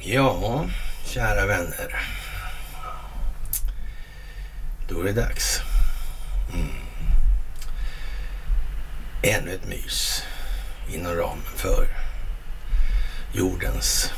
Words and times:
Ja, 0.00 0.66
kära 1.04 1.46
vänner. 1.46 2.06
Då 4.88 5.00
är 5.00 5.04
det 5.04 5.12
dags. 5.12 5.60
Mm. 6.54 6.68
Ännu 9.22 9.54
ett 9.54 9.68
mys 9.68 10.22
inom 10.94 11.14
ramen 11.14 11.44
för 11.56 11.88
jordens 13.32 14.12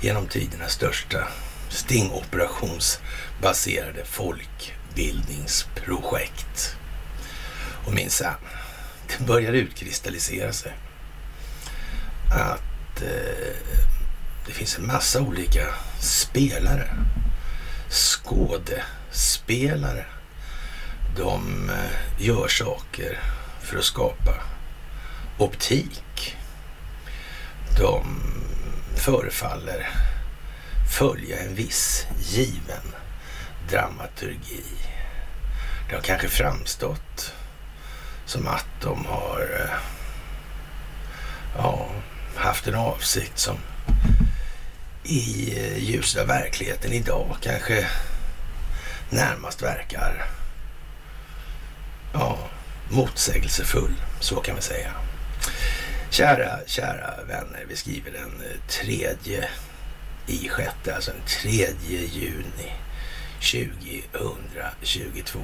genom 0.00 0.26
tiderna 0.26 0.68
största 0.68 1.28
stingoperationsbaserade 1.68 4.04
folk 4.04 4.74
folkbildningsprojekt. 4.92 6.76
Och 7.86 7.94
minsann, 7.94 8.34
det 9.08 9.20
börjar 9.24 9.52
utkristallisera 9.52 10.52
sig 10.52 10.72
att 12.30 13.02
eh, 13.02 13.56
det 14.46 14.52
finns 14.52 14.78
en 14.78 14.86
massa 14.86 15.20
olika 15.20 15.66
spelare, 16.00 16.88
skådespelare. 17.90 20.04
De 21.16 21.70
eh, 21.70 21.76
gör 22.26 22.48
saker 22.48 23.20
för 23.60 23.78
att 23.78 23.84
skapa 23.84 24.34
optik. 25.38 26.36
De 27.78 28.04
förefaller 28.96 29.88
följa 30.98 31.42
en 31.42 31.54
viss 31.54 32.06
given 32.18 33.01
dramaturgi. 33.70 34.64
Det 35.88 35.94
har 35.94 36.02
kanske 36.02 36.28
framstått 36.28 37.34
som 38.24 38.46
att 38.46 38.66
de 38.80 39.06
har 39.06 39.40
eh, 39.60 39.74
ja, 41.56 41.88
haft 42.36 42.66
en 42.66 42.74
avsikt 42.74 43.38
som 43.38 43.56
i 45.04 45.54
eh, 45.58 45.78
ljuset 45.78 46.20
av 46.20 46.26
verkligheten 46.26 46.92
idag 46.92 47.36
kanske 47.40 47.86
närmast 49.10 49.62
verkar 49.62 50.24
ja, 52.12 52.38
motsägelsefull, 52.90 53.94
så 54.20 54.36
kan 54.36 54.56
vi 54.56 54.62
säga. 54.62 54.90
Kära, 56.10 56.58
kära 56.66 57.24
vänner, 57.28 57.64
vi 57.68 57.76
skriver 57.76 58.10
den 58.10 58.40
eh, 58.40 58.60
tredje 58.68 59.48
i 60.26 60.48
sjätte, 60.48 60.94
alltså 60.94 61.10
den 61.10 61.26
tredje 61.26 62.00
juni 62.00 62.72
2022. 63.42 65.38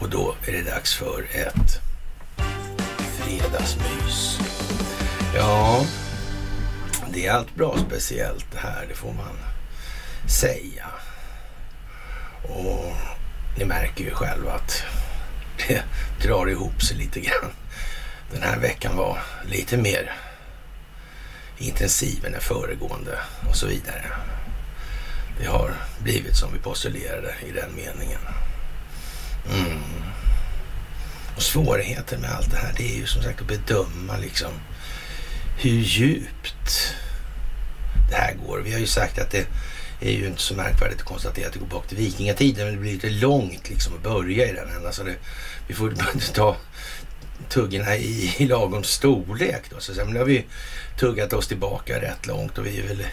Och 0.00 0.10
då 0.10 0.34
är 0.46 0.52
det 0.52 0.62
dags 0.62 0.94
för 0.94 1.26
ett 1.32 1.80
fredagsmys. 3.18 4.38
Ja, 5.34 5.86
det 7.12 7.26
är 7.26 7.32
allt 7.32 7.54
bra 7.54 7.78
speciellt 7.86 8.46
det 8.52 8.58
här, 8.58 8.86
det 8.88 8.94
får 8.94 9.12
man 9.12 9.38
säga. 10.28 10.86
Och 12.42 12.92
ni 13.58 13.64
märker 13.64 14.04
ju 14.04 14.10
själva 14.10 14.52
att 14.52 14.82
det 15.68 15.82
drar 16.22 16.46
ihop 16.50 16.82
sig 16.82 16.96
lite 16.96 17.20
grann. 17.20 17.50
Den 18.32 18.42
här 18.42 18.58
veckan 18.58 18.96
var 18.96 19.18
lite 19.46 19.76
mer 19.76 20.12
intensiv 21.58 22.24
än 22.26 22.32
den 22.32 22.40
föregående 22.40 23.18
och 23.48 23.56
så 23.56 23.66
vidare. 23.66 24.04
Det 25.38 25.46
har 25.46 25.74
blivit 25.98 26.36
som 26.36 26.52
vi 26.52 26.58
postulerade 26.58 27.34
i 27.48 27.52
den 27.52 27.70
meningen. 27.76 28.20
Mm. 29.52 29.82
Och 31.36 31.42
svårigheten 31.42 32.20
med 32.20 32.30
allt 32.30 32.50
det 32.50 32.56
här, 32.56 32.74
det 32.76 32.94
är 32.94 32.96
ju 32.96 33.06
som 33.06 33.22
sagt 33.22 33.40
att 33.40 33.46
bedöma 33.46 34.16
liksom 34.16 34.50
hur 35.58 35.80
djupt 35.80 36.94
det 38.10 38.16
här 38.16 38.34
går. 38.46 38.58
Vi 38.58 38.72
har 38.72 38.80
ju 38.80 38.86
sagt 38.86 39.18
att 39.18 39.30
det 39.30 39.46
är 40.00 40.10
ju 40.10 40.26
inte 40.26 40.42
så 40.42 40.54
märkvärdigt 40.54 41.00
att 41.00 41.06
konstatera 41.06 41.46
att 41.46 41.52
det 41.52 41.58
går 41.58 41.66
bak 41.66 41.88
till 41.88 41.98
vikingatiden, 41.98 42.64
men 42.64 42.74
det 42.74 42.80
blir 42.80 42.92
lite 42.92 43.10
långt 43.10 43.68
liksom 43.68 43.94
att 43.94 44.02
börja 44.02 44.48
i 44.48 44.52
den 44.52 44.68
änden. 44.68 44.86
Alltså 44.86 45.04
det, 45.04 45.14
vi 45.66 45.74
får 45.74 45.94
ta 46.34 46.56
tuggorna 47.48 47.96
i, 47.96 48.34
i 48.38 48.46
lagom 48.46 48.84
storlek 48.84 49.62
då. 49.70 49.80
Så 49.80 49.94
sen 49.94 50.16
har 50.16 50.24
vi 50.24 50.44
tuggat 50.98 51.32
oss 51.32 51.48
tillbaka 51.48 52.00
rätt 52.00 52.26
långt 52.26 52.58
och 52.58 52.66
vi 52.66 52.80
väl, 52.80 53.06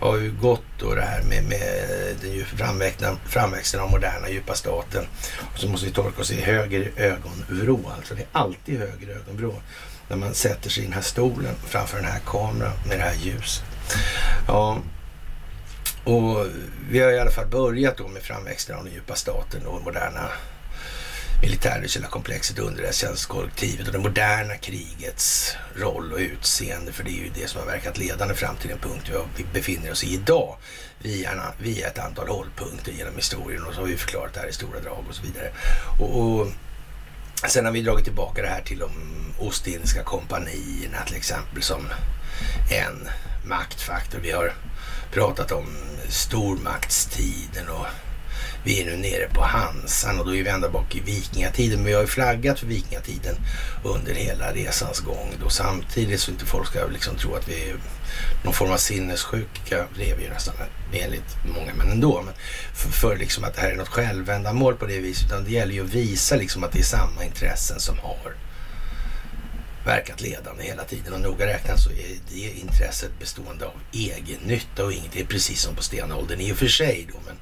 har 0.00 0.16
ju 0.16 0.32
gått 0.32 0.62
då 0.78 0.94
det 0.94 1.02
här 1.02 1.22
med, 1.22 1.44
med 1.44 1.88
den 2.20 2.44
framväxten, 2.44 3.18
framväxten 3.26 3.80
av 3.80 3.90
moderna 3.90 4.30
djupa 4.30 4.54
staten. 4.54 5.06
Och 5.52 5.58
så 5.58 5.68
måste 5.68 5.86
vi 5.86 5.92
tolka 5.92 6.20
oss 6.20 6.30
i 6.30 6.40
höger 6.40 6.92
ögonvrå. 6.96 7.80
Alltså 7.96 8.14
det 8.14 8.20
är 8.20 8.28
alltid 8.32 8.78
höger 8.78 9.08
ögonvrå 9.16 9.54
när 10.08 10.16
man 10.16 10.34
sätter 10.34 10.70
sig 10.70 10.82
i 10.82 10.86
den 10.86 10.94
här 10.94 11.02
stolen 11.02 11.54
framför 11.66 11.96
den 11.96 12.06
här 12.06 12.20
kameran 12.26 12.72
med 12.88 12.98
det 12.98 13.02
här 13.02 13.14
ljuset. 13.14 13.64
Ja, 14.46 14.78
och 16.04 16.46
vi 16.90 17.00
har 17.00 17.12
i 17.12 17.18
alla 17.18 17.30
fall 17.30 17.46
börjat 17.46 17.96
då 17.96 18.08
med 18.08 18.22
framväxten 18.22 18.76
av 18.76 18.84
den 18.84 18.92
djupa 18.92 19.14
staten 19.14 19.66
och 19.66 19.82
moderna 19.82 20.28
militärindustriella 21.42 22.08
komplexet, 22.08 22.58
underrättelsetjänstkollektivet 22.58 23.86
och 23.86 23.92
det 23.92 23.98
moderna 23.98 24.56
krigets 24.56 25.56
roll 25.74 26.12
och 26.12 26.18
utseende. 26.18 26.92
För 26.92 27.04
det 27.04 27.10
är 27.10 27.24
ju 27.24 27.30
det 27.34 27.48
som 27.48 27.60
har 27.60 27.66
verkat 27.66 27.98
ledande 27.98 28.34
fram 28.34 28.56
till 28.56 28.68
den 28.68 28.78
punkt 28.78 29.10
vi 29.36 29.44
befinner 29.52 29.92
oss 29.92 30.04
i 30.04 30.14
idag. 30.14 30.56
Via, 30.98 31.52
via 31.58 31.86
ett 31.86 31.98
antal 31.98 32.28
hållpunkter 32.28 32.92
genom 32.92 33.16
historien 33.16 33.64
och 33.64 33.74
så 33.74 33.80
har 33.80 33.86
vi 33.86 33.96
förklarat 33.96 34.34
det 34.34 34.40
här 34.40 34.48
i 34.48 34.52
stora 34.52 34.80
drag 34.80 35.04
och 35.08 35.14
så 35.14 35.22
vidare. 35.22 35.50
Och, 36.00 36.40
och 36.40 36.46
sen 37.48 37.64
har 37.64 37.72
vi 37.72 37.82
dragit 37.82 38.04
tillbaka 38.04 38.42
det 38.42 38.48
här 38.48 38.62
till 38.62 38.78
de 38.78 38.90
Ostindiska 39.38 40.02
kompanierna 40.02 41.04
till 41.06 41.16
exempel 41.16 41.62
som 41.62 41.88
en 42.70 43.08
maktfaktor. 43.44 44.18
Vi 44.18 44.30
har 44.30 44.52
pratat 45.12 45.52
om 45.52 45.66
stormaktstiden 46.08 47.68
och 47.68 47.86
vi 48.68 48.82
är 48.82 48.86
nu 48.86 48.96
nere 48.96 49.28
på 49.34 49.42
Hansan 49.42 50.18
och 50.18 50.26
då 50.26 50.36
är 50.36 50.42
vi 50.42 50.50
ända 50.50 50.68
bak 50.68 50.96
i 50.96 51.00
vikingatiden. 51.00 51.78
Men 51.78 51.86
vi 51.86 51.92
har 51.92 52.00
ju 52.00 52.06
flaggat 52.06 52.58
för 52.58 52.66
vikingatiden 52.66 53.36
under 53.84 54.14
hela 54.14 54.52
resans 54.52 55.00
gång. 55.00 55.34
Då 55.42 55.48
samtidigt 55.48 56.20
så 56.20 56.30
inte 56.30 56.46
folk 56.46 56.68
ska 56.68 56.86
liksom 56.86 57.16
tro 57.16 57.34
att 57.34 57.48
vi 57.48 57.70
är 57.70 57.76
någon 58.44 58.54
form 58.54 58.72
av 58.72 58.76
sinnessjuka. 58.76 59.86
Det 59.96 60.10
är 60.10 60.16
vi 60.16 60.24
ju 60.24 60.30
nästan 60.30 60.54
enligt 60.92 61.36
många, 61.54 61.74
men 61.74 61.90
ändå. 61.90 62.22
Men 62.22 62.34
för, 62.74 62.90
för 62.90 63.16
liksom 63.16 63.44
att 63.44 63.54
det 63.54 63.60
här 63.60 63.70
är 63.70 63.76
något 63.76 63.88
självändamål 63.88 64.74
på 64.74 64.86
det 64.86 64.98
viset. 64.98 65.26
Utan 65.26 65.44
det 65.44 65.50
gäller 65.50 65.74
ju 65.74 65.84
att 65.84 65.94
visa 65.94 66.36
liksom 66.36 66.64
att 66.64 66.72
det 66.72 66.78
är 66.78 66.82
samma 66.82 67.24
intressen 67.24 67.80
som 67.80 67.98
har 67.98 68.34
verkat 69.84 70.20
ledande 70.20 70.62
hela 70.62 70.84
tiden 70.84 71.12
och 71.12 71.20
noga 71.20 71.46
räknat 71.46 71.80
så 71.80 71.90
är 71.90 72.18
det 72.28 72.60
intresset 72.60 73.18
bestående 73.18 73.66
av 73.66 73.80
egen 73.92 74.40
nytta 74.44 74.84
och 74.84 74.92
inget. 74.92 75.12
Det 75.12 75.20
är 75.20 75.26
precis 75.26 75.60
som 75.60 75.74
på 75.74 75.82
stenåldern 75.82 76.40
i 76.40 76.52
och 76.52 76.56
för 76.56 76.68
sig 76.68 77.08
då, 77.12 77.18
men 77.26 77.36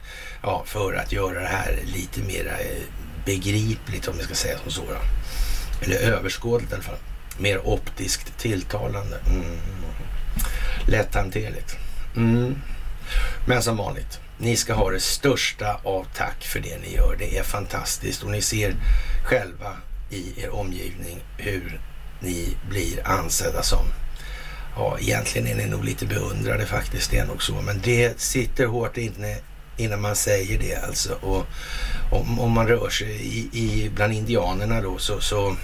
ja, 0.46 0.62
för 0.66 0.94
att 0.94 1.12
göra 1.12 1.40
det 1.40 1.48
här 1.48 1.78
lite 1.84 2.20
mer 2.20 2.46
eh, 2.46 2.82
begripligt 3.24 4.08
om 4.08 4.16
vi 4.18 4.24
ska 4.24 4.34
säga 4.34 4.58
som 4.58 4.72
så. 4.72 4.82
Då. 4.82 4.96
Eller 5.84 5.96
överskådligt 5.96 6.72
i 6.72 6.74
alla 6.74 6.84
fall. 6.84 6.98
Mer 7.38 7.66
optiskt 7.66 8.38
tilltalande. 8.38 9.18
Mm. 9.26 9.58
Lätthanterligt. 10.86 11.76
Mm. 12.16 12.54
Men 13.46 13.62
som 13.62 13.76
vanligt, 13.76 14.20
ni 14.38 14.56
ska 14.56 14.74
ha 14.74 14.90
det 14.90 15.00
största 15.00 15.80
av 15.84 16.06
tack 16.14 16.44
för 16.44 16.60
det 16.60 16.78
ni 16.78 16.94
gör. 16.94 17.16
Det 17.18 17.38
är 17.38 17.42
fantastiskt 17.42 18.22
och 18.22 18.30
ni 18.30 18.42
ser 18.42 18.74
själva 19.24 19.76
i 20.10 20.42
er 20.42 20.54
omgivning 20.54 21.24
hur 21.36 21.80
ni 22.20 22.56
blir 22.68 23.08
ansedda 23.08 23.62
som. 23.62 23.86
Ja, 24.76 24.98
egentligen 25.00 25.46
är 25.46 25.54
ni 25.54 25.66
nog 25.66 25.84
lite 25.84 26.06
beundrade 26.06 26.66
faktiskt, 26.66 27.10
det 27.10 27.18
är 27.18 27.26
nog 27.26 27.42
så. 27.42 27.54
Men 27.54 27.80
det 27.84 28.20
sitter 28.20 28.66
hårt 28.66 28.96
inne 28.96 29.38
innan 29.76 30.00
man 30.00 30.16
säger 30.16 30.58
det 30.58 30.74
alltså. 30.74 31.14
Och 31.14 31.46
om, 32.10 32.40
om 32.40 32.52
man 32.52 32.68
rör 32.68 32.90
sig 32.90 33.08
i, 33.08 33.48
i, 33.52 33.90
bland 33.94 34.12
indianerna 34.12 34.80
då 34.80 34.98
så, 34.98 35.20
så 35.20 35.56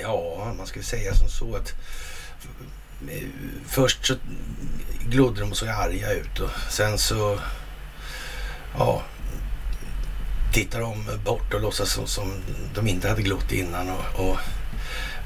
ja, 0.00 0.52
man 0.58 0.66
skulle 0.66 0.84
säga 0.84 1.14
som 1.14 1.28
så 1.28 1.56
att 1.56 1.74
eh, 3.08 3.28
först 3.66 4.06
så 4.06 4.14
glodde 5.08 5.40
de 5.40 5.50
och 5.50 5.56
såg 5.56 5.68
arga 5.68 6.12
ut 6.12 6.38
och 6.38 6.50
sen 6.70 6.98
så 6.98 7.38
ja, 8.78 9.02
tittar 10.52 10.80
de 10.80 11.04
bort 11.24 11.54
och 11.54 11.60
låtsas 11.60 11.90
som, 11.90 12.06
som 12.06 12.32
de 12.74 12.88
inte 12.88 13.08
hade 13.08 13.22
glott 13.22 13.52
innan 13.52 13.90
och, 13.90 14.30
och 14.30 14.36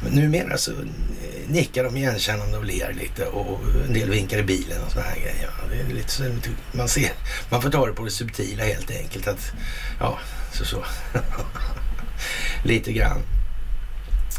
men 0.05 0.13
numera 0.13 0.59
så 0.59 0.73
eh, 0.73 1.49
nickar 1.49 1.85
de 1.85 1.97
igenkännande 1.97 2.59
och 2.59 2.65
ler 2.65 2.93
lite 2.93 3.27
och 3.27 3.61
en 3.87 3.93
del 3.93 4.11
vinkar 4.11 4.39
i 4.39 4.43
bilen 4.43 4.83
och 4.87 4.93
sådana 4.93 5.11
här 5.11 5.21
grejer. 5.21 5.51
Det 5.71 5.93
är 5.93 5.95
lite 5.95 6.11
så, 6.11 6.23
man, 6.73 6.89
ser, 6.89 7.13
man 7.51 7.63
får 7.63 7.71
ta 7.71 7.87
det 7.87 7.93
på 7.93 8.05
det 8.05 8.11
subtila 8.11 8.65
helt 8.65 8.91
enkelt. 8.91 9.29
Att, 9.29 9.53
ja, 10.01 10.19
så 10.53 10.65
så. 10.65 10.85
lite 12.65 12.93
grann. 12.93 13.23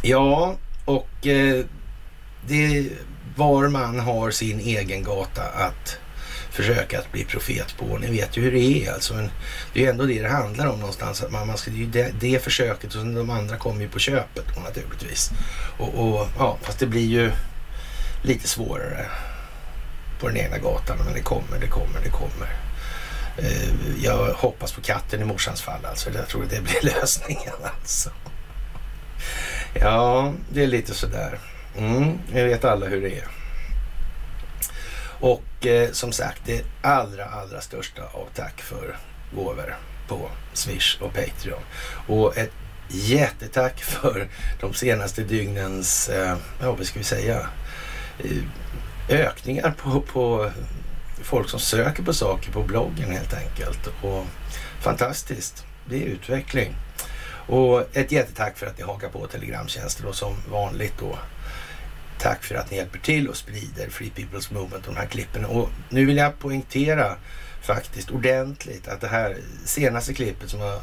Ja, 0.03 0.57
och 0.85 1.27
eh, 1.27 1.65
det 2.47 2.89
var 3.35 3.67
man 3.67 3.99
har 3.99 4.31
sin 4.31 4.59
egen 4.59 5.03
gata 5.03 5.43
att 5.43 5.97
försöka 6.55 6.99
att 6.99 7.11
bli 7.11 7.25
profet 7.25 7.77
på. 7.77 7.97
Ni 7.97 8.11
vet 8.11 8.37
ju 8.37 8.41
hur 8.41 8.51
det 8.51 8.59
är 8.59 8.93
alltså. 8.93 9.13
Men 9.13 9.29
det 9.73 9.79
är 9.79 9.83
ju 9.83 9.89
ändå 9.89 10.05
det 10.05 10.21
det 10.21 10.29
handlar 10.29 10.67
om 10.67 10.79
någonstans. 10.79 11.23
Att 11.23 11.31
man, 11.31 11.47
man 11.47 11.57
ska, 11.57 11.71
det 11.71 11.77
är 11.77 11.79
ju 11.79 11.85
det, 11.85 12.11
det 12.19 12.43
försöket 12.43 12.95
och 12.95 13.05
de 13.05 13.29
andra 13.29 13.57
kommer 13.57 13.81
ju 13.81 13.89
på 13.89 13.99
köpet 13.99 14.63
naturligtvis. 14.63 15.31
Och, 15.77 15.93
och, 15.95 16.27
ja, 16.37 16.57
fast 16.61 16.79
det 16.79 16.85
blir 16.85 17.05
ju 17.05 17.31
lite 18.21 18.47
svårare 18.47 19.05
på 20.19 20.27
den 20.27 20.37
egna 20.37 20.57
gatan. 20.57 20.97
Men 21.05 21.13
det 21.13 21.21
kommer, 21.21 21.59
det 21.59 21.67
kommer, 21.67 21.99
det 22.03 22.09
kommer. 22.09 22.49
Eh, 23.37 24.03
jag 24.03 24.33
hoppas 24.33 24.71
på 24.71 24.81
katten 24.81 25.21
i 25.21 25.25
morsans 25.25 25.61
fall 25.61 25.85
alltså. 25.85 26.09
Jag 26.13 26.27
tror 26.27 26.45
det 26.49 26.61
blir 26.61 26.81
lösningen 26.95 27.53
alltså. 27.63 28.09
Ja, 29.73 30.33
det 30.49 30.63
är 30.63 30.67
lite 30.67 30.93
sådär. 30.93 31.39
Mm, 31.77 32.19
jag 32.33 32.45
vet 32.45 32.65
alla 32.65 32.85
hur 32.85 33.01
det 33.01 33.17
är. 33.17 33.27
Och 35.19 35.65
eh, 35.65 35.91
som 35.91 36.11
sagt, 36.11 36.41
det 36.45 36.65
allra, 36.81 37.25
allra 37.25 37.61
största 37.61 38.01
av 38.01 38.27
tack 38.35 38.61
för 38.61 38.97
gåvor 39.35 39.75
på 40.07 40.29
Swish 40.53 40.97
och 41.01 41.13
Patreon. 41.13 41.61
Och 42.07 42.37
ett 42.37 42.51
jättetack 42.89 43.83
för 43.83 44.27
de 44.61 44.73
senaste 44.73 45.23
dygnens, 45.23 46.09
eh, 46.09 46.37
ja 46.61 46.71
vad 46.71 46.85
ska 46.85 46.99
vi 46.99 47.05
säga, 47.05 47.47
eh, 48.19 48.43
ökningar 49.09 49.75
på, 49.77 50.01
på 50.01 50.51
folk 51.23 51.49
som 51.49 51.59
söker 51.59 52.03
på 52.03 52.13
saker 52.13 52.51
på 52.51 52.63
bloggen 52.63 53.11
helt 53.11 53.33
enkelt. 53.33 53.87
Och 54.01 54.25
fantastiskt, 54.79 55.65
det 55.89 55.95
är 56.03 56.05
utveckling. 56.05 56.75
Och 57.47 57.97
ett 57.97 58.11
jättetack 58.11 58.57
för 58.57 58.67
att 58.67 58.77
ni 58.77 58.83
hakar 58.83 59.09
på 59.09 59.27
Telegramtjänsten 59.27 60.07
och 60.07 60.15
som 60.15 60.35
vanligt 60.51 60.93
då 60.99 61.17
Tack 62.19 62.43
för 62.43 62.55
att 62.55 62.71
ni 62.71 62.77
hjälper 62.77 62.99
till 62.99 63.27
och 63.27 63.35
sprider 63.35 63.89
Free 63.89 64.11
People's 64.15 64.53
Movement 64.53 64.87
och 64.87 64.93
de 64.93 64.99
här 64.99 65.07
klippen. 65.07 65.45
Och 65.45 65.69
nu 65.89 66.05
vill 66.05 66.17
jag 66.17 66.39
poängtera 66.39 67.15
faktiskt 67.61 68.11
ordentligt 68.11 68.87
att 68.87 69.01
det 69.01 69.07
här 69.07 69.37
senaste 69.65 70.13
klippet 70.13 70.49
som 70.49 70.59
har 70.59 70.79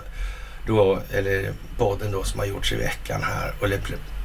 då, 0.66 1.02
eller 1.12 1.52
podden 1.78 2.12
då 2.12 2.24
som 2.24 2.40
har 2.40 2.46
gjorts 2.46 2.72
i 2.72 2.76
veckan 2.76 3.22
här, 3.22 3.54
eller 3.64 3.80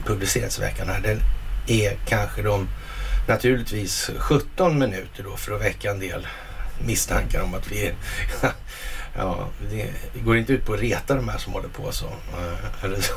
publicerats 0.05 0.57
i 0.59 0.61
veckan 0.61 0.89
här, 0.89 1.01
den 1.01 1.19
är 1.67 1.97
kanske 2.05 2.41
de 2.41 2.67
naturligtvis 3.27 4.11
17 4.17 4.79
minuter 4.79 5.23
då 5.23 5.37
för 5.37 5.55
att 5.55 5.61
väcka 5.61 5.91
en 5.91 5.99
del 5.99 6.27
misstankar 6.85 7.41
om 7.41 7.53
att 7.53 7.71
vi 7.71 7.87
är 7.87 7.95
Ja, 9.17 9.47
det 10.13 10.19
går 10.19 10.37
inte 10.37 10.53
ut 10.53 10.65
på 10.65 10.73
att 10.73 10.79
reta 10.79 11.15
de 11.15 11.29
här 11.29 11.37
som 11.37 11.53
håller 11.53 11.69
på 11.69 11.91
så. 11.91 12.05
Eh, 12.05 12.83
eller 12.83 13.01
så. 13.01 13.13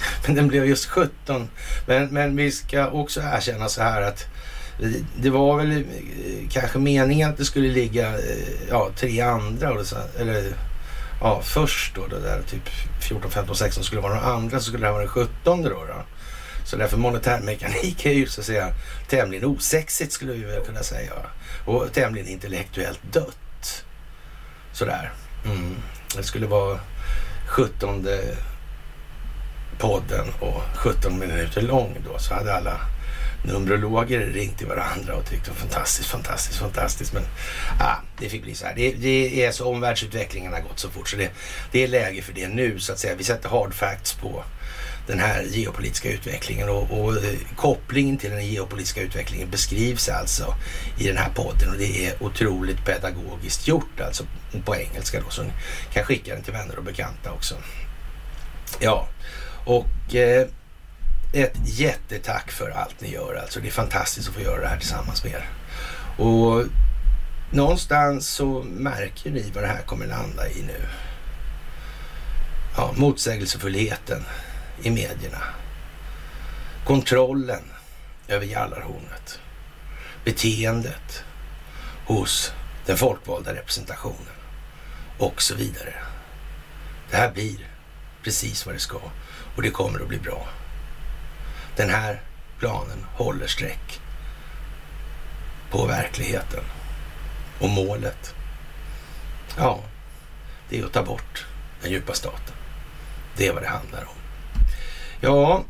Men 0.26 0.36
den 0.36 0.48
blev 0.48 0.66
just 0.66 0.86
17. 0.86 1.48
Men, 1.86 2.08
men 2.08 2.36
vi 2.36 2.52
ska 2.52 2.86
också 2.86 3.20
erkänna 3.20 3.68
så 3.68 3.82
här 3.82 4.02
att 4.02 4.26
det 5.16 5.30
var 5.30 5.56
väl 5.56 5.70
eh, 5.72 6.48
kanske 6.50 6.78
meningen 6.78 7.30
att 7.30 7.36
det 7.36 7.44
skulle 7.44 7.68
ligga 7.68 8.08
eh, 8.08 8.68
ja, 8.70 8.90
tre 8.96 9.20
andra. 9.20 9.72
Och 9.72 9.86
så, 9.86 9.96
eller 10.18 10.52
ja, 11.20 11.40
först 11.42 11.94
då, 11.94 12.06
det 12.06 12.20
där 12.20 12.42
typ 12.42 12.68
14, 13.00 13.30
15, 13.30 13.56
16 13.56 13.84
skulle 13.84 14.00
vara 14.00 14.14
några 14.14 14.26
andra 14.26 14.58
så 14.60 14.64
skulle 14.64 14.82
det 14.82 14.86
här 14.86 14.92
vara 14.92 15.02
den 15.02 15.12
17 15.12 15.62
då. 15.62 15.68
då. 15.68 16.04
Så 16.64 16.76
därför 16.76 16.96
monetärmekanik 16.96 18.06
är 18.06 18.12
ju 18.12 18.26
så 18.26 18.40
att 18.40 18.46
säga 18.46 18.74
tämligen 19.08 19.44
osexigt 19.44 20.12
skulle 20.12 20.32
vi 20.32 20.44
väl 20.44 20.64
kunna 20.64 20.82
säga. 20.82 21.12
Och 21.64 21.92
tämligen 21.92 22.28
intellektuellt 22.28 23.00
dött. 23.12 23.84
Sådär. 24.72 25.12
Mm. 25.44 25.76
Det 26.16 26.22
skulle 26.22 26.46
vara 26.46 26.80
17 27.46 28.06
podden 29.80 30.26
och 30.40 30.62
17 30.74 31.18
minuter 31.18 31.62
lång 31.62 31.96
då 32.04 32.18
så 32.18 32.34
hade 32.34 32.54
alla 32.54 32.80
Numerologer 33.44 34.20
ringt 34.20 34.58
till 34.58 34.66
varandra 34.66 35.14
och 35.14 35.26
tyckte 35.26 35.50
fantastiskt, 35.50 36.08
fantastiskt, 36.08 36.58
fantastiskt. 36.58 37.12
Men 37.12 37.22
ah, 37.80 37.96
det 38.18 38.28
fick 38.28 38.42
bli 38.42 38.54
så 38.54 38.66
här. 38.66 38.74
Det, 38.74 38.92
det 38.92 39.44
är 39.44 39.52
så 39.52 39.68
omvärldsutvecklingen 39.68 40.52
har 40.52 40.60
gått 40.60 40.78
så 40.78 40.90
fort 40.90 41.08
så 41.08 41.16
det, 41.16 41.30
det 41.72 41.84
är 41.84 41.88
läge 41.88 42.22
för 42.22 42.32
det 42.32 42.48
nu 42.48 42.80
så 42.80 42.92
att 42.92 42.98
säga. 42.98 43.14
Vi 43.14 43.24
sätter 43.24 43.48
hard 43.48 43.74
facts 43.74 44.12
på 44.12 44.44
den 45.06 45.18
här 45.18 45.42
geopolitiska 45.42 46.10
utvecklingen 46.10 46.68
och, 46.68 46.90
och 46.90 47.16
eh, 47.16 47.38
kopplingen 47.56 48.16
till 48.16 48.30
den 48.30 48.46
geopolitiska 48.46 49.00
utvecklingen 49.00 49.50
beskrivs 49.50 50.08
alltså 50.08 50.54
i 50.98 51.06
den 51.06 51.16
här 51.16 51.30
podden 51.34 51.70
och 51.70 51.78
det 51.78 52.06
är 52.06 52.22
otroligt 52.22 52.84
pedagogiskt 52.84 53.68
gjort 53.68 54.00
alltså 54.00 54.24
på 54.64 54.76
engelska 54.76 55.20
då 55.20 55.30
så 55.30 55.42
ni 55.42 55.52
kan 55.92 56.04
skicka 56.04 56.34
den 56.34 56.42
till 56.42 56.52
vänner 56.52 56.78
och 56.78 56.84
bekanta 56.84 57.32
också. 57.32 57.54
Ja, 58.80 59.08
och 59.64 60.14
eh, 60.14 60.46
ett 61.32 61.56
jättetack 61.64 62.50
för 62.50 62.70
allt 62.70 63.00
ni 63.00 63.12
gör 63.12 63.34
alltså. 63.34 63.60
Det 63.60 63.68
är 63.68 63.72
fantastiskt 63.72 64.28
att 64.28 64.34
få 64.34 64.40
göra 64.40 64.60
det 64.60 64.68
här 64.68 64.78
tillsammans 64.78 65.24
med 65.24 65.32
er. 65.32 65.48
Och 66.24 66.64
någonstans 67.50 68.28
så 68.28 68.62
märker 68.62 69.30
ni 69.30 69.50
vad 69.54 69.64
det 69.64 69.68
här 69.68 69.82
kommer 69.82 70.06
landa 70.06 70.48
i 70.48 70.62
nu. 70.62 70.86
Ja, 72.76 72.92
motsägelsefullheten 72.96 74.24
i 74.82 74.90
medierna. 74.90 75.42
Kontrollen 76.86 77.62
över 78.28 78.46
Jallarhornet. 78.46 79.40
Beteendet 80.24 81.24
hos 82.06 82.52
den 82.86 82.96
folkvalda 82.96 83.54
representationen 83.54 84.34
och 85.18 85.42
så 85.42 85.54
vidare. 85.54 85.94
Det 87.10 87.16
här 87.16 87.30
blir 87.30 87.68
precis 88.22 88.66
vad 88.66 88.74
det 88.74 88.78
ska 88.78 89.00
och 89.56 89.62
det 89.62 89.70
kommer 89.70 90.00
att 90.00 90.08
bli 90.08 90.18
bra. 90.18 90.48
Den 91.76 91.90
här 91.90 92.20
planen 92.58 93.06
håller 93.14 93.46
streck 93.46 94.00
på 95.70 95.86
verkligheten. 95.86 96.64
Och 97.60 97.68
målet, 97.68 98.34
ja, 99.58 99.80
det 100.68 100.78
är 100.78 100.84
att 100.84 100.92
ta 100.92 101.02
bort 101.02 101.46
den 101.82 101.90
djupa 101.90 102.14
staten. 102.14 102.54
Det 103.36 103.46
är 103.46 103.52
vad 103.52 103.62
det 103.62 103.68
handlar 103.68 104.00
om. 104.00 104.14
Ja, 105.20 105.64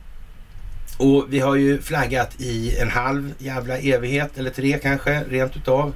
och 0.99 1.27
vi 1.29 1.41
har 1.41 1.57
ju 1.57 1.83
flaggat 1.83 2.41
i 2.41 2.77
en 2.79 2.91
halv 2.91 3.35
jävla 3.39 3.79
evighet, 3.79 4.39
eller 4.39 4.51
tre 4.51 4.79
kanske, 4.83 5.25
rent 5.25 5.57
utav. 5.57 5.93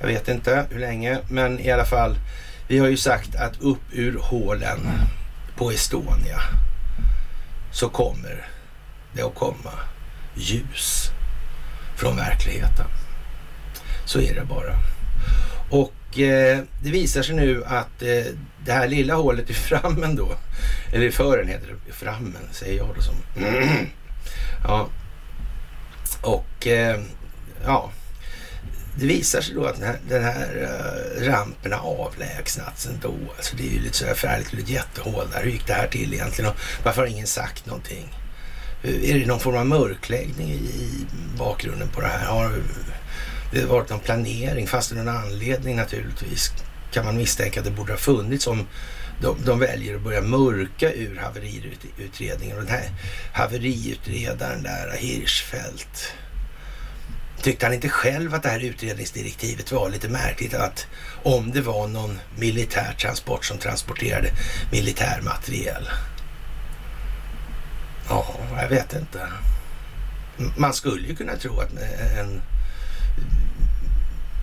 Jag 0.00 0.08
vet 0.08 0.28
inte 0.28 0.66
hur 0.70 0.80
länge, 0.80 1.18
men 1.30 1.60
i 1.60 1.70
alla 1.70 1.84
fall. 1.84 2.16
Vi 2.68 2.78
har 2.78 2.88
ju 2.88 2.96
sagt 2.96 3.34
att 3.34 3.60
upp 3.60 3.82
ur 3.92 4.18
hålen 4.22 4.78
på 5.56 5.70
Estonia 5.70 6.40
så 7.78 7.88
kommer 7.88 8.48
det 9.12 9.22
att 9.22 9.34
komma 9.34 9.72
ljus 10.34 11.10
från 11.96 12.16
verkligheten. 12.16 12.86
Så 14.04 14.20
är 14.20 14.34
det 14.34 14.44
bara. 14.44 14.74
Och 15.70 16.18
eh, 16.18 16.58
det 16.82 16.90
visar 16.90 17.22
sig 17.22 17.34
nu 17.34 17.64
att 17.64 18.02
eh, 18.02 18.32
det 18.64 18.72
här 18.72 18.88
lilla 18.88 19.14
hålet 19.14 19.50
i 19.50 19.54
frammen 19.54 20.16
då, 20.16 20.28
eller 20.92 21.06
i 21.06 21.10
fören 21.10 21.48
heter 21.48 21.74
det, 21.86 21.92
frammen 21.92 22.48
säger 22.50 22.78
jag 22.78 22.88
då 22.96 23.02
som. 23.02 23.14
Mm. 23.36 23.86
Ja. 24.64 24.88
Och 26.22 26.66
eh, 26.66 27.00
ja, 27.64 27.90
det 28.98 29.06
visar 29.06 29.40
sig 29.40 29.54
då 29.54 29.64
att 29.64 29.74
den 29.74 29.84
här, 29.84 29.98
den 30.08 30.24
här 30.24 30.48
eh, 30.56 31.22
uh, 31.22 31.28
rampen 31.28 31.72
har 31.72 32.06
avlägsnats 32.06 32.86
ändå. 32.86 33.14
Alltså 33.36 33.56
det 33.56 33.62
är 33.62 33.72
ju 33.72 33.80
lite 33.80 33.96
sådär 33.96 34.14
färdigt, 34.14 34.52
ett 34.52 34.68
jättehål 34.68 35.26
där. 35.32 35.42
Hur 35.42 35.50
gick 35.50 35.66
det 35.66 35.72
här 35.72 35.86
till 35.86 36.14
egentligen? 36.14 36.50
Och 36.50 36.56
varför 36.84 37.02
har 37.02 37.08
ingen 37.08 37.26
sagt 37.26 37.66
någonting? 37.66 38.14
Eh, 38.82 39.10
är 39.10 39.18
det 39.18 39.26
någon 39.26 39.40
form 39.40 39.56
av 39.56 39.66
mörkläggning 39.66 40.48
i, 40.48 40.54
i 40.54 41.06
bakgrunden 41.38 41.88
på 41.88 42.00
det 42.00 42.06
här? 42.06 42.26
Har 42.26 42.52
det 43.52 43.64
varit 43.64 43.90
någon 43.90 44.00
planering? 44.00 44.66
Fast 44.66 44.90
det 44.90 44.96
någon 44.96 45.16
anledning 45.16 45.76
naturligtvis 45.76 46.52
kan 46.92 47.04
man 47.04 47.16
misstänka 47.16 47.60
att 47.60 47.66
det 47.66 47.72
borde 47.72 47.92
ha 47.92 47.98
funnits 47.98 48.46
om 48.46 48.66
de, 49.22 49.36
de 49.44 49.58
väljer 49.58 49.94
att 49.96 50.02
börja 50.02 50.20
mörka 50.20 50.92
ur 50.92 51.16
haveriutredningen. 51.16 52.58
Och 52.58 52.64
den 52.64 52.72
här 52.72 52.90
haveriutredaren 53.32 54.62
där, 54.62 54.96
Hirschfeldt, 54.98 56.12
Tyckte 57.42 57.66
han 57.66 57.74
inte 57.74 57.88
själv 57.88 58.34
att 58.34 58.42
det 58.42 58.48
här 58.48 58.64
utredningsdirektivet 58.64 59.72
var 59.72 59.90
lite 59.90 60.08
märkligt? 60.08 60.54
Att 60.54 60.86
om 61.22 61.50
det 61.50 61.60
var 61.60 61.88
någon 61.88 62.18
militär 62.36 62.94
transport 63.00 63.44
som 63.44 63.58
transporterade 63.58 64.30
militär 64.72 65.20
materiel. 65.22 65.88
Ja, 68.08 68.36
jag 68.60 68.68
vet 68.68 68.92
inte. 68.92 69.28
Man 70.56 70.74
skulle 70.74 71.08
ju 71.08 71.16
kunna 71.16 71.36
tro 71.36 71.60
att 71.60 71.72
en, 72.18 72.42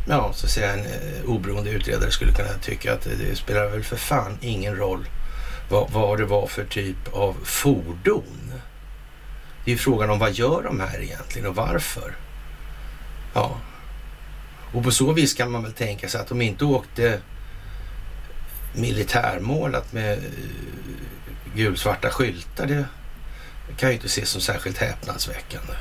ja, 0.07 0.33
så 0.33 0.45
att 0.45 0.51
säga, 0.51 0.73
en 0.73 0.79
eh, 0.79 1.25
oberoende 1.25 1.69
utredare 1.69 2.11
skulle 2.11 2.31
kunna 2.31 2.53
tycka 2.61 2.93
att 2.93 3.07
det 3.19 3.35
spelar 3.35 3.67
väl 3.67 3.83
för 3.83 3.97
fan 3.97 4.37
ingen 4.41 4.75
roll 4.75 5.07
vad, 5.69 5.91
vad 5.91 6.17
det 6.17 6.25
var 6.25 6.47
för 6.47 6.65
typ 6.65 7.13
av 7.13 7.35
fordon. 7.43 8.53
Det 9.65 9.71
är 9.71 9.75
ju 9.75 9.77
frågan 9.77 10.09
om 10.09 10.19
vad 10.19 10.33
gör 10.33 10.63
de 10.63 10.79
här 10.79 11.01
egentligen 11.01 11.47
och 11.47 11.55
varför? 11.55 12.15
Ja. 13.35 13.57
Och 14.73 14.83
på 14.83 14.91
så 14.91 15.13
vis 15.13 15.33
kan 15.33 15.51
man 15.51 15.63
väl 15.63 15.73
tänka 15.73 16.09
sig 16.09 16.21
att 16.21 16.27
de 16.27 16.41
inte 16.41 16.65
åkte 16.65 17.19
militärmålat 18.73 19.93
med 19.93 20.13
eh, 20.13 20.23
gulsvarta 21.55 22.09
skyltar. 22.09 22.67
Det 22.67 22.85
kan 23.77 23.89
ju 23.89 23.95
inte 23.95 24.07
ses 24.07 24.29
som 24.29 24.41
särskilt 24.41 24.77
häpnadsväckande. 24.77 25.73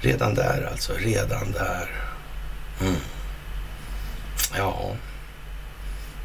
Redan 0.00 0.34
där 0.34 0.68
alltså, 0.72 0.92
redan 0.92 1.52
där. 1.52 1.90
Mm. 2.80 3.00
Ja, 4.56 4.96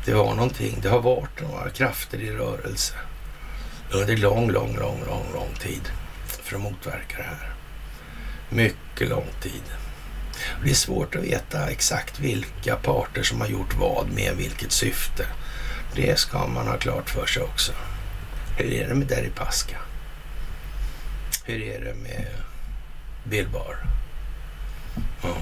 det 0.06 0.14
var 0.14 0.36
någonting. 0.36 0.80
Det 0.82 0.90
har 0.90 1.02
varit 1.02 1.42
några 1.42 1.70
krafter 1.70 2.18
i 2.18 2.32
rörelse 2.32 2.94
under 3.92 4.18
lång, 4.18 4.52
lång, 4.52 4.76
lång, 4.76 5.04
lång, 5.08 5.34
lång 5.34 5.54
tid 5.60 5.90
för 6.26 6.56
att 6.56 6.62
motverka 6.62 7.18
det 7.18 7.24
här. 7.24 7.54
Mycket 8.50 9.10
lång 9.10 9.28
tid. 9.42 9.83
Och 10.58 10.66
det 10.66 10.72
är 10.72 10.76
svårt 10.76 11.16
att 11.16 11.24
veta 11.24 11.70
exakt 11.70 12.20
vilka 12.20 12.76
parter 12.76 13.24
som 13.24 13.42
har 13.42 13.48
gjort 13.48 13.76
vad 13.76 14.08
med 14.10 14.36
vilket 14.36 14.72
syfte. 14.72 15.26
Det 15.96 16.20
ska 16.20 16.48
man 16.48 16.68
ha 16.68 16.78
klart 16.78 17.10
för 17.10 17.26
sig 17.26 17.44
också. 17.44 17.72
Hur 18.58 18.74
är 18.74 18.88
det 18.88 18.96
med 18.96 19.08
Deripaska? 19.08 19.78
Hur 21.46 21.62
är 21.62 21.80
det 21.86 21.94
med 21.94 22.28
Bilbar? 23.24 23.78
Mm. 25.24 25.36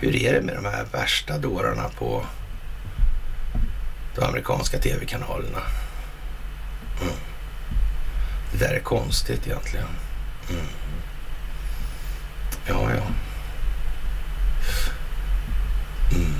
Hur 0.00 0.16
är 0.16 0.32
det 0.32 0.42
med 0.42 0.54
de 0.54 0.64
här 0.64 0.84
värsta 0.92 1.38
dårarna 1.38 1.88
på 1.98 2.26
de 4.14 4.24
amerikanska 4.24 4.78
tv-kanalerna? 4.78 5.62
Mm. 7.02 7.14
Det 8.52 8.58
där 8.58 8.74
är 8.74 8.80
konstigt 8.80 9.46
egentligen. 9.46 9.88
Mm. 10.50 10.66
Ja, 12.66 12.90
ja. 12.90 13.02
Mm. 16.16 16.34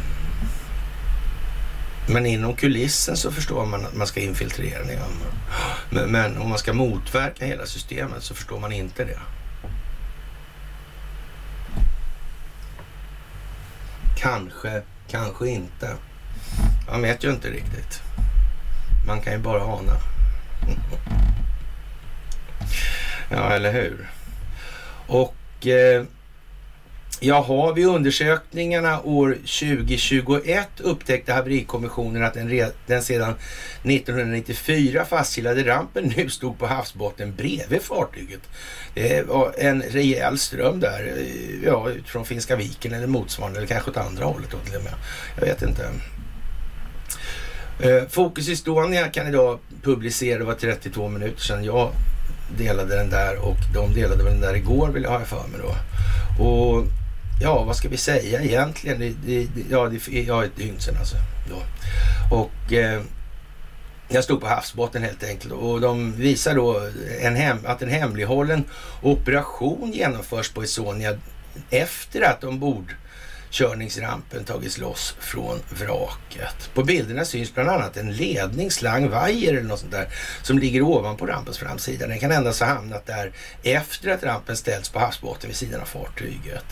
Men 2.08 2.26
inom 2.26 2.56
kulissen 2.56 3.16
så 3.16 3.32
förstår 3.32 3.66
man 3.66 3.86
att 3.86 3.94
man 3.94 4.06
ska 4.06 4.20
infiltrera 4.20 4.84
det. 4.84 5.00
Men, 5.90 6.10
men 6.10 6.38
om 6.38 6.48
man 6.48 6.58
ska 6.58 6.72
motverka 6.72 7.46
hela 7.46 7.66
systemet 7.66 8.22
så 8.22 8.34
förstår 8.34 8.60
man 8.60 8.72
inte 8.72 9.04
det. 9.04 9.18
Kanske, 14.16 14.82
kanske 15.08 15.48
inte. 15.48 15.96
Man 16.90 17.02
vet 17.02 17.24
ju 17.24 17.30
inte 17.30 17.50
riktigt. 17.50 18.02
Man 19.06 19.20
kan 19.20 19.32
ju 19.32 19.38
bara 19.38 19.62
ana. 19.62 19.96
Ja, 23.34 23.52
eller 23.52 23.72
hur? 23.72 24.10
Och 25.06 25.34
eh, 25.66 26.04
Jaha, 27.24 27.72
vid 27.72 27.86
undersökningarna 27.86 29.00
år 29.02 29.34
2021 29.34 30.68
upptäckte 30.80 31.32
haverikommissionen 31.32 32.24
att 32.24 32.34
den, 32.34 32.70
den 32.86 33.02
sedan 33.02 33.34
1994 33.84 35.04
fastkilade 35.04 35.66
rampen 35.66 36.12
nu 36.16 36.30
stod 36.30 36.58
på 36.58 36.66
havsbotten 36.66 37.34
bredvid 37.34 37.82
fartyget. 37.82 38.40
Det 38.94 39.28
var 39.28 39.54
en 39.58 39.82
rejäl 39.82 40.38
ström 40.38 40.80
där, 40.80 41.14
eh, 41.16 41.64
ja, 41.64 41.88
från 42.06 42.24
Finska 42.24 42.56
viken 42.56 42.94
eller 42.94 43.06
motsvarande, 43.06 43.58
eller 43.58 43.68
kanske 43.68 43.90
åt 43.90 43.96
andra 43.96 44.24
hållet 44.24 44.50
då 44.50 44.58
till 44.58 44.76
och 44.76 44.84
med. 44.84 44.94
Jag 45.36 45.46
vet 45.46 45.62
inte. 45.62 45.90
Eh, 47.80 48.08
Fokus 48.08 48.48
Estonia 48.48 49.08
kan 49.08 49.28
idag 49.28 49.58
publicera, 49.82 50.38
det 50.38 50.44
var 50.44 50.54
32 50.54 51.08
minuter 51.08 51.40
sedan 51.40 51.64
jag 51.64 51.92
delade 52.58 52.96
den 52.96 53.10
där 53.10 53.36
och 53.38 53.56
de 53.74 53.94
delade 53.94 54.24
väl 54.24 54.32
den 54.32 54.40
där 54.40 54.54
igår 54.54 54.88
vill 54.88 55.02
jag 55.02 55.10
ha 55.10 55.24
för 55.24 55.48
mig 55.48 55.60
då. 55.60 55.74
Och 56.44 56.84
ja, 57.42 57.62
vad 57.62 57.76
ska 57.76 57.88
vi 57.88 57.96
säga 57.96 58.42
egentligen? 58.42 59.00
Det, 59.00 59.12
det, 59.26 59.46
ja, 59.70 59.88
det, 59.88 60.22
ja, 60.22 60.44
ett 60.44 60.56
dygn 60.56 60.80
sedan 60.80 60.96
alltså. 60.96 61.16
Då. 61.50 61.62
Och 62.36 62.72
eh, 62.72 63.02
jag 64.08 64.24
stod 64.24 64.40
på 64.40 64.46
havsbotten 64.46 65.02
helt 65.02 65.24
enkelt 65.24 65.52
och 65.52 65.80
de 65.80 66.12
visar 66.12 66.54
då 66.54 66.90
en 67.20 67.36
hem, 67.36 67.58
att 67.64 67.82
en 67.82 67.88
hemlighållen 67.88 68.64
operation 69.02 69.92
genomförs 69.92 70.50
på 70.50 70.62
Estonia 70.62 71.18
efter 71.70 72.22
att 72.22 72.44
ombord 72.44 72.94
körningsrampen 73.52 74.44
tagits 74.44 74.78
loss 74.78 75.16
från 75.20 75.58
vraket. 75.70 76.70
På 76.74 76.84
bilderna 76.84 77.24
syns 77.24 77.54
bland 77.54 77.70
annat 77.70 77.96
en 77.96 78.12
ledning, 78.12 78.70
slang, 78.70 79.08
vajer 79.08 79.52
eller 79.52 79.62
något 79.62 79.80
sånt 79.80 79.92
där 79.92 80.08
som 80.42 80.58
ligger 80.58 80.82
ovanpå 80.82 81.26
rampens 81.26 81.58
framsida. 81.58 82.06
Den 82.06 82.18
kan 82.18 82.32
endast 82.32 82.60
ha 82.60 82.66
hamnat 82.66 83.06
där 83.06 83.32
efter 83.62 84.10
att 84.10 84.22
rampen 84.22 84.56
ställts 84.56 84.88
på 84.88 84.98
havsbotten 84.98 85.48
vid 85.48 85.56
sidan 85.56 85.80
av 85.80 85.86
fartyget. 85.86 86.64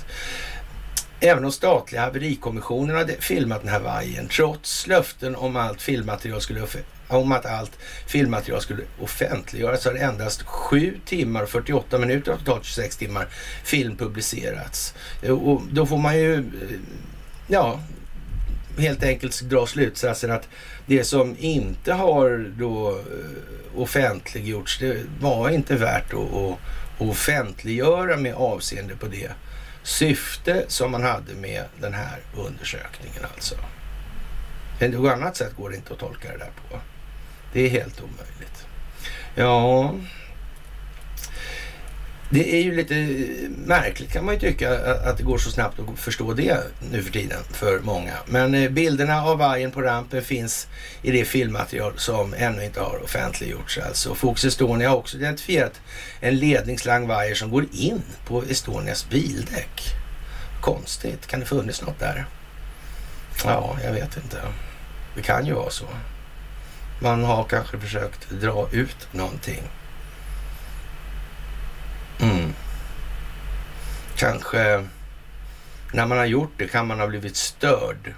Även 1.23 1.43
de 1.43 1.53
statliga 1.53 2.03
haverikommissionerna 2.03 2.99
hade 2.99 3.13
filmat 3.13 3.61
den 3.61 3.71
här 3.71 3.81
vajern 3.81 4.29
trots 4.29 4.87
löften 4.87 5.37
om 5.37 5.57
allt 5.57 5.83
filmmaterial 5.83 6.41
skulle 6.41 6.67
om 7.09 7.33
att 7.33 7.47
allt 7.47 7.79
filmmaterial 8.07 8.61
skulle 8.61 8.83
offentliggöras 9.01 9.85
har 9.85 9.95
endast 9.95 10.43
7 10.43 10.99
timmar 11.05 11.43
och 11.43 11.49
48 11.49 11.99
minuter 11.99 12.33
av 12.33 12.37
totalt 12.37 12.65
26 12.65 12.97
timmar 12.97 13.27
film 13.65 13.97
publicerats. 13.97 14.95
Och 15.29 15.63
då 15.73 15.87
får 15.87 15.99
man 15.99 16.19
ju, 16.19 16.35
eh, 16.35 16.79
ja, 17.47 17.81
helt 18.79 19.03
enkelt 19.03 19.41
dra 19.43 19.67
slutsatsen 19.67 20.31
att 20.31 20.49
det 20.87 21.05
som 21.05 21.37
inte 21.39 21.93
har 21.93 22.53
då 22.59 22.91
eh, 22.91 23.81
offentliggjorts, 23.81 24.79
det 24.79 24.97
var 25.21 25.51
inte 25.51 25.77
värt 25.77 26.15
att, 26.15 26.59
offentliggöra 26.99 28.17
med 28.17 28.35
avseende 28.35 28.97
på 28.97 29.07
det 29.07 29.31
syfte 29.83 30.65
som 30.69 30.91
man 30.91 31.03
hade 31.03 31.35
med 31.35 31.65
den 31.81 31.95
här 31.95 32.19
undersökningen 32.37 33.25
alltså. 33.35 33.55
Men 34.81 34.91
något 34.91 35.13
annat 35.13 35.37
sätt 35.37 35.57
går 35.57 35.71
det 35.71 35.77
inte 35.77 35.93
att 35.93 35.99
tolka 35.99 36.33
det 36.33 36.39
där 36.39 36.51
på. 36.69 36.81
Det 37.53 37.61
är 37.61 37.69
helt 37.69 38.01
omöjligt. 38.01 38.67
Ja, 39.35 39.95
det 42.33 42.55
är 42.55 42.63
ju 42.63 42.77
lite 42.77 42.95
märkligt 43.67 44.13
kan 44.13 44.25
man 44.25 44.35
ju 44.35 44.41
tycka 44.41 44.79
att 45.11 45.17
det 45.17 45.23
går 45.23 45.39
så 45.39 45.51
snabbt 45.51 45.79
att 45.79 45.99
förstå 45.99 46.33
det 46.33 46.59
nu 46.93 47.03
för 47.03 47.13
tiden 47.13 47.43
för 47.53 47.81
många. 47.81 48.13
Men 48.27 48.55
eh, 48.55 48.71
bilderna 48.71 49.23
av 49.23 49.39
vargen 49.39 49.71
på 49.71 49.83
rampen 49.83 50.23
finns 50.23 50.69
i 51.03 51.11
det 51.11 51.25
filmmaterial 51.25 51.93
som 51.97 52.35
ännu 52.35 52.65
inte 52.65 52.81
har 52.81 53.05
offentliggjorts. 53.05 53.79
Alltså 53.79 54.15
Fox 54.15 54.45
Estonia 54.45 54.89
har 54.91 54.97
också 54.97 55.17
identifierat 55.17 55.81
en 56.21 56.37
ledningslang 56.37 57.07
vajer 57.07 57.35
som 57.35 57.51
går 57.51 57.67
in 57.73 58.03
på 58.27 58.43
Estonias 58.43 59.09
bildäck. 59.09 59.83
Konstigt, 60.61 61.27
kan 61.27 61.41
det 61.41 61.47
funnits 61.47 61.83
något 61.83 61.99
där? 61.99 62.27
Ja, 63.45 63.79
jag 63.85 63.93
vet 63.93 64.17
inte. 64.17 64.37
Det 65.17 65.23
kan 65.23 65.47
ju 65.47 65.53
vara 65.53 65.71
så. 65.71 65.87
Man 67.03 67.25
har 67.25 67.45
kanske 67.45 67.79
försökt 67.79 68.31
dra 68.31 68.69
ut 68.73 69.09
någonting. 69.13 69.63
Mm. 72.23 72.55
Kanske 74.17 74.87
när 75.93 76.07
man 76.07 76.19
har 76.19 76.25
gjort 76.25 76.53
det 76.57 76.69
kan 76.69 76.87
man 76.87 77.01
ha 77.01 77.07
blivit 77.07 77.37
störd. 77.37 78.15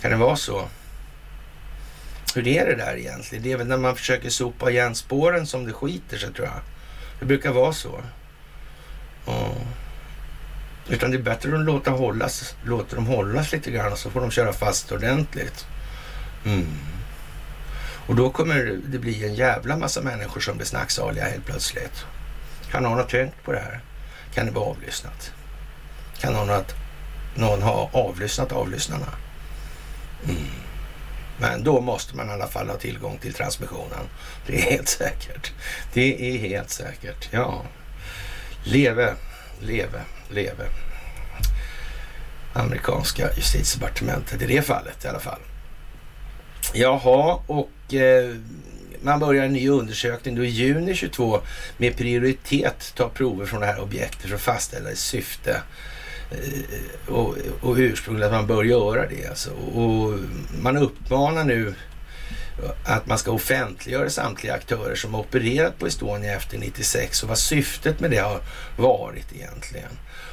Kan 0.00 0.10
det 0.10 0.16
vara 0.16 0.36
så? 0.36 0.68
Hur 2.34 2.48
är 2.48 2.66
det 2.66 2.74
där 2.74 2.96
egentligen? 2.96 3.44
Det 3.44 3.52
är 3.52 3.56
väl 3.56 3.66
när 3.66 3.76
man 3.76 3.96
försöker 3.96 4.30
sopa 4.30 4.70
igen 4.70 4.94
spåren 4.94 5.46
som 5.46 5.66
det 5.66 5.72
skiter 5.72 6.18
sig 6.18 6.32
tror 6.32 6.46
jag. 6.46 6.60
Det 7.20 7.26
brukar 7.26 7.52
vara 7.52 7.72
så. 7.72 8.00
Mm. 9.26 9.66
Utan 10.88 11.10
det 11.10 11.16
är 11.16 11.22
bättre 11.22 11.54
att 11.54 11.64
låta, 11.64 11.90
hållas, 11.90 12.54
låta 12.64 12.96
dem 12.96 13.06
hållas 13.06 13.52
lite 13.52 13.70
grann 13.70 13.96
så 13.96 14.10
får 14.10 14.20
de 14.20 14.30
köra 14.30 14.52
fast 14.52 14.92
ordentligt. 14.92 15.66
Mm. 16.44 16.66
Och 18.10 18.16
då 18.16 18.30
kommer 18.30 18.80
det 18.84 18.98
bli 18.98 19.24
en 19.24 19.34
jävla 19.34 19.76
massa 19.76 20.00
människor 20.00 20.40
som 20.40 20.56
blir 20.56 20.66
snacksaliga 20.66 21.24
helt 21.24 21.44
plötsligt. 21.44 22.04
Kan 22.70 22.82
någon 22.82 22.98
ha 22.98 23.04
tänkt 23.04 23.44
på 23.44 23.52
det 23.52 23.58
här? 23.58 23.80
Kan 24.34 24.46
det 24.46 24.52
vara 24.52 24.64
avlyssnat? 24.64 25.32
Kan 26.20 26.32
någon, 26.32 26.48
ha, 26.48 26.62
någon 27.34 27.62
ha 27.62 27.90
avlyssnat 27.92 28.52
avlyssnarna? 28.52 29.06
Mm. 30.24 30.36
Men 31.38 31.64
då 31.64 31.80
måste 31.80 32.16
man 32.16 32.28
i 32.28 32.32
alla 32.32 32.46
fall 32.46 32.68
ha 32.68 32.76
tillgång 32.76 33.18
till 33.18 33.34
transmissionen. 33.34 34.08
Det 34.46 34.58
är 34.58 34.70
helt 34.70 34.88
säkert. 34.88 35.52
Det 35.92 36.34
är 36.34 36.38
helt 36.38 36.70
säkert. 36.70 37.28
Ja. 37.30 37.62
Leve, 38.64 39.14
leve, 39.60 40.00
leve. 40.30 40.66
Amerikanska 42.52 43.28
justitiedepartementet 43.36 44.42
i 44.42 44.46
det 44.46 44.62
fallet 44.62 45.04
i 45.04 45.08
alla 45.08 45.20
fall. 45.20 45.40
Jaha, 46.74 47.38
och 47.46 47.70
eh, 47.94 48.34
man 49.02 49.20
börjar 49.20 49.44
en 49.44 49.52
ny 49.52 49.68
undersökning 49.68 50.34
då 50.34 50.44
i 50.44 50.48
juni 50.48 50.94
22 50.94 51.40
med 51.76 51.96
prioritet 51.96 52.92
ta 52.96 53.08
prover 53.08 53.46
från 53.46 53.60
det 53.60 53.66
här 53.66 53.80
objektet 53.80 54.28
för 54.28 54.34
att 54.34 54.40
fastställa 54.40 54.90
i 54.90 54.96
syfte 54.96 55.62
eh, 56.30 57.14
och, 57.14 57.36
och 57.60 57.76
ursprungligen 57.76 58.34
att 58.34 58.38
man 58.38 58.46
bör 58.46 58.64
göra 58.64 59.08
det. 59.08 59.26
Alltså. 59.26 59.50
Och 59.50 60.18
man 60.62 60.76
uppmanar 60.76 61.44
nu 61.44 61.74
att 62.84 63.06
man 63.06 63.18
ska 63.18 63.30
offentliggöra 63.30 64.10
samtliga 64.10 64.54
aktörer 64.54 64.94
som 64.94 65.14
har 65.14 65.20
opererat 65.20 65.78
på 65.78 65.86
Estonia 65.86 66.36
efter 66.36 66.58
96 66.58 67.22
och 67.22 67.28
vad 67.28 67.38
syftet 67.38 68.00
med 68.00 68.10
det 68.10 68.18
har 68.18 68.40
varit 68.76 69.26
egentligen. 69.34 69.90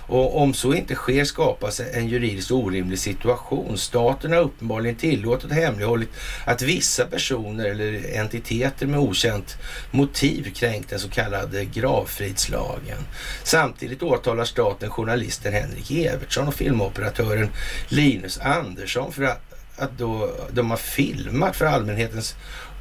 Och 0.08 0.42
om 0.42 0.54
så 0.54 0.74
inte 0.74 0.96
sker 0.96 1.24
skapas 1.24 1.80
en 1.80 2.08
juridiskt 2.08 2.52
orimlig 2.52 3.00
situation. 3.00 3.78
Staten 3.78 4.32
har 4.32 4.40
uppenbarligen 4.40 4.96
tillåtit 4.96 5.52
hemlighållit 5.52 6.10
att 6.46 6.62
vissa 6.62 7.06
personer 7.06 7.66
eller 7.66 8.20
entiteter 8.20 8.88
med 8.88 9.00
okänt 9.00 9.58
motiv 9.92 10.54
kränkt 10.54 10.90
den 10.90 11.00
så 11.00 11.10
kallade 11.10 11.66
gravfridslagen. 11.66 12.98
Samtidigt 13.44 14.04
åtalar 14.04 14.46
staten 14.46 14.90
journalisten 14.90 15.54
Henrik 15.54 15.92
Evertsson 15.92 16.48
och 16.48 16.56
filmoperatören 16.56 17.50
Linus 17.88 18.40
Andersson 18.40 19.12
för 19.14 19.24
att, 19.24 19.42
att 19.78 19.98
då 19.98 20.32
de 20.52 20.70
har 20.70 20.78
filmat 20.78 21.56
för 21.56 21.66
allmänhetens 21.66 22.36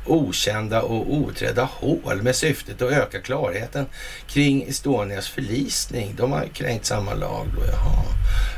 okända 0.07 0.83
och 0.83 1.15
oträdda 1.15 1.69
hål 1.73 2.23
med 2.23 2.37
syftet 2.37 2.83
att 2.83 2.93
öka 2.93 3.21
klarheten 3.21 3.87
kring 4.27 4.63
Estonias 4.69 5.29
förlisning. 5.29 6.15
De 6.17 6.33
har 6.33 6.47
kränkt 6.47 6.87
samma 6.87 7.15
lag 7.15 7.47
då, 7.57 7.63
jaha. 7.67 8.03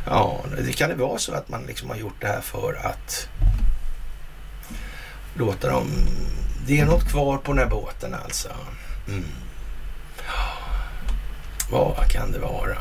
Ja, 0.06 0.44
det 0.66 0.72
kan 0.72 0.88
det 0.88 0.96
vara 0.96 1.18
så 1.18 1.32
att 1.32 1.48
man 1.48 1.62
liksom 1.66 1.90
har 1.90 1.96
gjort 1.96 2.20
det 2.20 2.26
här 2.26 2.40
för 2.40 2.74
att 2.74 3.28
låta 5.34 5.70
dem... 5.70 5.88
Det 6.66 6.80
är 6.80 6.86
något 6.86 7.08
kvar 7.10 7.36
på 7.36 7.52
den 7.52 7.58
här 7.58 7.70
båten 7.70 8.14
alltså. 8.24 8.48
Mm. 9.08 9.24
Vad 11.70 12.10
kan 12.10 12.32
det 12.32 12.38
vara? 12.38 12.76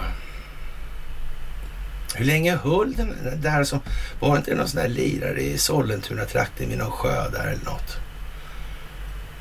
Hur 2.15 2.25
länge 2.25 2.55
höll 2.55 2.93
den 2.95 3.41
där 3.41 3.63
som... 3.63 3.79
Var 4.19 4.31
det 4.31 4.37
inte 4.37 4.55
någon 4.55 4.67
sån 4.67 4.81
där 4.81 4.89
lirare 4.89 5.41
i 5.41 5.57
Sollentuna-trakten 5.57 6.69
vid 6.69 6.77
någon 6.77 6.91
sjö 6.91 7.29
där 7.29 7.47
eller 7.47 7.65
något? 7.65 7.97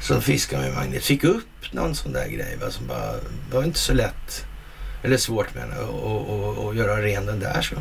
Som 0.06 0.22
fiskar 0.22 0.58
med 0.58 0.74
magnet 0.74 1.04
fick 1.04 1.24
upp 1.24 1.72
någon 1.72 1.94
sån 1.94 2.12
där 2.12 2.28
grej. 2.28 2.56
Va, 2.60 2.70
som 2.70 2.86
bara, 2.86 3.12
det 3.12 3.56
var 3.56 3.64
inte 3.64 3.78
så 3.78 3.92
lätt, 3.92 4.46
eller 5.02 5.16
svårt 5.16 5.54
menar 5.54 5.76
jag, 5.76 5.90
Och 6.58 6.74
göra 6.74 7.02
ren 7.02 7.26
den 7.26 7.40
där 7.40 7.62
så 7.62 7.76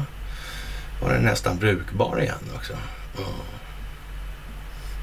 var 1.01 1.13
den 1.13 1.23
nästan 1.23 1.57
brukbar 1.57 2.21
igen 2.21 2.51
också. 2.55 2.73
Mm. 2.73 3.29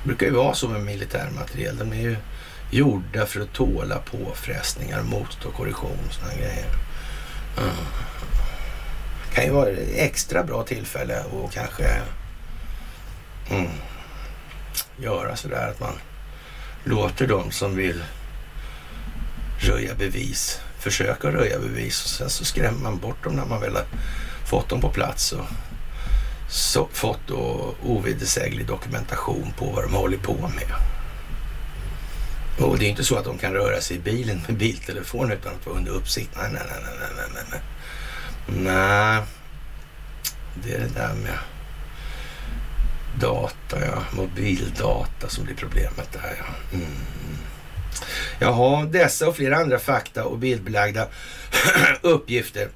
Det 0.03 0.09
brukar 0.09 0.27
ju 0.27 0.33
vara 0.33 0.55
så 0.55 0.69
med 0.69 0.81
militärmateriel. 0.81 1.77
De 1.77 1.93
är 1.93 2.03
ju 2.03 2.17
gjorda 2.71 3.27
för 3.27 3.41
att 3.41 3.53
tåla 3.53 3.99
påfrestningar, 3.99 5.03
motstå 5.03 5.51
korrosion 5.51 5.99
och 6.09 6.15
sådana 6.15 6.35
grejer. 6.35 6.67
Mm. 7.59 7.87
kan 9.35 9.45
ju 9.45 9.51
vara 9.51 9.69
ett 9.69 9.89
extra 9.95 10.43
bra 10.43 10.63
tillfälle 10.63 11.21
att 11.21 11.55
kanske 11.55 12.01
mm, 13.51 13.71
göra 14.97 15.37
sådär 15.37 15.69
att 15.69 15.81
man 15.81 15.93
låter 16.85 17.27
de 17.27 17.51
som 17.51 17.77
vill 17.77 18.05
röja 19.59 19.95
bevis 19.95 20.61
försöka 20.83 21.29
röja 21.29 21.59
bevis 21.59 22.05
och 22.05 22.11
sen 22.11 22.31
så 22.31 22.45
skrämmer 22.45 22.81
man 22.81 22.99
bort 22.99 23.25
dem 23.25 23.37
när 23.37 23.47
man 23.47 23.61
väl 23.61 23.77
har 23.77 23.85
fått 24.47 24.69
dem 24.69 24.81
på 24.81 24.89
plats 24.89 25.33
och 25.33 25.45
så, 26.51 26.89
fått 26.93 27.21
då 27.27 27.75
ovedersäglig 27.83 28.67
dokumentation 28.67 29.53
på 29.59 29.67
vad 29.67 29.85
de 29.85 29.95
håller 29.95 30.19
på 30.19 30.35
med. 30.35 30.75
Och 32.59 32.79
det 32.79 32.85
är 32.85 32.89
inte 32.89 33.05
så 33.05 33.17
att 33.17 33.25
de 33.25 33.39
kan 33.39 33.53
röra 33.53 33.81
sig 33.81 33.97
i 33.97 34.01
bilen 34.01 34.41
med 34.49 34.57
biltelefon 34.57 35.33
utan 35.33 35.55
att 35.55 35.67
vara 35.67 35.77
under 35.77 35.93
uppsikt. 35.93 36.31
Nej, 36.37 36.51
nej, 36.53 36.63
nej, 36.69 36.81
nej, 36.85 37.09
nej, 37.17 37.27
nej. 37.35 37.45
nej. 37.51 37.61
Nej, 38.47 39.23
det 40.55 40.75
är 40.75 40.79
det 40.81 40.95
där 40.95 41.15
med 41.15 41.39
Data, 43.23 43.87
ja. 43.87 44.03
Mobildata 44.13 45.29
som 45.29 45.45
blir 45.45 45.55
problemet 45.55 46.13
där, 46.13 46.37
ja. 46.39 46.77
Mm. 46.77 46.87
Jaha, 48.39 48.85
dessa 48.85 49.29
och 49.29 49.37
flera 49.37 49.57
andra 49.57 49.79
fakta 49.79 50.25
och 50.25 50.39
bildbelagda 50.39 51.09
uppgifter 52.03 52.69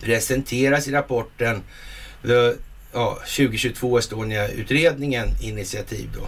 presenteras 0.00 0.88
i 0.88 0.92
rapporten 0.92 1.62
The, 2.22 2.54
ja, 2.92 3.14
2022 3.14 3.98
Estonia-utredningen 3.98 5.28
initiativ 5.40 6.10
då 6.14 6.26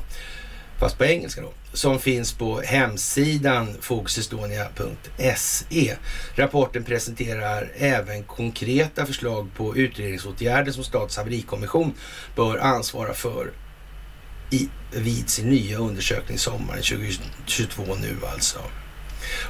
fast 0.79 0.99
på 0.99 1.05
engelska 1.05 1.41
då, 1.41 1.53
som 1.79 1.99
finns 1.99 2.33
på 2.33 2.61
hemsidan 2.61 3.77
fokusestonia.se. 3.81 5.97
Rapporten 6.35 6.85
presenterar 6.85 7.71
även 7.77 8.23
konkreta 8.23 9.07
förslag 9.07 9.49
på 9.57 9.77
utredningsåtgärder 9.77 10.73
som 10.73 10.85
Statens 10.85 11.17
haverikommission 11.17 11.95
bör 12.37 12.59
ansvara 12.59 13.15
för 13.15 13.51
i, 14.51 14.69
vid 14.93 15.31
sin 15.31 15.51
nya 15.51 15.79
undersökning 15.79 16.39
sommaren 16.39 16.83
2022 16.83 17.83
nu 18.01 18.17
alltså. 18.33 18.59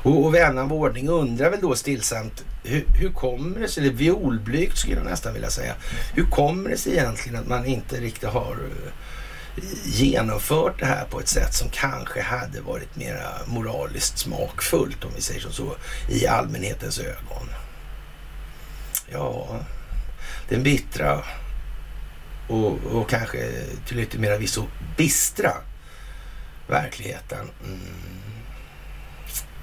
Och, 0.03 0.25
och 0.25 0.35
vän 0.35 0.59
av 0.59 0.73
ordning 0.73 1.09
undrar 1.09 1.51
väl 1.51 1.61
då 1.61 1.75
stillsamt 1.75 2.45
hur, 2.64 2.85
hur 3.01 3.12
kommer 3.12 3.61
det 3.61 3.69
sig, 3.69 3.83
eller 3.83 3.95
violblygt 3.95 4.79
skulle 4.79 4.97
jag 4.97 5.05
nästan 5.05 5.33
vilja 5.33 5.51
säga, 5.51 5.75
hur 6.14 6.25
kommer 6.25 6.71
det 6.71 6.77
sig 6.77 6.93
egentligen 6.93 7.38
att 7.38 7.49
man 7.49 7.67
inte 7.67 8.01
riktigt 8.01 8.29
har 8.29 8.57
genomfört 9.85 10.79
det 10.79 10.87
här 10.87 11.05
på 11.05 11.21
ett 11.21 11.29
sätt 11.29 11.55
som 11.55 11.68
kanske 11.71 12.23
hade 12.23 12.61
varit 12.61 12.97
mera 12.97 13.47
moraliskt 13.47 14.18
smakfullt, 14.18 15.05
om 15.05 15.11
vi 15.16 15.23
säger 15.23 15.40
så, 15.40 15.77
i 16.09 16.27
allmänhetens 16.27 16.99
ögon. 16.99 17.49
Ja, 19.12 19.61
den 20.49 20.62
bittra 20.62 21.25
och, 22.49 22.79
och 22.85 23.11
kanske 23.11 23.38
till 23.87 23.97
lite 23.97 24.18
mera 24.18 24.38
visso 24.38 24.64
bistra 24.97 25.53
verkligheten. 26.66 27.51
Mm. 27.64 27.81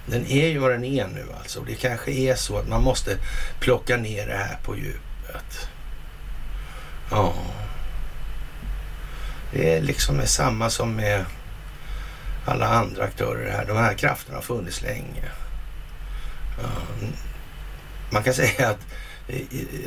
Den 0.05 0.25
är 0.25 0.47
ju 0.47 0.57
vad 0.57 0.71
den 0.71 0.83
är 0.83 1.07
nu 1.07 1.25
alltså. 1.39 1.61
Det 1.61 1.75
kanske 1.75 2.11
är 2.11 2.35
så 2.35 2.57
att 2.57 2.67
man 2.67 2.83
måste 2.83 3.17
plocka 3.59 3.97
ner 3.97 4.27
det 4.27 4.35
här 4.35 4.57
på 4.63 4.77
djupet. 4.77 5.69
Ja. 7.11 7.33
Det 9.55 9.73
är 9.73 9.81
liksom 9.81 10.21
samma 10.25 10.69
som 10.69 10.95
med 10.95 11.25
alla 12.45 12.67
andra 12.67 13.03
aktörer 13.03 13.51
här. 13.51 13.65
De 13.65 13.77
här 13.77 13.93
krafterna 13.93 14.37
har 14.37 14.41
funnits 14.41 14.81
länge. 14.81 15.23
Man 18.09 18.23
kan 18.23 18.33
säga 18.33 18.69
att 18.69 18.79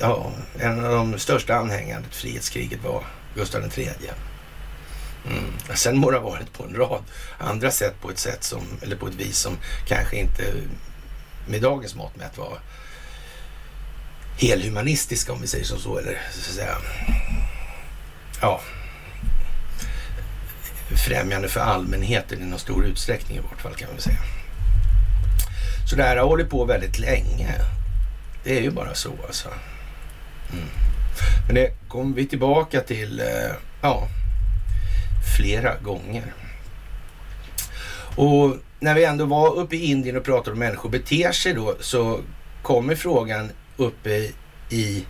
ja, 0.01 0.33
en 0.59 0.85
av 0.85 0.93
de 0.93 1.19
största 1.19 1.57
anhängarna 1.57 2.03
till 2.03 2.13
frihetskriget 2.13 2.85
var 2.85 3.05
Gustav 3.35 3.79
III. 3.79 3.91
Mm. 5.27 5.45
Sen 5.75 5.99
må 5.99 6.11
det 6.11 6.19
ha 6.19 6.31
varit 6.31 6.53
på 6.53 6.65
en 6.65 6.75
rad 6.77 7.03
andra 7.39 7.71
sätt 7.71 8.01
på 8.01 8.11
ett 8.11 8.19
sätt 8.19 8.45
som, 8.45 8.63
eller 8.83 8.97
på 8.97 9.07
ett 9.07 9.15
vis 9.15 9.39
som 9.39 9.57
kanske 9.87 10.17
inte 10.17 10.43
med 11.49 11.63
dagens 11.63 11.95
mått 11.95 12.17
mätt 12.17 12.39
var 12.39 12.59
helhumanistiska 14.39 15.33
om 15.33 15.41
vi 15.41 15.47
säger 15.47 15.65
som 15.65 15.79
så. 15.79 15.99
Eller 15.99 16.21
så 16.33 16.51
att 16.51 16.57
säga, 16.57 16.77
ja, 18.41 18.61
främjande 20.96 21.48
för 21.48 21.61
allmänheten 21.61 22.42
i 22.42 22.44
någon 22.44 22.59
stor 22.59 22.85
utsträckning 22.85 23.38
i 23.38 23.40
vart 23.40 23.61
fall 23.61 23.74
kan 23.74 23.88
man 23.90 24.01
säga. 24.01 24.18
Så 25.90 25.96
det 25.96 26.03
här 26.03 26.16
har 26.16 26.24
hållit 26.24 26.51
på 26.51 26.64
väldigt 26.64 26.98
länge. 26.98 27.55
Det 28.44 28.59
är 28.59 28.62
ju 28.62 28.70
bara 28.70 28.94
så 28.94 29.12
alltså. 29.27 29.48
Mm. 30.53 30.64
Men 31.46 31.55
det 31.55 31.88
kommer 31.88 32.16
vi 32.16 32.27
tillbaka 32.27 32.81
till, 32.81 33.20
eh, 33.20 33.53
ja, 33.83 34.09
flera 35.37 35.74
gånger. 35.79 36.35
Och 38.16 38.57
när 38.81 38.94
vi 38.94 39.05
ändå 39.05 39.24
var 39.24 39.55
uppe 39.55 39.77
i 39.77 39.85
Indien 39.85 40.16
och 40.16 40.24
pratade 40.24 40.53
om 40.53 40.59
människor 40.59 40.88
beter 40.88 41.33
sig 41.33 41.55
då 41.55 41.77
så 41.81 42.20
kommer 42.62 42.94
frågan 42.94 43.51
uppe 43.77 44.31
i 44.70 45.07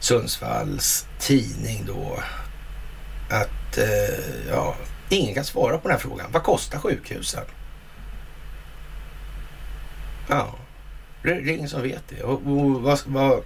Sundsvalls 0.00 1.06
tidning 1.18 1.84
då 1.86 2.18
att 3.30 3.78
eh, 3.78 4.48
ja, 4.50 4.76
Ingen 5.08 5.34
kan 5.34 5.44
svara 5.44 5.78
på 5.78 5.88
den 5.88 5.96
här 5.96 6.02
frågan. 6.02 6.32
Vad 6.32 6.42
kostar 6.42 6.78
sjukhusen? 6.78 7.44
Ja, 10.28 10.54
det 11.22 11.30
är 11.30 11.48
ingen 11.48 11.68
som 11.68 11.82
vet 11.82 12.02
det. 12.08 12.22
Och, 12.22 12.32
och 12.32 12.82
vad, 12.82 13.00
vad, 13.06 13.42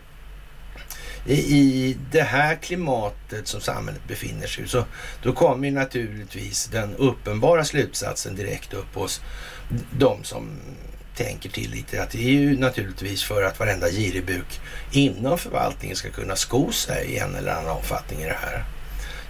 i, 1.26 1.34
I 1.34 1.96
det 2.10 2.22
här 2.22 2.54
klimatet 2.56 3.48
som 3.48 3.60
samhället 3.60 4.08
befinner 4.08 4.46
sig 4.46 4.64
i 4.64 4.68
så 4.68 4.84
då 5.22 5.32
kommer 5.32 5.68
ju 5.68 5.74
naturligtvis 5.74 6.66
den 6.66 6.94
uppenbara 6.96 7.64
slutsatsen 7.64 8.36
direkt 8.36 8.74
upp 8.74 8.94
hos 8.94 9.20
de 9.98 10.24
som 10.24 10.48
tänker 11.16 11.48
till 11.50 11.70
lite. 11.70 12.02
Att 12.02 12.10
det 12.10 12.18
är 12.18 12.30
ju 12.30 12.58
naturligtvis 12.58 13.24
för 13.24 13.42
att 13.42 13.58
varenda 13.58 13.90
giribuk 13.90 14.60
inom 14.92 15.38
förvaltningen 15.38 15.96
ska 15.96 16.10
kunna 16.10 16.36
sko 16.36 16.72
sig 16.72 17.06
i 17.06 17.18
en 17.18 17.34
eller 17.34 17.52
annan 17.52 17.76
omfattning 17.76 18.20
i 18.20 18.24
det 18.24 18.38
här. 18.40 18.64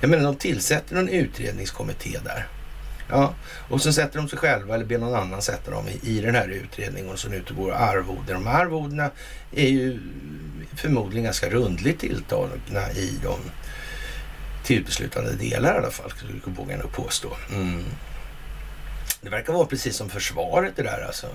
Jag 0.03 0.11
menar, 0.11 0.25
de 0.25 0.37
tillsätter 0.37 0.97
en 0.97 1.09
utredningskommitté 1.09 2.19
där. 2.25 2.47
Ja, 3.09 3.35
och 3.69 3.83
sen 3.83 3.95
sätter 3.95 4.19
de 4.19 4.29
sig 4.29 4.39
själva 4.39 4.75
eller 4.75 4.85
ber 4.85 4.99
någon 4.99 5.15
annan 5.15 5.43
sätta 5.43 5.71
dem 5.71 5.89
i, 5.89 6.17
i 6.17 6.21
den 6.21 6.35
här 6.35 6.49
utredningen 6.49 7.11
och 7.13 7.19
så 7.19 7.29
utgår 7.29 7.73
arvoden. 7.73 8.35
De 8.35 8.47
här 8.47 8.61
arvodena 8.61 9.11
är 9.53 9.69
ju 9.69 10.01
förmodligen 10.77 11.25
ganska 11.25 11.51
rundligt 11.51 12.01
tilltagna 12.01 12.91
i 12.95 13.19
de 13.23 13.39
tillbeslutande 14.65 15.33
delar 15.33 15.75
i 15.75 15.79
alla 15.79 15.91
fall, 15.91 16.11
skulle 16.11 16.33
jag 16.45 16.53
våga 16.53 16.77
nog 16.77 16.93
påstå. 16.93 17.37
Mm. 17.53 17.85
Det 19.21 19.31
verkar 19.31 19.53
vara 19.53 19.67
precis 19.67 19.97
som 19.97 20.11
försvaret 20.11 20.77
det 20.77 20.83
där 20.83 21.05
alltså. 21.07 21.27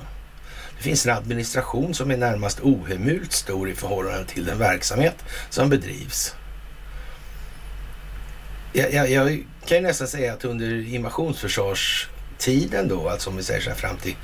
Det 0.78 0.84
finns 0.84 1.06
en 1.06 1.18
administration 1.18 1.94
som 1.94 2.12
är 2.12 2.18
närmast 2.18 2.60
ohemult 2.60 3.32
stor 3.32 3.70
i 3.70 3.76
förhållande 3.76 4.26
till 4.26 4.46
den 4.46 4.58
verksamhet 4.58 5.26
som 5.50 5.70
bedrivs. 5.70 6.36
Jag, 8.74 8.94
jag, 8.94 9.12
jag 9.12 9.46
kan 9.66 9.78
ju 9.78 9.84
nästan 9.84 10.08
säga 10.08 10.34
att 10.34 10.46
under 10.46 10.94
invasionsförsvarstiden 10.94 12.88
då, 12.88 13.10
alltså 13.10 13.30
om 13.30 13.38
vi 13.38 13.44
säger 13.44 13.62
så 13.62 13.70
här 13.70 13.78
fram 13.78 13.98
till, 13.98 14.16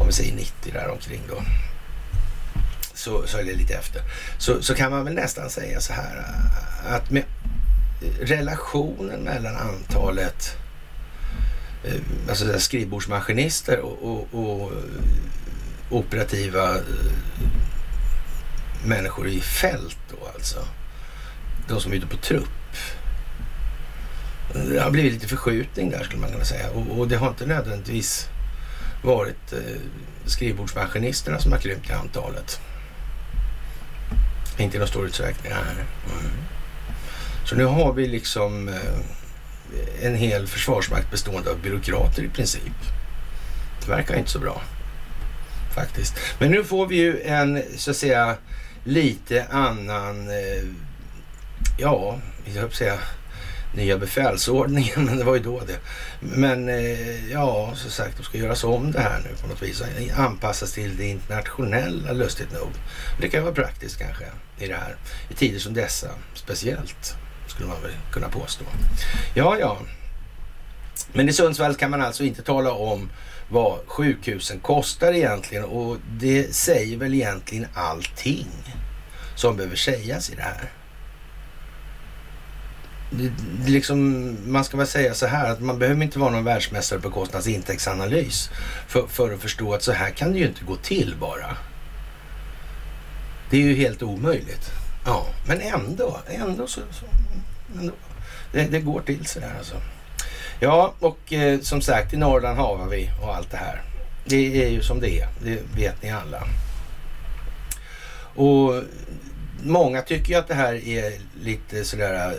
om 0.00 0.06
vi 0.06 0.12
säger 0.12 0.34
90 0.34 0.72
där 0.72 0.88
omkring 0.88 1.22
då, 1.28 1.42
så, 2.94 3.26
så 3.26 3.38
är 3.38 3.44
det 3.44 3.54
lite 3.54 3.74
efter, 3.74 4.02
så, 4.38 4.62
så 4.62 4.74
kan 4.74 4.90
man 4.90 5.04
väl 5.04 5.14
nästan 5.14 5.50
säga 5.50 5.80
så 5.80 5.92
här 5.92 6.16
eh, 6.16 6.94
att 6.94 7.10
med 7.10 7.24
relationen 8.20 9.20
mellan 9.20 9.56
antalet 9.56 10.56
eh, 11.84 12.00
alltså 12.28 12.58
skrivbordsmaskinister 12.58 13.80
och, 13.80 14.02
och, 14.02 14.28
och 14.32 14.72
eh, 14.72 14.78
operativa 15.90 16.76
människor 18.84 19.28
i 19.28 19.40
fält 19.40 19.98
då 20.10 20.16
alltså. 20.34 20.66
De 21.68 21.80
som 21.80 21.92
är 21.92 21.96
ute 21.96 22.06
på 22.06 22.16
trupp. 22.16 22.59
Det 24.52 24.80
har 24.80 24.90
blivit 24.90 25.12
lite 25.12 25.28
förskjutning 25.28 25.90
där 25.90 26.04
skulle 26.04 26.20
man 26.20 26.32
kunna 26.32 26.44
säga 26.44 26.70
och, 26.70 26.98
och 26.98 27.08
det 27.08 27.16
har 27.16 27.28
inte 27.28 27.46
nödvändigtvis 27.46 28.28
varit 29.02 29.52
eh, 29.52 29.80
skrivbordsmaskinisterna 30.26 31.38
som 31.38 31.52
har 31.52 31.58
krympt 31.58 31.90
i 31.90 31.92
antalet. 31.92 32.60
Inte 34.58 34.76
i 34.76 34.78
någon 34.78 34.88
stor 34.88 35.06
utsträckning. 35.06 35.52
Mm. 35.52 36.30
Så 37.44 37.56
nu 37.56 37.64
har 37.64 37.92
vi 37.92 38.08
liksom 38.08 38.68
eh, 38.68 40.06
en 40.06 40.14
hel 40.14 40.46
försvarsmakt 40.46 41.10
bestående 41.10 41.50
av 41.50 41.58
byråkrater 41.58 42.22
i 42.22 42.28
princip. 42.28 42.76
Det 43.80 43.90
verkar 43.90 44.16
inte 44.16 44.30
så 44.30 44.38
bra 44.38 44.62
faktiskt. 45.74 46.14
Men 46.38 46.50
nu 46.50 46.64
får 46.64 46.86
vi 46.86 46.96
ju 46.96 47.22
en, 47.22 47.62
så 47.76 47.90
att 47.90 47.96
säga, 47.96 48.36
lite 48.84 49.46
annan, 49.50 50.30
eh, 50.30 50.64
ja, 51.78 52.18
jag 52.44 52.62
höll 52.62 52.72
säga 52.72 52.98
nya 53.74 53.98
befälsordningen, 53.98 55.04
men 55.04 55.18
det 55.18 55.24
var 55.24 55.34
ju 55.34 55.42
då 55.42 55.60
det. 55.60 55.78
Men 56.20 56.68
eh, 56.68 57.30
ja, 57.30 57.72
som 57.74 57.90
sagt, 57.90 58.16
de 58.16 58.22
ska 58.22 58.38
göras 58.38 58.64
om 58.64 58.92
det 58.92 59.00
här 59.00 59.20
nu 59.24 59.30
på 59.42 59.46
något 59.46 59.62
vis. 59.62 59.82
Anpassas 60.16 60.72
till 60.72 60.96
det 60.96 61.06
internationella, 61.06 62.12
lustigt 62.12 62.52
nog. 62.52 62.70
Det 63.20 63.28
kan 63.28 63.42
vara 63.42 63.54
praktiskt 63.54 63.98
kanske 63.98 64.24
i 64.58 64.66
det 64.66 64.74
här. 64.74 64.96
I 65.28 65.34
tider 65.34 65.58
som 65.58 65.74
dessa, 65.74 66.08
speciellt, 66.34 67.14
skulle 67.46 67.68
man 67.68 67.82
väl 67.82 67.92
kunna 68.12 68.28
påstå. 68.28 68.64
Ja, 69.34 69.56
ja. 69.58 69.78
Men 71.12 71.28
i 71.28 71.32
Sundsvall 71.32 71.74
kan 71.74 71.90
man 71.90 72.02
alltså 72.02 72.24
inte 72.24 72.42
tala 72.42 72.72
om 72.72 73.10
vad 73.48 73.78
sjukhusen 73.86 74.60
kostar 74.60 75.12
egentligen 75.12 75.64
och 75.64 75.96
det 76.10 76.54
säger 76.54 76.96
väl 76.96 77.14
egentligen 77.14 77.66
allting 77.74 78.48
som 79.34 79.56
behöver 79.56 79.76
sägas 79.76 80.30
i 80.30 80.34
det 80.34 80.42
här. 80.42 80.70
Liksom, 83.66 84.36
man 84.52 84.64
ska 84.64 84.76
väl 84.76 84.86
säga 84.86 85.14
så 85.14 85.26
här 85.26 85.50
att 85.50 85.60
man 85.60 85.78
behöver 85.78 86.02
inte 86.02 86.18
vara 86.18 86.30
någon 86.30 86.44
världsmästare 86.44 87.00
på 87.00 87.10
kostnadsintäktsanalys 87.10 88.50
för, 88.88 89.06
för 89.06 89.34
att 89.34 89.40
förstå 89.40 89.74
att 89.74 89.82
så 89.82 89.92
här 89.92 90.10
kan 90.10 90.32
det 90.32 90.38
ju 90.38 90.46
inte 90.46 90.64
gå 90.64 90.76
till 90.76 91.14
bara. 91.20 91.56
Det 93.50 93.56
är 93.56 93.60
ju 93.60 93.74
helt 93.74 94.02
omöjligt. 94.02 94.70
Ja, 95.06 95.26
men 95.46 95.60
ändå, 95.60 96.20
ändå 96.28 96.66
så, 96.66 96.80
så 96.90 97.06
ändå. 97.78 97.92
Det, 98.52 98.62
det 98.64 98.80
går 98.80 99.00
till 99.00 99.26
så 99.26 99.40
där 99.40 99.54
alltså. 99.58 99.74
Ja, 100.60 100.94
och 101.00 101.32
eh, 101.32 101.60
som 101.60 101.80
sagt 101.80 102.14
i 102.14 102.16
Norrland 102.16 102.58
har 102.58 102.86
vi 102.90 103.10
och 103.22 103.36
allt 103.36 103.50
det 103.50 103.56
här. 103.56 103.82
Det 104.24 104.64
är 104.64 104.68
ju 104.68 104.82
som 104.82 105.00
det 105.00 105.20
är, 105.20 105.28
det 105.44 105.58
vet 105.76 106.02
ni 106.02 106.10
alla. 106.10 106.42
Och 108.34 108.82
många 109.62 110.02
tycker 110.02 110.32
ju 110.32 110.38
att 110.38 110.48
det 110.48 110.54
här 110.54 110.88
är 110.88 111.12
lite 111.42 111.84
sådär 111.84 112.30
eh, 112.30 112.36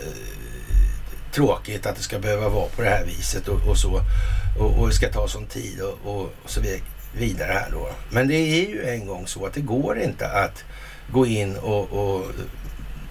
tråkigt 1.32 1.86
att 1.86 1.96
det 1.96 2.02
ska 2.02 2.18
behöva 2.18 2.48
vara 2.48 2.68
på 2.68 2.82
det 2.82 2.88
här 2.88 3.04
viset 3.04 3.48
och, 3.48 3.68
och 3.68 3.78
så. 3.78 4.02
Och, 4.58 4.78
och 4.78 4.88
det 4.88 4.94
ska 4.94 5.08
ta 5.08 5.28
sån 5.28 5.46
tid 5.46 5.80
och, 5.80 5.98
och, 6.04 6.22
och, 6.44 6.50
så 6.50 6.60
vidare 7.12 7.52
här 7.52 7.70
då. 7.70 7.88
Men 8.10 8.28
det 8.28 8.34
är 8.34 8.68
ju 8.68 8.84
en 8.84 9.06
gång 9.06 9.26
så 9.26 9.46
att 9.46 9.54
det 9.54 9.60
går 9.60 9.98
inte 9.98 10.28
att 10.28 10.64
gå 11.12 11.26
in 11.26 11.56
och, 11.56 11.92
och 11.92 12.26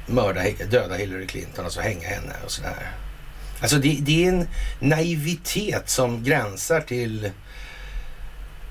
mörda, 0.06 0.42
döda 0.70 0.96
Hillary 0.96 1.28
Clinton 1.28 1.66
och 1.66 1.72
så 1.72 1.82
hänga 1.82 2.08
henne 2.08 2.34
och 2.46 2.52
sådär. 2.52 2.92
Alltså 3.62 3.78
det, 3.78 3.98
det, 4.02 4.26
är 4.26 4.30
en 4.30 4.48
naivitet 4.80 5.90
som 5.90 6.24
gränsar 6.24 6.82
till, 6.82 7.32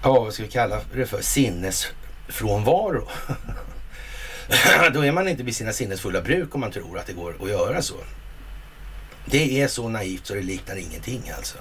ja 0.03 0.21
vad 0.21 0.35
ska 0.35 0.43
vi 0.43 0.49
kalla 0.49 0.81
det 0.95 1.07
för, 1.07 1.23
sinnesfrånvaro. 1.23 3.09
Då 4.95 5.05
är 5.05 5.13
man 5.13 5.29
inte 5.29 5.43
vid 5.43 5.57
sina 5.57 5.73
sinnesfulla 5.73 6.21
bruk 6.21 6.55
om 6.55 6.61
man 6.61 6.71
tror 6.71 6.99
att 6.99 7.07
det 7.07 7.13
går 7.13 7.35
att 7.43 7.51
göra 7.51 7.83
så. 7.83 7.95
Det 9.24 9.62
är 9.62 9.68
så 9.68 9.88
naivt 9.88 10.26
så 10.26 10.35
det 10.35 10.42
liknar 10.42 10.76
ingenting 10.76 11.22
alltså. 11.37 11.59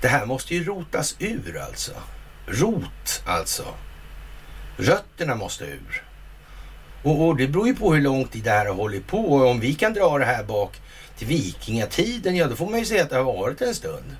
Det 0.00 0.08
här 0.08 0.26
måste 0.26 0.54
ju 0.54 0.64
rotas 0.64 1.16
ur 1.18 1.58
alltså. 1.58 1.92
Rot 2.46 3.22
alltså. 3.26 3.64
Rötterna 4.76 5.34
måste 5.34 5.64
ur. 5.64 6.02
Och, 7.02 7.26
och, 7.26 7.36
det 7.36 7.48
beror 7.48 7.66
ju 7.66 7.74
på 7.74 7.94
hur 7.94 8.02
lång 8.02 8.24
tid 8.24 8.44
det 8.44 8.50
här 8.50 8.66
har 8.66 8.74
hållit 8.74 9.06
på. 9.06 9.18
Och 9.18 9.46
om 9.50 9.60
vi 9.60 9.74
kan 9.74 9.94
dra 9.94 10.18
det 10.18 10.24
här 10.24 10.44
bak 10.44 10.80
till 11.18 11.26
vikingatiden, 11.26 12.36
ja 12.36 12.46
då 12.46 12.56
får 12.56 12.70
man 12.70 12.78
ju 12.78 12.84
säga 12.84 13.02
att 13.02 13.10
det 13.10 13.16
har 13.16 13.24
varit 13.24 13.62
en 13.62 13.74
stund. 13.74 14.16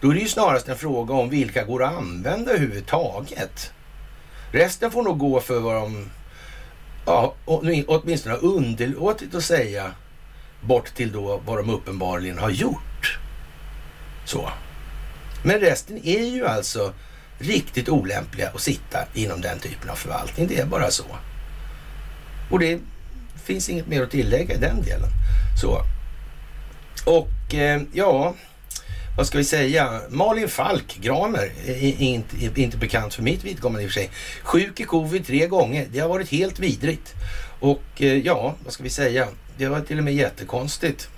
Då 0.00 0.10
är 0.10 0.14
det 0.14 0.20
ju 0.20 0.28
snarast 0.28 0.68
en 0.68 0.76
fråga 0.76 1.14
om 1.14 1.30
vilka 1.30 1.64
går 1.64 1.84
att 1.84 1.94
använda 1.94 2.50
överhuvudtaget. 2.52 3.72
Resten 4.52 4.90
får 4.90 5.02
nog 5.02 5.18
gå 5.18 5.40
för 5.40 5.60
vad 5.60 5.74
de 5.74 6.10
ja, 7.06 7.34
åtminstone 7.86 8.34
har 8.34 8.44
underlåtit 8.44 9.34
att 9.34 9.44
säga 9.44 9.92
bort 10.60 10.94
till 10.94 11.12
då 11.12 11.40
vad 11.46 11.58
de 11.58 11.70
uppenbarligen 11.70 12.38
har 12.38 12.50
gjort. 12.50 13.18
Så. 14.24 14.50
Men 15.42 15.60
resten 15.60 16.00
är 16.04 16.24
ju 16.24 16.46
alltså 16.46 16.92
riktigt 17.38 17.88
olämpliga 17.88 18.50
att 18.54 18.60
sitta 18.60 18.98
inom 19.14 19.40
den 19.40 19.58
typen 19.58 19.90
av 19.90 19.94
förvaltning. 19.94 20.46
Det 20.46 20.58
är 20.58 20.66
bara 20.66 20.90
så. 20.90 21.04
Och 22.50 22.58
det 22.58 22.80
finns 23.44 23.68
inget 23.68 23.86
mer 23.86 24.02
att 24.02 24.10
tillägga 24.10 24.54
i 24.54 24.58
den 24.58 24.82
delen. 24.82 25.08
Så. 25.60 25.82
Och 27.06 27.54
eh, 27.54 27.82
ja, 27.92 28.34
vad 29.16 29.26
ska 29.26 29.38
vi 29.38 29.44
säga? 29.44 30.00
Malin 30.08 30.48
Falk 30.48 30.98
Gramer, 31.00 31.52
är 31.66 32.02
inte, 32.02 32.36
är 32.44 32.58
inte 32.58 32.76
bekant 32.76 33.14
för 33.14 33.22
mitt 33.22 33.44
vidkommande 33.44 33.82
i 33.82 33.86
och 33.86 33.90
för 33.90 34.00
sig. 34.00 34.10
Sjuk 34.42 34.80
i 34.80 34.84
covid 34.84 35.26
tre 35.26 35.46
gånger. 35.46 35.86
Det 35.92 35.98
har 35.98 36.08
varit 36.08 36.30
helt 36.30 36.58
vidrigt. 36.58 37.14
Och 37.60 37.82
eh, 37.96 38.18
ja, 38.18 38.54
vad 38.64 38.72
ska 38.72 38.82
vi 38.82 38.90
säga? 38.90 39.28
Det 39.60 39.68
var 39.68 39.80
till 39.80 39.98
och 39.98 40.04
med 40.04 40.14
jättekonstigt 40.14 41.08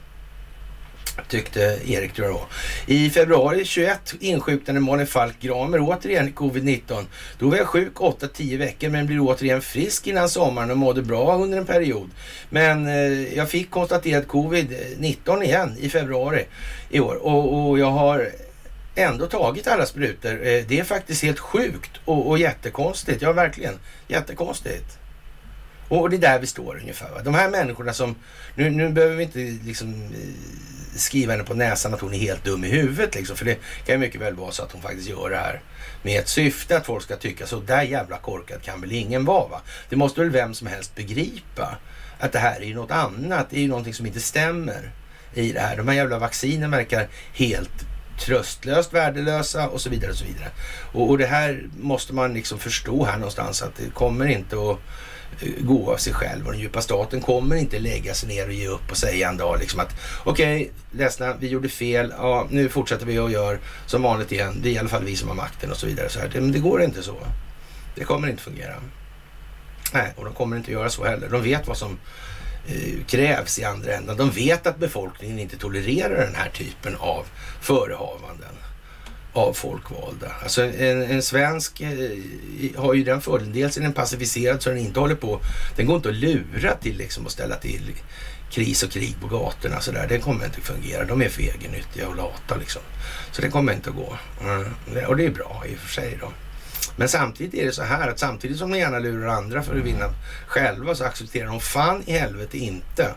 tyckte 1.28 1.78
Erik 1.87 2.12
tror 2.12 2.26
jag 2.28 2.37
då. 2.37 2.46
I 2.87 3.11
februari 3.11 3.64
21 3.64 4.14
insjuknade 4.20 4.81
Malin 4.81 5.07
Falk 5.07 5.40
Gramer 5.40 5.78
återigen 5.81 6.28
i 6.28 6.31
covid-19. 6.31 7.05
Då 7.38 7.48
var 7.48 7.57
jag 7.57 7.66
sjuk 7.66 7.94
8-10 7.94 8.59
veckor 8.59 8.88
men 8.88 9.07
blev 9.07 9.22
återigen 9.22 9.62
frisk 9.62 10.07
innan 10.07 10.28
sommaren 10.28 10.70
och 10.70 10.78
mådde 10.78 11.02
bra 11.02 11.37
under 11.37 11.59
en 11.59 11.66
period. 11.66 12.11
Men 12.50 12.87
eh, 12.87 13.37
jag 13.37 13.50
fick 13.50 13.70
konstaterat 13.70 14.26
covid-19 14.26 15.42
igen 15.42 15.76
i 15.81 15.88
februari 15.88 16.44
i 16.90 17.00
år 17.00 17.14
och, 17.14 17.70
och 17.70 17.78
jag 17.78 17.90
har 17.90 18.31
ändå 18.94 19.26
tagit 19.26 19.66
alla 19.66 19.87
sprutor. 19.87 20.33
Eh, 20.33 20.64
det 20.68 20.78
är 20.78 20.85
faktiskt 20.85 21.22
helt 21.22 21.38
sjukt 21.38 21.90
och, 22.05 22.28
och 22.28 22.38
jättekonstigt. 22.38 23.22
Ja, 23.22 23.33
verkligen 23.33 23.74
jättekonstigt. 24.09 24.98
Och 25.88 26.11
det 26.11 26.16
är 26.16 26.21
där 26.21 26.38
vi 26.38 26.47
står 26.47 26.79
ungefär. 26.81 27.11
Va? 27.11 27.23
De 27.23 27.35
här 27.35 27.49
människorna 27.49 27.92
som, 27.92 28.14
nu, 28.55 28.71
nu 28.71 28.88
behöver 28.88 29.16
vi 29.16 29.23
inte 29.23 29.38
liksom 29.38 30.11
skriva 30.97 31.33
henne 31.33 31.45
på 31.45 31.55
näsan 31.55 31.95
att 31.95 32.01
hon 32.01 32.14
är 32.14 32.18
helt 32.18 32.45
dum 32.45 32.64
i 32.64 32.68
huvudet 32.68 33.14
liksom. 33.14 33.37
För 33.37 33.45
det 33.45 33.55
kan 33.55 33.95
ju 33.95 33.99
mycket 33.99 34.21
väl 34.21 34.35
vara 34.35 34.53
så 34.53 34.62
att 34.62 34.73
hon 34.73 34.83
faktiskt 34.83 35.09
gör 35.09 35.31
det 35.31 35.37
här 35.37 35.61
med 36.03 36.21
ett 36.21 36.29
syfte 36.29 36.77
att 36.77 36.87
folk 36.87 37.05
ska 37.05 37.16
tycka 37.16 37.47
så 37.47 37.61
där 37.61 37.83
jävla 37.83 38.18
korkad 38.18 38.62
kan 38.62 38.81
väl 38.81 38.92
ingen 38.92 39.25
vara 39.25 39.49
va. 39.49 39.61
Det 39.88 39.97
måste 39.97 40.21
väl 40.21 40.31
vem 40.31 40.55
som 40.55 40.66
helst 40.66 40.95
begripa. 40.95 41.77
Att 42.18 42.33
det 42.33 42.38
här 42.38 42.61
är 42.61 42.64
ju 42.64 42.75
något 42.75 42.90
annat. 42.90 43.47
Det 43.51 43.57
är 43.57 43.61
ju 43.61 43.68
någonting 43.68 43.95
som 43.95 44.07
inte 44.07 44.21
stämmer 44.21 44.90
i 45.35 45.53
det 45.53 45.61
här. 45.61 45.77
De 45.77 45.88
här 45.88 45.95
jävla 45.95 46.18
vaccinen 46.18 46.71
verkar 46.71 47.09
helt 47.35 47.87
tröstlöst 48.21 48.92
värdelösa 48.92 49.68
och 49.68 49.81
så 49.81 49.90
vidare 49.90 50.11
och 50.11 50.16
så 50.16 50.25
vidare. 50.25 50.49
Och, 50.92 51.11
och 51.11 51.18
det 51.18 51.27
här 51.27 51.64
måste 51.81 52.14
man 52.14 52.35
liksom 52.35 52.59
förstå 52.59 53.05
här 53.05 53.16
någonstans 53.16 53.62
att 53.62 53.77
det 53.77 53.95
kommer 53.95 54.27
inte 54.27 54.57
att 54.57 54.79
gå 55.59 55.92
av 55.92 55.97
sig 55.97 56.12
själv 56.12 56.47
och 56.47 56.53
den 56.53 56.61
djupa 56.61 56.81
staten 56.81 57.21
kommer 57.21 57.57
inte 57.57 57.79
lägga 57.79 58.14
sig 58.14 58.29
ner 58.29 58.47
och 58.47 58.53
ge 58.53 58.68
upp 58.68 58.90
och 58.90 58.97
säga 58.97 59.29
en 59.29 59.37
dag 59.37 59.59
liksom 59.61 59.81
att 59.81 59.97
okej, 60.25 60.62
okay, 60.62 60.73
ledsna, 60.99 61.35
vi 61.40 61.49
gjorde 61.49 61.68
fel, 61.68 62.14
ja, 62.18 62.47
nu 62.51 62.68
fortsätter 62.68 63.07
vi 63.07 63.18
och 63.18 63.31
gör 63.31 63.59
som 63.87 64.03
vanligt 64.03 64.33
igen. 64.33 64.61
Det 64.62 64.68
är 64.68 64.73
i 64.73 64.79
alla 64.79 64.88
fall 64.88 65.05
vi 65.05 65.16
som 65.16 65.29
har 65.29 65.37
makten 65.37 65.71
och 65.71 65.77
så 65.77 65.87
vidare. 65.87 66.09
Så 66.09 66.21
här. 66.21 66.29
Det, 66.29 66.40
men 66.40 66.53
det 66.53 66.59
går 66.59 66.83
inte 66.83 67.03
så. 67.03 67.16
Det 67.95 68.05
kommer 68.05 68.29
inte 68.29 68.42
fungera. 68.42 68.75
Nej, 69.92 70.12
och 70.16 70.25
de 70.25 70.35
kommer 70.35 70.57
inte 70.57 70.73
göra 70.73 70.90
så 70.90 71.05
heller. 71.05 71.29
De 71.29 71.42
vet 71.42 71.68
vad 71.68 71.77
som 71.77 71.99
eh, 72.66 73.05
krävs 73.07 73.59
i 73.59 73.64
andra 73.64 73.92
änden. 73.92 74.16
De 74.16 74.31
vet 74.31 74.66
att 74.66 74.79
befolkningen 74.79 75.38
inte 75.38 75.57
tolererar 75.57 76.25
den 76.25 76.35
här 76.35 76.51
typen 76.51 76.97
av 76.97 77.27
förehavanden 77.61 78.55
av 79.33 79.53
folkvalda. 79.53 80.33
Alltså 80.42 80.62
en, 80.62 81.03
en 81.03 81.23
svensk 81.23 81.81
eh, 81.81 81.90
har 82.77 82.95
ju 82.95 83.05
den 83.05 83.21
fördelen, 83.21 83.53
dels 83.53 83.77
är 83.77 83.81
den 83.81 83.92
pacificerad 83.92 84.62
så 84.62 84.71
den 84.71 84.79
inte 84.79 85.01
håller 85.01 85.14
på, 85.14 85.40
den 85.77 85.87
går 85.87 85.97
inte 85.97 86.09
att 86.09 86.14
lura 86.14 86.75
till 86.75 86.97
liksom 86.97 87.27
att 87.27 87.33
ställa 87.33 87.57
till 87.57 87.95
kris 88.51 88.83
och 88.83 88.90
krig 88.90 89.16
på 89.21 89.27
gatorna 89.27 89.81
så 89.81 89.92
där. 89.92 90.07
Det 90.09 90.18
kommer 90.18 90.45
inte 90.45 90.59
att 90.59 90.66
fungera. 90.66 91.05
De 91.05 91.23
är 91.23 91.29
för 91.29 91.42
egennyttiga 91.42 92.09
och 92.09 92.16
lata 92.16 92.57
liksom. 92.57 92.83
Så 93.33 93.42
det 93.42 93.49
kommer 93.49 93.73
inte 93.73 93.90
att 93.90 93.97
gå. 93.97 94.18
Mm. 94.40 95.07
Och 95.07 95.16
det 95.16 95.27
är 95.27 95.31
bra 95.31 95.62
i 95.68 95.75
och 95.75 95.79
för 95.79 95.88
sig 95.88 96.18
då. 96.21 96.33
Men 96.97 97.09
samtidigt 97.09 97.55
är 97.55 97.66
det 97.66 97.73
så 97.73 97.83
här 97.83 98.09
att 98.09 98.18
samtidigt 98.18 98.59
som 98.59 98.71
de 98.71 98.79
gärna 98.79 98.99
lurar 98.99 99.29
andra 99.29 99.62
för 99.62 99.77
att 99.77 99.85
vinna 99.85 100.14
själva 100.47 100.95
så 100.95 101.05
accepterar 101.05 101.47
de 101.47 101.61
fan 101.61 102.03
i 102.07 102.12
helvete 102.12 102.59
inte 102.59 103.14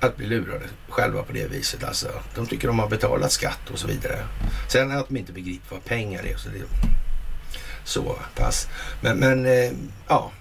att 0.00 0.16
bli 0.16 0.26
lurade 0.26 0.64
själva 0.88 1.22
på 1.22 1.32
det 1.32 1.46
viset. 1.46 1.84
Alltså, 1.84 2.08
de 2.34 2.46
tycker 2.46 2.68
de 2.68 2.78
har 2.78 2.88
betalat 2.88 3.32
skatt 3.32 3.70
och 3.72 3.78
så 3.78 3.86
vidare. 3.86 4.24
Sen 4.68 4.90
att 4.90 5.08
de 5.08 5.16
inte 5.16 5.32
begriper 5.32 5.74
vad 5.74 5.84
pengar 5.84 6.26
är. 6.26 6.36
Så, 6.36 6.48
det, 6.48 6.88
så 7.84 8.18
pass. 8.34 8.68
Men, 9.00 9.18
men 9.18 9.46
eh, 9.46 9.72
ja, 10.08 10.32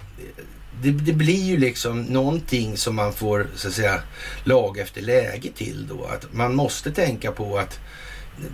det, 0.81 0.91
det, 0.91 1.13
blir 1.13 1.43
ju 1.43 1.57
liksom 1.57 2.01
någonting 2.01 2.77
som 2.77 2.95
man 2.95 3.13
får 3.13 3.47
så 3.55 3.67
att 3.67 3.73
säga 3.73 4.01
lag 4.43 4.77
efter 4.77 5.01
läge 5.01 5.49
till 5.55 5.87
då. 5.87 6.05
Att 6.05 6.33
man 6.33 6.55
måste 6.55 6.91
tänka 6.91 7.31
på 7.31 7.57
att 7.57 7.79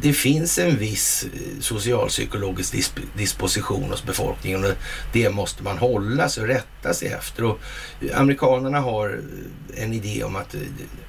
det 0.02 0.13
finns 0.13 0.60
en 0.60 0.78
viss 0.78 1.24
eh, 1.34 1.60
socialpsykologisk 1.60 2.72
disp 2.72 3.00
disposition 3.17 3.89
hos 3.89 4.04
befolkningen 4.04 4.63
och 4.63 4.72
det 5.13 5.30
måste 5.30 5.63
man 5.63 5.78
hålla 5.78 6.30
sig 6.30 6.43
och 6.43 6.50
rätta 6.50 6.93
sig 6.93 7.08
efter. 7.08 7.43
Och 7.43 7.60
eh, 8.02 8.19
amerikanerna 8.19 8.80
har 8.80 9.10
eh, 9.10 9.84
en 9.84 9.93
idé 9.93 10.24
om 10.24 10.36
att 10.36 10.56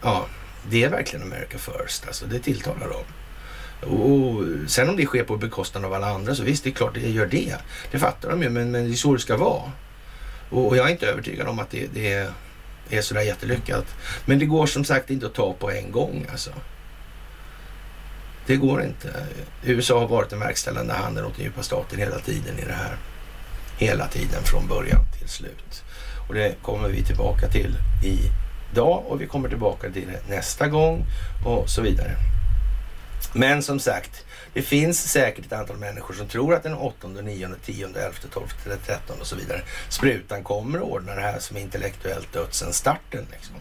ja, 0.02 0.26
det 0.70 0.84
är 0.84 0.90
verkligen 0.90 1.26
America 1.26 1.58
first, 1.58 2.06
alltså 2.06 2.26
det 2.26 2.38
tilltalar 2.38 2.88
dem. 2.88 3.04
Och 3.80 4.44
sen 4.70 4.88
om 4.88 4.96
det 4.96 5.06
sker 5.06 5.24
på 5.24 5.36
bekostnad 5.36 5.84
av 5.84 5.92
alla 5.92 6.10
andra 6.10 6.34
så 6.34 6.42
visst, 6.42 6.64
det 6.64 6.70
är 6.70 6.74
klart 6.74 6.94
det 6.94 7.10
gör 7.10 7.26
det. 7.26 7.54
Det 7.90 7.98
fattar 7.98 8.30
de 8.30 8.42
ju, 8.42 8.48
men, 8.48 8.70
men 8.70 8.84
det 8.84 8.94
är 8.94 8.96
så 8.96 9.14
det 9.14 9.20
ska 9.20 9.36
vara. 9.36 9.72
Och, 10.50 10.68
och 10.68 10.76
jag 10.76 10.86
är 10.86 10.92
inte 10.92 11.06
övertygad 11.06 11.48
om 11.48 11.58
att 11.58 11.70
det, 11.70 11.86
det 11.94 12.28
är 12.90 13.02
sådär 13.02 13.20
jättelyckat. 13.20 13.86
Men 14.26 14.38
det 14.38 14.46
går 14.46 14.66
som 14.66 14.84
sagt 14.84 15.10
inte 15.10 15.26
att 15.26 15.34
ta 15.34 15.52
på 15.52 15.70
en 15.70 15.92
gång 15.92 16.26
alltså. 16.30 16.50
Det 18.46 18.56
går 18.56 18.82
inte. 18.82 19.26
USA 19.62 20.00
har 20.00 20.08
varit 20.08 20.30
den 20.30 20.40
verkställande 20.40 20.92
handen 20.92 21.24
åt 21.24 21.36
den 21.36 21.44
djupa 21.44 21.62
staten 21.62 21.98
hela 21.98 22.18
tiden 22.18 22.58
i 22.58 22.64
det 22.64 22.72
här. 22.72 22.96
Hela 23.78 24.06
tiden 24.06 24.42
från 24.42 24.68
början 24.68 25.00
till 25.18 25.28
slut. 25.28 25.84
Och 26.28 26.34
det 26.34 26.54
kommer 26.62 26.88
vi 26.88 27.04
tillbaka 27.04 27.48
till 27.48 27.76
idag 28.02 29.04
och 29.06 29.20
vi 29.20 29.26
kommer 29.26 29.48
tillbaka 29.48 29.90
till 29.90 30.06
det 30.06 30.34
nästa 30.34 30.68
gång 30.68 31.06
och 31.46 31.70
så 31.70 31.82
vidare. 31.82 32.16
Men 33.32 33.62
som 33.62 33.80
sagt, 33.80 34.24
det 34.52 34.62
finns 34.62 35.10
säkert 35.10 35.46
ett 35.46 35.52
antal 35.52 35.76
människor 35.76 36.14
som 36.14 36.28
tror 36.28 36.54
att 36.54 36.62
den 36.62 36.74
8, 36.74 37.08
9, 37.08 37.48
10, 37.64 37.86
11, 37.86 38.00
12, 38.32 38.46
13 38.86 39.20
och 39.20 39.26
så 39.26 39.36
vidare 39.36 39.62
sprutan 39.88 40.44
kommer 40.44 40.78
att 40.78 40.84
ordna 40.84 41.14
det 41.14 41.20
här 41.20 41.38
som 41.38 41.56
intellektuellt 41.56 42.32
dött 42.32 42.54
sedan 42.54 42.72
starten. 42.72 43.26
Liksom. 43.32 43.54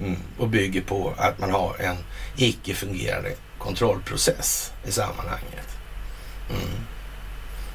Mm. 0.00 0.16
Och 0.38 0.48
bygger 0.48 0.80
på 0.80 1.14
att 1.16 1.38
man 1.38 1.50
har 1.50 1.76
en 1.80 1.96
icke 2.36 2.74
fungerande 2.74 3.34
kontrollprocess 3.60 4.72
i 4.84 4.92
sammanhanget. 4.92 5.78
Mm. 6.50 6.86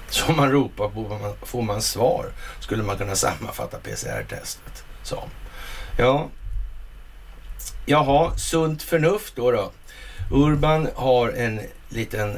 Så 0.09 0.25
om 0.25 0.37
man 0.37 0.51
ropar 0.51 0.89
på 0.89 1.35
får 1.41 1.61
man 1.61 1.81
svar, 1.81 2.25
skulle 2.59 2.83
man 2.83 2.97
kunna 2.97 3.15
sammanfatta 3.15 3.77
PCR-testet 3.77 4.83
som. 5.03 5.29
Ja, 5.97 6.29
jaha, 7.85 8.37
sunt 8.37 8.83
förnuft 8.83 9.35
då, 9.35 9.51
då. 9.51 9.71
Urban 10.31 10.87
har 10.95 11.29
en 11.29 11.61
liten 11.89 12.37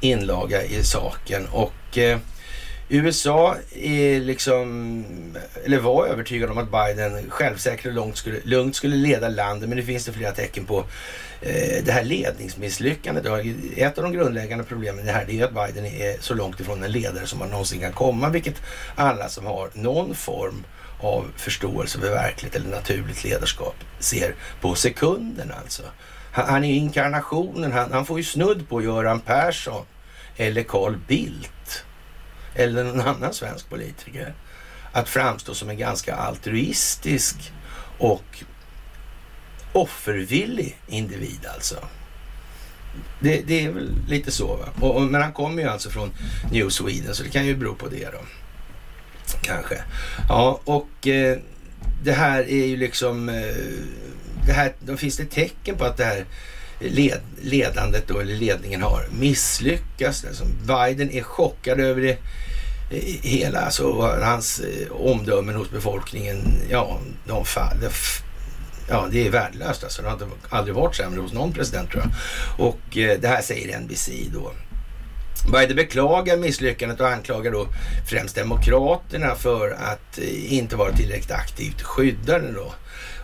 inlaga 0.00 0.62
i 0.62 0.84
saken 0.84 1.46
och 1.46 1.98
eh, 1.98 2.18
USA 2.88 3.56
är 3.74 4.20
liksom, 4.20 5.04
eller 5.64 5.78
var 5.78 6.06
övertygad 6.06 6.50
om 6.50 6.58
att 6.58 6.70
Biden 6.70 7.30
självsäkert 7.30 7.86
och 7.86 7.92
lugnt 7.92 8.16
skulle, 8.16 8.40
lugnt 8.44 8.76
skulle 8.76 8.96
leda 8.96 9.28
landet, 9.28 9.68
men 9.68 9.78
nu 9.78 9.84
finns 9.84 10.04
det 10.04 10.12
flera 10.12 10.32
tecken 10.32 10.64
på 10.64 10.78
eh, 11.40 11.84
det 11.84 11.92
här 11.92 12.04
ledningsmisslyckandet. 12.04 13.26
Ett 13.76 13.98
av 13.98 14.04
de 14.04 14.12
grundläggande 14.12 14.64
problemen 14.64 15.04
i 15.04 15.06
det 15.06 15.12
här 15.12 15.24
det 15.26 15.40
är 15.40 15.44
att 15.44 15.54
Biden 15.54 15.86
är 15.86 16.16
så 16.20 16.34
långt 16.34 16.60
ifrån 16.60 16.82
en 16.82 16.92
ledare 16.92 17.26
som 17.26 17.38
man 17.38 17.48
någonsin 17.48 17.80
kan 17.80 17.92
komma, 17.92 18.28
vilket 18.28 18.62
alla 18.94 19.28
som 19.28 19.46
har 19.46 19.70
någon 19.72 20.14
form 20.14 20.64
av 21.00 21.32
förståelse 21.36 21.98
för 21.98 22.10
verkligt 22.10 22.56
eller 22.56 22.68
naturligt 22.68 23.24
ledarskap 23.24 23.76
ser 23.98 24.34
på 24.60 24.74
sekunden 24.74 25.52
alltså. 25.62 25.82
Han, 26.32 26.48
han 26.48 26.64
är 26.64 26.74
inkarnationen, 26.74 27.72
han, 27.72 27.92
han 27.92 28.06
får 28.06 28.18
ju 28.18 28.24
snudd 28.24 28.68
på 28.68 28.82
Göran 28.82 29.20
Persson 29.20 29.84
eller 30.36 30.62
Carl 30.62 30.96
Bildt 31.08 31.53
eller 32.54 32.84
någon 32.84 33.00
annan 33.00 33.34
svensk 33.34 33.68
politiker 33.68 34.34
att 34.92 35.08
framstå 35.08 35.54
som 35.54 35.70
en 35.70 35.78
ganska 35.78 36.14
altruistisk 36.14 37.52
och 37.98 38.44
offervillig 39.72 40.78
individ 40.86 41.46
alltså. 41.54 41.76
Det, 43.20 43.42
det 43.46 43.64
är 43.64 43.70
väl 43.70 43.90
lite 44.08 44.30
så. 44.30 44.56
Va? 44.56 44.68
Och, 44.80 44.96
och, 44.96 45.02
men 45.02 45.22
han 45.22 45.32
kommer 45.32 45.62
ju 45.62 45.68
alltså 45.68 45.90
från 45.90 46.10
New 46.52 46.68
Sweden 46.68 47.14
så 47.14 47.22
det 47.22 47.30
kan 47.30 47.46
ju 47.46 47.56
bero 47.56 47.74
på 47.74 47.88
det 47.88 48.08
då. 48.12 48.20
Kanske. 49.42 49.82
Ja, 50.28 50.60
och 50.64 51.06
eh, 51.06 51.38
det 52.02 52.12
här 52.12 52.50
är 52.50 52.66
ju 52.66 52.76
liksom... 52.76 53.28
Eh, 53.28 53.34
det 54.46 54.52
här, 54.52 54.72
då 54.80 54.96
finns 54.96 55.16
det 55.16 55.24
tecken 55.24 55.76
på 55.76 55.84
att 55.84 55.96
det 55.96 56.04
här 56.04 56.24
led, 56.90 57.20
ledandet 57.42 58.04
då, 58.06 58.18
eller 58.18 58.34
ledningen 58.34 58.82
har 58.82 59.06
misslyckats. 59.12 60.24
Alltså 60.24 60.44
Biden 60.44 61.10
är 61.10 61.22
chockad 61.22 61.80
över 61.80 62.02
det 62.02 62.18
eh, 62.90 63.20
hela, 63.22 63.60
alltså 63.60 64.00
hans 64.22 64.60
eh, 64.60 64.92
omdömen 64.92 65.54
hos 65.54 65.70
befolkningen, 65.70 66.60
ja, 66.70 66.98
de 67.26 67.44
faller. 67.44 67.92
Ja, 68.88 69.08
det 69.10 69.26
är 69.26 69.30
värdelöst 69.30 69.84
alltså. 69.84 70.02
Det 70.02 70.08
har 70.08 70.18
aldrig 70.48 70.74
varit 70.74 70.96
sämre 70.96 71.20
hos 71.20 71.32
någon 71.32 71.52
president 71.52 71.90
tror 71.90 72.02
jag. 72.02 72.12
Och 72.66 72.98
eh, 72.98 73.20
det 73.20 73.28
här 73.28 73.42
säger 73.42 73.78
NBC 73.80 74.10
då. 74.32 74.52
Biden 75.52 75.76
beklagar 75.76 76.36
misslyckandet 76.36 77.00
och 77.00 77.08
anklagar 77.08 77.52
då 77.52 77.68
främst 78.06 78.36
Demokraterna 78.36 79.34
för 79.34 79.70
att 79.70 80.18
eh, 80.18 80.52
inte 80.52 80.76
vara 80.76 80.92
tillräckligt 80.92 81.30
aktivt 81.30 81.82
skyddade 81.82 82.52
då. 82.52 82.74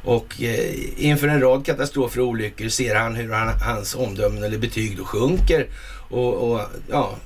Och 0.04 0.42
eh, 0.42 1.04
inför 1.04 1.28
en 1.28 1.40
rad 1.40 1.66
katastrofer 1.66 2.20
och 2.20 2.26
olyckor 2.26 2.68
ser 2.68 2.94
han 2.94 3.14
hur 3.14 3.32
han, 3.32 3.48
hans 3.48 3.94
omdömen 3.94 4.42
eller 4.42 4.58
betyg 4.58 4.96
då 4.96 5.04
sjunker. 5.04 5.66
Och, 6.08 6.34
och 6.34 6.60
ja, 6.90 7.16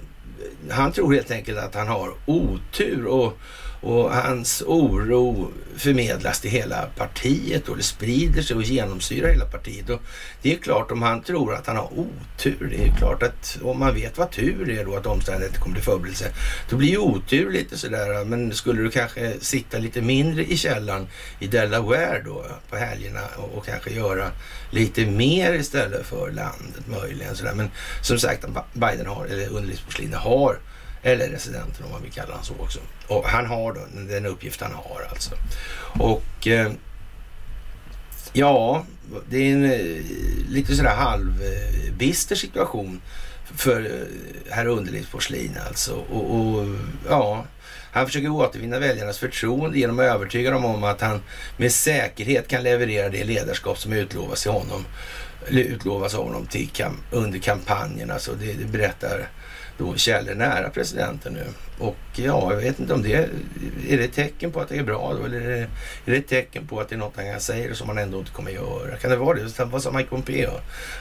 han 0.71 0.93
tror 0.93 1.15
helt 1.15 1.31
enkelt 1.31 1.59
att 1.59 1.75
han 1.75 1.89
har 1.89 2.15
otur 2.27 3.07
och 3.07 3.39
och 3.85 4.14
hans 4.14 4.62
oro 4.66 5.53
förmedlas 5.77 6.40
till 6.40 6.51
hela 6.51 6.87
partiet 6.97 7.68
och 7.68 7.77
det 7.77 7.83
sprider 7.83 8.42
sig 8.42 8.57
och 8.57 8.62
genomsyrar 8.62 9.29
hela 9.29 9.44
partiet. 9.44 9.90
Och 9.90 10.01
det 10.42 10.53
är 10.53 10.59
klart 10.59 10.90
om 10.90 11.03
han 11.03 11.23
tror 11.23 11.55
att 11.55 11.66
han 11.66 11.77
har 11.77 11.90
otur, 11.92 12.68
det 12.70 12.88
är 12.88 12.97
klart 12.97 13.23
att 13.23 13.59
om 13.62 13.79
man 13.79 13.94
vet 13.94 14.18
vad 14.18 14.31
tur 14.31 14.70
är 14.70 14.85
då, 14.85 14.97
att 14.97 15.07
omständigheter 15.07 15.61
kommer 15.61 15.75
till 15.75 15.85
förberedelse, 15.85 16.33
då 16.70 16.77
blir 16.77 16.88
ju 16.88 16.99
otur 16.99 17.53
lite 17.53 17.79
sådär. 17.79 18.25
Men 18.25 18.55
skulle 18.55 18.83
du 18.83 18.90
kanske 18.90 19.33
sitta 19.40 19.79
lite 19.79 20.01
mindre 20.01 20.44
i 20.44 20.57
källan 20.57 21.07
i 21.38 21.47
Delaware 21.47 22.23
då 22.25 22.44
på 22.70 22.77
helgerna 22.77 23.20
och, 23.37 23.59
och 23.59 23.66
kanske 23.66 23.90
göra 23.90 24.31
lite 24.70 25.07
mer 25.07 25.53
istället 25.53 26.07
för 26.07 26.31
landet 26.31 26.87
möjligen 26.87 27.37
sådär. 27.37 27.55
Men 27.55 27.70
som 28.03 28.18
sagt, 28.18 28.44
Biden 28.73 29.07
har, 29.07 29.27
eller 29.27 29.49
underlivsporslinet 29.49 30.18
har 30.18 30.59
eller 31.05 31.29
residenten 31.29 31.85
om 31.85 31.90
man 31.90 32.03
vill 32.03 32.12
kalla 32.12 32.31
honom 32.31 32.45
så 32.45 32.55
också. 32.61 32.79
Och 33.07 33.25
han 33.25 33.47
har 33.47 33.73
då 33.73 33.81
den 34.09 34.27
uppgift 34.27 34.61
han 34.61 34.73
har 34.73 35.07
alltså. 35.11 35.35
Och 35.99 36.47
eh, 36.47 36.73
ja, 38.33 38.85
det 39.31 39.37
är 39.37 39.53
en 39.53 39.64
eh, 39.64 39.81
lite 40.49 40.77
sådär 40.77 40.95
halvbister 40.95 42.37
situation 42.37 43.03
för 43.57 43.81
eh, 43.81 44.55
herr 44.55 44.67
Underlivsporslin 44.67 45.59
alltså. 45.69 45.95
Och, 45.95 46.38
och, 46.38 46.67
ja, 47.09 47.45
han 47.93 48.07
försöker 48.07 48.29
återvinna 48.29 48.79
väljarnas 48.79 49.19
förtroende 49.19 49.79
genom 49.79 49.99
att 49.99 50.05
övertyga 50.05 50.51
dem 50.51 50.64
om 50.64 50.85
att 50.85 51.01
han 51.01 51.23
med 51.57 51.73
säkerhet 51.73 52.49
kan 52.49 52.62
leverera 52.62 53.09
det 53.09 53.25
ledarskap 53.25 53.79
som 53.79 53.93
utlovas 53.93 54.43
till 54.43 54.51
honom 54.51 54.85
utlovas 55.49 56.14
av 56.14 56.25
honom 56.25 56.47
till 56.47 56.69
kam 56.69 56.97
under 57.11 57.38
kampanjen. 57.38 58.11
Alltså 58.11 58.33
det, 58.33 58.53
det 58.53 58.64
berättar 58.64 59.29
då 59.79 59.97
källor 59.97 60.35
nära 60.35 60.71
presidenten 60.71 61.33
nu. 61.33 61.45
Och 61.79 61.97
ja, 62.17 62.53
jag 62.53 62.61
vet 62.61 62.81
inte 62.81 62.95
om 62.95 63.03
det 63.03 63.15
är, 63.15 63.29
det 63.89 64.05
ett 64.05 64.13
tecken 64.13 64.53
på 64.53 64.61
att 64.61 64.69
det 64.69 64.77
är 64.77 64.83
bra 64.83 65.15
då 65.19 65.25
eller 65.25 65.41
är 65.41 65.49
det, 65.51 65.61
är 65.61 65.69
det 66.05 66.17
ett 66.17 66.29
tecken 66.29 66.67
på 66.67 66.81
att 66.81 66.89
det 66.89 66.95
är 66.95 66.99
något 66.99 67.17
han 67.17 67.41
säger 67.41 67.75
som 67.75 67.89
han 67.89 67.99
ändå 67.99 68.19
inte 68.19 68.31
kommer 68.31 68.51
göra? 68.51 68.97
Kan 68.97 69.11
det 69.11 69.17
vara 69.17 69.39
det? 69.39 69.65
Vad 69.65 69.83
sa 69.83 69.91
Mike 69.91 70.09
Pompeo? 70.09 70.51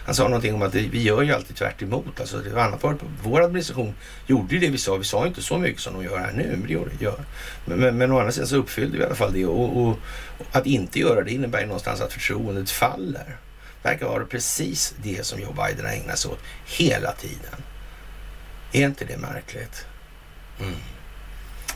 Han 0.06 0.16
sa 0.16 0.24
någonting 0.24 0.54
om 0.54 0.62
att 0.62 0.76
vi 0.76 1.02
gör 1.02 1.22
ju 1.22 1.34
alltid 1.34 1.56
tvärt 1.56 1.82
emot. 1.82 2.20
Alltså, 2.20 2.38
det 2.38 2.50
var 2.50 2.62
annat 2.62 2.84
var 2.84 2.96
vår 3.24 3.42
administration 3.42 3.94
gjorde 4.28 4.54
ju 4.54 4.60
det 4.60 4.70
vi 4.70 4.78
sa. 4.78 4.96
Vi 4.96 5.04
sa 5.04 5.28
inte 5.28 5.42
så 5.42 5.58
mycket 5.58 5.82
som 5.82 5.94
de 5.94 6.04
gör 6.04 6.18
här 6.18 6.32
nu, 6.32 6.48
men 6.52 6.68
det 6.68 6.74
gör, 6.74 6.90
gör. 7.00 7.20
Men, 7.66 7.80
men, 7.80 7.98
men 7.98 8.12
å 8.12 8.20
andra 8.20 8.32
sidan 8.32 8.48
så 8.48 8.56
uppfyllde 8.56 8.98
vi 8.98 9.04
i 9.04 9.06
alla 9.06 9.16
fall 9.16 9.34
det 9.34 9.46
och, 9.46 9.78
och, 9.78 9.90
och 10.38 10.46
att 10.52 10.66
inte 10.66 11.00
göra 11.00 11.24
det 11.24 11.32
innebär 11.32 11.60
ju 11.60 11.66
någonstans 11.66 12.02
att 12.02 12.14
förtroendet 12.14 12.70
faller. 12.70 13.38
Det 13.82 13.90
verkar 13.90 14.06
vara 14.06 14.26
precis 14.26 14.96
det 15.04 15.26
som 15.26 15.40
Joe 15.40 15.54
Biden 15.54 15.86
har 15.86 15.94
ägnat 15.94 16.20
sig 16.20 16.32
åt 16.32 16.40
hela 16.66 17.12
tiden. 17.12 17.64
Är 18.74 18.86
inte 18.86 19.06
det 19.06 19.18
märkligt? 19.18 19.86
Mm. 20.60 20.76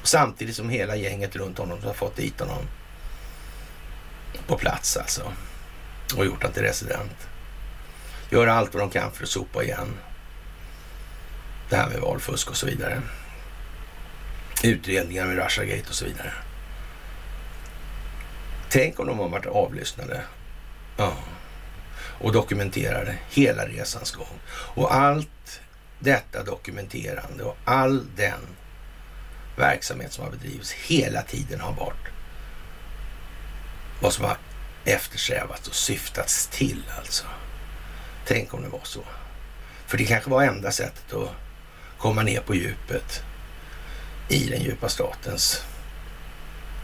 Samtidigt 0.04 0.56
som 0.56 0.70
hela 0.70 0.96
gänget 0.96 1.36
runt 1.36 1.58
honom 1.58 1.84
har 1.84 1.94
fått 1.94 2.16
dit 2.16 2.40
honom 2.40 2.68
på 4.48 4.58
plats 4.58 4.98
alltså. 4.98 5.34
Och 6.18 6.26
gjort 6.26 6.42
honom 6.42 6.54
till 6.54 6.64
resident. 6.64 7.28
Gör 8.30 8.48
allt 8.48 8.74
vad 8.74 8.84
de 8.84 8.90
kan 8.90 9.12
för 9.12 9.24
att 9.24 9.30
sopa 9.30 9.64
igen 9.64 9.94
det 11.70 11.76
här 11.76 11.90
med 11.90 12.02
valfusk 12.02 12.50
och 12.50 12.58
så 12.58 12.66
vidare. 12.66 13.02
Utredningar 14.64 15.26
med 15.26 15.44
Russiagate 15.44 15.90
och 15.90 15.96
så 15.96 16.06
vidare. 16.06 16.34
Tänk 18.70 19.00
om 19.00 19.08
de 19.08 19.20
har 19.20 19.30
varit 19.30 19.46
avlyssnade. 19.46 20.22
Ja. 20.98 21.14
Och 22.20 22.32
dokumenterade 22.32 23.18
hela 23.30 23.68
resans 23.68 24.12
gång. 24.12 24.40
Och 24.50 24.96
allt 24.96 25.30
detta 26.00 26.44
dokumenterande 26.44 27.44
och 27.44 27.58
all 27.64 28.06
den 28.16 28.40
verksamhet 29.56 30.14
som 30.14 30.24
har 30.24 30.32
bedrivits 30.32 30.72
hela 30.72 31.22
tiden 31.22 31.60
har 31.60 31.74
varit 31.74 32.08
vad 34.02 34.14
som 34.14 34.26
har 34.26 34.38
eftersträvats 34.86 35.68
och 35.68 35.76
syftats 35.76 36.48
till 36.48 36.84
alltså. 36.98 37.26
Tänk 38.26 38.54
om 38.54 38.62
det 38.62 38.70
var 38.70 38.84
så. 38.84 39.04
För 39.86 39.98
det 39.98 40.06
kanske 40.06 40.30
var 40.30 40.44
enda 40.44 40.72
sättet 40.72 41.14
att 41.14 41.30
komma 41.98 42.24
ner 42.24 42.42
på 42.42 42.56
djupet 42.56 43.24
i 44.30 44.50
den 44.50 44.62
djupa 44.62 44.90
statens 44.90 45.66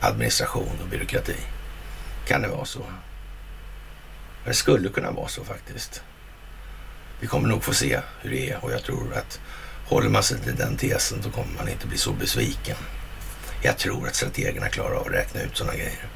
administration 0.02 0.80
och 0.82 0.88
byråkrati. 0.88 1.38
Kan 2.28 2.42
det 2.42 2.48
vara 2.48 2.66
så? 2.66 2.86
Det 4.46 4.54
skulle 4.54 4.90
kunna 4.90 5.12
vara 5.12 5.28
så 5.28 5.44
faktiskt. 5.44 6.04
Vi 7.24 7.30
kommer 7.30 7.50
nog 7.50 7.64
få 7.64 7.74
se 7.74 8.00
hur 8.22 8.30
det 8.30 8.50
är 8.50 8.66
och 8.66 8.72
jag 8.72 8.84
tror 8.84 9.14
att 9.14 9.40
håller 9.86 10.10
man 10.10 10.24
sig 10.24 10.40
till 10.40 10.56
den 10.56 10.78
tesen 10.78 11.24
så 11.24 11.30
kommer 11.30 11.54
man 11.58 11.70
inte 11.70 11.88
bli 11.88 11.98
så 11.98 12.12
besviken. 12.12 12.76
Jag 13.62 13.78
tror 13.78 14.08
att 14.08 14.16
strategerna 14.16 14.70
klarar 14.70 14.96
av 14.96 15.08
att 15.08 15.14
räkna 15.14 15.42
ut 15.42 15.58
sådana 15.58 15.76
grejer. 15.76 16.08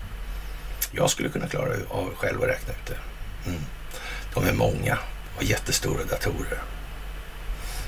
Jag 0.92 1.10
skulle 1.10 1.30
kunna 1.30 1.48
klara 1.48 1.74
av 1.90 2.14
själv 2.16 2.42
att 2.42 2.50
räkna 2.50 2.74
ut 2.74 2.86
det. 2.88 2.98
Mm. 3.50 3.62
De 4.34 4.48
är 4.48 4.54
många 4.54 4.98
och 5.38 5.44
jättestora 5.44 6.04
datorer. 6.04 6.62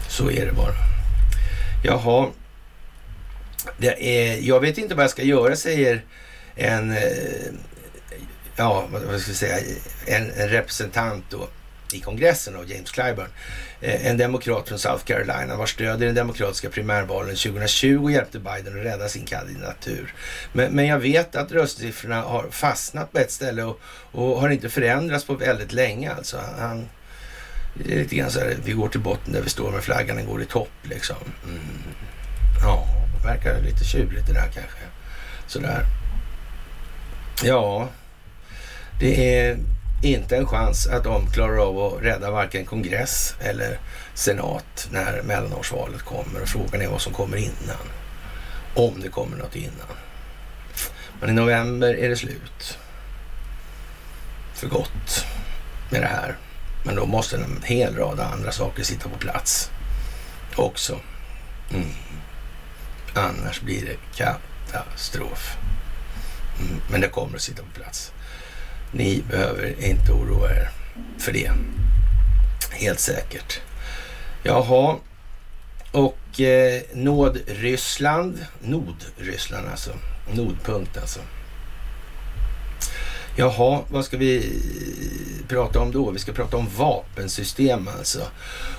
Så 0.10 0.32
är 0.32 0.46
det 0.46 0.54
bara. 0.54 0.76
Jaha. 1.84 2.30
Det 3.78 4.08
är, 4.08 4.42
jag 4.42 4.60
vet 4.60 4.78
inte 4.78 4.96
vad 4.96 5.04
jag 5.04 5.12
ska 5.12 5.24
göra, 5.24 5.56
säger 5.56 6.06
en, 6.56 6.92
eh, 6.92 7.52
ja, 8.56 8.88
vad 8.92 9.22
ska 9.22 9.32
jag 9.32 9.38
säga, 9.38 9.60
en, 10.06 10.32
en 10.32 10.50
representant 10.50 11.26
då 11.30 11.48
i 11.94 12.00
kongressen 12.00 12.56
av 12.56 12.72
James 12.72 12.92
Clyburn. 12.92 13.30
Eh, 13.82 14.08
en 14.08 14.18
demokrat 14.18 14.68
från 14.68 14.80
South 14.80 15.04
Carolina 15.04 15.56
vars 15.56 15.74
stöd 15.74 16.04
i 16.04 16.06
den 16.06 16.16
demokratiska 16.16 16.70
primärvalen 16.70 17.36
2020 17.36 18.10
hjälpte 18.10 18.40
Biden 18.40 18.80
att 18.80 18.86
rädda 18.86 19.10
sin 19.10 19.26
kandidatur. 19.26 20.14
Men, 20.54 20.72
men 20.72 20.86
jag 20.86 21.00
vet 21.00 21.36
att 21.36 21.52
röstsiffrorna 21.52 22.22
har 22.22 22.50
fastnat 22.52 23.12
på 23.12 23.20
ett 23.20 23.32
ställe 23.32 23.64
och, 23.64 23.80
och 24.12 24.42
har 24.42 24.50
inte 24.50 24.70
förändrats 24.70 25.26
på 25.26 25.34
väldigt 25.34 25.74
länge. 25.74 26.14
Alltså 26.14 26.38
han, 26.60 26.90
det 27.74 27.94
är 27.94 27.98
lite 27.98 28.16
grann 28.16 28.32
så 28.32 28.40
här, 28.40 28.58
vi 28.64 28.72
går 28.72 28.90
till 28.90 29.00
botten 29.00 29.34
där 29.34 29.42
vi 29.42 29.50
står 29.50 29.72
med 29.72 29.84
flaggan, 29.84 30.16
den 30.16 30.26
går 30.26 30.42
i 30.42 30.46
topp 30.46 30.72
liksom. 30.84 31.16
Mm. 31.44 31.60
Ja, 32.62 32.86
det 33.18 33.28
verkar 33.28 33.62
lite 33.62 33.84
tjurigt 33.84 34.28
det 34.28 34.34
där 34.34 34.52
kanske. 34.54 34.80
Sådär. 35.48 35.86
Ja, 37.44 37.90
det 39.00 39.40
är 39.40 39.58
inte 40.02 40.38
en 40.38 40.48
chans 40.48 40.88
att 40.88 41.04
de 41.04 41.32
klarar 41.32 41.58
av 41.58 41.80
att 41.80 42.04
rädda 42.04 42.32
varken 42.32 42.66
kongress 42.66 43.36
eller 43.40 43.80
senat 44.14 44.88
när 44.92 45.22
mellanårsvalet 45.22 46.02
kommer. 46.02 46.42
Och 46.42 46.48
frågan 46.48 46.82
är 46.82 46.88
vad 46.88 47.02
som 47.02 47.14
kommer 47.14 47.38
innan. 47.38 47.88
Om 48.76 49.02
det 49.02 49.10
kommer 49.10 49.38
något 49.38 49.56
innan. 49.56 49.98
Men 51.22 51.30
i 51.30 51.34
november 51.34 51.94
är 51.94 52.10
det 52.10 52.16
slut. 52.16 52.78
För 54.54 54.68
gott 54.68 55.26
med 55.90 56.02
det 56.02 56.08
här. 56.08 56.38
Men 56.86 56.96
då 56.96 57.06
måste 57.06 57.36
en 57.36 57.64
hel 57.64 57.96
rad 57.96 58.20
andra 58.20 58.52
saker 58.52 58.84
sitta 58.84 59.10
på 59.10 59.18
plats 59.18 59.72
också. 60.56 61.00
Mm. 61.72 61.90
Annars 63.14 63.62
blir 63.62 63.86
det 63.86 63.98
katastrof. 64.16 65.58
Mm. 66.60 66.82
Men 66.92 67.02
det 67.02 67.08
kommer 67.08 67.36
att 67.36 67.42
sitta 67.42 67.64
på 67.64 67.80
plats. 67.82 68.12
Ni 68.92 69.24
behöver 69.30 69.84
inte 69.86 70.12
oroa 70.12 70.52
er 70.52 70.70
för 71.18 71.32
det. 71.32 71.52
Helt 72.72 73.00
säkert. 73.00 73.60
Jaha, 74.44 74.96
och 75.92 76.42
eh, 76.42 76.82
Nordryssland, 76.94 78.46
Nordryssland 78.62 79.68
alltså, 79.68 79.92
Nordpunkt 80.34 80.98
alltså. 80.98 81.20
Jaha, 83.36 83.82
vad 83.90 84.06
ska 84.06 84.18
vi 84.18 84.38
eh, 84.38 85.48
prata 85.48 85.80
om 85.80 85.92
då? 85.92 86.12
Vi 86.12 86.20
ska 86.20 86.32
prata 86.32 86.58
om 86.58 86.68
vapensystem 86.78 87.88
alltså. 87.98 88.28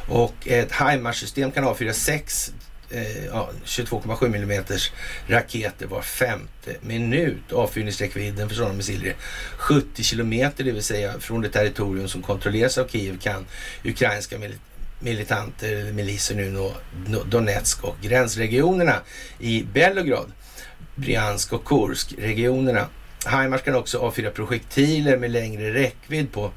Och 0.09 0.35
ett 0.49 0.73
HIMARS-system 0.73 1.51
kan 1.51 1.65
avfyra 1.65 1.93
sex 1.93 2.53
eh, 2.91 3.25
ja, 3.27 3.51
22,7 3.65 4.27
mm 4.27 4.65
raketer 5.27 5.87
var 5.87 6.03
femte 6.03 6.77
minut. 6.81 7.53
Avfyrningsräckvidden 7.53 8.49
för 8.49 8.57
sådana 8.57 8.75
missiler 8.75 9.07
är 9.07 9.15
70 9.57 10.03
kilometer, 10.03 10.65
det 10.65 10.73
vill 10.73 10.83
säga 10.83 11.21
från 11.21 11.41
det 11.41 11.49
territorium 11.49 12.09
som 12.09 12.23
kontrolleras 12.23 12.79
av 12.79 12.89
Kiev 12.89 13.19
kan 13.19 13.47
ukrainska 13.85 14.39
mil 14.39 14.55
militanter, 15.03 15.77
eller 15.77 15.93
miliser 15.93 16.35
nu 16.35 16.51
nå 16.51 16.73
Donetsk 17.25 17.85
och 17.85 17.97
gränsregionerna 18.03 18.97
i 19.39 19.63
Belgrad, 19.63 20.33
Briansk 20.95 21.53
och 21.53 21.65
Kursk-regionerna. 21.65 22.87
HIMARS 23.27 23.63
kan 23.63 23.75
också 23.75 23.99
avfyra 23.99 24.31
projektiler 24.31 25.17
med 25.17 25.31
längre 25.31 25.75
räckvidd 25.75 26.33
på 26.33 26.53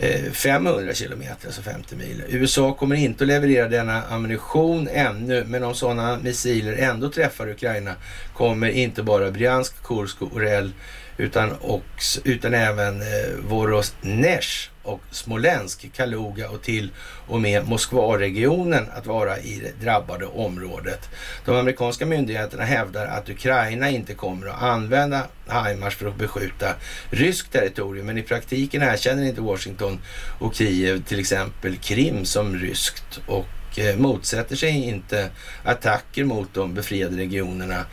Eh, 0.00 0.32
500 0.32 0.94
kilometer, 0.94 1.46
alltså 1.46 1.62
50 1.62 1.96
mil. 1.96 2.22
USA 2.28 2.74
kommer 2.74 2.96
inte 2.96 3.24
att 3.24 3.28
leverera 3.28 3.68
denna 3.68 4.02
ammunition 4.02 4.88
ännu, 4.92 5.44
men 5.44 5.64
om 5.64 5.74
sådana 5.74 6.18
missiler 6.22 6.72
ändå 6.72 7.10
träffar 7.10 7.48
Ukraina 7.48 7.94
kommer 8.34 8.68
inte 8.68 9.02
bara 9.02 9.30
Bryansk, 9.30 9.82
Kursk 9.82 10.22
och 10.22 10.32
Orel 10.36 10.72
utan, 11.16 11.50
också, 11.60 12.20
utan 12.24 12.54
även 12.54 13.00
eh, 13.00 13.06
Vorosnezh 13.48 14.70
och 14.88 15.00
Smolensk, 15.10 15.92
Kaluga 15.96 16.50
och 16.50 16.62
till 16.62 16.90
och 17.26 17.40
med 17.40 17.68
Moskvaregionen 17.68 18.86
att 18.94 19.06
vara 19.06 19.38
i 19.38 19.60
det 19.60 19.84
drabbade 19.84 20.26
området. 20.26 21.08
De 21.44 21.56
amerikanska 21.56 22.06
myndigheterna 22.06 22.64
hävdar 22.64 23.06
att 23.06 23.28
Ukraina 23.28 23.90
inte 23.90 24.14
kommer 24.14 24.46
att 24.46 24.62
använda 24.62 25.26
HIMARS 25.46 25.94
för 25.94 26.08
att 26.08 26.16
beskjuta 26.16 26.74
ryskt 27.10 27.52
territorium, 27.52 28.06
men 28.06 28.18
i 28.18 28.22
praktiken 28.22 28.82
erkänner 28.82 29.24
inte 29.24 29.40
Washington 29.40 29.98
och 30.38 30.54
Kiev 30.54 31.02
till 31.02 31.20
exempel 31.20 31.76
Krim 31.76 32.24
som 32.24 32.54
ryskt 32.54 33.20
och 33.26 33.78
eh, 33.78 33.96
motsätter 33.96 34.56
sig 34.56 34.70
inte 34.70 35.30
attacker 35.64 36.24
mot 36.24 36.54
de 36.54 36.74
befriade 36.74 37.16
regionerna 37.16 37.84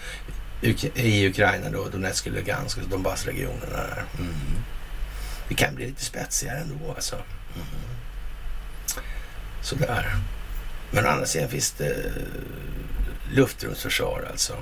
i 0.96 1.28
Ukraina 1.28 1.70
då, 1.70 1.90
Donetsk 1.92 2.28
och 2.28 2.34
Lugansk, 2.34 2.80
Donbassregionerna 2.90 3.78
där. 3.78 4.06
Mm. 4.20 4.34
Det 5.48 5.56
kan 5.56 5.76
bli 5.76 5.86
lite 5.86 6.06
spetsigare 6.06 6.58
ändå 6.58 6.94
alltså. 6.96 7.16
Mm. 7.16 7.68
Sådär. 9.62 10.16
Men 10.92 11.06
å 11.06 11.10
andra 11.10 11.26
sidan 11.26 11.50
finns 11.50 11.72
det 11.72 11.90
eh, 11.90 12.12
luftrumsförsvar 13.32 14.28
alltså. 14.32 14.54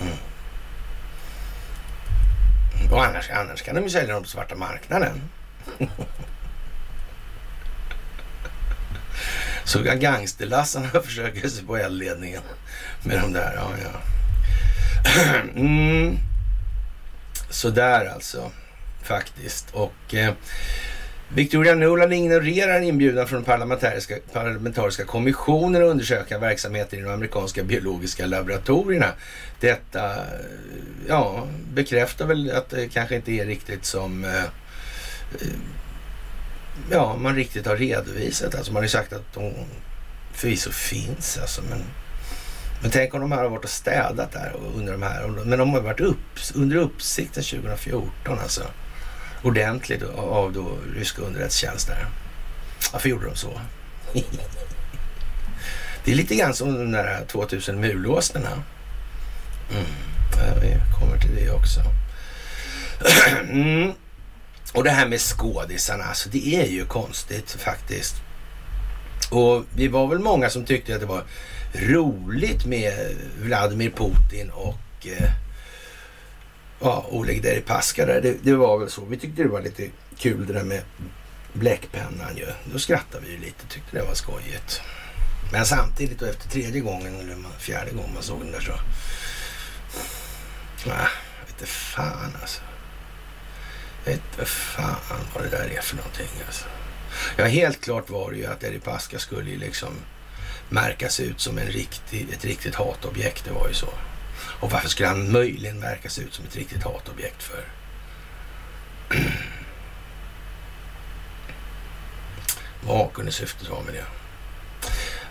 Mm. 0.00 0.16
Och 2.92 3.04
annars, 3.04 3.30
annars 3.30 3.62
kan 3.62 3.74
de 3.74 3.84
ju 3.84 3.90
sälja 3.90 4.14
dem 4.14 4.22
på 4.22 4.28
svarta 4.28 4.54
marknaden. 4.54 5.22
Så 9.64 9.82
gangsterlassarna 9.82 10.88
försöker 11.04 11.48
sig 11.48 11.64
på 11.64 11.76
eldledningen 11.76 12.42
med 13.02 13.20
de 13.20 13.32
där. 13.32 13.52
Ja, 13.54 13.70
ja. 13.82 14.00
mm. 15.56 16.18
Sådär 17.50 18.06
alltså, 18.14 18.50
faktiskt. 19.08 19.70
Och 19.72 20.14
eh, 20.14 20.32
Victoria 21.28 21.74
Nuland 21.74 22.12
ignorerar 22.12 22.76
en 22.76 22.84
inbjudan 22.84 23.28
från 23.28 23.44
parlamentariska, 23.44 24.14
parlamentariska 24.32 25.04
kommissionen 25.04 25.82
att 25.82 25.88
undersöka 25.88 26.38
verksamheten 26.38 26.98
i 26.98 27.02
de 27.02 27.08
amerikanska 27.08 27.62
biologiska 27.62 28.26
laboratorierna. 28.26 29.12
Detta 29.60 30.16
eh, 30.16 30.22
ja, 31.08 31.46
bekräftar 31.72 32.26
väl 32.26 32.50
att 32.50 32.70
det 32.70 32.88
kanske 32.88 33.16
inte 33.16 33.32
är 33.32 33.46
riktigt 33.46 33.84
som 33.84 34.24
eh, 34.24 34.44
eh, 34.44 35.48
ja, 36.90 37.16
man 37.16 37.36
riktigt 37.36 37.66
har 37.66 37.76
redovisat. 37.76 38.54
Alltså 38.54 38.72
man 38.72 38.76
har 38.76 38.84
ju 38.84 38.88
sagt 38.88 39.12
att 39.12 39.34
de 39.34 39.52
förvisso 40.32 40.70
finns, 40.70 41.38
alltså, 41.38 41.62
men 41.70 41.84
men 42.82 42.90
tänk 42.90 43.14
om 43.14 43.20
de 43.20 43.32
här 43.32 43.42
har 43.42 43.50
varit 43.50 43.64
och 43.64 43.70
städat 43.70 44.32
där 44.32 44.52
under 44.76 44.92
de 44.92 45.02
här. 45.02 45.28
Men 45.28 45.58
de 45.58 45.70
har 45.70 45.80
varit 45.80 46.00
upp, 46.00 46.38
under 46.54 46.76
uppsikten 46.76 47.42
2014 47.42 48.38
alltså. 48.38 48.62
Ordentligt 49.42 50.02
av 50.02 50.52
då 50.52 50.78
ryska 50.94 51.22
underrättelsetjänster. 51.22 52.06
Varför 52.92 53.08
gjorde 53.08 53.26
de 53.26 53.36
så? 53.36 53.60
Det 56.04 56.12
är 56.12 56.16
lite 56.16 56.34
grann 56.34 56.54
som 56.54 56.74
de 56.74 56.92
där 56.92 57.24
2000 57.26 57.80
mulåsnerna. 57.80 58.62
Mm. 59.70 59.84
Vi 60.62 60.76
kommer 60.98 61.18
till 61.18 61.34
det 61.36 61.50
också. 61.50 61.80
Mm. 63.50 63.92
Och 64.72 64.84
det 64.84 64.90
här 64.90 65.08
med 65.08 65.20
skådisarna, 65.20 66.04
alltså 66.04 66.28
det 66.28 66.54
är 66.54 66.66
ju 66.66 66.84
konstigt 66.84 67.50
faktiskt. 67.50 68.14
Och 69.30 69.64
vi 69.74 69.88
var 69.88 70.06
väl 70.06 70.18
många 70.18 70.50
som 70.50 70.64
tyckte 70.64 70.94
att 70.94 71.00
det 71.00 71.06
var 71.06 71.24
roligt 71.74 72.66
med 72.66 73.16
Vladimir 73.42 73.90
Putin 73.90 74.50
och 74.50 75.06
eh, 75.06 75.30
ja, 76.80 77.06
Oleg 77.08 77.42
Deripaska 77.42 78.06
där. 78.06 78.20
Det, 78.20 78.36
det, 78.42 78.54
var 78.54 78.78
väl 78.78 78.90
så. 78.90 79.04
Vi 79.04 79.16
tyckte 79.16 79.42
det 79.42 79.48
var 79.48 79.62
lite 79.62 79.88
kul 80.18 80.46
det 80.46 80.52
där 80.52 80.64
med 80.64 80.82
bläckpennan 81.52 82.36
ju. 82.36 82.46
Då 82.72 82.78
skrattade 82.78 83.24
vi 83.26 83.32
ju 83.32 83.38
lite, 83.38 83.66
tyckte 83.68 83.98
det 83.98 84.04
var 84.04 84.14
skojigt. 84.14 84.80
Men 85.52 85.66
samtidigt 85.66 86.22
och 86.22 86.28
efter 86.28 86.48
tredje 86.48 86.80
gången 86.80 87.20
eller 87.20 87.36
fjärde 87.58 87.90
gången 87.90 88.14
man 88.14 88.22
såg 88.22 88.40
den 88.40 88.52
där 88.52 88.60
så... 88.60 88.72
Ah, 88.72 88.78
Nej, 90.86 91.06
inte 91.48 91.66
fan 91.66 92.36
alltså. 92.40 92.60
Vete 94.04 94.44
fan 94.44 95.26
vad 95.34 95.44
det 95.44 95.50
där 95.50 95.70
är 95.76 95.80
för 95.80 95.96
någonting 95.96 96.28
alltså. 96.46 96.64
Ja, 97.36 97.44
helt 97.44 97.80
klart 97.80 98.10
var 98.10 98.30
det 98.30 98.36
ju 98.36 98.46
att 98.46 98.60
Deripaska 98.60 99.18
skulle 99.18 99.50
ju 99.50 99.58
liksom 99.58 99.94
märkas 100.68 101.20
ut 101.20 101.40
som 101.40 101.58
en 101.58 101.66
riktig, 101.66 102.26
ett 102.32 102.44
riktigt 102.44 102.74
hatobjekt. 102.74 103.44
Det 103.44 103.52
var 103.52 103.68
ju 103.68 103.74
så. 103.74 103.88
Och 104.60 104.70
varför 104.70 104.88
skulle 104.88 105.08
han 105.08 105.32
möjligen 105.32 105.80
märkas 105.80 106.18
ut 106.18 106.34
som 106.34 106.44
ett 106.44 106.56
riktigt 106.56 106.82
hatobjekt 106.82 107.42
för? 107.42 107.64
Vad 112.82 113.12
kunde 113.12 113.32
syftet 113.32 113.68
vara 113.68 113.82
med 113.82 113.94
det? 113.94 114.04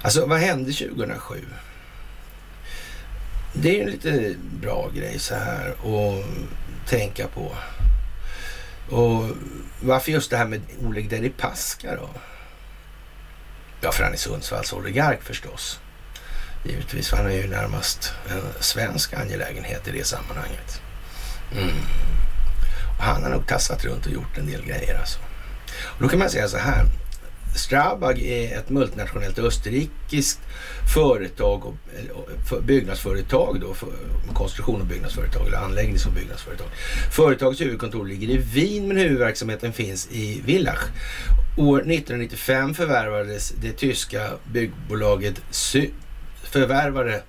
Alltså, 0.01 0.25
vad 0.25 0.39
hände 0.39 0.71
2007? 0.71 1.45
Det 3.53 3.80
är 3.80 3.84
en 3.84 3.89
lite 3.89 4.36
bra 4.61 4.89
grej 4.95 5.19
så 5.19 5.36
här 5.36 5.69
att 5.69 6.25
tänka 6.89 7.28
på. 7.28 7.55
Och 8.89 9.30
varför 9.82 10.11
just 10.11 10.30
det 10.30 10.38
här 10.38 10.45
med 10.45 10.61
Oleg 10.82 11.09
Deripaska 11.09 11.95
då? 11.95 12.09
Ja, 13.82 13.91
för 13.91 14.03
han 14.03 14.13
är 14.13 14.17
Sundsvalls 14.17 14.73
oligark 14.73 15.23
förstås. 15.23 15.80
Givetvis, 16.68 17.09
för 17.09 17.18
han 17.18 17.26
är 17.26 17.32
ju 17.32 17.47
närmast 17.47 18.13
en 18.30 18.63
svensk 18.63 19.13
angelägenhet 19.13 19.88
i 19.88 19.91
det 19.91 20.03
sammanhanget. 20.03 20.82
Mm. 21.51 21.76
Och 22.97 23.03
han 23.03 23.24
har 23.24 23.30
nog 23.30 23.47
tassat 23.47 23.86
runt 23.86 24.05
och 24.05 24.11
gjort 24.11 24.38
en 24.38 24.45
del 24.45 24.65
grejer 24.65 24.99
alltså. 24.99 25.20
Och 25.84 26.01
då 26.01 26.07
kan 26.07 26.20
man 26.20 26.30
säga 26.30 26.47
så 26.47 26.57
här. 26.57 26.86
Strabag 27.55 28.20
är 28.22 28.57
ett 28.57 28.70
multinationellt 28.70 29.39
österrikiskt 29.39 30.39
företag 30.93 31.65
och, 31.65 31.76
byggnadsföretag 32.63 33.59
då, 33.61 33.74
för, 33.74 33.89
konstruktion 34.34 34.82
och 34.82 34.88
byggnadsföretag 34.88 35.47
eller 35.47 35.57
anläggnings 35.57 36.05
och 36.05 36.13
byggnadsföretag. 36.13 36.68
Företagets 37.11 37.61
huvudkontor 37.61 38.05
ligger 38.05 38.28
i 38.28 38.38
Wien 38.38 38.88
men 38.88 38.97
huvudverksamheten 38.97 39.74
finns 39.74 40.07
i 40.11 40.41
Villach. 40.45 40.84
År 41.57 41.78
1995 41.78 42.74
förvärvades 42.74 43.53
det 43.61 43.72
tyska 43.72 44.30
byggbolaget 44.51 45.41
Sy 45.51 45.89
förvärvade, 46.51 47.23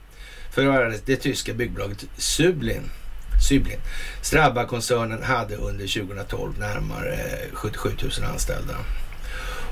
förvärvades 0.51 1.03
det 1.05 1.17
tyska 1.17 1.55
byggbolaget 1.55 2.05
Sublin. 2.17 2.91
Syblin. 3.49 3.79
Strabag-koncernen 4.23 5.23
hade 5.23 5.57
under 5.57 5.87
2012 5.87 6.59
närmare 6.59 7.19
77 7.53 7.91
000 8.03 8.31
anställda. 8.33 8.75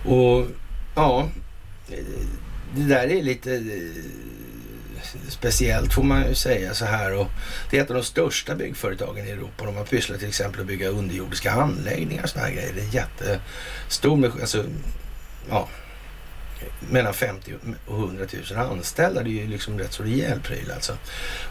Och 0.05 0.47
ja, 0.94 1.28
det 2.74 2.82
där 2.82 3.11
är 3.11 3.22
lite 3.22 3.55
eh, 3.55 4.03
speciellt 5.28 5.92
får 5.92 6.03
man 6.03 6.28
ju 6.28 6.34
säga 6.34 6.74
så 6.74 6.84
här. 6.84 7.14
Och 7.14 7.26
det 7.70 7.78
är 7.78 7.82
ett 7.82 7.90
av 7.90 7.97
de 7.97 8.03
största 8.03 8.55
byggföretagen 8.55 9.26
i 9.26 9.30
Europa. 9.30 9.64
De 9.64 9.76
har 9.76 9.84
pysslat 9.84 10.18
till 10.18 10.28
exempel 10.28 10.61
att 10.61 10.66
bygga 10.66 10.88
underjordiska 10.88 11.53
anläggningar 11.53 12.22
och 12.22 12.28
sådana 12.28 12.49
här 12.49 12.55
grejer. 12.55 12.72
Det 12.72 12.80
är 12.80 12.94
jättestor, 12.94 14.40
alltså, 14.40 14.64
ja, 15.51 15.68
mellan 16.91 17.14
50 17.14 17.55
och 17.87 17.99
100 17.99 18.25
000 18.51 18.59
anställda. 18.59 19.23
Det 19.23 19.31
är 19.31 19.43
ju 19.43 19.47
liksom 19.47 19.79
rätt 19.79 19.93
så 19.93 20.03
rejäl 20.03 20.41
pryl 20.41 20.71
alltså. 20.75 20.93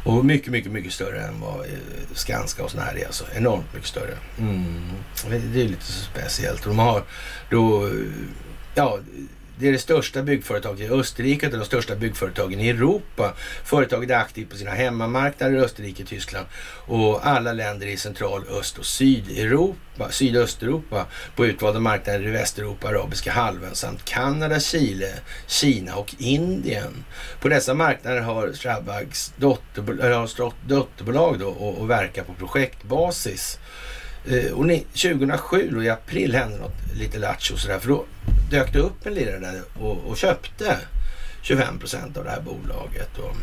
Och 0.03 0.25
mycket, 0.25 0.51
mycket, 0.51 0.71
mycket 0.71 0.93
större 0.93 1.21
än 1.21 1.39
vad 1.41 1.59
eh, 1.59 1.71
Skanska 2.13 2.63
och 2.63 2.71
sådana 2.71 2.89
här 2.89 2.97
är. 2.97 3.05
Alltså 3.05 3.25
enormt 3.35 3.73
mycket 3.73 3.89
större. 3.89 4.17
Mm. 4.37 4.91
Det 5.29 5.61
är 5.61 5.67
lite 5.67 5.85
speciellt. 5.85 6.61
Och 6.61 6.69
De 6.69 6.79
har 6.79 7.03
då, 7.49 7.87
eh, 7.87 7.93
ja, 8.75 8.99
det 9.59 9.67
är 9.67 9.71
det 9.71 9.79
största 9.79 10.21
byggföretaget 10.21 10.79
i 10.79 10.93
Österrike 10.93 11.47
och 11.47 11.57
de 11.57 11.65
största 11.65 11.95
byggföretagen 11.95 12.59
i 12.59 12.69
Europa. 12.69 13.33
Företaget 13.63 14.09
är 14.09 14.15
aktivt 14.15 14.49
på 14.49 14.57
sina 14.57 14.71
hemmamarknader 14.71 15.55
i 15.55 15.59
Österrike, 15.59 16.05
Tyskland 16.05 16.45
och 16.87 17.27
alla 17.27 17.53
länder 17.53 17.87
i 17.87 17.97
Central-, 17.97 18.47
Öst 18.59 18.77
och 18.77 18.85
Sydeuropa, 18.85 20.11
Sydösteuropa 20.11 21.05
på 21.35 21.45
utvalda 21.45 21.79
marknader 21.79 22.27
i 22.27 22.31
Västeuropa, 22.31 22.87
Arabiska 22.87 23.31
halvön 23.31 23.75
samt 23.75 24.05
Kanada, 24.05 24.59
Chile, 24.59 25.13
Kina 25.47 25.95
och 25.95 26.15
Indien. 26.17 27.05
På 27.41 27.49
dessa 27.49 27.73
marknader 27.73 28.21
har 28.21 28.51
Strabags 28.51 29.33
dotterbolag, 29.37 30.29
dotterbolag 30.67 31.39
då 31.39 31.47
och, 31.47 31.77
och 31.77 31.89
verkar 31.89 32.23
på 32.23 32.33
projektbasis. 32.33 33.59
Eh, 34.27 34.51
och 34.51 34.65
2007 34.93 35.69
då, 35.73 35.83
i 35.83 35.89
april 35.89 36.35
hände 36.35 36.57
något 36.57 36.93
lite 36.93 37.19
lattjo 37.19 37.57
sådär. 37.57 37.79
För 37.79 37.87
då 37.87 38.05
dök 38.49 38.73
det 38.73 38.79
upp 38.79 39.05
en 39.05 39.13
lirare 39.13 39.39
där 39.39 39.61
och, 39.79 39.97
och 39.97 40.17
köpte 40.17 40.77
25 41.41 41.79
procent 41.79 42.17
av 42.17 42.23
det 42.23 42.29
här 42.29 42.41
bolaget. 42.41 43.17
Och, 43.17 43.35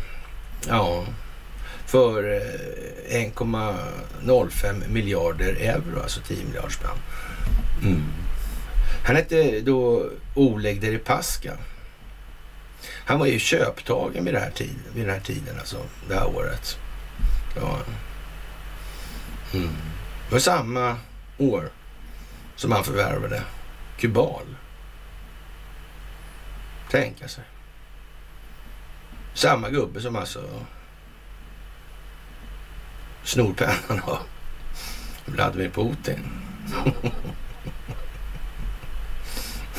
ja, 0.67 1.05
för 1.85 2.33
eh, 3.09 3.31
1,05 3.31 4.89
miljarder 4.89 5.55
euro, 5.59 6.01
alltså 6.01 6.21
10 6.21 6.45
miljarder 6.45 6.69
spänn. 6.69 6.97
Mm. 7.83 8.03
Han 9.05 9.15
hette 9.15 9.59
då 9.59 10.09
Oleg 10.35 10.81
Deripaska. 10.81 11.57
Han 13.05 13.19
var 13.19 13.25
ju 13.25 13.39
köptagen 13.39 14.25
vid, 14.25 14.33
det 14.33 14.39
här 14.39 14.51
tid, 14.51 14.75
vid 14.95 15.05
den 15.05 15.13
här 15.13 15.21
tiden, 15.21 15.59
alltså 15.59 15.77
det 16.07 16.15
här 16.15 16.35
året. 16.35 16.77
Ja. 17.55 17.79
Mm. 19.53 19.69
Det 20.33 20.35
var 20.35 20.41
samma 20.41 20.97
år 21.37 21.69
som 22.55 22.71
han 22.71 22.83
förvärvade 22.83 23.43
Kubal. 23.97 24.55
Tänka 26.91 27.27
sig. 27.27 27.43
Samma 29.33 29.69
gubbe 29.69 30.01
som 30.01 30.15
alltså 30.15 30.65
snor 33.23 33.53
pennan 33.53 34.03
av 34.03 34.17
Vladimir 35.25 35.69
Putin. 35.69 36.19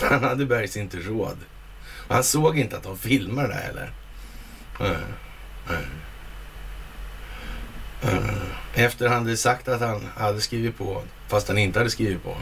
han 0.11 0.25
hade 0.25 0.47
bergs 0.47 0.77
inte 0.77 0.97
råd. 0.97 1.39
han 2.09 2.25
såg 2.25 2.59
inte 2.59 2.77
att 2.77 2.83
de 2.83 2.99
filmade 2.99 3.49
det 3.49 3.55
heller. 3.55 3.93
Eh, 8.03 8.85
Efter 8.85 9.09
han 9.09 9.23
hade 9.23 9.37
sagt 9.37 9.69
att 9.69 9.81
han 9.81 10.09
hade 10.17 10.41
skrivit 10.41 10.79
på, 10.79 11.03
fast 11.29 11.49
han 11.49 11.59
inte 11.59 11.79
hade 11.79 11.91
skrivit 11.91 12.23
på. 12.25 12.37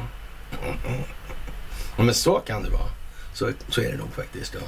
Men 1.96 2.14
så 2.14 2.40
kan 2.40 2.62
det 2.62 2.70
vara. 2.70 2.90
Så, 3.34 3.52
så 3.68 3.80
är 3.80 3.92
det 3.92 3.98
nog 3.98 4.12
faktiskt. 4.14 4.54
Ja. 4.54 4.60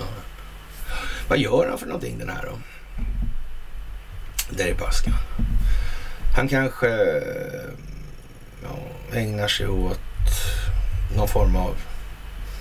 Ja. 0.00 0.06
Vad 1.28 1.38
gör 1.38 1.68
han 1.68 1.78
för 1.78 1.86
någonting 1.86 2.18
den 2.18 2.28
här 2.28 2.44
då? 2.46 2.58
Där 4.50 4.66
i 4.66 4.74
Paskan. 4.74 5.14
Han 6.36 6.48
kanske 6.48 6.88
ja, 8.62 8.78
ägnar 9.12 9.48
sig 9.48 9.68
åt 9.68 10.00
någon 11.16 11.28
form 11.28 11.56
av 11.56 11.76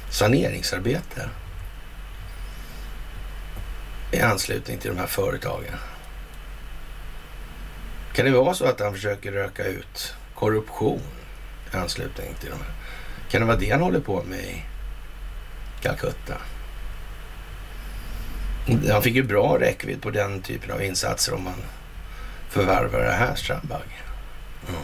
saneringsarbete 0.10 1.30
i 4.12 4.20
anslutning 4.22 4.78
till 4.78 4.92
de 4.92 5.00
här 5.00 5.08
företagen. 5.08 5.76
Kan 8.16 8.26
det 8.26 8.32
vara 8.32 8.54
så 8.54 8.66
att 8.66 8.80
han 8.80 8.94
försöker 8.94 9.32
röka 9.32 9.66
ut 9.66 10.14
korruption 10.36 11.02
i 11.74 11.78
anslutning 11.78 12.36
till 12.40 12.50
de 12.50 12.56
här? 12.56 12.74
Kan 13.30 13.42
det 13.42 13.48
vara 13.48 13.58
det 13.58 13.70
han 13.70 13.82
håller 13.82 14.00
på 14.00 14.24
med 14.24 14.40
i 14.40 14.64
Calcutta? 15.82 16.34
Han 18.92 19.02
fick 19.02 19.16
ju 19.16 19.24
bra 19.24 19.58
räckvidd 19.60 20.02
på 20.02 20.10
den 20.10 20.42
typen 20.42 20.72
av 20.72 20.84
insatser 20.84 21.34
om 21.34 21.44
man 21.44 21.62
förvärvar 22.50 23.00
det 23.00 23.12
här 23.12 23.36
Strandberg. 23.36 24.04
Mm. 24.70 24.82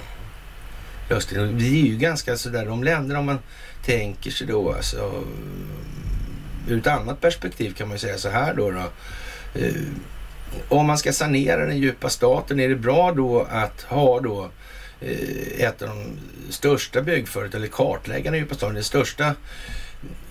Just 1.09 1.29
det, 1.29 1.43
vi 1.43 1.81
är 1.81 1.85
ju 1.85 1.97
ganska 1.97 2.37
sådär, 2.37 2.65
de 2.65 2.83
länderna 2.83 3.19
om 3.19 3.25
man 3.25 3.39
tänker 3.85 4.31
sig 4.31 4.47
då 4.47 4.73
alltså 4.73 5.23
ur 6.67 6.77
ett 6.77 6.87
annat 6.87 7.21
perspektiv 7.21 7.73
kan 7.73 7.87
man 7.87 7.95
ju 7.95 7.99
säga 7.99 8.17
så 8.17 8.29
här 8.29 8.53
då. 8.53 8.71
då 8.71 8.91
eh, 9.59 9.73
om 10.69 10.85
man 10.85 10.97
ska 10.97 11.13
sanera 11.13 11.65
den 11.65 11.77
djupa 11.77 12.09
staten, 12.09 12.59
är 12.59 12.69
det 12.69 12.75
bra 12.75 13.11
då 13.11 13.47
att 13.49 13.81
ha 13.81 14.19
då 14.19 14.49
eh, 15.01 15.65
ett 15.65 15.81
av 15.81 15.87
de 15.87 16.19
största 16.51 17.01
byggföretagen, 17.01 17.61
eller 17.61 17.71
kartläggarna 17.71 18.37
i 18.37 18.39
djupa 18.39 18.55
staten, 18.55 18.75
det 18.75 18.83
största 18.83 19.35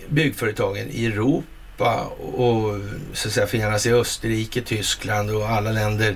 byggföretagen 0.09 0.87
i 0.91 1.05
Europa 1.05 2.03
och 2.35 2.79
så 3.13 3.27
att 3.27 3.33
säga 3.33 3.47
finnas 3.47 3.85
i 3.85 3.93
Österrike, 3.93 4.61
Tyskland 4.61 5.29
och 5.29 5.49
alla 5.49 5.71
länder 5.71 6.15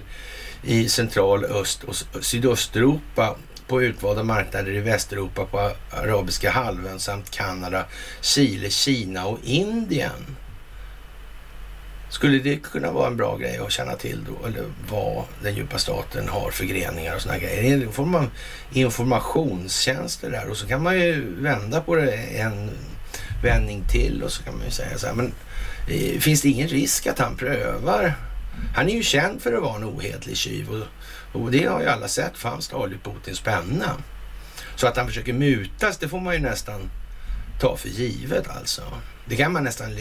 i 0.63 0.89
central, 0.89 1.45
öst 1.45 1.83
och 1.83 1.95
sydösteuropa 2.25 3.35
på 3.67 3.83
utvalda 3.83 4.23
marknader 4.23 4.71
i 4.71 4.79
Västeuropa, 4.79 5.45
på 5.45 5.71
arabiska 5.91 6.51
halvön 6.51 6.99
samt 6.99 7.31
Kanada, 7.31 7.85
Chile, 8.21 8.69
Kina 8.69 9.25
och 9.25 9.39
Indien. 9.43 10.35
Skulle 12.09 12.39
det 12.39 12.55
kunna 12.55 12.91
vara 12.91 13.07
en 13.07 13.17
bra 13.17 13.37
grej 13.37 13.57
att 13.57 13.71
känna 13.71 13.95
till 13.95 14.25
då? 14.29 14.47
Eller 14.47 14.63
vad 14.89 15.23
den 15.43 15.55
djupa 15.55 15.77
staten 15.77 16.27
har 16.27 16.51
för 16.51 16.65
greningar 16.65 17.15
och 17.15 17.21
sådana 17.21 17.39
grejer. 17.39 17.85
Då 17.85 17.91
får 17.91 18.05
man 18.05 18.31
informationstjänster 18.71 20.31
där 20.31 20.49
och 20.49 20.57
så 20.57 20.67
kan 20.67 20.83
man 20.83 20.99
ju 20.99 21.35
vända 21.41 21.81
på 21.81 21.95
det 21.95 22.15
en 22.15 22.71
vändning 23.43 23.83
till 23.91 24.23
och 24.23 24.31
så 24.31 24.43
kan 24.43 24.57
man 24.57 24.65
ju 24.65 24.71
säga 24.71 24.97
så 24.97 25.07
här. 25.07 25.13
Men 25.13 25.33
eh, 25.89 26.19
finns 26.19 26.41
det 26.41 26.49
ingen 26.49 26.67
risk 26.67 27.07
att 27.07 27.19
han 27.19 27.35
prövar? 27.35 28.13
Han 28.75 28.89
är 28.89 28.93
ju 28.93 29.03
känd 29.03 29.41
för 29.41 29.53
att 29.53 29.63
vara 29.63 29.75
en 29.75 29.83
ohetlig 29.83 30.37
tjuv 30.37 30.69
och, 30.69 31.41
och 31.41 31.51
det 31.51 31.65
har 31.65 31.81
ju 31.81 31.87
alla 31.87 32.07
sett 32.07 32.37
för 32.37 32.49
han 32.49 32.61
stal 32.61 32.91
ju 32.91 32.97
Putins 32.97 33.41
penna. 33.41 33.91
Så 34.75 34.87
att 34.87 34.97
han 34.97 35.07
försöker 35.07 35.33
mutas, 35.33 35.97
det 35.97 36.07
får 36.07 36.19
man 36.19 36.33
ju 36.33 36.39
nästan 36.39 36.89
ta 37.59 37.77
för 37.77 37.89
givet 37.89 38.49
alltså. 38.49 38.81
Det 39.25 39.35
kan 39.35 39.53
man 39.53 39.63
nästan 39.63 39.91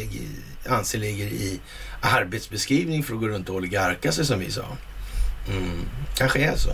anse 0.69 0.99
ligger 0.99 1.27
i 1.27 1.61
arbetsbeskrivning 2.05 3.03
för 3.03 3.15
att 3.15 3.21
gå 3.21 3.29
runt 3.29 3.49
och 3.49 3.55
oligarka 3.55 4.13
sig 4.13 4.27
som 4.27 4.39
vi 4.39 4.51
sa. 4.51 4.65
Mm, 5.49 5.81
kanske 6.17 6.39
är 6.39 6.57
så. 6.57 6.73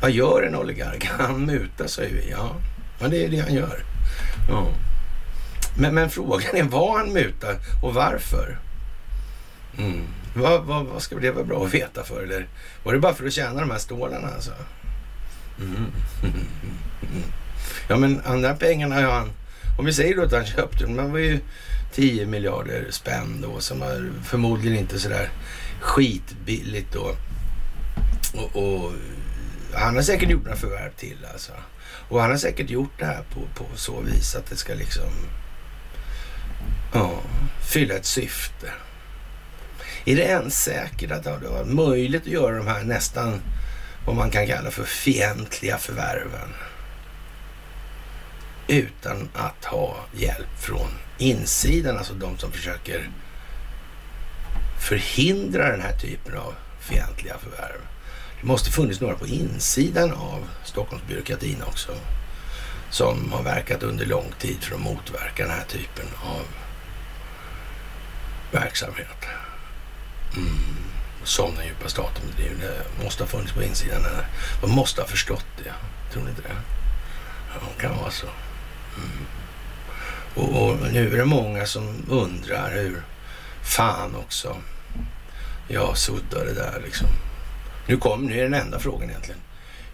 Vad 0.00 0.10
gör 0.10 0.42
en 0.42 0.56
oligark? 0.56 1.10
Han 1.18 1.46
mutar 1.46 1.86
sig. 1.86 2.28
Ja, 2.30 2.56
ja 3.00 3.08
det 3.08 3.24
är 3.24 3.28
det 3.28 3.38
han 3.38 3.54
gör. 3.54 3.84
Ja. 4.48 4.66
Men, 5.76 5.94
men 5.94 6.10
frågan 6.10 6.56
är 6.56 6.62
vad 6.62 6.98
han 6.98 7.12
mutar 7.12 7.56
och 7.82 7.94
varför. 7.94 8.58
Mm. 9.78 10.06
Vad, 10.34 10.64
vad, 10.64 10.86
vad, 10.86 11.02
ska 11.02 11.16
det 11.16 11.30
vara 11.30 11.44
bra 11.44 11.64
att 11.64 11.74
veta 11.74 12.04
för? 12.04 12.22
Eller 12.22 12.46
var 12.82 12.92
det 12.92 12.98
bara 12.98 13.14
för 13.14 13.26
att 13.26 13.32
tjäna 13.32 13.60
de 13.60 13.70
här 13.70 13.78
stålarna 13.78 14.28
alltså? 14.28 14.52
Mm. 15.60 15.86
Ja, 17.88 17.96
men 17.96 18.20
andra 18.24 18.54
pengarna 18.54 18.94
har 18.94 19.02
han... 19.02 19.30
Om 19.78 19.84
vi 19.84 19.92
säger 19.92 20.16
då 20.16 20.22
att 20.22 20.32
han 20.32 20.46
köpte 20.46 20.84
dem, 20.84 20.96
man 20.96 21.12
var 21.12 21.18
ju 21.18 21.40
10 21.92 22.26
miljarder 22.26 22.86
spänn 22.90 23.40
då 23.40 23.60
som 23.60 23.82
är 23.82 24.12
förmodligen 24.24 24.78
inte 24.78 24.98
sådär 24.98 25.30
skitbilligt 25.80 26.92
då. 26.92 27.16
Och, 28.34 28.56
och, 28.56 28.92
han 29.74 29.94
har 29.94 30.02
säkert 30.02 30.30
gjort 30.30 30.44
några 30.44 30.56
förvärv 30.56 30.92
till 30.96 31.26
alltså. 31.32 31.52
Och 32.08 32.20
han 32.20 32.30
har 32.30 32.36
säkert 32.36 32.70
gjort 32.70 32.98
det 32.98 33.04
här 33.04 33.22
på, 33.34 33.40
på 33.40 33.76
så 33.76 34.00
vis 34.00 34.34
att 34.34 34.46
det 34.46 34.56
ska 34.56 34.74
liksom 34.74 35.10
ja, 36.94 37.20
fylla 37.70 37.94
ett 37.94 38.06
syfte. 38.06 38.72
Är 40.04 40.16
det 40.16 40.22
ens 40.22 40.62
säkert 40.62 41.10
att 41.10 41.24
det 41.24 41.30
har 41.30 41.38
varit 41.38 41.66
möjligt 41.66 42.22
att 42.22 42.28
göra 42.28 42.56
de 42.56 42.66
här 42.66 42.84
nästan 42.84 43.40
vad 44.06 44.16
man 44.16 44.30
kan 44.30 44.46
kalla 44.46 44.70
för 44.70 44.84
fientliga 44.84 45.78
förvärven 45.78 46.48
utan 48.68 49.28
att 49.34 49.64
ha 49.64 49.96
hjälp 50.12 50.58
från 50.60 50.88
insidan, 51.22 51.98
alltså 51.98 52.14
de 52.14 52.38
som 52.38 52.52
försöker 52.52 53.10
förhindra 54.80 55.70
den 55.70 55.80
här 55.80 55.96
typen 55.98 56.36
av 56.36 56.54
fientliga 56.80 57.38
förvärv. 57.38 57.80
Det 58.40 58.46
måste 58.46 58.70
funnits 58.70 59.00
några 59.00 59.14
på 59.14 59.26
insidan 59.26 60.12
av 60.12 60.48
Stockholmsbyråkratin 60.64 61.62
också 61.62 61.92
som 62.90 63.32
har 63.32 63.42
verkat 63.42 63.82
under 63.82 64.06
lång 64.06 64.32
tid 64.38 64.64
för 64.64 64.74
att 64.74 64.80
motverka 64.80 65.42
den 65.42 65.52
här 65.52 65.64
typen 65.64 66.06
av 66.24 66.46
verksamhet. 68.60 69.26
Mm. 70.36 70.76
Som 71.24 71.54
den 71.54 71.66
djupa 71.66 71.88
staten 71.88 72.22
bedriver. 72.30 72.84
Det 72.96 73.04
måste 73.04 73.22
ha 73.22 73.28
funnits 73.28 73.52
på 73.52 73.62
insidan. 73.62 74.02
De 74.60 74.70
måste 74.70 75.00
ha 75.00 75.08
förstått 75.08 75.46
det. 75.64 75.72
Tror 76.12 76.22
ni 76.22 76.30
inte 76.30 76.42
det? 76.42 76.56
Ja, 77.54 77.60
det 77.76 77.82
kan 77.82 77.96
vara 77.96 78.10
så. 78.10 78.26
Mm. 78.96 79.26
Och, 80.34 80.62
och, 80.62 80.76
nu 80.92 81.12
är 81.12 81.16
det 81.16 81.24
många 81.24 81.66
som 81.66 82.06
undrar 82.08 82.72
hur 82.72 83.02
fan 83.62 84.14
också 84.14 84.56
jag 85.68 85.98
suddade 85.98 86.54
där 86.54 86.80
liksom. 86.84 87.08
Nu, 87.86 87.96
kom, 87.96 88.26
nu 88.26 88.38
är 88.38 88.42
den 88.42 88.54
enda 88.54 88.78
frågan 88.78 89.10
egentligen. 89.10 89.40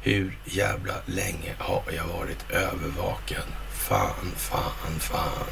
Hur 0.02 0.38
jävla 0.44 0.94
länge 1.06 1.54
har 1.58 1.82
jag 1.96 2.04
varit 2.04 2.50
övervaken? 2.50 3.42
Fan, 3.72 4.32
fan, 4.36 4.98
fan. 4.98 5.48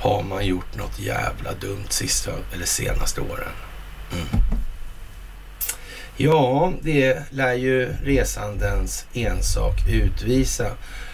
Har 0.00 0.22
man 0.22 0.46
gjort 0.46 0.76
något 0.76 0.98
jävla 0.98 1.54
dumt 1.54 1.88
sista 1.88 2.30
eller 2.52 2.66
senaste 2.66 3.20
åren? 3.20 3.52
Mm. 4.12 4.26
Ja, 6.16 6.72
det 6.82 7.22
lär 7.30 7.54
ju 7.54 7.94
resandens 8.04 9.06
ensak 9.12 9.88
utvisa 9.88 10.70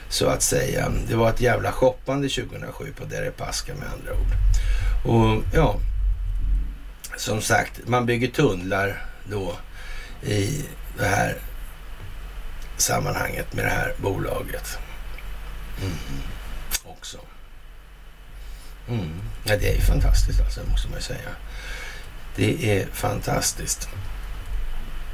så 0.09 0.27
att 0.27 0.43
säga. 0.43 0.93
Det 1.09 1.15
var 1.15 1.31
ett 1.31 1.41
jävla 1.41 1.73
shoppande 1.73 2.29
2007 2.29 2.93
på 2.99 3.05
Deripaska 3.05 3.75
med 3.75 3.89
andra 3.89 4.13
ord. 4.13 4.33
Och 5.05 5.43
ja, 5.55 5.77
som 7.17 7.41
sagt, 7.41 7.81
man 7.87 8.07
bygger 8.07 8.29
tunnlar 8.29 9.07
då 9.31 9.57
i 10.23 10.65
det 10.99 11.07
här 11.07 11.37
sammanhanget 12.77 13.55
med 13.55 13.65
det 13.65 13.71
här 13.71 13.95
bolaget. 14.03 14.79
Mm. 15.81 16.23
Också. 16.85 17.19
Mm. 18.89 19.21
Ja, 19.45 19.57
det 19.57 19.71
är 19.71 19.75
ju 19.75 19.81
fantastiskt 19.81 20.41
alltså, 20.41 20.61
måste 20.71 20.89
man 20.89 20.99
ju 20.99 21.03
säga. 21.03 21.29
Det 22.37 22.79
är 22.79 22.87
fantastiskt. 22.87 23.89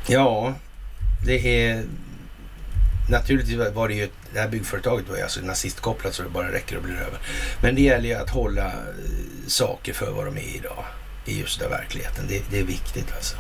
Ja, 0.07 0.55
det 1.27 1.67
är 1.67 1.85
naturligtvis 3.13 3.75
var 3.75 3.89
det 3.89 3.95
ju, 3.95 4.09
det 4.33 4.41
här 4.41 4.49
byggföretaget 4.49 5.09
var 5.09 5.17
ju 5.17 5.23
alltså 5.23 5.41
nazistkopplat 5.41 6.15
så 6.15 6.23
det 6.23 6.29
bara 6.29 6.53
räcker 6.53 6.77
och 6.77 6.83
blir 6.83 6.95
över. 6.95 7.19
Men 7.63 7.75
det 7.75 7.83
gäller 7.83 8.09
ju 8.09 8.15
att 8.15 8.31
hålla 8.31 8.67
eh, 8.67 8.73
saker 9.47 9.93
för 9.93 10.11
vad 10.11 10.27
de 10.27 10.37
är 10.37 10.57
idag 10.57 10.85
i 11.27 11.41
just 11.41 11.61
den 11.61 11.71
verkligheten. 11.71 12.25
Det, 12.29 12.43
det 12.51 12.59
är 12.61 12.65
viktigt 12.65 13.13
alltså. 13.17 13.37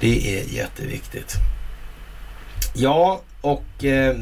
Det 0.00 0.38
är 0.38 0.44
jätteviktigt. 0.44 1.34
Ja, 2.74 3.22
och 3.40 3.84
eh, 3.84 4.16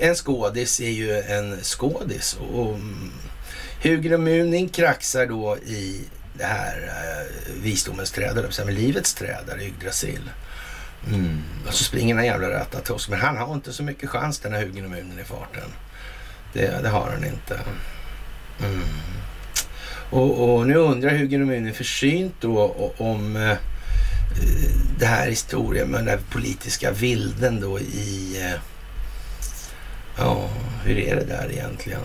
en 0.00 0.14
skådis 0.14 0.80
är 0.80 0.90
ju 0.90 1.20
en 1.20 1.56
skådis. 1.62 2.38
Och, 2.40 2.60
och 2.60 2.74
mm, 2.74 3.12
Hugo 3.82 4.18
Muning 4.18 4.68
kraxar 4.68 5.26
då 5.26 5.56
i 5.58 6.04
det 6.38 6.44
här 6.44 6.76
eh, 6.88 7.62
visdomens 7.62 8.10
träd, 8.10 8.38
eller 8.38 8.64
med 8.64 8.74
livets 8.74 9.14
träd, 9.14 9.44
där 9.46 9.62
Yggdrasil. 9.62 10.30
Mm. 11.08 11.42
Och 11.66 11.74
så 11.74 11.84
springer 11.84 12.14
den 12.14 12.24
jävla 12.24 12.50
Ratatosk. 12.50 13.08
Men 13.08 13.20
han 13.20 13.36
har 13.36 13.54
inte 13.54 13.72
så 13.72 13.82
mycket 13.82 14.10
chans 14.10 14.38
den 14.38 14.52
här 14.52 14.60
Hugo 14.60 14.82
Munen 14.82 15.18
i 15.20 15.24
farten. 15.24 15.72
Det, 16.52 16.82
det 16.82 16.88
har 16.88 17.10
han 17.10 17.24
inte. 17.24 17.60
Mm. 18.60 18.82
Och, 20.10 20.54
och, 20.54 20.66
nu 20.66 20.74
undrar 20.74 21.10
Hugo 21.10 21.38
Munin 21.38 21.74
försynt 21.74 22.34
då 22.40 22.92
om 22.98 23.36
eh, 23.36 23.56
det 24.98 25.06
här 25.06 25.28
historien 25.28 25.88
med 25.88 25.98
den 25.98 26.06
där 26.06 26.20
politiska 26.30 26.90
vilden 26.90 27.60
då 27.60 27.80
i... 27.80 28.42
Eh, 28.42 28.60
ja, 30.18 30.48
hur 30.84 30.98
är 30.98 31.16
det 31.16 31.24
där 31.24 31.52
egentligen? 31.52 32.02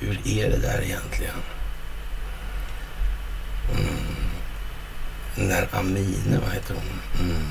Hur 0.00 0.20
är 0.24 0.50
det 0.50 0.58
där 0.58 0.82
egentligen? 0.82 1.34
Mm. 3.72 4.18
Den 5.38 5.48
där 5.48 5.68
Amine, 5.72 6.38
vad 6.44 6.52
heter 6.52 6.74
hon? 6.74 7.26
Mm. 7.28 7.42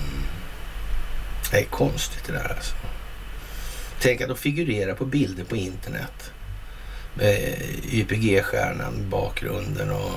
Det 1.52 1.58
är 1.58 1.66
konstigt 1.66 2.24
det 2.28 2.34
där 2.34 2.56
alltså. 2.56 2.76
Tänk 4.00 4.22
att 4.22 4.28
de 4.28 4.38
figurerar 4.38 4.94
på 4.94 5.06
bilder 5.06 5.44
på 5.44 5.56
internet. 5.56 6.32
Med 7.14 7.60
YPG-stjärnan 7.92 9.00
i 9.00 9.04
bakgrunden 9.04 9.92
och 9.92 10.12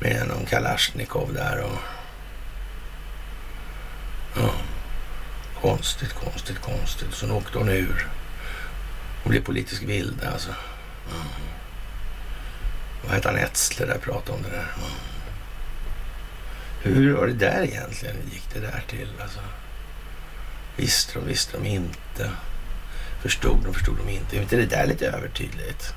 med 0.00 0.28
någon 0.28 0.46
Kalashnikov 0.46 1.34
där 1.34 1.60
och... 1.60 1.78
Ja. 4.36 4.50
Konstigt, 5.60 6.12
konstigt, 6.12 6.58
konstigt. 6.58 7.14
Så 7.14 7.32
åkte 7.32 7.58
hon 7.58 7.68
ur 7.68 8.08
och 9.24 9.30
blev 9.30 9.44
politisk 9.44 9.82
vild 9.82 10.24
alltså. 10.32 10.50
Mm. 11.10 11.26
Vad 13.04 13.14
hette 13.14 13.28
han 13.28 13.38
Etzler 13.38 13.86
där 13.86 13.98
pratade 13.98 14.32
om 14.32 14.42
det 14.42 14.50
där. 14.50 14.72
Mm. 14.76 15.11
Hur 16.84 17.14
var 17.14 17.26
det 17.26 17.32
där 17.32 17.62
egentligen? 17.62 18.16
Hur 18.16 18.30
gick 18.34 18.54
det 18.54 18.60
där 18.60 18.84
till? 18.88 19.08
Alltså, 19.22 19.40
visste 20.76 21.18
de, 21.18 21.26
visste 21.26 21.58
de 21.58 21.66
inte? 21.66 22.30
Förstod 23.22 23.58
de, 23.64 23.74
förstod 23.74 23.98
de 23.98 24.12
inte? 24.12 24.36
Är 24.36 24.42
inte 24.42 24.56
det 24.56 24.66
där 24.66 24.86
lite 24.86 25.06
övertydligt? 25.06 25.94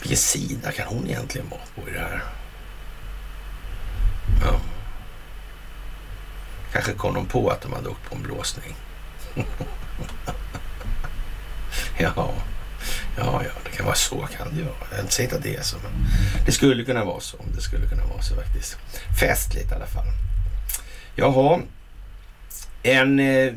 Vilken 0.00 0.18
sida 0.18 0.72
kan 0.72 0.86
hon 0.86 1.06
egentligen 1.06 1.48
vara 1.48 1.60
på 1.74 1.90
i 1.90 1.92
det 1.92 1.98
här? 1.98 2.22
Ja. 4.44 4.60
Kanske 6.72 6.92
kom 6.92 7.14
de 7.14 7.26
på 7.26 7.50
att 7.50 7.60
de 7.60 7.72
hade 7.72 7.88
åkt 7.88 8.10
på 8.10 8.14
en 8.14 8.22
blåsning. 8.22 8.74
ja, 11.98 12.34
Ja, 13.16 13.42
ja, 13.44 13.50
det 13.64 13.76
kan 13.76 13.86
vara 13.86 13.96
så 13.96 14.16
kan 14.36 14.56
det 14.56 14.62
vara. 14.62 15.02
Jag 15.02 15.12
säger 15.12 15.26
inte 15.26 15.36
att 15.36 15.42
det 15.42 15.56
är 15.56 15.62
så, 15.62 15.76
men 15.82 15.92
det 16.46 16.52
skulle 16.52 16.84
kunna 16.84 17.04
vara 17.04 17.20
så. 17.20 17.36
Det 17.54 17.60
skulle 17.60 17.86
kunna 17.86 18.04
vara 18.04 18.22
så 18.22 18.34
faktiskt. 18.34 18.76
Festligt 19.20 19.70
i 19.70 19.74
alla 19.74 19.86
fall. 19.86 20.06
Jaha, 21.14 21.60
en, 22.82 23.20
eh, 23.20 23.52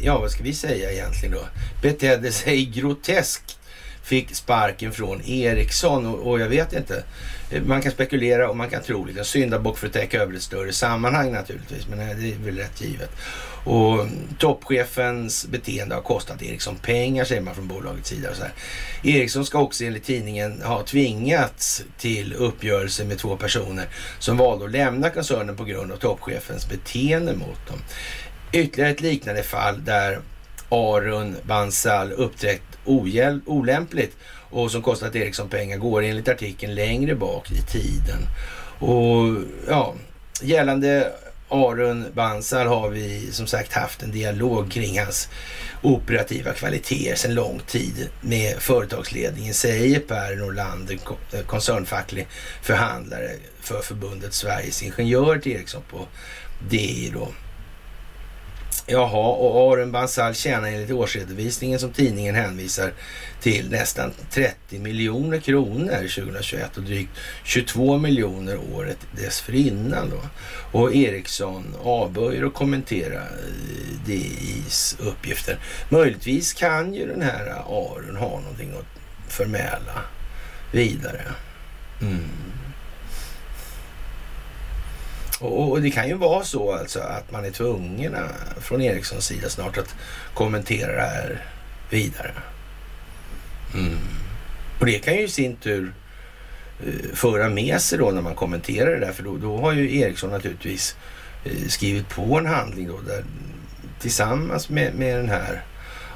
ja 0.00 0.18
vad 0.18 0.30
ska 0.30 0.42
vi 0.42 0.54
säga 0.54 0.92
egentligen 0.92 1.34
då? 1.34 1.48
Betedde 1.82 2.32
sig 2.32 2.64
groteskt 2.64 3.58
fick 4.04 4.34
sparken 4.34 4.92
från 4.92 5.22
Ericsson 5.24 6.06
och, 6.06 6.30
och, 6.30 6.40
jag 6.40 6.48
vet 6.48 6.72
inte. 6.72 7.04
Man 7.66 7.82
kan 7.82 7.92
spekulera 7.92 8.50
och 8.50 8.56
man 8.56 8.70
kan 8.70 8.82
tro 8.82 9.04
lite. 9.04 9.24
Syndabock 9.24 9.78
för 9.78 9.86
att 9.86 9.92
täcka 9.92 10.22
över 10.22 10.34
ett 10.34 10.42
större 10.42 10.72
sammanhang 10.72 11.32
naturligtvis, 11.32 11.88
men 11.88 11.98
det 11.98 12.04
är 12.04 12.44
väl 12.44 12.56
rätt 12.56 12.80
givet. 12.80 13.10
Och 13.64 14.06
toppchefens 14.38 15.46
beteende 15.46 15.94
har 15.94 16.02
kostat 16.02 16.42
Ericsson 16.42 16.76
pengar 16.76 17.24
säger 17.24 17.42
man 17.42 17.54
från 17.54 17.68
bolagets 17.68 18.08
sida. 18.08 18.30
Och 18.30 18.36
så 18.36 18.42
här. 18.42 18.52
Ericsson 19.02 19.46
ska 19.46 19.58
också 19.58 19.84
enligt 19.84 20.04
tidningen 20.04 20.62
ha 20.62 20.82
tvingats 20.82 21.84
till 21.98 22.34
uppgörelse 22.34 23.04
med 23.04 23.18
två 23.18 23.36
personer 23.36 23.86
som 24.18 24.36
valde 24.36 24.64
att 24.64 24.70
lämna 24.70 25.10
koncernen 25.10 25.56
på 25.56 25.64
grund 25.64 25.92
av 25.92 25.96
toppchefens 25.96 26.68
beteende 26.68 27.32
mot 27.32 27.66
dem. 27.68 27.78
Ytterligare 28.52 28.90
ett 28.90 29.00
liknande 29.00 29.42
fall 29.42 29.84
där 29.84 30.20
Arun 30.74 31.36
Bansal 31.42 32.12
uppträtt 32.12 32.62
olämpligt 33.46 34.16
och 34.50 34.70
som 34.70 34.82
kostat 34.82 35.16
Ericsson 35.16 35.48
pengar 35.48 35.76
går 35.76 36.02
enligt 36.02 36.28
artikeln 36.28 36.74
längre 36.74 37.14
bak 37.14 37.50
i 37.50 37.62
tiden. 37.62 38.26
Och 38.78 39.42
ja, 39.68 39.94
gällande 40.42 41.12
Arun 41.48 42.04
Bansal 42.14 42.66
har 42.66 42.90
vi 42.90 43.32
som 43.32 43.46
sagt 43.46 43.72
haft 43.72 44.02
en 44.02 44.12
dialog 44.12 44.72
kring 44.72 44.98
hans 44.98 45.28
operativa 45.82 46.52
kvaliteter 46.52 47.16
sedan 47.16 47.34
lång 47.34 47.60
tid 47.66 48.08
med 48.20 48.56
företagsledningen, 48.58 49.54
säger 49.54 50.00
Per 50.00 50.36
Norlander, 50.36 50.98
eh, 51.32 51.40
koncernfacklig 51.40 52.26
förhandlare 52.62 53.30
för 53.60 53.82
förbundet 53.82 54.34
Sveriges 54.34 54.82
Ingenjörer 54.82 55.38
till 55.38 55.52
Ericsson 55.52 55.82
på 55.90 56.06
DI 56.68 57.10
då. 57.14 57.28
Jaha, 58.86 59.28
och 59.28 59.72
Aron 59.72 59.92
Bansal 59.92 60.34
tjänar 60.34 60.68
enligt 60.68 60.90
årsredovisningen 60.90 61.78
som 61.78 61.92
tidningen 61.92 62.34
hänvisar 62.34 62.92
till 63.40 63.70
nästan 63.70 64.12
30 64.30 64.78
miljoner 64.78 65.38
kronor 65.38 65.98
2021 65.98 66.76
och 66.76 66.82
drygt 66.82 67.10
22 67.44 67.98
miljoner 67.98 68.58
året 68.74 68.98
dessförinnan. 69.12 70.10
Då. 70.10 70.20
Och 70.78 70.94
Ericsson 70.94 71.76
avböjer 71.82 72.44
att 72.44 72.54
kommentera 72.54 73.20
eh, 73.20 74.06
DIs 74.06 74.96
uppgifter. 75.00 75.58
Möjligtvis 75.88 76.52
kan 76.52 76.94
ju 76.94 77.06
den 77.06 77.22
här 77.22 77.46
Aron 77.66 78.16
ha 78.16 78.40
någonting 78.40 78.72
att 78.78 79.32
förmäla 79.32 80.02
vidare. 80.72 81.22
Mm. 82.00 82.28
Och, 85.44 85.70
och, 85.70 85.82
det 85.82 85.90
kan 85.90 86.08
ju 86.08 86.14
vara 86.14 86.44
så 86.44 86.72
alltså 86.72 87.00
att 87.00 87.30
man 87.30 87.44
är 87.44 87.50
tvungen 87.50 88.14
eh, 88.14 88.20
från 88.60 88.82
Ericssons 88.82 89.26
sida 89.26 89.48
snart 89.48 89.78
att 89.78 89.94
kommentera 90.34 90.92
det 90.92 91.02
här 91.02 91.46
vidare. 91.90 92.32
Mm. 93.74 93.98
Och 94.80 94.86
det 94.86 94.98
kan 94.98 95.14
ju 95.14 95.22
i 95.22 95.28
sin 95.28 95.56
tur 95.56 95.94
eh, 96.86 97.14
föra 97.14 97.48
med 97.48 97.80
sig 97.80 97.98
då 97.98 98.10
när 98.10 98.22
man 98.22 98.34
kommenterar 98.34 98.90
det 98.90 99.06
där, 99.06 99.12
för 99.12 99.22
då, 99.22 99.36
då 99.36 99.56
har 99.56 99.72
ju 99.72 99.98
Ericsson 99.98 100.30
naturligtvis 100.30 100.96
eh, 101.44 101.68
skrivit 101.68 102.08
på 102.08 102.38
en 102.38 102.46
handling 102.46 102.88
då 102.88 103.00
där 103.00 103.24
tillsammans 104.00 104.68
med, 104.68 104.94
med 104.94 105.16
den 105.16 105.28
här 105.28 105.62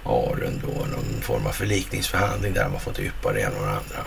Aren 0.05 0.63
då, 0.63 0.87
någon 0.87 1.21
form 1.23 1.47
av 1.47 1.53
förlikningsförhandling 1.53 2.53
där 2.53 2.69
man 2.69 2.81
fått 2.81 3.01
yppa 3.01 3.33
det 3.33 3.41
ena 3.41 3.57
och 3.57 3.67
det 3.67 3.71
andra. 3.71 4.05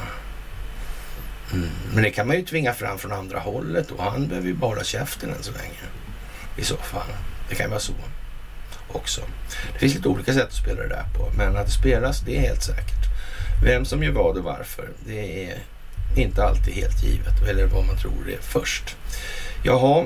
Mm. 1.54 1.70
Men 1.94 2.04
det 2.04 2.12
kan 2.12 2.28
man 2.28 2.36
ju 2.36 2.46
tvinga 2.46 2.74
fram 2.74 2.98
från 2.98 3.12
andra 3.12 3.40
hållet 3.40 3.92
och 3.92 4.04
han 4.04 4.28
behöver 4.28 4.48
ju 4.48 4.54
bara 4.54 4.84
käften 4.84 5.30
än 5.30 5.44
så 5.44 5.52
länge. 5.52 5.84
I 6.58 6.64
så 6.64 6.78
fall. 6.78 7.12
Det 7.50 7.56
kan 7.56 7.66
ju 7.66 7.70
vara 7.70 7.80
så 7.80 7.94
också. 8.88 9.22
Det 9.74 9.80
finns 9.80 9.96
lite 9.96 10.10
olika 10.10 10.34
sätt 10.34 10.48
att 10.48 10.54
spela 10.54 10.82
det 10.82 10.88
där 10.88 11.06
på, 11.18 11.32
men 11.38 11.58
att 11.58 11.66
det 11.66 11.72
spelas, 11.72 12.20
det 12.20 12.38
är 12.38 12.42
helt 12.42 12.64
säkert. 12.64 13.06
Vem 13.64 13.86
som 13.86 14.04
gör 14.04 14.12
vad 14.12 14.38
och 14.38 14.44
varför, 14.44 14.90
det 15.06 15.46
är 15.46 15.58
inte 16.16 16.44
alltid 16.44 16.74
helt 16.74 17.04
givet, 17.04 17.48
eller 17.50 17.66
vad 17.66 17.86
man 17.86 17.98
tror 17.98 18.24
det 18.26 18.34
är 18.34 18.42
först. 18.42 18.96
Jaha, 19.64 20.06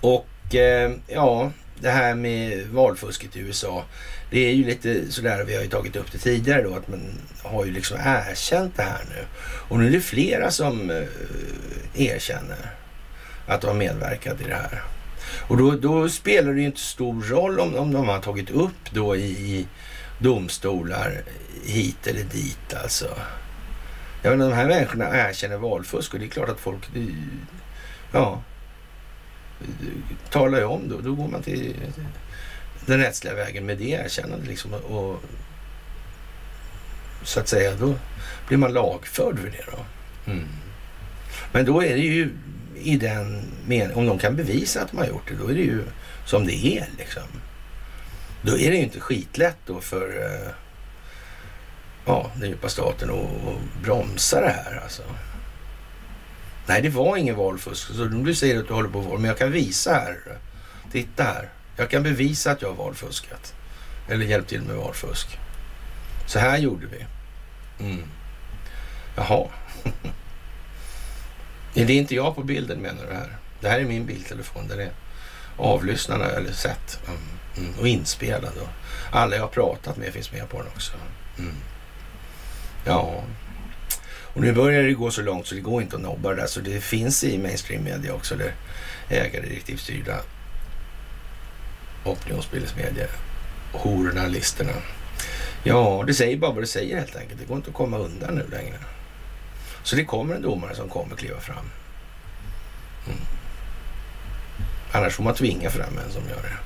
och 0.00 0.54
eh, 0.54 0.92
ja, 1.06 1.52
det 1.80 1.90
här 1.90 2.14
med 2.14 2.66
valfusket 2.66 3.36
i 3.36 3.40
USA. 3.40 3.84
Det 4.30 4.38
är 4.38 4.52
ju 4.52 4.64
lite 4.64 5.12
sådär, 5.12 5.44
vi 5.44 5.54
har 5.54 5.62
ju 5.62 5.68
tagit 5.68 5.96
upp 5.96 6.12
det 6.12 6.18
tidigare 6.18 6.62
då, 6.62 6.74
att 6.74 6.88
man 6.88 7.00
har 7.42 7.64
ju 7.64 7.72
liksom 7.72 7.98
erkänt 8.04 8.76
det 8.76 8.82
här 8.82 9.04
nu. 9.08 9.24
Och 9.40 9.78
nu 9.78 9.86
är 9.86 9.90
det 9.90 10.00
flera 10.00 10.50
som 10.50 10.90
eh, 10.90 11.04
erkänner 11.94 12.74
att 13.46 13.60
de 13.60 13.66
har 13.66 13.74
medverkat 13.74 14.40
i 14.40 14.44
det 14.44 14.54
här. 14.54 14.82
Och 15.48 15.56
då, 15.56 15.70
då 15.70 16.08
spelar 16.08 16.52
det 16.52 16.60
ju 16.60 16.66
inte 16.66 16.80
stor 16.80 17.22
roll 17.22 17.60
om, 17.60 17.74
om 17.74 17.92
de 17.92 18.08
har 18.08 18.18
tagit 18.18 18.50
upp 18.50 18.90
då 18.90 19.16
i, 19.16 19.30
i 19.30 19.66
domstolar 20.18 21.22
hit 21.64 22.06
eller 22.06 22.24
dit 22.24 22.74
alltså. 22.82 23.08
Jag 24.22 24.30
menar, 24.30 24.50
de 24.50 24.56
här 24.56 24.66
människorna 24.66 25.28
erkänner 25.28 25.56
valfusk 25.56 26.14
och 26.14 26.20
det 26.20 26.26
är 26.26 26.30
klart 26.30 26.48
att 26.48 26.60
folk, 26.60 26.96
eh, 26.96 27.02
ja, 28.12 28.42
talar 30.30 30.58
ju 30.58 30.64
om 30.64 30.88
då. 30.88 31.00
Då 31.00 31.14
går 31.14 31.28
man 31.28 31.42
till 31.42 31.74
den 32.86 32.98
rättsliga 32.98 33.34
vägen 33.34 33.66
med 33.66 33.78
det 33.78 33.90
erkännandet 33.90 34.48
liksom. 34.48 34.74
Och, 34.74 35.22
så 37.22 37.40
att 37.40 37.48
säga, 37.48 37.74
då 37.74 37.94
blir 38.48 38.58
man 38.58 38.72
lagförd 38.72 39.38
för 39.38 39.50
det 39.50 39.64
då. 39.70 39.84
Mm. 40.32 40.48
Men 41.52 41.64
då 41.64 41.82
är 41.82 41.94
det 41.94 42.02
ju 42.02 42.30
i 42.82 42.96
den 42.96 43.42
meningen, 43.66 43.94
om 43.94 44.06
de 44.06 44.18
kan 44.18 44.36
bevisa 44.36 44.82
att 44.82 44.90
de 44.90 44.96
har 44.96 45.06
gjort 45.06 45.28
det, 45.28 45.34
då 45.34 45.48
är 45.48 45.54
det 45.54 45.60
ju 45.60 45.82
som 46.26 46.46
det 46.46 46.66
är 46.66 46.86
liksom. 46.98 47.22
Då 48.42 48.58
är 48.58 48.70
det 48.70 48.76
ju 48.76 48.82
inte 48.82 49.00
skitlätt 49.00 49.56
då 49.66 49.80
för 49.80 50.08
eh, 50.08 50.52
ja, 52.06 52.30
den 52.36 52.48
djupa 52.48 52.68
staten 52.68 53.10
att 53.10 53.82
bromsa 53.82 54.40
det 54.40 54.50
här 54.50 54.80
alltså. 54.82 55.02
Nej, 56.66 56.82
det 56.82 56.88
var 56.88 57.16
ingen 57.16 57.36
valfusk. 57.36 57.86
Så 57.86 58.04
du 58.04 58.34
säger 58.34 58.58
att 58.58 58.68
du 58.68 58.74
håller 58.74 58.88
på 58.88 59.00
val, 59.00 59.18
men 59.18 59.28
jag 59.28 59.38
kan 59.38 59.52
visa 59.52 59.94
här. 59.94 60.38
Titta 60.92 61.24
här. 61.24 61.48
Jag 61.76 61.90
kan 61.90 62.02
bevisa 62.02 62.50
att 62.50 62.62
jag 62.62 62.68
har 62.68 62.76
valfuskat. 62.76 63.54
Eller 64.08 64.24
hjälpt 64.24 64.48
till 64.48 64.62
med 64.62 64.76
valfusk. 64.76 65.38
Så 66.26 66.38
här 66.38 66.58
gjorde 66.58 66.86
vi. 66.86 67.06
Mm. 67.84 68.02
Jaha. 69.16 69.48
är 71.74 71.84
det 71.84 71.92
inte 71.92 72.14
jag 72.14 72.34
på 72.34 72.42
bilden 72.42 72.78
menar 72.78 73.06
du 73.06 73.14
här? 73.14 73.36
Det 73.60 73.68
här 73.68 73.80
är 73.80 73.84
min 73.84 74.06
bildtelefon. 74.06 74.68
Den 74.68 74.80
är 74.80 74.90
avlyssnad 75.56 76.20
eller 76.20 76.52
sett. 76.52 77.00
Mm. 77.06 77.20
mm. 77.56 77.80
Och 77.80 77.88
inspelad. 77.88 78.52
Alla 79.10 79.36
jag 79.36 79.42
har 79.42 79.48
pratat 79.48 79.96
med 79.96 80.12
finns 80.12 80.32
med 80.32 80.48
på 80.48 80.58
den 80.58 80.68
också. 80.74 80.92
Mm. 81.38 81.54
Ja. 82.84 83.22
Och 84.36 84.42
nu 84.42 84.52
börjar 84.52 84.82
det 84.82 84.92
gå 84.92 85.10
så 85.10 85.22
långt 85.22 85.46
så 85.46 85.54
det 85.54 85.60
går 85.60 85.82
inte 85.82 85.96
att 85.96 86.02
nobba 86.02 86.30
det 86.30 86.36
där. 86.36 86.46
Så 86.46 86.60
det 86.60 86.80
finns 86.80 87.24
i 87.24 87.38
mainstream 87.38 87.84
media 87.84 88.14
också, 88.14 88.36
Det 88.36 88.52
ägardirektivstyrda 89.08 90.20
Opinionsbildningsmedia. 92.04 93.06
Hororna, 93.72 94.26
listerna. 94.26 94.72
Ja, 95.62 96.04
det 96.06 96.14
säger 96.14 96.36
bara 96.36 96.52
vad 96.52 96.62
det 96.62 96.66
säger 96.66 96.98
helt 96.98 97.16
enkelt. 97.16 97.40
Det 97.40 97.46
går 97.46 97.56
inte 97.56 97.70
att 97.70 97.74
komma 97.74 97.98
undan 97.98 98.34
nu 98.34 98.46
längre. 98.50 98.78
Så 99.82 99.96
det 99.96 100.04
kommer 100.04 100.34
en 100.34 100.42
domare 100.42 100.74
som 100.74 100.88
kommer 100.88 101.16
kliva 101.16 101.40
fram. 101.40 101.70
Mm. 103.06 103.18
Annars 104.92 105.14
får 105.14 105.24
man 105.24 105.34
tvinga 105.34 105.70
fram 105.70 105.98
en 105.98 106.12
som 106.12 106.22
gör 106.28 106.42
det. 106.42 106.58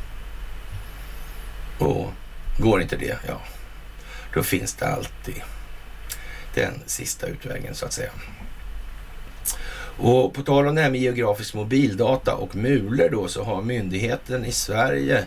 Och 1.85 2.12
går 2.59 2.83
inte 2.83 2.97
det, 2.97 3.18
ja, 3.29 3.41
då 4.35 4.43
finns 4.43 4.75
det 4.75 4.87
alltid 4.87 5.43
den 6.55 6.82
sista 6.86 7.26
utvägen 7.26 7.74
så 7.74 7.86
att 7.86 7.92
säga. 7.92 8.11
Och 10.03 10.34
på 10.34 10.42
tal 10.42 10.66
om 10.66 10.74
det 10.74 10.82
här 10.82 10.90
med 10.90 11.01
geografisk 11.01 11.55
mobildata 11.55 12.34
och 12.34 12.57
mulor 12.57 13.09
då 13.09 13.28
så 13.28 13.44
har 13.44 13.62
myndigheten 13.62 14.44
i 14.44 14.53
Sverige, 14.53 15.24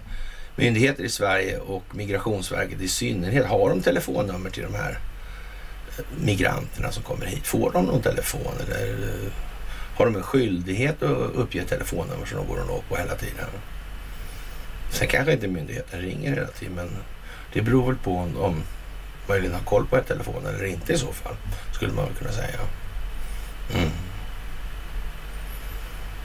myndigheter 0.55 1.03
i 1.03 1.09
Sverige 1.09 1.57
och 1.57 1.83
Migrationsverket 1.91 2.81
i 2.81 2.87
synnerhet, 2.87 3.45
har 3.45 3.69
de 3.69 3.81
telefonnummer 3.81 4.49
till 4.49 4.63
de 4.63 4.75
här 4.75 4.99
eh, 5.97 6.05
migranterna 6.25 6.91
som 6.91 7.03
kommer 7.03 7.25
hit? 7.25 7.47
Får 7.47 7.71
de 7.71 7.85
någon 7.85 8.01
telefon 8.01 8.53
eller 8.67 8.91
eh, 8.91 9.31
har 9.95 10.05
de 10.05 10.15
en 10.15 10.23
skyldighet 10.23 11.03
att 11.03 11.35
uppge 11.35 11.63
telefonnummer 11.63 12.25
som 12.25 12.37
de 12.37 12.47
går 12.47 12.61
och 12.61 12.67
når 12.67 12.83
på 12.89 12.95
hela 12.95 13.15
tiden? 13.15 13.45
Sen 14.91 15.07
kanske 15.07 15.33
inte 15.33 15.47
myndigheten 15.47 16.01
ringer 16.01 16.35
hela 16.35 16.47
tiden, 16.47 16.75
men 16.75 16.89
det 17.53 17.61
beror 17.61 17.87
väl 17.87 17.95
på 17.95 18.17
om, 18.17 18.37
om 18.37 18.63
möjligen 19.27 19.55
har 19.55 19.63
koll 19.63 19.87
på 19.87 19.97
ett 19.97 20.07
telefon 20.07 20.45
eller 20.45 20.65
inte 20.65 20.93
i 20.93 20.97
så 20.97 21.13
fall, 21.13 21.35
skulle 21.71 21.93
man 21.93 22.05
väl 22.05 22.13
kunna 22.13 22.31
säga. 22.31 22.59
Mm. 23.75 23.89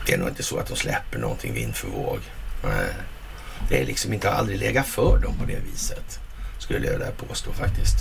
Det 0.07 0.14
är 0.14 0.18
nog 0.18 0.28
inte 0.28 0.42
så 0.42 0.59
att 0.59 0.66
de 0.66 0.76
släpper 0.76 1.18
någonting 1.18 1.55
vind 1.55 1.76
för 1.76 1.88
våg. 1.88 2.20
Nej. 2.64 2.92
Det 3.68 3.80
är 3.82 3.86
liksom 3.86 4.12
inte 4.12 4.30
aldrig 4.30 4.59
legat 4.59 4.86
för 4.86 5.18
dem 5.18 5.38
på 5.38 5.44
det 5.44 5.59
viset, 5.72 6.20
skulle 6.59 6.86
jag 6.86 7.01
där 7.01 7.11
påstå 7.11 7.53
faktiskt. 7.53 7.96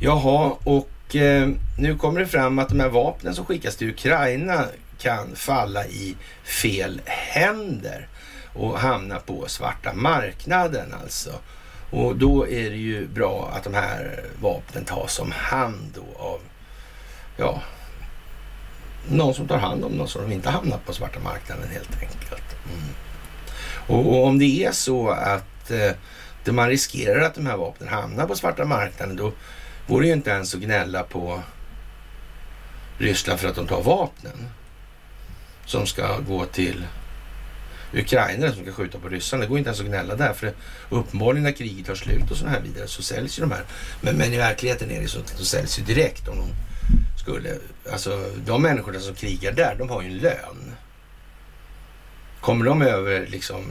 Jaha, 0.00 0.56
och 0.64 1.16
eh, 1.16 1.48
nu 1.78 1.96
kommer 1.96 2.20
det 2.20 2.26
fram 2.26 2.58
att 2.58 2.68
de 2.68 2.80
här 2.80 2.88
vapnen 2.88 3.34
som 3.34 3.44
skickas 3.44 3.76
till 3.76 3.90
Ukraina 3.90 4.64
kan 4.98 5.36
falla 5.36 5.86
i 5.86 6.16
fel 6.44 7.00
händer 7.04 8.08
och 8.52 8.78
hamna 8.78 9.18
på 9.18 9.48
svarta 9.48 9.92
marknaden 9.92 10.94
alltså. 11.02 11.30
Och 11.96 12.16
då 12.16 12.48
är 12.48 12.70
det 12.70 12.76
ju 12.76 13.08
bra 13.08 13.50
att 13.54 13.64
de 13.64 13.74
här 13.74 14.24
vapnen 14.40 14.84
tas 14.84 15.18
om 15.18 15.32
hand 15.32 15.94
då 15.94 16.22
av, 16.22 16.40
ja, 17.36 17.62
någon 19.08 19.34
som 19.34 19.48
tar 19.48 19.58
hand 19.58 19.84
om 19.84 19.98
dem 19.98 20.08
så 20.08 20.20
de 20.20 20.32
inte 20.32 20.50
hamnar 20.50 20.78
på 20.78 20.92
svarta 20.92 21.20
marknaden 21.20 21.68
helt 21.68 21.90
enkelt. 22.00 22.56
Mm. 22.72 22.88
Och, 23.86 24.12
och, 24.12 24.26
om 24.26 24.38
det 24.38 24.64
är 24.64 24.72
så 24.72 25.08
att 25.10 25.70
eh, 25.70 26.52
man 26.52 26.68
riskerar 26.68 27.20
att 27.20 27.34
de 27.34 27.46
här 27.46 27.56
vapnen 27.56 27.88
hamnar 27.88 28.26
på 28.26 28.34
svarta 28.34 28.64
marknaden, 28.64 29.16
då 29.16 29.32
går 29.88 30.00
det 30.00 30.06
ju 30.06 30.12
inte 30.12 30.30
ens 30.30 30.54
att 30.54 30.60
gnälla 30.60 31.02
på 31.02 31.42
Ryssland 32.98 33.40
för 33.40 33.48
att 33.48 33.56
de 33.56 33.66
tar 33.66 33.82
vapnen 33.82 34.48
som 35.66 35.86
ska 35.86 36.18
gå 36.18 36.44
till 36.44 36.84
ukrainare 37.92 38.52
som 38.52 38.62
ska 38.62 38.72
skjuta 38.72 38.98
på 38.98 39.08
ryssarna. 39.08 39.42
Det 39.42 39.48
går 39.48 39.58
inte 39.58 39.68
ens 39.68 39.80
att 39.80 39.86
gnälla 39.86 40.14
där 40.16 40.32
för 40.32 40.52
uppenbarligen 40.88 41.44
när 41.44 41.52
kriget 41.52 41.86
tar 41.86 41.94
slut 41.94 42.30
och 42.30 42.36
så 42.36 42.46
här 42.46 42.60
vidare 42.60 42.86
så 42.86 43.02
säljs 43.02 43.38
ju 43.38 43.40
de 43.40 43.50
här. 43.50 43.64
Men, 44.00 44.16
men 44.16 44.32
i 44.32 44.36
verkligheten 44.36 44.90
är 44.90 45.00
det 45.00 45.08
så 45.08 45.18
att 45.18 45.34
de 45.38 45.44
säljs 45.44 45.78
ju 45.78 45.82
direkt 45.82 46.28
om 46.28 46.36
de 46.36 46.48
skulle. 47.20 47.58
Alltså 47.92 48.30
de 48.46 48.62
människorna 48.62 49.00
som 49.00 49.14
krigar 49.14 49.52
där, 49.52 49.74
de 49.78 49.88
har 49.88 50.02
ju 50.02 50.08
en 50.08 50.18
lön. 50.18 50.74
Kommer 52.40 52.64
de 52.64 52.82
över 52.82 53.26
liksom 53.26 53.64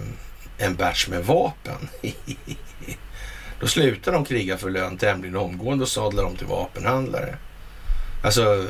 en 0.57 0.75
batch 0.75 1.07
med 1.07 1.25
vapen, 1.25 1.89
då 3.59 3.67
slutar 3.67 4.11
de 4.11 4.25
kriga 4.25 4.57
för 4.57 4.69
lön 4.69 4.97
tämligen 4.97 5.35
omgående 5.35 5.83
och 5.83 5.89
sadlar 5.89 6.23
om 6.23 6.35
till 6.35 6.47
vapenhandlare. 6.47 7.37
Alltså, 8.23 8.67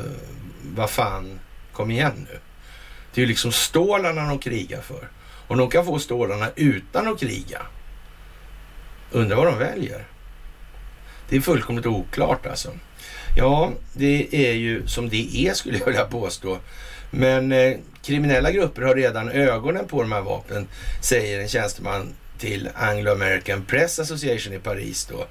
vad 0.74 0.90
fan, 0.90 1.40
kom 1.72 1.90
igen 1.90 2.26
nu. 2.30 2.38
Det 3.14 3.20
är 3.20 3.22
ju 3.22 3.28
liksom 3.28 3.52
stålarna 3.52 4.28
de 4.28 4.38
krigar 4.38 4.80
för. 4.80 5.08
Och 5.48 5.56
de 5.56 5.70
kan 5.70 5.84
få 5.84 5.98
stålarna 5.98 6.50
utan 6.56 7.08
att 7.08 7.20
kriga. 7.20 7.62
Undrar 9.10 9.36
vad 9.36 9.46
de 9.46 9.58
väljer. 9.58 10.06
Det 11.28 11.36
är 11.36 11.40
fullkomligt 11.40 11.86
oklart 11.86 12.46
alltså. 12.46 12.70
Ja, 13.36 13.72
det 13.92 14.48
är 14.48 14.52
ju 14.52 14.86
som 14.86 15.08
det 15.08 15.36
är 15.36 15.54
skulle 15.54 15.78
jag 15.78 15.86
vilja 15.86 16.04
påstå. 16.04 16.58
Men 17.10 17.52
eh, 17.52 17.76
kriminella 18.02 18.50
grupper 18.50 18.82
har 18.82 18.94
redan 18.94 19.28
ögonen 19.28 19.86
på 19.88 20.02
de 20.02 20.12
här 20.12 20.20
vapnen, 20.20 20.68
säger 21.02 21.40
en 21.40 21.48
tjänsteman 21.48 22.14
till 22.38 22.68
Anglo 22.74 23.12
American 23.12 23.64
Press 23.64 23.98
Association 23.98 24.52
i 24.52 24.58
Paris 24.58 25.08
då. 25.10 25.26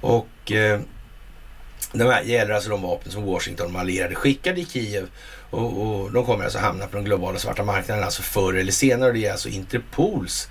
Och 0.00 0.52
eh, 0.52 0.80
det 1.92 2.04
här 2.04 2.22
gäller 2.22 2.54
alltså 2.54 2.70
de 2.70 2.82
vapen 2.82 3.12
som 3.12 3.24
Washington 3.24 3.74
och 3.74 3.80
allierade 3.80 4.14
skickade 4.14 4.60
i 4.60 4.64
Kiev 4.64 5.06
och, 5.54 6.02
och, 6.02 6.12
de 6.12 6.24
kommer 6.24 6.44
alltså 6.44 6.58
hamna 6.58 6.86
på 6.86 6.96
den 6.96 7.04
globala 7.04 7.38
svarta 7.38 7.64
marknaden 7.64 8.04
alltså 8.04 8.22
förr 8.22 8.54
eller 8.54 8.72
senare. 8.72 9.12
Det 9.12 9.26
är 9.26 9.32
alltså 9.32 9.48
Interpols 9.48 10.48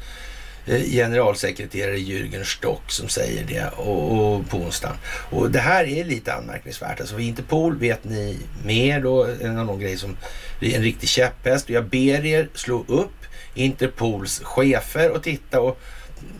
eh, 0.65 0.81
generalsekreterare 0.81 1.97
Jürgen 1.97 2.43
Stock 2.43 2.91
som 2.91 3.09
säger 3.09 3.43
det 3.47 3.67
och, 3.77 4.35
och 4.35 4.49
på 4.49 4.57
onsdagen. 4.57 4.97
Och 5.29 5.51
det 5.51 5.59
här 5.59 5.85
är 5.85 6.05
lite 6.05 6.33
anmärkningsvärt. 6.33 6.99
Alltså 6.99 7.19
Interpol 7.19 7.77
vet 7.77 8.03
ni 8.03 8.39
mer 8.65 9.01
då, 9.01 9.27
en 9.41 9.57
av 9.57 9.67
de 9.67 9.79
grejer 9.79 9.97
som 9.97 10.17
är 10.59 10.75
en 10.75 10.83
riktig 10.83 11.09
käpphäst. 11.09 11.69
Jag 11.69 11.85
ber 11.85 12.25
er 12.25 12.49
slå 12.53 12.85
upp 12.87 13.09
Interpols 13.53 14.39
chefer 14.43 15.11
och 15.11 15.23
titta 15.23 15.61
och 15.61 15.79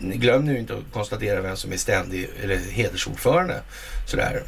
glöm 0.00 0.44
nu 0.44 0.58
inte 0.58 0.74
att 0.74 0.92
konstatera 0.92 1.40
vem 1.40 1.56
som 1.56 1.72
är 1.72 1.76
ständig 1.76 2.28
eller 2.42 2.56
hedersordförande. 2.56 3.60
Sådär 4.06 4.42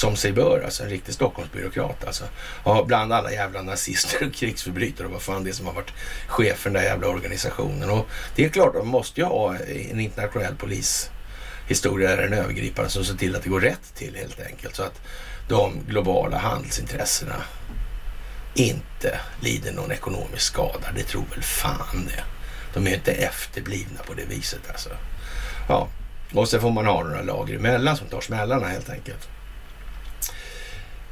som 0.00 0.16
sig 0.16 0.32
bör, 0.32 0.62
alltså 0.64 0.82
en 0.82 0.90
riktig 0.90 1.14
Stockholmsbyråkrat 1.14 2.04
alltså. 2.04 2.24
Ja, 2.64 2.84
bland 2.86 3.12
alla 3.12 3.32
jävla 3.32 3.62
nazister 3.62 4.26
och 4.26 4.34
krigsförbrytare 4.34 5.06
och 5.06 5.12
vad 5.12 5.22
fan 5.22 5.44
det 5.44 5.50
är 5.50 5.54
som 5.54 5.66
har 5.66 5.72
varit 5.72 5.92
chef 6.26 6.58
för 6.58 6.70
den 6.70 6.82
där 6.82 6.88
jävla 6.88 7.08
organisationen. 7.08 7.90
Och 7.90 8.06
det 8.34 8.44
är 8.44 8.48
klart, 8.48 8.74
de 8.74 8.88
måste 8.88 9.20
ju 9.20 9.26
ha 9.26 9.56
en 9.56 10.00
internationell 10.00 10.54
polishistoria 10.54 12.10
eller 12.10 12.22
en 12.22 12.32
övergripande 12.32 12.90
som 12.90 13.04
ser 13.04 13.14
till 13.14 13.36
att 13.36 13.42
det 13.42 13.48
går 13.48 13.60
rätt 13.60 13.94
till 13.94 14.16
helt 14.16 14.40
enkelt. 14.40 14.76
Så 14.76 14.82
att 14.82 15.00
de 15.48 15.84
globala 15.88 16.38
handelsintressena 16.38 17.42
inte 18.54 19.20
lider 19.40 19.72
någon 19.72 19.92
ekonomisk 19.92 20.42
skada. 20.42 20.88
Det 20.94 21.02
tror 21.02 21.24
väl 21.34 21.42
fan 21.42 22.06
det. 22.06 22.22
De 22.74 22.86
är 22.86 22.94
inte 22.94 23.12
efterblivna 23.12 24.00
på 24.06 24.14
det 24.14 24.24
viset 24.24 24.70
alltså. 24.70 24.90
Ja, 25.68 25.88
och 26.34 26.48
så 26.48 26.60
får 26.60 26.70
man 26.70 26.86
ha 26.86 27.04
några 27.04 27.22
lager 27.22 27.54
emellan 27.54 27.96
som 27.96 28.06
tar 28.06 28.20
smällarna 28.20 28.68
helt 28.68 28.90
enkelt. 28.90 29.28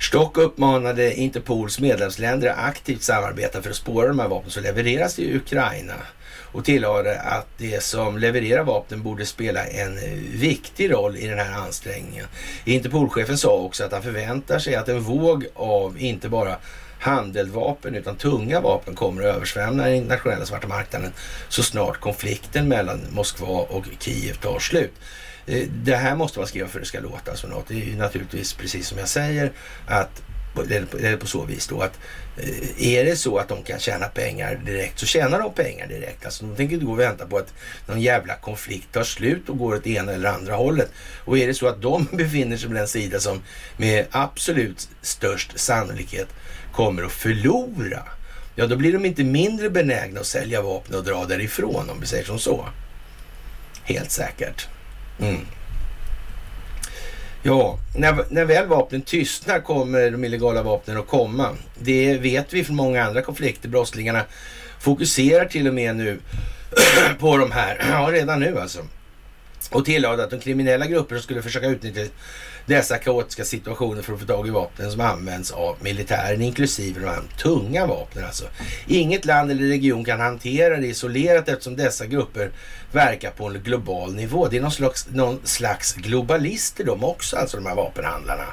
Stock 0.00 0.38
uppmanade 0.38 1.14
Interpols 1.14 1.80
medlemsländer 1.80 2.48
att 2.48 2.58
aktivt 2.58 3.02
samarbeta 3.02 3.62
för 3.62 3.70
att 3.70 3.76
spåra 3.76 4.08
de 4.08 4.18
här 4.18 4.28
vapnen 4.28 4.50
som 4.50 4.62
levereras 4.62 5.14
till 5.14 5.36
Ukraina 5.36 5.94
och 6.52 6.64
tillade 6.64 7.20
att 7.20 7.46
det 7.58 7.82
som 7.82 8.18
levererar 8.18 8.64
vapnen 8.64 9.02
borde 9.02 9.26
spela 9.26 9.66
en 9.66 9.98
viktig 10.32 10.92
roll 10.92 11.16
i 11.16 11.26
den 11.26 11.38
här 11.38 11.58
ansträngningen. 11.58 12.26
Interpolchefen 12.64 13.38
sa 13.38 13.50
också 13.50 13.84
att 13.84 13.92
han 13.92 14.02
förväntar 14.02 14.58
sig 14.58 14.74
att 14.74 14.88
en 14.88 15.00
våg 15.00 15.46
av 15.54 15.98
inte 15.98 16.28
bara 16.28 16.56
handeldvapen 17.00 17.94
utan 17.94 18.16
tunga 18.16 18.60
vapen 18.60 18.94
kommer 18.94 19.22
att 19.22 19.36
översvämna 19.36 19.84
den 19.84 19.94
internationella 19.94 20.46
svarta 20.46 20.68
marknaden 20.68 21.12
så 21.48 21.62
snart 21.62 22.00
konflikten 22.00 22.68
mellan 22.68 23.00
Moskva 23.10 23.46
och 23.46 23.84
Kiev 23.98 24.34
tar 24.34 24.58
slut. 24.58 24.92
Eh, 25.48 25.68
det 25.70 25.96
här 25.96 26.16
måste 26.16 26.38
man 26.38 26.48
skriva 26.48 26.68
för 26.68 26.78
att 26.78 26.84
det 26.84 26.88
ska 26.88 27.00
låta 27.00 27.36
som 27.36 27.50
något. 27.50 27.68
Det 27.68 27.74
är 27.74 27.84
ju 27.84 27.96
naturligtvis 27.96 28.52
precis 28.52 28.88
som 28.88 28.98
jag 28.98 29.08
säger 29.08 29.52
att 29.86 30.22
eller 30.70 31.16
på 31.16 31.26
så 31.26 31.44
vis 31.44 31.66
då 31.66 31.80
att 31.80 31.98
eh, 32.36 32.96
är 32.96 33.04
det 33.04 33.16
så 33.16 33.38
att 33.38 33.48
de 33.48 33.62
kan 33.62 33.78
tjäna 33.78 34.06
pengar 34.06 34.60
direkt 34.66 34.98
så 34.98 35.06
tjänar 35.06 35.38
de 35.38 35.52
pengar 35.54 35.86
direkt. 35.86 36.24
Alltså 36.24 36.46
de 36.46 36.56
tänker 36.56 36.74
inte 36.74 36.86
gå 36.86 36.92
och 36.92 36.98
vänta 36.98 37.26
på 37.26 37.38
att 37.38 37.54
någon 37.86 38.00
jävla 38.00 38.34
konflikt 38.34 38.92
tar 38.92 39.02
slut 39.02 39.48
och 39.48 39.58
går 39.58 39.74
åt 39.74 39.86
ena 39.86 40.12
eller 40.12 40.28
andra 40.28 40.54
hållet. 40.54 40.90
Och 41.24 41.38
är 41.38 41.46
det 41.46 41.54
så 41.54 41.66
att 41.66 41.82
de 41.82 42.08
befinner 42.12 42.56
sig 42.56 42.68
på 42.68 42.74
den 42.74 42.88
sida 42.88 43.20
som 43.20 43.42
med 43.76 44.06
absolut 44.10 44.88
störst 45.02 45.58
sannolikhet 45.58 46.28
kommer 46.72 47.02
att 47.02 47.12
förlora, 47.12 48.02
ja 48.54 48.66
då 48.66 48.76
blir 48.76 48.92
de 48.92 49.04
inte 49.04 49.24
mindre 49.24 49.70
benägna 49.70 50.20
att 50.20 50.26
sälja 50.26 50.62
vapen 50.62 50.94
och 50.94 51.04
dra 51.04 51.24
därifrån 51.24 51.90
om 51.90 52.00
vi 52.00 52.06
säger 52.06 52.24
som 52.24 52.38
så. 52.38 52.68
Helt 53.84 54.10
säkert. 54.10 54.68
Mm. 55.20 55.46
Ja, 57.42 57.78
när, 57.96 58.24
när 58.30 58.44
väl 58.44 58.66
vapnen 58.66 59.02
tystnar 59.02 59.60
kommer 59.60 60.10
de 60.10 60.24
illegala 60.24 60.62
vapnen 60.62 60.96
att 60.96 61.06
komma. 61.06 61.48
Det 61.78 62.18
vet 62.18 62.52
vi 62.52 62.64
från 62.64 62.76
många 62.76 63.04
andra 63.04 63.22
konflikter. 63.22 63.68
Brottslingarna 63.68 64.24
fokuserar 64.80 65.44
till 65.44 65.68
och 65.68 65.74
med 65.74 65.96
nu 65.96 66.18
på 67.18 67.36
de 67.36 67.52
här, 67.52 67.86
ja 67.90 68.08
redan 68.12 68.40
nu 68.40 68.58
alltså. 68.60 68.78
Och 69.70 69.84
tillade 69.84 70.24
att 70.24 70.30
de 70.30 70.40
kriminella 70.40 70.86
grupper 70.86 71.16
som 71.16 71.22
skulle 71.22 71.42
försöka 71.42 71.66
utnyttja 71.66 72.00
dessa 72.66 72.98
kaotiska 72.98 73.44
situationer 73.44 74.02
för 74.02 74.12
att 74.12 74.20
få 74.20 74.26
tag 74.26 74.46
i 74.46 74.50
vapnen 74.50 74.90
som 74.90 75.00
används 75.00 75.50
av 75.50 75.76
militären, 75.80 76.42
inklusive 76.42 77.00
de 77.00 77.06
här 77.06 77.22
tunga 77.38 77.86
vapnen 77.86 78.24
alltså. 78.24 78.44
Inget 78.86 79.24
land 79.24 79.50
eller 79.50 79.68
region 79.68 80.04
kan 80.04 80.20
hantera 80.20 80.76
det 80.76 80.86
isolerat 80.86 81.48
eftersom 81.48 81.76
dessa 81.76 82.06
grupper 82.06 82.50
verkar 82.92 83.30
på 83.30 83.46
en 83.46 83.62
global 83.62 84.14
nivå. 84.14 84.48
Det 84.48 84.56
är 84.56 84.60
någon 84.60 84.70
slags, 84.70 85.08
någon 85.10 85.40
slags 85.44 85.94
globalister 85.94 86.84
de 86.84 87.04
också, 87.04 87.36
alltså 87.36 87.56
de 87.56 87.66
här 87.66 87.74
vapenhandlarna. 87.74 88.46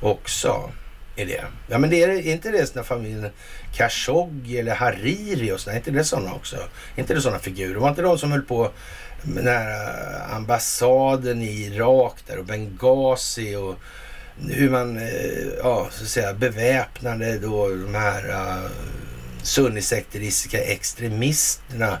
Också 0.00 0.70
är 1.16 1.26
det. 1.26 1.44
Ja 1.68 1.78
men 1.78 1.90
det 1.90 2.02
är, 2.02 2.08
är 2.08 2.32
inte 2.32 2.50
det 2.50 2.66
sådana 2.66 2.84
familjen 2.84 3.30
Khashoggi 3.74 4.58
eller 4.58 4.74
Hariri 4.74 5.52
och 5.52 5.60
sådana, 5.60 5.74
är 5.74 5.80
inte 5.80 5.90
det 5.90 6.04
sådana 6.04 6.34
också? 6.34 6.56
Är 6.56 7.00
inte 7.00 7.14
det 7.14 7.20
sådana 7.20 7.38
figurer? 7.38 7.80
Var 7.80 7.88
inte 7.88 8.02
de 8.02 8.18
som 8.18 8.32
höll 8.32 8.42
på 8.42 8.70
nära 9.22 10.22
ambassaden 10.24 11.42
i 11.42 11.66
Irak 11.66 12.14
där 12.26 12.38
och 12.38 12.44
Benghazi 12.44 13.56
och 13.56 13.74
hur 14.48 14.70
man 14.70 14.96
eh, 14.96 15.48
ja, 15.62 15.88
så 15.90 16.02
att 16.02 16.08
säga, 16.08 16.34
beväpnade 16.34 17.38
då 17.38 17.68
de 17.68 17.94
här 17.94 18.28
uh, 18.28 18.70
sunnisekteristiska 19.42 20.58
extremisterna 20.58 21.98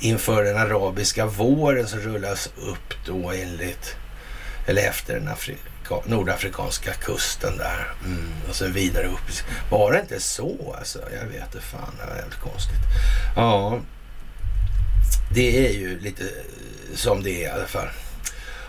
inför 0.00 0.44
den 0.44 0.56
arabiska 0.56 1.26
våren 1.26 1.86
som 1.86 2.00
rullas 2.00 2.46
upp 2.56 2.94
då 3.06 3.30
enligt 3.30 3.96
eller 4.66 4.82
efter 4.82 5.14
den 5.14 5.28
Afrika, 5.28 5.60
nordafrikanska 6.06 6.92
kusten 6.92 7.56
där. 7.58 7.94
Mm, 8.04 8.32
och 8.48 8.54
sen 8.54 8.72
vidare 8.72 9.06
upp. 9.06 9.20
Var 9.70 9.92
det 9.92 10.00
inte 10.00 10.20
så 10.20 10.74
alltså? 10.78 10.98
Jag 10.98 11.26
vet 11.26 11.54
inte 11.54 11.66
fan, 11.66 11.94
det 12.00 12.10
var 12.10 12.16
jävligt 12.16 12.40
konstigt. 12.40 12.80
Ja, 13.36 13.80
det 15.34 15.66
är 15.68 15.72
ju 15.72 16.00
lite 16.00 16.24
som 16.94 17.22
det 17.22 17.30
är 17.30 17.48
i 17.48 17.50
alla 17.50 17.66
fall. 17.66 17.88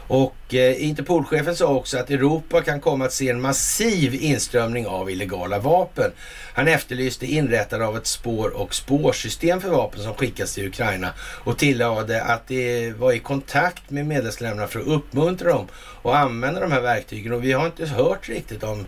Och 0.07 0.53
eh, 0.53 0.83
Interpolchefen 0.83 1.55
sa 1.55 1.67
också 1.67 1.97
att 1.97 2.09
Europa 2.09 2.61
kan 2.61 2.79
komma 2.79 3.05
att 3.05 3.13
se 3.13 3.29
en 3.29 3.41
massiv 3.41 4.15
inströmning 4.15 4.87
av 4.87 5.11
illegala 5.11 5.59
vapen. 5.59 6.11
Han 6.53 6.67
efterlyste 6.67 7.25
inrättande 7.25 7.85
av 7.85 7.97
ett 7.97 8.07
spår 8.07 8.49
och 8.49 8.75
spårsystem 8.75 9.61
för 9.61 9.69
vapen 9.69 10.03
som 10.03 10.13
skickas 10.13 10.53
till 10.53 10.67
Ukraina 10.67 11.13
och 11.19 11.57
tillade 11.57 12.23
att 12.23 12.47
det 12.47 12.91
var 12.91 13.11
i 13.11 13.19
kontakt 13.19 13.89
med 13.89 14.05
medlemsländerna 14.05 14.67
för 14.67 14.79
att 14.79 14.87
uppmuntra 14.87 15.49
dem 15.49 15.67
att 16.03 16.15
använda 16.15 16.59
de 16.59 16.71
här 16.71 16.81
verktygen. 16.81 17.33
Och 17.33 17.43
vi 17.43 17.51
har 17.51 17.65
inte 17.65 17.85
hört 17.85 18.29
riktigt 18.29 18.63
om 18.63 18.87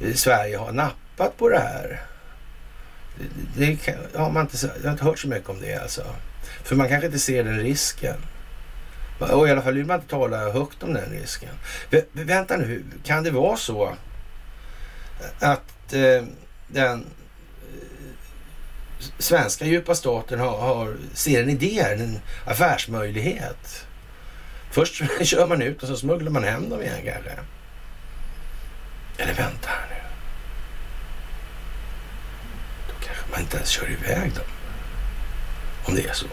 eh, 0.00 0.14
Sverige 0.14 0.56
har 0.56 0.72
nappat 0.72 1.36
på 1.36 1.48
det 1.48 1.58
här. 1.58 2.00
Det, 3.56 3.78
det 4.12 4.18
har 4.18 4.30
man 4.30 4.42
inte, 4.42 4.70
jag 4.76 4.84
har 4.84 4.92
inte 4.92 5.04
hört 5.04 5.18
så 5.18 5.28
mycket 5.28 5.48
om 5.48 5.60
det 5.60 5.74
alltså. 5.74 6.02
För 6.64 6.76
man 6.76 6.88
kanske 6.88 7.06
inte 7.06 7.18
ser 7.18 7.44
den 7.44 7.58
risken. 7.58 8.16
Och 9.18 9.48
i 9.48 9.50
alla 9.50 9.62
fall 9.62 9.74
vill 9.74 9.86
man 9.86 9.96
inte 9.96 10.10
tala 10.10 10.52
högt 10.52 10.82
om 10.82 10.94
den 10.94 11.10
risken. 11.10 11.50
vänta 12.12 12.56
nu, 12.56 12.84
kan 13.04 13.24
det 13.24 13.30
vara 13.30 13.56
så 13.56 13.94
att 15.40 15.92
eh, 15.92 16.24
den 16.68 17.00
eh, 17.00 17.06
svenska 19.18 19.64
djupa 19.64 19.94
staten 19.94 20.40
har, 20.40 20.58
har, 20.58 20.96
ser 21.14 21.42
en 21.42 21.50
idé 21.50 21.82
här, 21.82 21.94
en 21.94 22.20
affärsmöjlighet? 22.44 23.86
Först 24.70 25.02
kör 25.22 25.46
man 25.46 25.62
ut 25.62 25.82
och 25.82 25.88
så 25.88 25.96
smugglar 25.96 26.30
man 26.30 26.44
hem 26.44 26.70
dem 26.70 26.82
igen 26.82 27.00
kanske. 27.04 27.32
Eller 29.18 29.34
vänta 29.34 29.68
här 29.68 29.86
nu. 29.90 30.02
Då 32.88 33.06
kanske 33.06 33.30
man 33.30 33.40
inte 33.40 33.56
ens 33.56 33.68
kör 33.68 33.90
iväg 33.90 34.34
dem. 34.34 34.44
Om 35.84 35.94
det 35.94 36.06
är 36.06 36.12
så. 36.12 36.26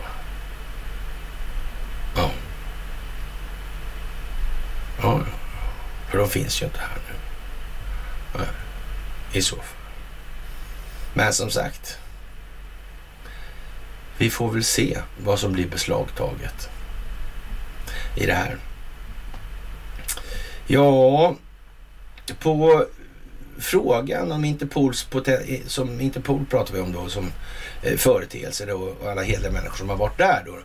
Ja. 2.15 2.31
Ja, 5.01 5.21
för 6.09 6.17
de 6.17 6.29
finns 6.29 6.61
ju 6.61 6.65
inte 6.65 6.79
här 6.79 6.97
nu. 7.07 7.15
Nej, 8.39 8.47
I 9.33 9.41
så 9.41 9.55
fall. 9.55 9.65
Men 11.13 11.33
som 11.33 11.49
sagt. 11.49 11.97
Vi 14.17 14.29
får 14.29 14.51
väl 14.51 14.63
se 14.63 14.97
vad 15.23 15.39
som 15.39 15.51
blir 15.51 15.67
beslagtaget 15.67 16.69
i 18.15 18.25
det 18.25 18.33
här. 18.33 18.57
Ja, 20.67 21.35
på 22.39 22.85
frågan 23.59 24.31
om 24.31 24.45
Interpols 24.45 25.07
som 25.67 26.01
Interpol 26.01 26.45
pratar 26.45 26.73
vi 26.73 26.79
om 26.79 26.91
då 26.91 27.09
som 27.09 27.31
eh, 27.83 27.97
företeelse 27.97 28.65
då, 28.65 28.75
och 28.75 29.11
alla 29.11 29.23
hederliga 29.23 29.51
människor 29.51 29.77
som 29.77 29.89
har 29.89 29.97
varit 29.97 30.17
där 30.17 30.43
då. 30.45 30.57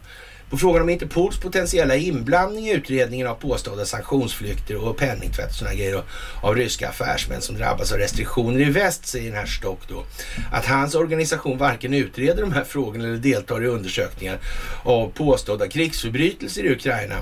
På 0.51 0.57
frågan 0.57 0.83
om 0.83 0.89
Interpols 0.89 1.39
potentiella 1.41 1.97
inblandning 1.97 2.69
i 2.69 2.73
utredningen 2.73 3.27
av 3.27 3.35
påstådda 3.35 3.85
sanktionsflykter 3.85 4.85
och 4.85 4.97
penningtvätt 4.97 5.49
och 5.49 5.55
sådana 5.55 5.75
grejer 5.75 6.03
av 6.43 6.57
ryska 6.57 6.89
affärsmän 6.89 7.41
som 7.41 7.57
drabbas 7.57 7.93
av 7.93 7.99
restriktioner 7.99 8.61
i 8.61 8.65
väst, 8.65 9.07
säger 9.07 9.31
den 9.31 9.39
här 9.39 9.47
Stock 9.47 9.81
då, 9.89 10.05
att 10.53 10.67
hans 10.67 10.95
organisation 10.95 11.59
varken 11.59 11.95
utreder 11.95 12.43
de 12.43 12.53
här 12.53 12.65
frågorna 12.65 13.05
eller 13.05 13.17
deltar 13.17 13.65
i 13.65 13.67
undersökningar 13.67 14.39
av 14.83 15.11
påstådda 15.11 15.69
krigsförbrytelser 15.69 16.65
i 16.65 16.73
Ukraina. 16.73 17.17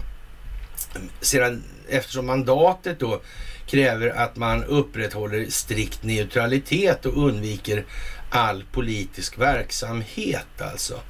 Sedan, 1.20 1.64
eftersom 1.88 2.26
mandatet 2.26 3.00
då 3.00 3.20
kräver 3.66 4.08
att 4.08 4.36
man 4.36 4.64
upprätthåller 4.64 5.46
strikt 5.50 6.02
neutralitet 6.02 7.06
och 7.06 7.26
undviker 7.26 7.84
all 8.30 8.64
politisk 8.72 9.38
verksamhet 9.38 10.60
alltså. 10.60 11.00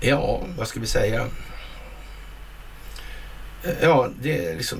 Ja, 0.00 0.42
vad 0.58 0.68
ska 0.68 0.80
vi 0.80 0.86
säga? 0.86 1.26
Ja, 3.80 4.10
det 4.22 4.46
är 4.46 4.56
liksom, 4.56 4.78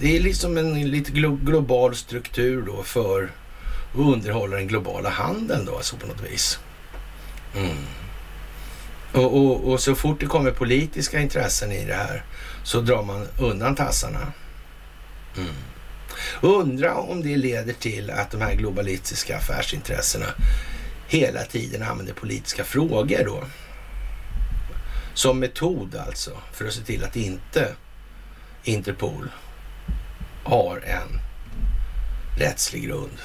det 0.00 0.16
är 0.16 0.20
liksom 0.20 0.56
en 0.56 0.90
lite 0.90 1.12
global 1.42 1.96
struktur 1.96 2.62
då 2.62 2.82
för 2.82 3.24
att 3.24 3.98
underhålla 3.98 4.56
den 4.56 4.66
globala 4.66 5.08
handeln 5.08 5.64
då, 5.64 5.76
alltså 5.76 5.96
på 5.96 6.06
något 6.06 6.30
vis. 6.32 6.58
Mm. 7.56 7.76
Och, 9.12 9.36
och, 9.36 9.72
och, 9.72 9.80
så 9.80 9.94
fort 9.94 10.20
det 10.20 10.26
kommer 10.26 10.50
politiska 10.50 11.20
intressen 11.20 11.72
i 11.72 11.84
det 11.84 11.94
här 11.94 12.24
så 12.64 12.80
drar 12.80 13.02
man 13.02 13.26
undan 13.40 13.74
tassarna. 13.74 14.32
Mm. 15.36 15.54
Undra 16.40 16.94
om 16.94 17.22
det 17.22 17.36
leder 17.36 17.72
till 17.72 18.10
att 18.10 18.30
de 18.30 18.40
här 18.40 18.54
globalistiska 18.54 19.36
affärsintressena 19.36 20.26
hela 21.08 21.42
tiden 21.42 21.82
använder 21.82 22.14
politiska 22.14 22.64
frågor 22.64 23.24
då. 23.24 23.44
Som 25.18 25.38
metod 25.38 25.96
alltså 25.96 26.30
för 26.52 26.64
att 26.64 26.72
se 26.72 26.82
till 26.82 27.04
att 27.04 27.16
inte 27.16 27.74
Interpol 28.64 29.30
har 30.44 30.76
en 30.76 31.20
rättslig 32.38 32.82
grund 32.82 33.18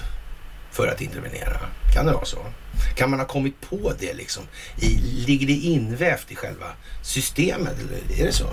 för 0.71 0.87
att 0.87 1.01
intervenera. 1.01 1.59
Kan 1.93 2.05
det 2.05 2.11
vara 2.11 2.25
så? 2.25 2.37
Kan 2.95 3.09
man 3.09 3.19
ha 3.19 3.27
kommit 3.27 3.61
på 3.61 3.93
det 3.99 4.13
liksom? 4.13 4.43
I, 4.77 4.87
ligger 5.25 5.47
det 5.47 5.53
invävt 5.53 6.31
i 6.31 6.35
själva 6.35 6.65
systemet? 7.01 7.79
Eller 7.79 8.21
är 8.21 8.25
det 8.25 8.33
så? 8.33 8.49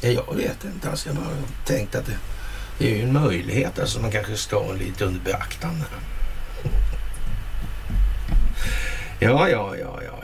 Ja, 0.00 0.10
jag 0.10 0.34
vet 0.34 0.64
inte. 0.64 0.90
Alltså, 0.90 1.08
jag 1.08 1.14
har 1.14 1.32
tänkt 1.66 1.94
att 1.94 2.06
det, 2.06 2.18
det 2.78 2.92
är 2.92 2.96
ju 2.96 3.02
en 3.02 3.12
möjlighet 3.12 3.78
alltså, 3.78 4.00
man 4.00 4.10
kanske 4.10 4.36
ska 4.36 4.64
ha 4.64 4.72
lite 4.72 5.04
under 5.04 5.20
beaktande. 5.20 5.84
Ja, 9.20 9.48
ja, 9.48 9.76
ja, 9.76 10.00
ja. 10.06 10.17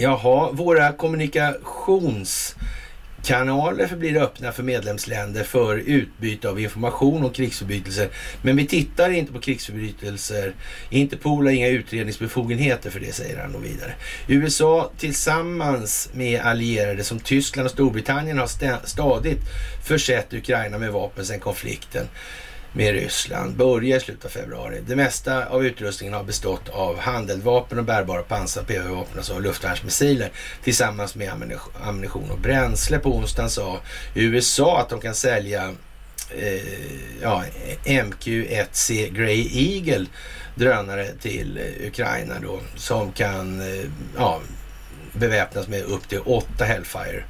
Jaha, 0.00 0.52
våra 0.52 0.92
kommunikationskanaler 0.92 3.86
förblir 3.86 4.22
öppna 4.22 4.52
för 4.52 4.62
medlemsländer 4.62 5.44
för 5.44 5.76
utbyte 5.76 6.48
av 6.48 6.60
information 6.60 7.24
om 7.24 7.30
krigsförbrytelser. 7.30 8.08
Men 8.42 8.56
vi 8.56 8.66
tittar 8.66 9.10
inte 9.10 9.32
på 9.32 9.40
krigsförbrytelser. 9.40 10.54
Interpol 10.90 11.46
har 11.46 11.52
inga 11.52 11.68
utredningsbefogenheter 11.68 12.90
för 12.90 13.00
det, 13.00 13.12
säger 13.12 13.38
han 13.38 13.54
och 13.54 13.64
vidare. 13.64 13.94
USA 14.28 14.90
tillsammans 14.98 16.10
med 16.12 16.40
allierade 16.40 17.04
som 17.04 17.20
Tyskland 17.20 17.66
och 17.66 17.72
Storbritannien 17.72 18.38
har 18.38 18.86
stadigt 18.86 19.40
försett 19.84 20.34
Ukraina 20.34 20.78
med 20.78 20.92
vapen 20.92 21.26
sedan 21.26 21.40
konflikten 21.40 22.06
med 22.72 22.94
Ryssland 22.94 23.56
börjar 23.56 23.96
i 23.96 24.00
slutet 24.00 24.24
av 24.24 24.28
februari. 24.28 24.80
Det 24.86 24.96
mesta 24.96 25.46
av 25.46 25.66
utrustningen 25.66 26.14
har 26.14 26.24
bestått 26.24 26.68
av 26.68 26.98
handeldvapen 26.98 27.78
och 27.78 27.84
bärbara 27.84 28.22
pansar, 28.22 28.62
PV-vapen, 28.62 29.36
och 29.36 29.42
luftvärnsmissiler 29.42 30.30
tillsammans 30.64 31.14
med 31.14 31.32
ammunition 31.82 32.30
och 32.30 32.38
bränsle. 32.38 32.98
På 32.98 33.16
onsdagen 33.16 33.50
sa 33.50 33.80
USA 34.14 34.80
att 34.80 34.88
de 34.88 35.00
kan 35.00 35.14
sälja 35.14 35.74
eh, 36.30 37.22
ja, 37.22 37.44
MQ-1C 37.84 39.12
Grey 39.12 39.48
Eagle 39.52 40.06
drönare 40.54 41.06
till 41.20 41.58
eh, 41.58 41.88
Ukraina 41.88 42.34
då 42.42 42.60
som 42.76 43.12
kan 43.12 43.60
eh, 43.60 43.84
ja, 44.16 44.40
beväpnas 45.12 45.68
med 45.68 45.82
upp 45.82 46.08
till 46.08 46.20
åtta 46.20 46.64
Hellfire 46.64 47.24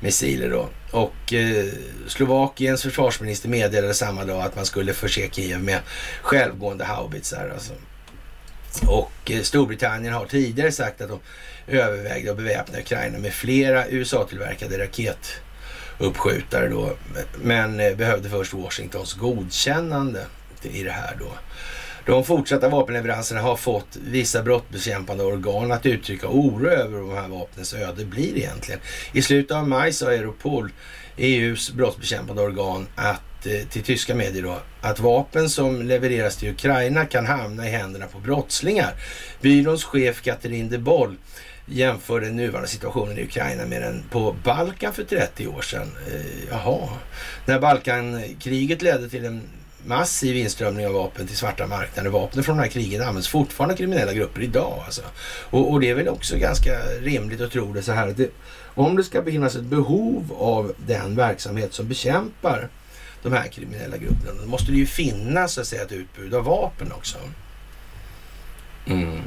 missiler 0.00 0.50
då. 0.50 0.68
Och 0.90 1.32
eh, 1.32 1.66
Slovakiens 2.06 2.82
försvarsminister 2.82 3.48
meddelade 3.48 3.94
samma 3.94 4.24
dag 4.24 4.42
att 4.42 4.56
man 4.56 4.66
skulle 4.66 4.94
förse 4.94 5.28
Kiev 5.32 5.62
med 5.62 5.80
självgående 6.22 6.84
haubitsar. 6.84 7.50
Alltså. 7.54 7.72
Och 8.86 9.30
eh, 9.30 9.42
Storbritannien 9.42 10.14
har 10.14 10.26
tidigare 10.26 10.72
sagt 10.72 11.00
att 11.00 11.08
de 11.08 11.20
övervägde 11.66 12.30
att 12.30 12.36
beväpna 12.36 12.78
Ukraina 12.78 13.18
med 13.18 13.32
flera 13.32 13.88
USA-tillverkade 13.88 14.78
raketuppskjutare 14.78 16.68
då. 16.68 16.96
Men 17.42 17.80
eh, 17.80 17.96
behövde 17.96 18.28
först 18.28 18.52
Washingtons 18.52 19.14
godkännande 19.14 20.26
i 20.62 20.82
det 20.82 20.90
här 20.90 21.16
då. 21.20 21.32
De 22.06 22.24
fortsatta 22.24 22.68
vapenleveranserna 22.68 23.40
har 23.40 23.56
fått 23.56 23.96
vissa 23.96 24.42
brottsbekämpande 24.42 25.24
organ 25.24 25.72
att 25.72 25.86
uttrycka 25.86 26.28
oro 26.28 26.68
över 26.68 26.98
vad 26.98 27.16
de 27.16 27.22
här 27.22 27.28
vapnens 27.28 27.74
öde 27.74 28.04
blir 28.04 28.36
egentligen. 28.36 28.80
I 29.12 29.22
slutet 29.22 29.56
av 29.56 29.68
maj 29.68 29.92
sa 29.92 30.12
Europol, 30.12 30.72
EUs 31.16 31.72
brottsbekämpande 31.72 32.42
organ, 32.42 32.86
att 32.94 33.46
eh, 33.46 33.68
till 33.68 33.82
tyska 33.82 34.14
medier 34.14 34.42
då, 34.42 34.58
att 34.80 35.00
vapen 35.00 35.50
som 35.50 35.82
levereras 35.82 36.36
till 36.36 36.50
Ukraina 36.50 37.06
kan 37.06 37.26
hamna 37.26 37.68
i 37.68 37.70
händerna 37.70 38.06
på 38.06 38.18
brottslingar. 38.18 38.94
Byråns 39.40 39.84
chef 39.84 40.22
Katrin 40.22 40.70
de 40.70 40.78
Boll 40.78 41.16
jämför 41.66 42.20
den 42.20 42.36
nuvarande 42.36 42.68
situationen 42.68 43.18
i 43.18 43.22
Ukraina 43.22 43.66
med 43.66 43.82
den 43.82 44.04
på 44.10 44.36
Balkan 44.44 44.92
för 44.92 45.04
30 45.04 45.46
år 45.46 45.62
sedan. 45.62 45.88
Eh, 46.06 46.48
jaha, 46.50 46.88
när 47.46 47.58
Balkankriget 47.58 48.82
ledde 48.82 49.08
till 49.08 49.24
en 49.24 49.42
massiv 49.84 50.36
inströmning 50.36 50.86
av 50.86 50.92
vapen 50.92 51.26
till 51.26 51.36
svarta 51.36 51.66
marknader. 51.66 52.10
Vapnen 52.10 52.44
från 52.44 52.56
de 52.56 52.62
här 52.62 52.70
krigen 52.70 53.02
används 53.02 53.28
fortfarande 53.28 53.74
av 53.74 53.76
kriminella 53.76 54.12
grupper 54.12 54.42
idag. 54.42 54.82
Alltså. 54.84 55.02
Och, 55.50 55.72
och, 55.72 55.80
det 55.80 55.90
är 55.90 55.94
väl 55.94 56.08
också 56.08 56.36
ganska 56.36 56.78
rimligt 57.00 57.40
att 57.40 57.52
tro 57.52 57.72
det 57.72 57.82
så 57.82 57.92
här 57.92 58.08
att 58.08 58.16
det, 58.16 58.30
om 58.74 58.96
det 58.96 59.04
ska 59.04 59.24
finnas 59.24 59.56
ett 59.56 59.62
behov 59.62 60.32
av 60.38 60.72
den 60.86 61.16
verksamhet 61.16 61.74
som 61.74 61.88
bekämpar 61.88 62.68
de 63.22 63.32
här 63.32 63.48
kriminella 63.48 63.96
grupperna, 63.96 64.40
då 64.42 64.46
måste 64.48 64.72
det 64.72 64.78
ju 64.78 64.86
finnas 64.86 65.52
så 65.52 65.60
att 65.60 65.66
säga, 65.66 65.82
ett 65.82 65.92
utbud 65.92 66.34
av 66.34 66.44
vapen 66.44 66.92
också. 66.92 67.18
Mm. 68.86 69.20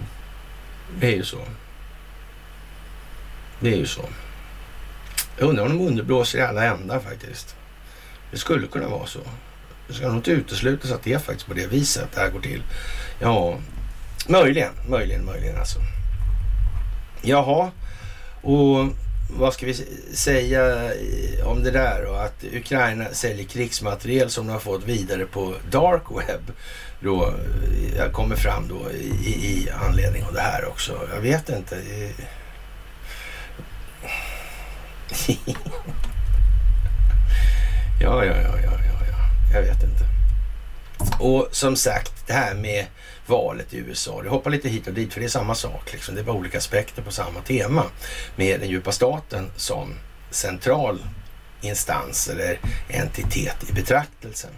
Det 0.99 1.07
är 1.07 1.15
ju 1.15 1.23
så. 1.23 1.39
Det 3.59 3.73
är 3.73 3.77
ju 3.77 3.85
så. 3.85 4.05
Jag 5.37 5.49
undrar 5.49 5.65
om 5.65 5.77
de 5.77 5.87
underblåser 5.87 6.39
i 6.39 6.41
alla 6.41 6.63
ändar 6.63 6.99
faktiskt. 6.99 7.55
Det 8.31 8.37
skulle 8.37 8.67
kunna 8.67 8.87
vara 8.87 9.05
så. 9.05 9.19
Det 9.93 9.97
ska 9.97 10.07
nog 10.07 10.17
inte 10.17 10.31
uteslutas 10.31 10.91
att 10.91 11.03
det 11.03 11.13
är 11.13 11.19
faktiskt 11.19 11.47
på 11.47 11.53
det 11.53 11.67
viset 11.67 12.07
det 12.13 12.19
här 12.19 12.29
går 12.29 12.39
till. 12.39 12.63
Ja, 13.19 13.57
möjligen, 14.27 14.71
möjligen, 14.89 15.25
möjligen 15.25 15.57
alltså. 15.57 15.79
Jaha, 17.21 17.71
och 18.41 18.85
vad 19.29 19.53
ska 19.53 19.65
vi 19.65 19.73
säga 20.13 20.91
om 21.45 21.63
det 21.63 21.71
där 21.71 22.05
då? 22.05 22.13
Att 22.13 22.43
Ukraina 22.53 23.05
säljer 23.11 23.45
krigsmateriel 23.45 24.29
som 24.29 24.47
de 24.47 24.53
har 24.53 24.59
fått 24.59 24.83
vidare 24.83 25.25
på 25.25 25.53
dark 25.71 26.03
web. 26.11 26.51
Då 26.99 27.25
eh, 27.25 27.33
jag 27.97 28.13
kommer 28.13 28.35
fram 28.35 28.67
då 28.67 28.91
i, 28.91 29.27
i 29.27 29.69
anledning 29.87 30.23
av 30.23 30.33
det 30.33 30.41
här 30.41 30.65
också. 30.67 30.99
Jag 31.13 31.21
vet 31.21 31.49
inte. 31.49 31.75
ja, 38.01 38.25
ja, 38.25 38.35
ja, 38.35 38.57
ja, 38.63 38.79
ja. 38.85 39.02
Jag 39.53 39.61
vet 39.61 39.83
inte. 39.83 40.03
Och 41.19 41.47
som 41.51 41.75
sagt, 41.75 42.27
det 42.27 42.33
här 42.33 42.55
med 42.55 42.85
valet 43.25 43.73
i 43.73 43.77
USA. 43.77 44.21
Det 44.21 44.29
hoppar 44.29 44.51
lite 44.51 44.69
hit 44.69 44.87
och 44.87 44.93
dit 44.93 45.13
för 45.13 45.19
det 45.19 45.25
är 45.25 45.29
samma 45.29 45.55
sak. 45.55 45.93
Liksom. 45.93 46.15
Det 46.15 46.21
är 46.21 46.25
bara 46.25 46.37
olika 46.37 46.57
aspekter 46.57 47.01
på 47.01 47.11
samma 47.11 47.41
tema 47.41 47.83
med 48.35 48.59
den 48.59 48.69
djupa 48.69 48.91
staten 48.91 49.51
som 49.55 49.93
central 50.31 50.99
instans 51.61 52.27
eller 52.27 52.59
entitet 52.89 53.69
i 53.69 53.73
betraktelsen. 53.73 54.51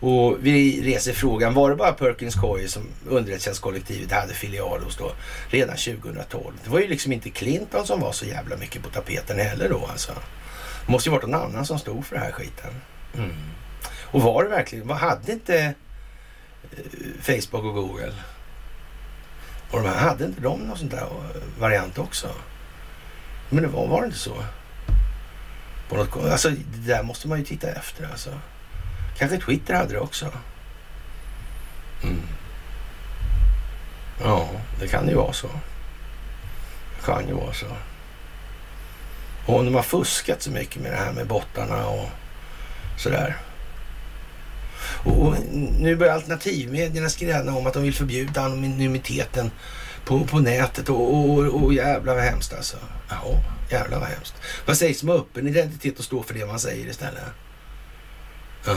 Och 0.00 0.36
vi 0.40 0.82
reser 0.82 1.12
frågan, 1.12 1.54
var 1.54 1.70
det 1.70 1.76
bara 1.76 1.92
Perkins 1.92 2.34
Coie 2.34 2.68
som 2.68 2.82
underrättelsetjänstkollektivet 3.08 4.12
hade 4.12 4.34
filial 4.34 4.82
hos 4.82 4.96
då 4.96 5.12
redan 5.50 5.76
2012? 5.76 6.54
Det 6.64 6.70
var 6.70 6.80
ju 6.80 6.88
liksom 6.88 7.12
inte 7.12 7.30
Clinton 7.30 7.86
som 7.86 8.00
var 8.00 8.12
så 8.12 8.26
jävla 8.26 8.56
mycket 8.56 8.82
på 8.82 8.88
tapeten 8.88 9.38
heller 9.38 9.68
då 9.68 9.86
alltså. 9.90 10.12
Det 10.86 10.92
måste 10.92 11.08
ju 11.08 11.12
varit 11.12 11.26
någon 11.26 11.42
annan 11.42 11.66
som 11.66 11.78
stod 11.78 12.06
för 12.06 12.14
den 12.14 12.24
här 12.24 12.32
skiten. 12.32 12.70
Mm. 13.14 13.55
Och 14.16 14.22
var 14.22 14.44
det 14.44 14.48
verkligen, 14.48 14.88
vad 14.88 14.96
hade 14.96 15.32
inte 15.32 15.74
eh, 16.62 17.20
Facebook 17.20 17.64
och 17.64 17.74
Google. 17.74 18.12
Och 19.70 19.82
de 19.82 19.88
här, 19.88 19.98
hade 20.08 20.24
inte 20.24 20.40
de 20.40 20.60
någon 20.60 20.78
sån 20.78 20.88
där 20.88 21.02
eh, 21.02 21.42
variant 21.58 21.98
också? 21.98 22.30
Men 23.48 23.62
det 23.62 23.68
var, 23.68 23.86
var 23.86 24.00
det 24.00 24.06
inte 24.06 24.18
så? 24.18 24.44
På 25.88 25.96
något, 25.96 26.16
alltså 26.16 26.50
det 26.50 26.92
där 26.92 27.02
måste 27.02 27.28
man 27.28 27.38
ju 27.38 27.44
titta 27.44 27.68
efter 27.68 28.10
alltså. 28.10 28.30
Kanske 29.18 29.38
Twitter 29.38 29.74
hade 29.74 29.92
det 29.92 30.00
också. 30.00 30.32
Mm. 32.02 32.22
Ja, 34.22 34.48
det 34.80 34.88
kan 34.88 35.08
ju 35.08 35.14
vara 35.14 35.32
så. 35.32 35.48
Det 36.96 37.06
kan 37.06 37.28
ju 37.28 37.34
vara 37.34 37.52
så. 37.52 37.66
Och 39.46 39.58
om 39.58 39.64
de 39.64 39.74
har 39.74 39.82
fuskat 39.82 40.42
så 40.42 40.50
mycket 40.50 40.82
med 40.82 40.92
det 40.92 40.98
här 40.98 41.12
med 41.12 41.26
bottarna 41.26 41.86
och 41.86 42.08
sådär. 42.98 43.36
Och 45.06 45.34
nu 45.78 45.96
börjar 45.96 46.14
alternativmedierna 46.14 47.08
skräna 47.08 47.56
om 47.56 47.66
att 47.66 47.74
de 47.74 47.82
vill 47.82 47.94
förbjuda 47.94 48.40
anonymiteten 48.40 49.50
på, 50.04 50.24
på 50.24 50.38
nätet 50.38 50.88
och, 50.88 51.14
och, 51.14 51.62
och 51.62 51.74
jävlar 51.74 52.14
vad 52.14 52.24
hemskt 52.24 52.54
alltså. 52.54 52.76
Ja, 53.08 53.22
jävlar 53.70 54.00
vad 54.00 54.08
hemskt. 54.08 54.34
Vad 54.66 54.76
sägs 54.76 55.02
om 55.02 55.10
öppen 55.10 55.48
identitet 55.48 55.98
och 55.98 56.04
stå 56.04 56.22
för 56.22 56.34
det 56.34 56.46
man 56.46 56.58
säger 56.58 56.86
istället? 56.86 57.22
Ja. 58.66 58.74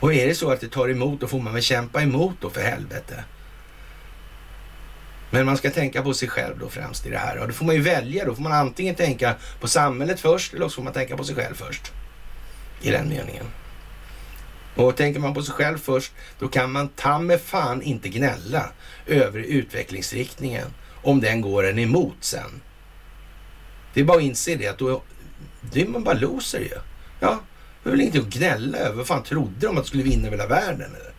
Och 0.00 0.14
är 0.14 0.26
det 0.26 0.34
så 0.34 0.50
att 0.50 0.60
det 0.60 0.68
tar 0.68 0.88
emot 0.88 1.20
då 1.20 1.26
får 1.26 1.40
man 1.40 1.52
väl 1.52 1.62
kämpa 1.62 2.02
emot 2.02 2.34
då 2.40 2.50
för 2.50 2.60
helvete. 2.60 3.24
Men 5.30 5.46
man 5.46 5.56
ska 5.56 5.70
tänka 5.70 6.02
på 6.02 6.14
sig 6.14 6.28
själv 6.28 6.58
då 6.58 6.68
främst 6.68 7.06
i 7.06 7.10
det 7.10 7.18
här. 7.18 7.38
Och 7.38 7.46
då 7.46 7.52
får 7.52 7.64
man 7.64 7.74
ju 7.74 7.80
välja 7.80 8.24
då. 8.24 8.34
får 8.34 8.42
man 8.42 8.52
antingen 8.52 8.94
tänka 8.94 9.34
på 9.60 9.68
samhället 9.68 10.20
först 10.20 10.54
eller 10.54 10.68
så 10.68 10.74
får 10.74 10.82
man 10.82 10.92
tänka 10.92 11.16
på 11.16 11.24
sig 11.24 11.34
själv 11.34 11.54
först. 11.54 11.92
I 12.80 12.90
den 12.90 13.08
meningen. 13.08 13.44
Och 14.76 14.96
tänker 14.96 15.20
man 15.20 15.34
på 15.34 15.42
sig 15.42 15.54
själv 15.54 15.78
först, 15.78 16.12
då 16.38 16.48
kan 16.48 16.72
man 16.72 16.88
ta 16.88 17.18
med 17.18 17.40
fan 17.40 17.82
inte 17.82 18.08
gnälla 18.08 18.68
över 19.06 19.38
utvecklingsriktningen 19.38 20.66
om 21.02 21.20
den 21.20 21.40
går 21.40 21.66
en 21.66 21.78
emot 21.78 22.16
sen. 22.20 22.60
Det 23.94 24.00
är 24.00 24.04
bara 24.04 24.16
att 24.16 24.22
inse 24.22 24.54
det 24.54 24.68
att 24.68 24.78
då 24.78 25.02
det 25.60 25.82
är 25.82 25.86
man 25.86 26.04
bara 26.04 26.14
loser 26.14 26.60
ju. 26.60 26.78
Ja, 27.20 27.40
det 27.82 27.88
är 27.88 27.90
väl 27.90 28.00
ingenting 28.00 28.22
att 28.22 28.28
gnälla 28.28 28.78
över. 28.78 28.96
Vad 28.96 29.06
fan 29.06 29.22
trodde 29.22 29.66
de 29.66 29.68
att 29.68 29.84
de 29.84 29.88
skulle 29.88 30.02
vinna 30.02 30.30
hela 30.30 30.46
världen? 30.46 30.94
Eller? 30.94 31.12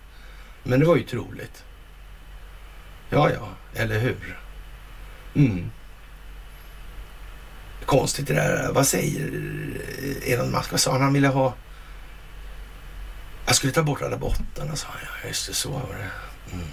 Men 0.64 0.80
det 0.80 0.86
var 0.86 0.96
ju 0.96 1.04
troligt. 1.04 1.64
Ja, 3.10 3.30
ja, 3.32 3.50
eller 3.76 4.00
hur? 4.00 4.40
Mm. 5.36 5.72
Konstigt 7.86 8.28
det 8.28 8.34
där. 8.34 8.72
Vad 8.72 8.88
säger 8.88 9.32
Elon 10.26 10.52
Musk? 10.52 10.72
Vad 10.72 10.80
sa 10.80 10.92
han? 10.92 11.02
Han 11.02 11.14
ville 11.14 11.28
ha 11.28 11.54
jag 13.48 13.56
skulle 13.56 13.74
ta 13.74 13.84
bort 13.84 14.02
alla 14.02 14.18
bottarna, 14.18 14.76
sa 14.76 14.88
jag. 15.04 15.30
Just 15.30 15.48
det, 15.48 15.54
så 15.54 15.72
var 15.72 15.80
det. 15.80 16.10
Mm. 16.54 16.68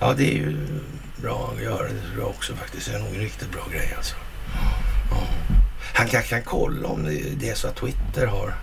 Ja, 0.00 0.14
det 0.14 0.24
är 0.24 0.34
ju 0.34 0.80
bra 1.16 1.52
att 1.54 1.62
göra 1.62 1.82
det 1.82 2.00
tror 2.00 2.18
jag 2.18 2.28
också 2.28 2.54
faktiskt. 2.54 2.86
Det 2.86 2.94
är 2.94 2.98
nog 2.98 3.14
en 3.14 3.20
riktigt 3.20 3.52
bra 3.52 3.62
grej 3.72 3.94
alltså. 3.96 4.14
Ja. 5.10 5.26
Han 5.94 6.08
kanske 6.08 6.30
kan 6.30 6.42
kolla 6.42 6.88
om 6.88 7.04
det 7.36 7.50
är 7.50 7.54
så 7.54 7.68
att 7.68 7.76
Twitter 7.76 8.26
har 8.26 8.54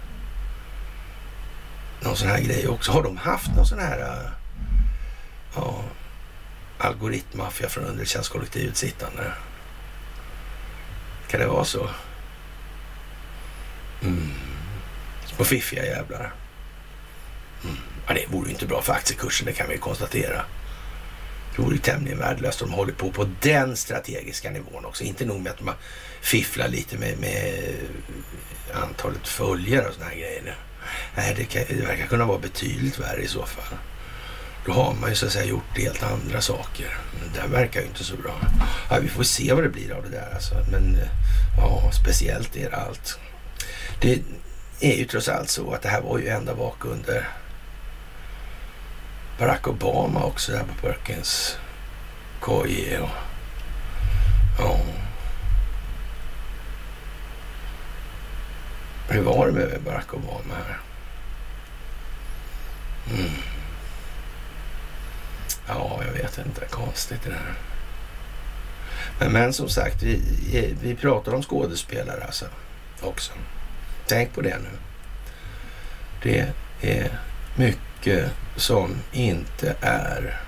någon 2.01 2.15
sån 2.15 2.27
här 2.27 2.41
grej 2.41 2.67
också. 2.67 2.91
Har 2.91 3.03
de 3.03 3.17
haft 3.17 3.55
någon 3.55 3.65
sån 3.65 3.79
här 3.79 3.99
äh, 3.99 4.31
ja, 5.55 5.83
algoritmaffia 6.77 7.69
från 7.69 7.83
undertjänstkollektivet 7.83 8.77
sittande? 8.77 9.33
Kan 11.27 11.39
det 11.39 11.47
vara 11.47 11.65
så? 11.65 11.89
Mm. 14.01 14.31
Små 15.25 15.45
fiffiga 15.45 15.85
jävlar. 15.85 16.33
Ja, 18.07 18.13
det 18.13 18.25
vore 18.27 18.51
inte 18.51 18.65
bra 18.65 18.81
för 18.81 18.93
aktiekursen, 18.93 19.45
det 19.45 19.53
kan 19.53 19.69
vi 19.69 19.77
konstatera. 19.77 20.45
Det 21.55 21.61
vore 21.61 21.77
tämligen 21.77 22.19
värdelöst 22.19 22.61
om 22.61 22.69
de 22.69 22.75
håller 22.75 22.93
på 22.93 23.11
på 23.11 23.29
den 23.41 23.77
strategiska 23.77 24.51
nivån 24.51 24.85
också. 24.85 25.03
Inte 25.03 25.25
nog 25.25 25.41
med 25.41 25.51
att 25.51 25.57
de 25.57 25.71
fifflar 26.21 26.67
lite 26.67 26.97
med, 26.97 27.19
med 27.19 27.63
antalet 28.73 29.27
följare 29.27 29.87
och 29.87 29.93
såna 29.93 30.05
här 30.05 30.15
grejer. 30.15 30.55
Nej, 31.15 31.33
det, 31.37 31.45
kan, 31.45 31.63
det 31.69 31.85
verkar 31.85 32.05
kunna 32.07 32.25
vara 32.25 32.39
betydligt 32.39 32.99
värre 32.99 33.21
i 33.21 33.27
så 33.27 33.45
fall. 33.45 33.77
Då 34.65 34.71
har 34.71 34.93
man 34.93 35.09
ju 35.09 35.15
så 35.15 35.25
att 35.25 35.31
säga 35.31 35.45
gjort 35.45 35.77
helt 35.77 36.03
andra 36.03 36.41
saker. 36.41 36.97
Men 37.19 37.33
det 37.33 37.57
verkar 37.57 37.81
ju 37.81 37.87
inte 37.87 38.03
så 38.03 38.15
bra. 38.15 38.35
Ja, 38.89 38.99
vi 38.99 39.07
får 39.07 39.23
se 39.23 39.53
vad 39.53 39.63
det 39.63 39.69
blir 39.69 39.91
av 39.91 40.03
det 40.03 40.09
där 40.09 40.31
alltså. 40.33 40.55
Men 40.71 40.95
eh, 40.95 41.07
ja, 41.57 41.91
speciellt 42.03 42.55
är 42.55 42.69
det 42.69 42.75
allt. 42.75 43.19
Det 44.01 44.21
är 44.79 44.95
ju 44.95 45.05
trots 45.05 45.29
allt 45.29 45.49
så 45.49 45.73
att 45.73 45.81
det 45.81 45.89
här 45.89 46.01
var 46.01 46.19
ju 46.19 46.27
ända 46.27 46.55
bak 46.55 46.85
under 46.85 47.27
Barack 49.39 49.67
Obama 49.67 50.23
också 50.23 50.51
där 50.51 50.63
på 50.63 50.87
Perkins 50.87 51.57
koj. 52.39 52.99
och 52.99 53.09
ja. 54.59 54.79
Hur 59.09 59.21
var 59.21 59.47
det 59.47 59.53
med 59.53 59.81
Barack 59.85 60.13
Obama 60.13 60.53
här? 60.67 60.79
Mm. 63.13 63.31
Ja, 65.67 66.01
jag 66.05 66.13
vet 66.13 66.37
inte. 66.37 66.65
Konstigt 66.65 67.23
det 67.23 67.29
där. 67.29 67.53
Men, 69.19 69.31
men 69.31 69.53
som 69.53 69.69
sagt, 69.69 70.03
vi, 70.03 70.75
vi 70.81 70.95
pratar 70.95 71.33
om 71.33 71.43
skådespelare 71.43 72.23
alltså 72.23 72.45
också. 73.01 73.31
Tänk 74.07 74.33
på 74.33 74.41
det 74.41 74.57
nu. 74.57 74.69
Det 76.23 76.53
är 76.81 77.19
mycket 77.55 77.92
som 78.55 78.95
inte 79.11 79.75
är 79.81 80.41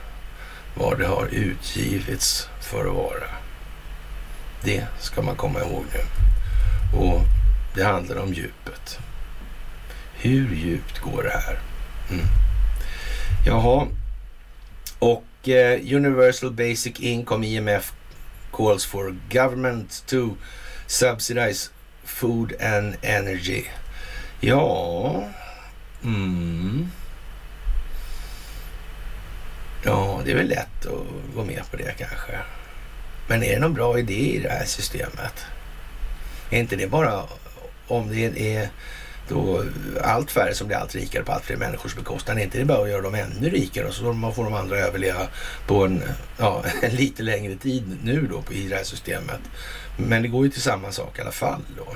vad 0.76 1.00
det 1.00 1.08
har 1.08 1.28
utgivits 1.32 2.50
för 2.62 2.88
att 2.88 2.96
vara. 2.96 3.30
Det 4.64 4.86
ska 5.00 5.22
man 5.22 5.36
komma 5.36 5.60
ihåg 5.60 5.84
nu. 5.94 6.00
Och 7.00 7.22
det 7.76 7.84
handlar 7.84 8.18
om 8.18 8.34
djupet. 8.34 9.00
Hur 10.14 10.56
djupt 10.56 11.00
går 11.00 11.24
det 11.24 11.30
här? 11.30 11.60
Mm. 12.12 12.26
Jaha, 13.46 13.88
och 15.00 15.50
eh, 15.50 15.96
Universal 15.96 16.52
Basic 16.52 17.00
Income, 17.00 17.48
IMF, 17.48 17.94
calls 18.52 18.86
for 18.86 19.16
government 19.30 20.04
to 20.08 20.36
subsidize 20.88 21.70
food 22.04 22.54
and 22.62 22.96
energy. 23.02 23.64
Ja, 24.40 25.24
mm. 26.04 26.92
Ja, 29.86 30.22
det 30.26 30.32
är 30.32 30.36
väl 30.36 30.48
lätt 30.48 30.86
att 30.86 31.36
gå 31.36 31.44
med 31.44 31.62
på 31.72 31.78
det 31.78 31.98
kanske. 31.98 32.40
Men 33.28 33.44
är 33.44 33.54
det 33.54 33.60
någon 33.60 33.74
bra 33.74 34.00
idé 34.00 34.36
i 34.36 34.40
det 34.40 34.50
här 34.50 34.66
systemet? 34.66 35.46
Är 36.50 36.60
inte 36.60 36.76
det 36.76 36.88
bara 36.88 37.24
om 37.88 38.10
det 38.10 38.56
är 38.56 38.70
då 39.30 39.64
allt 40.04 40.32
färre 40.32 40.54
som 40.54 40.68
blir 40.68 40.78
allt 40.78 40.96
rikare 40.96 41.24
på 41.24 41.32
allt 41.32 41.44
fler 41.44 41.58
människors 41.58 41.96
bekostnad. 41.96 42.38
Är 42.38 42.44
Inte 42.44 42.58
det 42.58 42.66
bara 42.66 42.84
att 42.84 42.90
göra 42.90 43.02
dem 43.02 43.16
ännu 43.16 43.50
rikare 43.50 43.88
och 43.88 43.94
så 43.94 44.32
får 44.36 44.44
de 44.44 44.54
andra 44.54 44.78
överleva 44.78 45.28
på 45.68 45.86
en, 45.86 46.04
ja, 46.38 46.64
en 46.82 46.92
lite 46.96 47.24
längre 47.24 47.56
tid 47.56 47.98
nu 48.04 48.28
då 48.32 48.54
i 48.54 48.68
det 48.68 48.76
här 48.76 48.84
systemet. 48.84 49.40
Men 49.98 50.22
det 50.22 50.28
går 50.28 50.46
ju 50.46 50.52
till 50.52 50.62
samma 50.62 50.92
sak 50.92 51.18
i 51.18 51.22
alla 51.22 51.32
fall 51.32 51.62
då. 51.78 51.88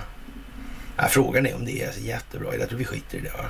Ja, 0.98 1.08
frågan 1.08 1.46
är 1.46 1.56
om 1.56 1.66
det 1.66 1.84
är 1.84 1.92
jättebra. 2.00 2.56
Jag 2.56 2.70
tror 2.70 2.80
vi 2.80 2.86
skiter 2.86 3.18
i 3.18 3.22
det. 3.22 3.32
Va? 3.32 3.46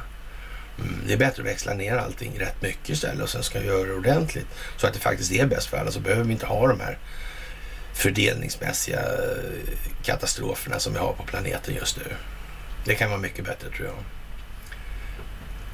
Det 1.08 1.14
är 1.14 1.18
bättre 1.18 1.42
att 1.44 1.50
växla 1.50 1.74
ner 1.74 1.98
allting 1.98 2.40
rätt 2.40 2.62
mycket 2.62 2.90
istället 2.90 3.24
och 3.24 3.30
sen 3.30 3.44
ska 3.44 3.60
vi 3.60 3.68
göra 3.68 3.88
det 3.88 3.94
ordentligt. 3.94 4.48
Så 4.78 4.88
att 4.88 4.94
det 4.94 5.00
faktiskt 5.00 5.32
är 5.32 5.46
bäst 5.46 5.68
för 5.68 5.78
alla. 5.78 5.92
Så 5.92 6.00
behöver 6.00 6.24
vi 6.24 6.34
inte 6.34 6.46
ha 6.46 6.68
de 6.68 6.80
här 6.80 6.98
fördelningsmässiga 7.94 9.00
eh, 9.00 9.70
katastroferna 10.04 10.80
som 10.80 10.94
vi 10.94 11.00
har 11.00 11.14
på 11.14 11.24
planeten 11.24 11.76
just 11.76 11.98
nu. 11.98 12.04
Det 12.86 12.96
kan 12.96 13.10
vara 13.10 13.20
mycket 13.20 13.46
bättre 13.46 13.70
tror 13.70 13.88
jag. 13.88 13.98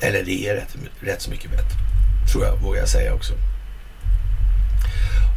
Eller 0.10 0.24
det 0.24 0.48
är 0.48 0.56
rätt, 0.56 0.76
rätt 1.00 1.22
så 1.22 1.30
mycket 1.30 1.52
bättre. 1.52 1.78
Tror 2.32 2.46
jag, 2.46 2.58
vågar 2.58 2.80
jag 2.80 2.90
säga 2.90 3.14
också. 3.14 3.34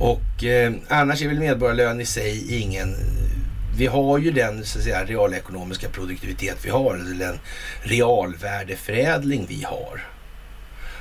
Och 0.01 0.45
eh, 0.45 0.73
annars 0.89 1.23
är 1.23 1.29
väl 1.29 1.39
medborgarlön 1.39 2.01
i 2.01 2.07
sig 2.07 2.61
ingen... 2.61 2.95
Eh, 2.95 3.48
vi 3.79 3.87
har 3.87 4.19
ju 4.19 4.31
den 4.31 4.65
så 4.65 4.79
att 4.79 4.85
säga, 4.85 5.05
realekonomiska 5.05 5.89
produktivitet 5.89 6.57
vi 6.63 6.71
har, 6.71 6.95
eller 6.95 7.27
den 7.27 7.39
realvärdeförädling 7.83 9.47
vi 9.49 9.63
har. 9.63 10.07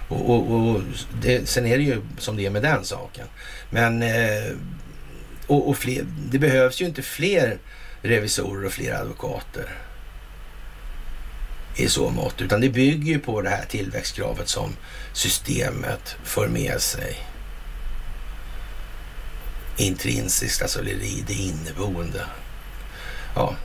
Och, 0.07 0.29
och, 0.29 0.51
och 0.51 0.81
det, 1.21 1.49
sen 1.49 1.65
är 1.65 1.77
det 1.77 1.83
ju 1.83 2.01
som 2.17 2.37
det 2.37 2.45
är 2.45 2.49
med 2.49 2.61
den 2.61 2.85
saken. 2.85 3.27
Men 3.69 4.01
eh, 4.01 4.51
och, 5.47 5.69
och 5.69 5.77
fler, 5.77 6.05
det 6.31 6.39
behövs 6.39 6.81
ju 6.81 6.85
inte 6.85 7.01
fler 7.01 7.57
revisorer 8.01 8.65
och 8.65 8.71
fler 8.71 8.93
advokater 8.93 9.69
i 11.75 11.87
så 11.87 12.09
mått, 12.09 12.41
utan 12.41 12.61
det 12.61 12.69
bygger 12.69 13.13
ju 13.13 13.19
på 13.19 13.41
det 13.41 13.49
här 13.49 13.65
tillväxtkravet 13.65 14.49
som 14.49 14.75
systemet 15.13 16.15
för 16.23 16.47
med 16.47 16.81
sig. 16.81 17.17
Intrinsiskt, 19.77 20.61
alltså 20.61 20.81
det 21.27 21.33
inneboende. 21.33 22.25
Ja, 23.35 23.55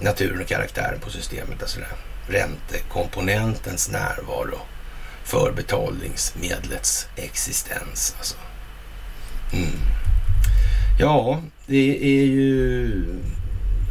naturen 0.00 0.40
och 0.40 0.48
karaktären 0.48 1.00
på 1.00 1.10
systemet, 1.10 1.62
alltså 1.62 1.80
det 1.80 1.86
räntekomponentens 2.28 3.90
närvaro 3.90 4.58
för 5.24 5.52
betalningsmedlets 5.52 7.08
existens. 7.16 8.14
Alltså. 8.18 8.36
Mm. 9.52 9.78
Ja, 10.98 11.42
det 11.66 11.98
är 12.20 12.24
ju 12.24 13.04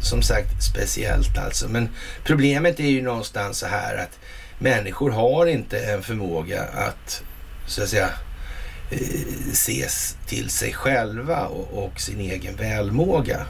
som 0.02 0.22
sagt 0.22 0.62
speciellt 0.62 1.38
alltså. 1.38 1.68
Men 1.68 1.88
problemet 2.24 2.80
är 2.80 2.88
ju 2.88 3.02
någonstans 3.02 3.58
så 3.58 3.66
här 3.66 3.96
att 3.96 4.18
människor 4.58 5.10
har 5.10 5.46
inte 5.46 5.78
en 5.78 6.02
förmåga 6.02 6.62
att 6.62 7.22
så 7.66 7.82
att 7.82 7.88
säga 7.88 8.10
eh, 8.90 8.98
ses 9.52 10.16
till 10.26 10.50
sig 10.50 10.72
själva 10.72 11.46
och, 11.46 11.84
och 11.84 12.00
sin 12.00 12.20
egen 12.20 12.56
välmåga. 12.56 13.46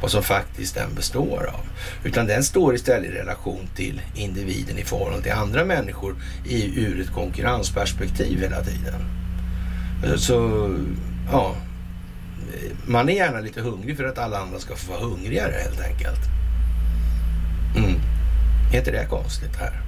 Vad 0.00 0.10
som 0.10 0.22
faktiskt 0.22 0.74
den 0.74 0.94
består 0.94 1.50
av. 1.54 1.66
Utan 2.04 2.26
den 2.26 2.44
står 2.44 2.74
istället 2.74 3.10
i 3.10 3.14
relation 3.14 3.68
till 3.76 4.00
individen 4.14 4.78
i 4.78 4.84
förhållande 4.84 5.22
till 5.22 5.32
andra 5.32 5.64
människor 5.64 6.16
i, 6.46 6.80
ur 6.80 7.00
ett 7.00 7.12
konkurrensperspektiv 7.12 8.40
hela 8.40 8.64
tiden. 8.64 9.00
Så, 10.16 10.68
ja, 11.32 11.56
man 12.86 13.08
är 13.08 13.12
gärna 13.12 13.40
lite 13.40 13.60
hungrig 13.60 13.96
för 13.96 14.04
att 14.04 14.18
alla 14.18 14.38
andra 14.38 14.58
ska 14.58 14.76
få 14.76 14.92
vara 14.92 15.00
hungrigare 15.00 15.52
helt 15.52 15.80
enkelt. 15.80 16.20
Mm. 17.76 18.00
Är 18.72 18.78
inte 18.78 18.90
det 18.90 19.06
konstigt 19.06 19.56
här? 19.56 19.82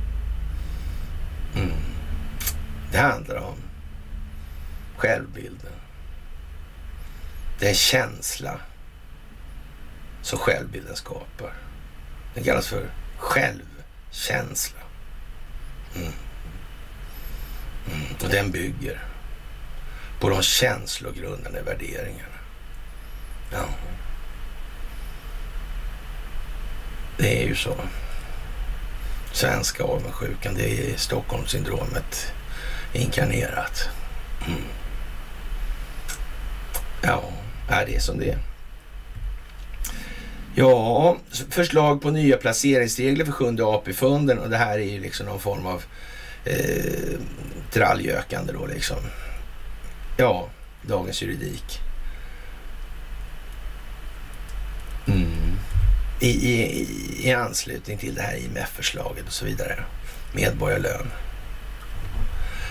Mm. 1.56 1.72
Det 2.92 2.98
handlar 2.98 3.36
om 3.36 3.56
självbilden. 4.96 5.72
Det 7.58 7.64
är 7.66 7.68
en 7.68 7.74
känsla 7.74 8.60
som 10.22 10.38
självbilden 10.38 10.96
skapar. 10.96 11.52
Den 12.34 12.44
kallas 12.44 12.66
för 12.68 12.90
självkänsla. 13.18 14.80
Mm. 15.96 16.12
Mm. 17.92 18.06
Och 18.22 18.28
den 18.28 18.50
bygger 18.50 19.04
på 20.20 20.28
de 20.28 20.42
känslogrundande 20.42 21.62
värderingarna. 21.62 22.38
Ja. 23.52 23.64
Det 27.18 27.42
är 27.42 27.46
ju 27.46 27.54
så. 27.54 27.76
Svenska 29.32 29.84
avundsjukan, 29.84 30.54
det 30.54 30.92
är 30.92 30.96
Stockholmssyndromet 30.96 32.32
inkarnerat. 32.92 33.88
Mm. 34.46 34.62
Ja, 37.02 37.22
är 37.68 37.86
det 37.86 38.00
som 38.00 38.18
det 38.18 38.30
är. 38.30 38.38
Ja, 40.60 41.16
förslag 41.50 42.02
på 42.02 42.10
nya 42.10 42.36
placeringsregler 42.36 43.24
för 43.24 43.32
sjunde 43.32 43.64
AP-fonden 43.64 44.38
och 44.38 44.50
det 44.50 44.56
här 44.56 44.78
är 44.78 44.84
ju 44.84 45.00
liksom 45.00 45.26
någon 45.26 45.40
form 45.40 45.66
av 45.66 45.82
eh, 46.44 47.20
tralljökande 47.72 48.52
då 48.52 48.66
liksom. 48.66 48.96
Ja, 50.16 50.48
dagens 50.82 51.22
juridik. 51.22 51.78
Mm. 55.06 55.56
I, 56.20 56.28
i, 56.28 56.86
I 57.28 57.32
anslutning 57.32 57.98
till 57.98 58.14
det 58.14 58.22
här 58.22 58.36
IMF-förslaget 58.36 59.26
och 59.26 59.32
så 59.32 59.44
vidare. 59.44 59.84
Medborgarlön. 60.34 61.06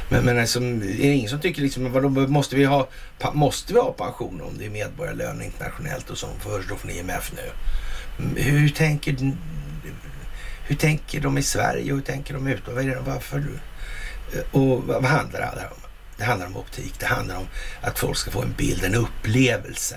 Men, 0.10 0.26
men 0.26 0.40
alltså, 0.40 0.60
är 0.60 0.80
det 0.80 1.14
ingen 1.14 1.30
som 1.30 1.40
tycker 1.40 1.62
liksom, 1.62 1.92
vadå, 1.92 2.10
måste 2.10 2.56
vi 2.56 2.66
ha, 2.66 2.90
måste 3.34 3.74
vi 3.74 3.80
ha 3.80 3.92
pension 3.92 4.42
om 4.42 4.58
det 4.58 4.66
är 4.66 4.70
medborgarlön 4.70 5.42
internationellt 5.42 6.10
och 6.10 6.18
sånt? 6.18 6.44
Föreslår 6.44 6.78
från 6.78 6.92
IMF 6.92 7.32
nu? 7.36 7.52
Hur 8.42 8.70
tänker, 8.70 9.34
hur 10.64 10.76
tänker 10.76 11.22
de 11.22 11.38
i 11.38 11.44
Sverige 11.44 11.92
och 11.92 11.98
hur 11.98 12.06
tänker 12.06 12.34
de 12.34 12.48
utomlands? 12.48 13.08
Varför? 13.08 13.44
Och 14.52 14.84
vad 14.84 15.06
handlar 15.06 15.40
det 15.40 15.46
här 15.46 15.72
om? 15.72 15.82
Det 16.18 16.24
handlar 16.24 16.48
om 16.48 16.58
optik. 16.58 16.94
Det 17.00 17.06
handlar 17.06 17.36
om 17.36 17.48
att 17.82 18.00
folk 18.00 18.18
ska 18.18 18.32
få 18.32 18.42
en 18.42 18.54
bild, 18.58 18.84
en 18.84 18.96
upplevelse 18.96 19.96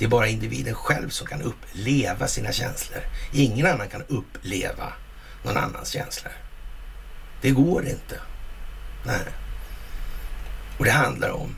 det 0.00 0.06
är 0.06 0.08
bara 0.08 0.28
individen 0.28 0.74
själv 0.74 1.08
som 1.08 1.26
kan 1.26 1.42
uppleva 1.42 2.26
sina 2.26 2.52
känslor. 2.52 3.00
Ingen 3.32 3.66
annan 3.66 3.88
kan 3.88 4.02
uppleva 4.08 4.92
någon 5.44 5.56
annans 5.56 5.88
känslor. 5.88 6.32
Det 7.40 7.50
går 7.50 7.86
inte. 7.86 8.20
Nej. 9.04 9.24
Och 10.78 10.84
det 10.84 10.90
handlar 10.90 11.30
om 11.30 11.56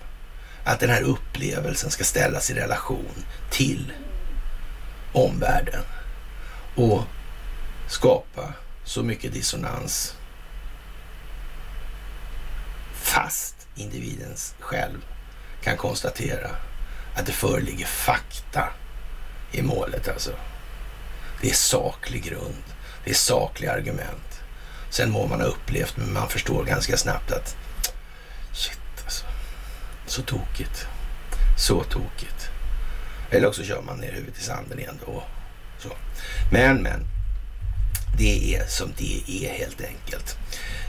att 0.65 0.81
den 0.81 0.91
här 0.91 1.03
upplevelsen 1.03 1.91
ska 1.91 2.05
ställas 2.05 2.51
i 2.51 2.55
relation 2.55 3.25
till 3.51 3.93
omvärlden 5.13 5.83
och 6.75 7.03
skapa 7.89 8.53
så 8.85 9.03
mycket 9.03 9.33
dissonans 9.33 10.17
fast 12.93 13.69
individens 13.75 14.55
själv 14.61 15.05
kan 15.63 15.77
konstatera 15.77 16.51
att 17.15 17.27
det 17.27 17.33
föreligger 17.33 17.87
fakta 17.87 18.69
i 19.53 19.63
målet 19.63 20.09
alltså. 20.09 20.33
Det 21.41 21.51
är 21.51 21.55
saklig 21.55 22.25
grund. 22.25 22.63
Det 23.05 23.11
är 23.11 23.15
sakliga 23.15 23.73
argument. 23.73 24.32
Sen 24.93 25.11
må 25.11 25.27
man 25.27 25.41
ha 25.41 25.47
upplevt, 25.47 25.97
men 25.97 26.13
man 26.13 26.29
förstår 26.29 26.65
ganska 26.65 26.97
snabbt 26.97 27.33
att 27.33 27.57
shit 28.53 28.81
alltså. 29.05 29.25
Så 30.07 30.23
tokigt. 30.23 30.87
Så 31.59 31.83
tokigt. 31.83 32.51
Eller 33.31 33.49
också 33.49 33.65
kör 33.65 33.83
man 33.83 33.99
ner 33.99 34.13
huvudet 34.13 34.39
i 34.39 34.43
sanden 34.43 34.79
igen 34.79 34.99
då. 35.07 35.23
Så. 35.79 35.89
Men, 36.53 36.83
men. 36.83 37.07
Det 38.19 38.55
är 38.55 38.67
som 38.67 38.93
det 38.99 39.23
är 39.29 39.53
helt 39.53 39.81
enkelt. 39.81 40.37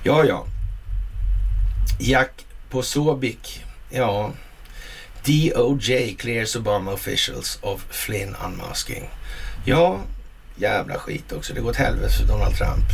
Ja, 0.03 0.23
ja. 0.23 0.45
Jack 1.99 2.45
Posobic. 2.69 3.59
Ja, 3.89 4.31
DOJ 5.25 6.15
clears 6.15 6.55
Obama 6.55 6.91
officials 6.91 7.59
of 7.61 7.85
Flynn 7.89 8.35
unmasking. 8.45 9.09
Ja, 9.65 9.99
jävla 10.55 10.95
skit 10.95 11.31
också. 11.31 11.53
Det 11.53 11.61
går 11.61 11.69
åt 11.69 11.75
helvete 11.75 12.13
för 12.13 12.27
Donald 12.27 12.55
Trump. 12.55 12.85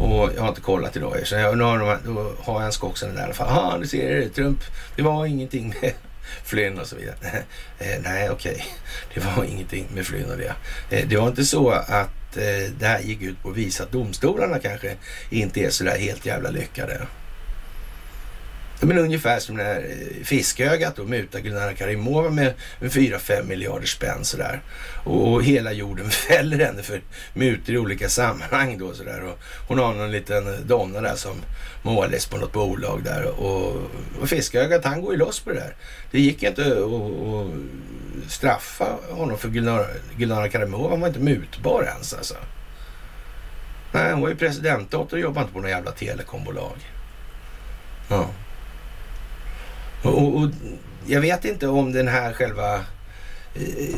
Och 0.00 0.30
jag 0.36 0.40
har 0.42 0.48
inte 0.48 0.60
kollat 0.60 0.96
idag. 0.96 1.26
Så 1.26 1.34
jag, 1.34 1.58
nu 1.58 1.64
har, 1.64 1.78
de, 1.78 2.14
då 2.14 2.32
har 2.42 2.54
jag 2.54 2.66
en 2.66 2.72
skoxen 2.72 3.18
i 3.18 3.20
alla 3.20 3.34
fall. 3.34 3.48
Ja, 3.50 3.78
du 3.80 3.86
ser 3.86 4.28
Trump. 4.28 4.58
Det 4.96 5.02
var 5.02 5.26
ingenting 5.26 5.74
med 5.82 5.92
Flynn 6.44 6.78
och 6.78 6.86
så 6.86 6.96
vidare. 6.96 7.16
eh, 7.78 8.00
nej, 8.02 8.30
okej. 8.30 8.52
Okay. 8.52 8.64
Det 9.14 9.20
var 9.36 9.44
ingenting 9.44 9.86
med 9.94 10.06
Flynn 10.06 10.30
och 10.30 10.36
det. 10.36 10.54
Eh, 10.90 11.08
det 11.08 11.16
var 11.16 11.28
inte 11.28 11.44
så 11.44 11.70
att 11.70 12.36
eh, 12.36 12.72
det 12.78 12.86
här 12.86 13.00
gick 13.00 13.22
ut 13.22 13.42
på 13.42 13.50
att 13.50 13.56
visa 13.56 13.82
att 13.82 13.92
domstolarna 13.92 14.58
kanske 14.58 14.96
inte 15.30 15.60
är 15.60 15.70
så 15.70 15.84
där 15.84 15.98
helt 15.98 16.26
jävla 16.26 16.50
lyckade. 16.50 17.06
Men 18.82 18.98
ungefär 18.98 19.38
som 19.38 19.56
det 19.56 19.64
här 19.64 19.86
eh, 19.90 20.24
fiskögat 20.24 20.98
och 20.98 21.08
muta 21.08 21.40
Gulnara 21.40 21.74
Karimova 21.74 22.30
med 22.30 22.54
4-5 22.80 23.46
miljarder 23.46 23.86
spänn 23.86 24.24
sådär. 24.24 24.60
Och, 25.04 25.32
och, 25.32 25.44
hela 25.44 25.72
jorden 25.72 26.10
fäller 26.28 26.64
henne 26.64 26.82
för 26.82 27.00
mutor 27.34 27.74
i 27.74 27.78
olika 27.78 28.08
sammanhang 28.08 28.78
då 28.78 28.94
sådär. 28.94 29.24
Och 29.24 29.38
hon 29.68 29.78
har 29.78 29.94
någon 29.94 30.12
liten 30.12 30.66
donna 30.66 31.00
där 31.00 31.16
som 31.16 31.36
målis 31.82 32.26
på 32.26 32.36
något 32.36 32.52
bolag 32.52 33.02
där. 33.04 33.40
Och, 33.40 33.76
och 34.20 34.28
fiskögat 34.28 34.84
han 34.84 35.00
går 35.00 35.12
ju 35.12 35.18
loss 35.18 35.40
på 35.40 35.50
det 35.50 35.56
där. 35.56 35.74
Det 36.10 36.20
gick 36.20 36.42
inte 36.42 36.62
att 36.62 38.30
straffa 38.30 38.98
honom 39.10 39.38
för 39.38 39.48
Gulnara, 39.48 39.86
Gulnara 40.16 40.48
Karimova. 40.48 40.90
Han 40.90 41.00
var 41.00 41.08
inte 41.08 41.20
mutbar 41.20 41.82
ens 41.82 42.14
alltså. 42.14 42.34
Nej, 43.92 44.12
hon 44.12 44.20
var 44.20 44.28
ju 44.28 44.36
presidentdotter 44.36 45.16
och 45.16 45.22
jobbade 45.22 45.40
inte 45.40 45.52
på 45.52 45.60
något 45.60 45.70
jävla 45.70 45.90
telekombolag. 45.90 46.76
Ja. 48.08 48.30
Och, 50.02 50.36
och, 50.36 50.50
jag 51.06 51.20
vet 51.20 51.44
inte 51.44 51.68
om 51.68 51.92
den 51.92 52.08
här 52.08 52.32
själva 52.32 52.74
eh, 53.54 53.96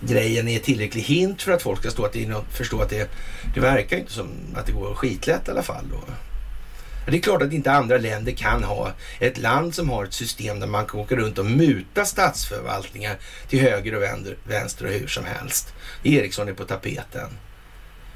grejen 0.00 0.48
är 0.48 0.58
tillräcklig 0.58 1.02
hint 1.02 1.42
för 1.42 1.52
att 1.52 1.62
folk 1.62 1.80
ska 1.80 1.90
stå 1.90 2.04
att 2.04 2.12
det 2.12 2.24
är 2.24 2.42
förstå 2.50 2.80
att 2.80 2.90
det, 2.90 3.10
det 3.54 3.60
verkar 3.60 3.96
inte 3.96 4.12
som 4.12 4.28
att 4.54 4.66
det 4.66 4.72
går 4.72 4.94
skitlätt 4.94 5.48
i 5.48 5.50
alla 5.50 5.62
fall. 5.62 5.84
Då. 5.90 6.00
Det 7.10 7.16
är 7.16 7.20
klart 7.20 7.42
att 7.42 7.52
inte 7.52 7.72
andra 7.72 7.98
länder 7.98 8.32
kan 8.32 8.64
ha 8.64 8.92
ett 9.18 9.38
land 9.38 9.74
som 9.74 9.90
har 9.90 10.04
ett 10.04 10.12
system 10.12 10.60
där 10.60 10.66
man 10.66 10.86
kan 10.86 11.00
åka 11.00 11.16
runt 11.16 11.38
och 11.38 11.46
muta 11.46 12.04
statsförvaltningar 12.04 13.16
till 13.48 13.60
höger 13.60 13.94
och 13.94 14.02
vänster 14.44 14.86
och 14.86 14.92
hur 14.92 15.06
som 15.06 15.24
helst. 15.24 15.74
Ericsson 16.02 16.48
är 16.48 16.52
på 16.52 16.64
tapeten. 16.64 17.28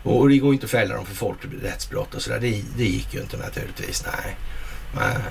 Och 0.02 0.28
det 0.28 0.38
går 0.38 0.52
inte 0.52 0.64
att 0.64 0.70
fälla 0.70 0.94
dem 0.94 1.06
för 1.06 1.14
folkrättsbrott 1.14 2.14
och 2.14 2.22
sådär. 2.22 2.40
Det, 2.40 2.62
det 2.76 2.84
gick 2.84 3.14
ju 3.14 3.20
inte 3.20 3.36
naturligtvis. 3.36 4.04
Nej. 4.06 4.36
nej. 4.94 5.22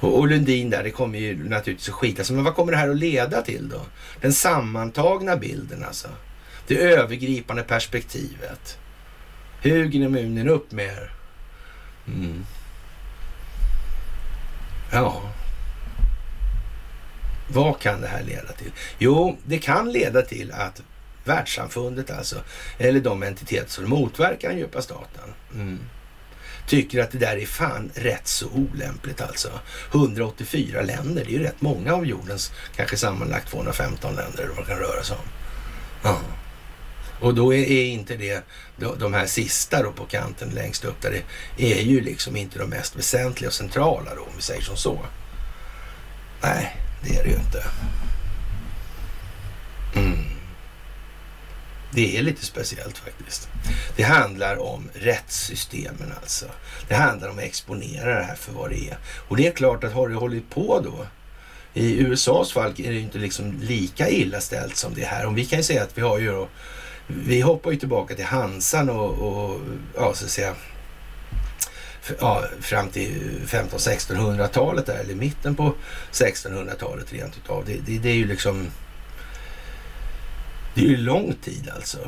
Och, 0.00 0.18
och 0.18 0.28
Lundin 0.28 0.70
där, 0.70 0.82
det 0.82 0.90
kommer 0.90 1.18
ju 1.18 1.48
naturligtvis 1.48 1.88
att 1.88 1.94
skita 1.94 2.24
sig. 2.24 2.36
Men 2.36 2.44
vad 2.44 2.54
kommer 2.54 2.72
det 2.72 2.78
här 2.78 2.88
att 2.88 2.96
leda 2.96 3.42
till 3.42 3.68
då? 3.68 3.80
Den 4.20 4.32
sammantagna 4.32 5.36
bilden 5.36 5.84
alltså. 5.84 6.08
Det 6.66 6.76
övergripande 6.76 7.62
perspektivet. 7.62 8.78
Hugin 9.62 10.04
och 10.04 10.12
munnen 10.12 10.48
upp 10.48 10.72
med 10.72 10.84
er. 10.84 11.12
Mm. 12.06 12.44
Ja. 14.92 15.22
Vad 17.48 17.80
kan 17.80 18.00
det 18.00 18.06
här 18.06 18.22
leda 18.22 18.52
till? 18.52 18.72
Jo, 18.98 19.38
det 19.44 19.58
kan 19.58 19.92
leda 19.92 20.22
till 20.22 20.52
att 20.52 20.82
världssamfundet 21.24 22.10
alltså, 22.10 22.36
eller 22.78 23.00
de 23.00 23.22
entiteter 23.22 23.70
som 23.70 23.90
motverkar 23.90 24.48
den 24.48 24.58
djupa 24.58 24.82
staten, 24.82 25.32
mm 25.54 25.78
tycker 26.66 27.02
att 27.02 27.10
det 27.10 27.18
där 27.18 27.36
är 27.36 27.46
fan 27.46 27.90
rätt 27.94 28.28
så 28.28 28.46
olämpligt 28.48 29.20
alltså. 29.20 29.48
184 29.92 30.82
länder, 30.82 31.24
det 31.24 31.30
är 31.30 31.38
ju 31.38 31.42
rätt 31.42 31.60
många 31.60 31.94
av 31.94 32.06
jordens 32.06 32.52
kanske 32.76 32.96
sammanlagt 32.96 33.50
215 33.50 34.14
länder 34.14 34.50
det 34.56 34.64
kan 34.64 34.78
röra 34.78 35.02
sig 35.02 35.16
om. 35.16 35.28
Ja. 36.02 36.20
Och 37.20 37.34
då 37.34 37.54
är, 37.54 37.58
är, 37.58 37.84
inte 37.84 38.16
det, 38.16 38.44
de 38.98 39.14
här 39.14 39.26
sista 39.26 39.82
då 39.82 39.92
på 39.92 40.04
kanten 40.04 40.50
längst 40.50 40.84
upp 40.84 41.00
där 41.00 41.22
det 41.56 41.78
är 41.78 41.82
ju 41.82 42.00
liksom 42.00 42.36
inte 42.36 42.58
de 42.58 42.70
mest 42.70 42.96
väsentliga 42.96 43.48
och 43.48 43.54
centrala 43.54 44.14
då 44.14 44.22
om 44.22 44.32
vi 44.36 44.42
säger 44.42 44.62
som 44.62 44.76
så. 44.76 45.06
Nej, 46.42 46.76
det 47.02 47.16
är 47.16 47.24
det 47.24 47.30
ju 47.30 47.36
inte. 47.36 47.64
Mm. 49.96 50.33
Det 51.94 52.18
är 52.18 52.22
lite 52.22 52.46
speciellt 52.46 52.98
faktiskt. 52.98 53.48
Det 53.96 54.02
handlar 54.02 54.56
om 54.62 54.88
rättssystemen 54.94 56.12
alltså. 56.20 56.46
Det 56.88 56.94
handlar 56.94 57.28
om 57.28 57.38
att 57.38 57.44
exponera 57.44 58.18
det 58.18 58.24
här 58.24 58.34
för 58.34 58.52
vad 58.52 58.70
det 58.70 58.88
är. 58.88 58.98
Och 59.28 59.36
det 59.36 59.46
är 59.46 59.52
klart 59.52 59.84
att 59.84 59.92
har 59.92 60.08
det 60.08 60.14
hållit 60.14 60.50
på 60.50 60.80
då 60.80 61.06
i 61.74 62.00
USAs 62.00 62.52
fall 62.52 62.72
är 62.76 62.92
det 62.92 62.98
inte 62.98 63.18
liksom 63.18 63.58
lika 63.60 64.08
illa 64.08 64.40
ställt 64.40 64.76
som 64.76 64.94
det 64.94 65.04
här. 65.04 65.26
Om 65.26 65.34
vi 65.34 65.44
kan 65.44 65.58
ju 65.58 65.62
säga 65.62 65.82
att 65.82 65.98
vi 65.98 66.02
har 66.02 66.18
ju 66.18 66.30
då, 66.32 66.48
vi 67.06 67.40
hoppar 67.40 67.70
ju 67.70 67.76
tillbaka 67.76 68.14
till 68.14 68.24
Hansan 68.24 68.90
och, 68.90 69.10
och 69.10 69.60
ja, 69.96 70.14
så 70.14 70.24
att 70.24 70.30
säga, 70.30 70.54
ja, 72.20 72.44
fram 72.60 72.88
till 72.88 73.40
1500-1600-talet 73.46 74.86
där, 74.86 74.98
eller 74.98 75.14
mitten 75.14 75.54
på 75.54 75.74
1600-talet 76.12 77.12
rent 77.12 77.36
utav. 77.36 77.64
Det, 77.66 77.76
det, 77.86 77.98
det 77.98 78.08
är 78.08 78.14
ju 78.14 78.26
liksom 78.26 78.66
det 80.74 80.80
är 80.80 80.84
ju 80.84 80.96
lång 80.96 81.34
tid 81.34 81.70
alltså. 81.74 81.98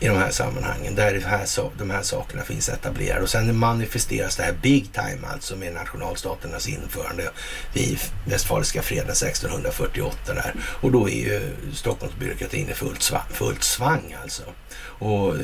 I 0.00 0.08
de 0.08 0.16
här 0.16 0.30
sammanhangen 0.30 0.94
där 0.94 1.14
de 1.14 1.20
här, 1.20 1.46
de 1.78 1.90
här 1.90 2.02
sakerna 2.02 2.42
finns 2.42 2.68
etablerade. 2.68 3.22
Och 3.22 3.28
sen 3.28 3.56
manifesteras 3.56 4.36
det 4.36 4.42
här 4.42 4.54
big 4.62 4.92
time 4.92 5.26
alltså 5.32 5.56
med 5.56 5.74
nationalstaternas 5.74 6.68
införande 6.68 7.30
vid 7.74 7.98
Västfaliska 8.26 8.82
freden 8.82 9.10
1648 9.10 10.34
där. 10.34 10.54
Och 10.80 10.92
då 10.92 11.08
är 11.08 11.14
ju 11.14 11.40
Stockholmsbyråkratin 11.74 12.68
i 12.68 12.74
fullt, 12.74 13.02
svang, 13.02 13.28
fullt 13.32 13.62
svang 13.62 14.16
alltså. 14.22 14.42
Och 14.80 15.34
eh, 15.34 15.40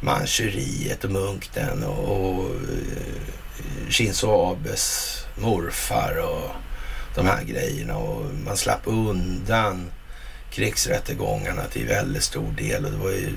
Manchuriet 0.00 1.04
och 1.04 1.10
munkten 1.10 1.84
och, 1.84 2.44
eh, 2.44 3.90
Shinzo 3.90 4.50
Abes 4.50 5.18
morfar 5.36 6.16
och 6.18 6.50
de 7.14 7.26
här 7.26 7.44
grejerna 7.44 7.96
och 7.96 8.24
man 8.44 8.56
slapp 8.56 8.82
undan 8.84 9.90
krigsrättegångarna 10.50 11.62
till 11.64 11.86
väldigt 11.86 12.22
stor 12.22 12.52
del 12.56 12.84
och 12.84 12.90
det 12.90 12.96
var 12.96 13.10
ju 13.10 13.28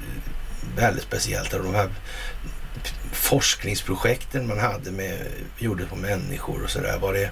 väldigt 0.77 1.03
speciellt. 1.03 1.53
Och 1.53 1.63
de 1.63 1.75
här 1.75 1.89
forskningsprojekten 3.15 4.47
man 4.47 4.59
hade 4.59 4.91
med, 4.91 5.19
gjorde 5.57 5.85
på 5.85 5.95
människor 5.95 6.63
och 6.63 6.69
sådär. 6.69 6.97
Var 7.01 7.13
det, 7.13 7.31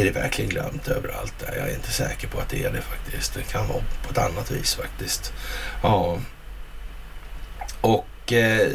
är 0.00 0.04
det 0.04 0.10
verkligen 0.10 0.50
glömt 0.50 0.88
överallt 0.88 1.34
där? 1.38 1.56
Jag 1.56 1.68
är 1.68 1.74
inte 1.74 1.92
säker 1.92 2.28
på 2.28 2.40
att 2.40 2.48
det 2.48 2.64
är 2.64 2.72
det 2.72 2.80
faktiskt. 2.80 3.34
Det 3.34 3.42
kan 3.42 3.68
vara 3.68 3.82
på 4.02 4.10
ett 4.10 4.18
annat 4.18 4.50
vis 4.50 4.74
faktiskt. 4.74 5.32
Ja. 5.82 6.18
Och 7.80 8.32
eh, 8.32 8.68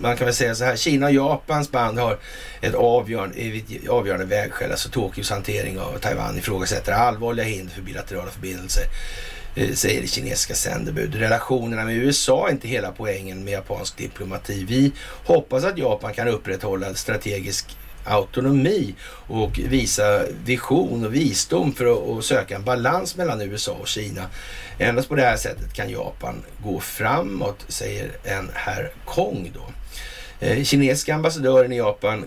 man 0.00 0.16
kan 0.16 0.24
väl 0.24 0.34
säga 0.34 0.54
så 0.54 0.64
här, 0.64 0.76
Kina 0.76 1.06
och 1.06 1.12
Japans 1.12 1.70
band 1.70 1.98
har 1.98 2.18
ett 2.60 2.74
avgörande, 2.74 3.60
avgörande 3.88 4.24
vägskäl. 4.26 4.70
Alltså 4.70 4.88
Tokyos 4.88 5.30
hantering 5.30 5.80
av 5.80 5.98
Taiwan 5.98 6.38
ifrågasätter 6.38 6.92
allvarliga 6.92 7.46
hinder 7.46 7.74
för 7.74 7.82
bilaterala 7.82 8.30
förbindelser 8.30 8.84
Eh, 8.84 9.35
Eh, 9.56 9.72
säger 9.72 10.02
det 10.02 10.08
kinesiska 10.08 10.54
sändebud. 10.54 11.14
Relationerna 11.14 11.84
med 11.84 11.96
USA 11.96 12.48
är 12.48 12.52
inte 12.52 12.68
hela 12.68 12.92
poängen 12.92 13.44
med 13.44 13.52
japansk 13.52 13.96
diplomati. 13.96 14.64
Vi 14.64 14.92
hoppas 15.24 15.64
att 15.64 15.78
Japan 15.78 16.14
kan 16.14 16.28
upprätthålla 16.28 16.94
strategisk 16.94 17.76
autonomi 18.04 18.94
och 19.28 19.58
visa 19.58 20.22
vision 20.44 21.04
och 21.04 21.14
visdom 21.14 21.72
för 21.72 22.18
att 22.18 22.24
söka 22.24 22.56
en 22.56 22.64
balans 22.64 23.16
mellan 23.16 23.40
USA 23.40 23.72
och 23.72 23.88
Kina. 23.88 24.26
Endast 24.78 25.08
på 25.08 25.14
det 25.14 25.22
här 25.22 25.36
sättet 25.36 25.72
kan 25.72 25.90
Japan 25.90 26.42
gå 26.64 26.80
framåt, 26.80 27.64
säger 27.68 28.10
en 28.24 28.50
herr 28.54 28.90
Kong 29.04 29.52
då. 29.54 29.66
Eh, 30.46 30.64
kinesiska 30.64 31.14
ambassadören 31.14 31.72
i 31.72 31.76
Japan, 31.76 32.24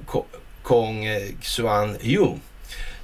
Kong 0.64 1.06
eh, 1.06 1.22
Xuan 1.42 1.98
Yu, 2.02 2.28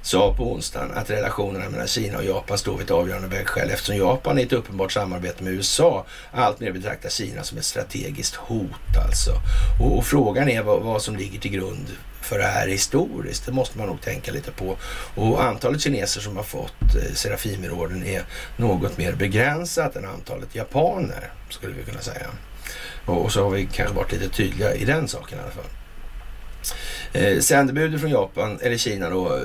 sa 0.06 0.34
på 0.34 0.52
onsdagen 0.52 0.90
att 0.94 1.10
relationerna 1.10 1.68
mellan 1.68 1.86
Kina 1.86 2.18
och 2.18 2.24
Japan 2.24 2.58
står 2.58 2.76
vid 2.76 2.84
ett 2.84 2.90
avgörande 2.90 3.28
vägskäl 3.28 3.70
eftersom 3.70 3.96
Japan 3.96 4.38
i 4.38 4.42
ett 4.42 4.52
uppenbart 4.52 4.92
samarbete 4.92 5.44
med 5.44 5.52
USA 5.52 6.06
alltmer 6.32 6.72
betraktar 6.72 7.08
Kina 7.08 7.42
som 7.42 7.58
ett 7.58 7.64
strategiskt 7.64 8.34
hot 8.34 8.96
alltså. 9.06 9.30
Och, 9.80 9.98
och 9.98 10.04
frågan 10.04 10.48
är 10.48 10.62
vad, 10.62 10.82
vad, 10.82 11.02
som 11.02 11.16
ligger 11.16 11.40
till 11.40 11.50
grund 11.50 11.86
för 12.20 12.38
det 12.38 12.44
här 12.44 12.68
historiskt. 12.68 13.46
Det 13.46 13.52
måste 13.52 13.78
man 13.78 13.86
nog 13.86 14.00
tänka 14.00 14.32
lite 14.32 14.50
på. 14.50 14.76
Och 15.14 15.44
antalet 15.44 15.80
kineser 15.80 16.20
som 16.20 16.36
har 16.36 16.44
fått 16.44 16.94
eh, 16.96 17.14
Serafimerorden 17.14 18.06
är 18.06 18.22
något 18.56 18.98
mer 18.98 19.12
begränsat 19.12 19.96
än 19.96 20.04
antalet 20.04 20.54
japaner, 20.54 21.30
skulle 21.50 21.74
vi 21.74 21.82
kunna 21.82 22.00
säga. 22.00 22.26
Och, 23.06 23.24
och 23.24 23.32
så 23.32 23.42
har 23.42 23.50
vi 23.50 23.68
kanske 23.72 23.94
varit 23.94 24.12
lite 24.12 24.28
tydliga 24.28 24.74
i 24.74 24.84
den 24.84 25.08
saken 25.08 25.38
i 25.38 25.42
alla 25.42 25.50
fall. 25.50 25.70
Eh, 27.12 27.40
sändebudet 27.40 28.00
från 28.00 28.10
Japan, 28.10 28.58
eller 28.62 28.76
Kina 28.76 29.10
då, 29.10 29.40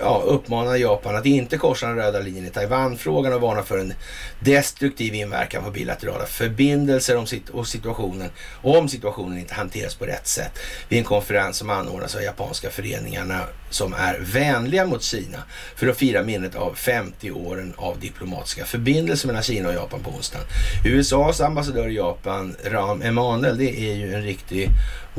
ja, 0.00 0.22
uppmanar 0.26 0.76
Japan 0.76 1.16
att 1.16 1.26
inte 1.26 1.58
korsa 1.58 1.86
den 1.86 1.96
röda 1.96 2.20
linjen 2.20 2.46
i 2.46 2.50
Taiwanfrågan 2.50 3.32
och 3.32 3.40
varnar 3.40 3.62
för 3.62 3.78
en 3.78 3.92
destruktiv 4.40 5.14
inverkan 5.14 5.64
på 5.64 5.70
bilaterala 5.70 6.26
förbindelser 6.26 7.16
om 7.16 7.26
sit 7.26 7.48
och 7.48 7.66
situationen, 7.66 8.30
om 8.62 8.88
situationen 8.88 9.38
inte 9.38 9.54
hanteras 9.54 9.94
på 9.94 10.04
rätt 10.04 10.26
sätt 10.26 10.58
vid 10.88 10.98
en 10.98 11.04
konferens 11.04 11.56
som 11.56 11.70
anordnas 11.70 12.14
av 12.14 12.22
japanska 12.22 12.70
föreningarna 12.70 13.40
som 13.70 13.94
är 13.94 14.18
vänliga 14.18 14.86
mot 14.86 15.02
Kina 15.02 15.38
för 15.76 15.88
att 15.88 15.96
fira 15.96 16.22
minnet 16.22 16.54
av 16.54 16.74
50 16.74 17.30
åren 17.30 17.74
av 17.76 18.00
diplomatiska 18.00 18.64
förbindelser 18.64 19.26
mellan 19.26 19.42
Kina 19.42 19.68
och 19.68 19.74
Japan 19.74 20.00
på 20.00 20.10
onsdagen. 20.10 20.46
USAs 20.84 21.40
ambassadör 21.40 21.88
i 21.88 21.94
Japan, 21.94 22.56
Ram 22.64 23.02
Emanuel, 23.02 23.58
det 23.58 23.80
är 23.80 23.94
ju 23.94 24.14
en 24.14 24.22
riktig 24.22 24.68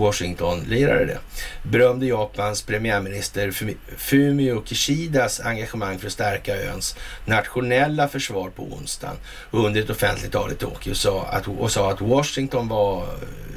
Washington-lirare 0.01 1.05
det. 1.05 1.19
Berömde 1.63 2.05
Japans 2.05 2.61
premiärminister 2.61 3.51
Fumio 3.97 4.63
Kishidas 4.65 5.39
engagemang 5.39 5.99
för 5.99 6.07
att 6.07 6.13
stärka 6.13 6.55
öns 6.55 6.95
nationella 7.25 8.07
försvar 8.07 8.49
på 8.49 8.63
onsdagen 8.63 9.15
under 9.51 9.81
ett 9.81 9.89
offentligt 9.89 10.31
tal 10.31 10.51
i 10.51 10.55
Tokyo 10.55 10.91
och 10.91 10.97
sa 10.97 11.23
att, 11.23 11.47
och 11.47 11.71
sa 11.71 11.91
att 11.91 12.01
Washington 12.01 12.67
var 12.67 13.05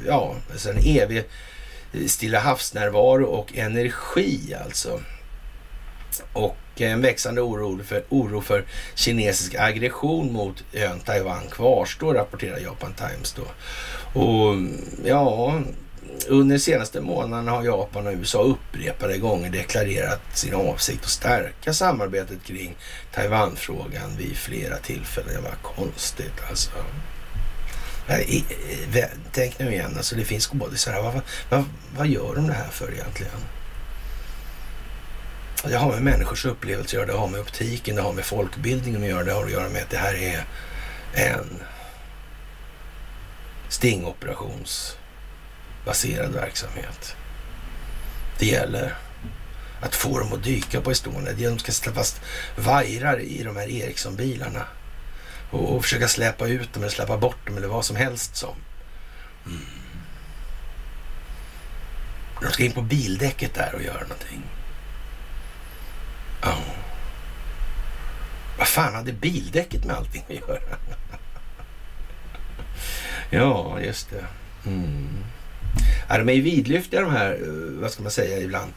ja, 0.07 0.35
alltså 0.51 0.69
en 0.69 0.77
evig 0.85 1.23
Stilla 2.07 2.39
havsnärvaro 2.39 3.25
och 3.25 3.57
energi 3.57 4.55
alltså. 4.65 4.99
Och 6.33 6.57
en 6.77 7.01
växande 7.01 7.41
oro 7.41 7.83
för, 7.83 8.03
oro 8.09 8.41
för 8.41 8.65
kinesisk 8.95 9.55
aggression 9.55 10.33
mot 10.33 10.63
ön 10.73 10.99
Taiwan 10.99 11.47
kvarstår, 11.51 12.13
rapporterar 12.13 12.59
Japan 12.59 12.93
Times 12.93 13.33
då. 13.33 13.43
Och 14.19 14.55
ja, 15.05 15.61
under 16.27 16.55
de 16.55 16.59
senaste 16.59 17.01
månaderna 17.01 17.51
har 17.51 17.63
Japan 17.63 18.07
och 18.07 18.13
USA 18.13 18.41
upprepade 18.41 19.17
gånger 19.17 19.49
deklarerat 19.49 20.21
sin 20.33 20.53
avsikt 20.53 21.03
att 21.03 21.09
stärka 21.09 21.73
samarbetet 21.73 22.43
kring 22.43 22.75
Taiwanfrågan 23.13 24.17
vid 24.17 24.37
flera 24.37 24.77
tillfällen. 24.77 25.33
Det 25.35 25.41
var 25.41 25.75
konstigt 25.75 26.41
alltså. 26.49 26.69
Tänk 29.31 29.59
nu 29.59 29.71
igen, 29.71 29.93
alltså 29.97 30.15
det 30.15 30.25
finns 30.25 30.47
skådisar 30.47 30.91
här. 30.91 31.01
Vad, 31.01 31.21
vad, 31.49 31.63
vad 31.97 32.07
gör 32.07 32.35
de 32.35 32.47
det 32.47 32.53
här 32.53 32.69
för 32.69 32.93
egentligen? 32.93 33.39
Det 35.63 35.75
har 35.75 35.91
med 35.91 36.01
människors 36.01 36.45
upplevelser 36.45 36.83
att 36.83 36.93
göra, 36.93 37.05
det 37.05 37.19
har 37.19 37.27
med 37.27 37.41
optiken, 37.41 37.95
det 37.95 38.01
har 38.01 38.13
med 38.13 38.25
folkbildningen 38.25 39.03
att 39.03 39.09
göra, 39.09 39.23
det 39.23 39.31
har 39.31 39.43
att 39.43 39.51
göra 39.51 39.69
med 39.69 39.81
att 39.81 39.89
det 39.89 39.97
här 39.97 40.13
är 40.13 40.45
en 41.13 41.61
baserad 45.85 46.33
verksamhet. 46.33 47.15
Det 48.39 48.45
gäller 48.45 48.95
att 49.81 49.95
få 49.95 50.19
dem 50.19 50.33
att 50.33 50.43
dyka 50.43 50.81
på 50.81 50.91
Estonia. 50.91 51.33
De 51.33 51.59
ska 51.59 51.71
sätta 51.71 51.93
fast 51.93 52.21
vajrar 52.55 53.19
i 53.19 53.43
de 53.43 53.55
här 53.55 53.69
Ericsson-bilarna 53.69 54.65
och, 55.51 55.75
och 55.75 55.83
försöka 55.83 56.07
släpa 56.07 56.47
ut 56.47 56.73
dem 56.73 56.83
eller 56.83 56.91
släppa 56.91 57.17
bort 57.17 57.45
dem 57.45 57.57
eller 57.57 57.67
vad 57.67 57.85
som 57.85 57.95
helst 57.95 58.35
som. 58.35 58.55
Mm. 59.45 59.65
De 62.41 62.51
ska 62.51 62.63
in 62.63 62.71
på 62.71 62.81
bildäcket 62.81 63.53
där 63.53 63.75
och 63.75 63.81
göra 63.81 64.01
någonting. 64.01 64.43
Ja. 66.41 66.49
Oh. 66.49 66.85
Vad 68.57 68.67
fan 68.67 68.95
hade 68.95 69.13
bildäcket 69.13 69.85
med 69.85 69.95
allting 69.95 70.23
att 70.29 70.49
göra? 70.49 70.59
ja, 73.29 73.79
just 73.81 74.09
det. 74.09 74.25
Mm. 74.69 75.23
Ja, 76.09 76.17
de 76.17 76.29
är 76.29 76.33
ju 76.33 76.41
vidlyftiga 76.41 77.01
de 77.01 77.11
här, 77.11 77.31
eh, 77.31 77.39
vad 77.81 77.91
ska 77.91 78.03
man 78.03 78.11
säga 78.11 78.39
ibland, 78.39 78.73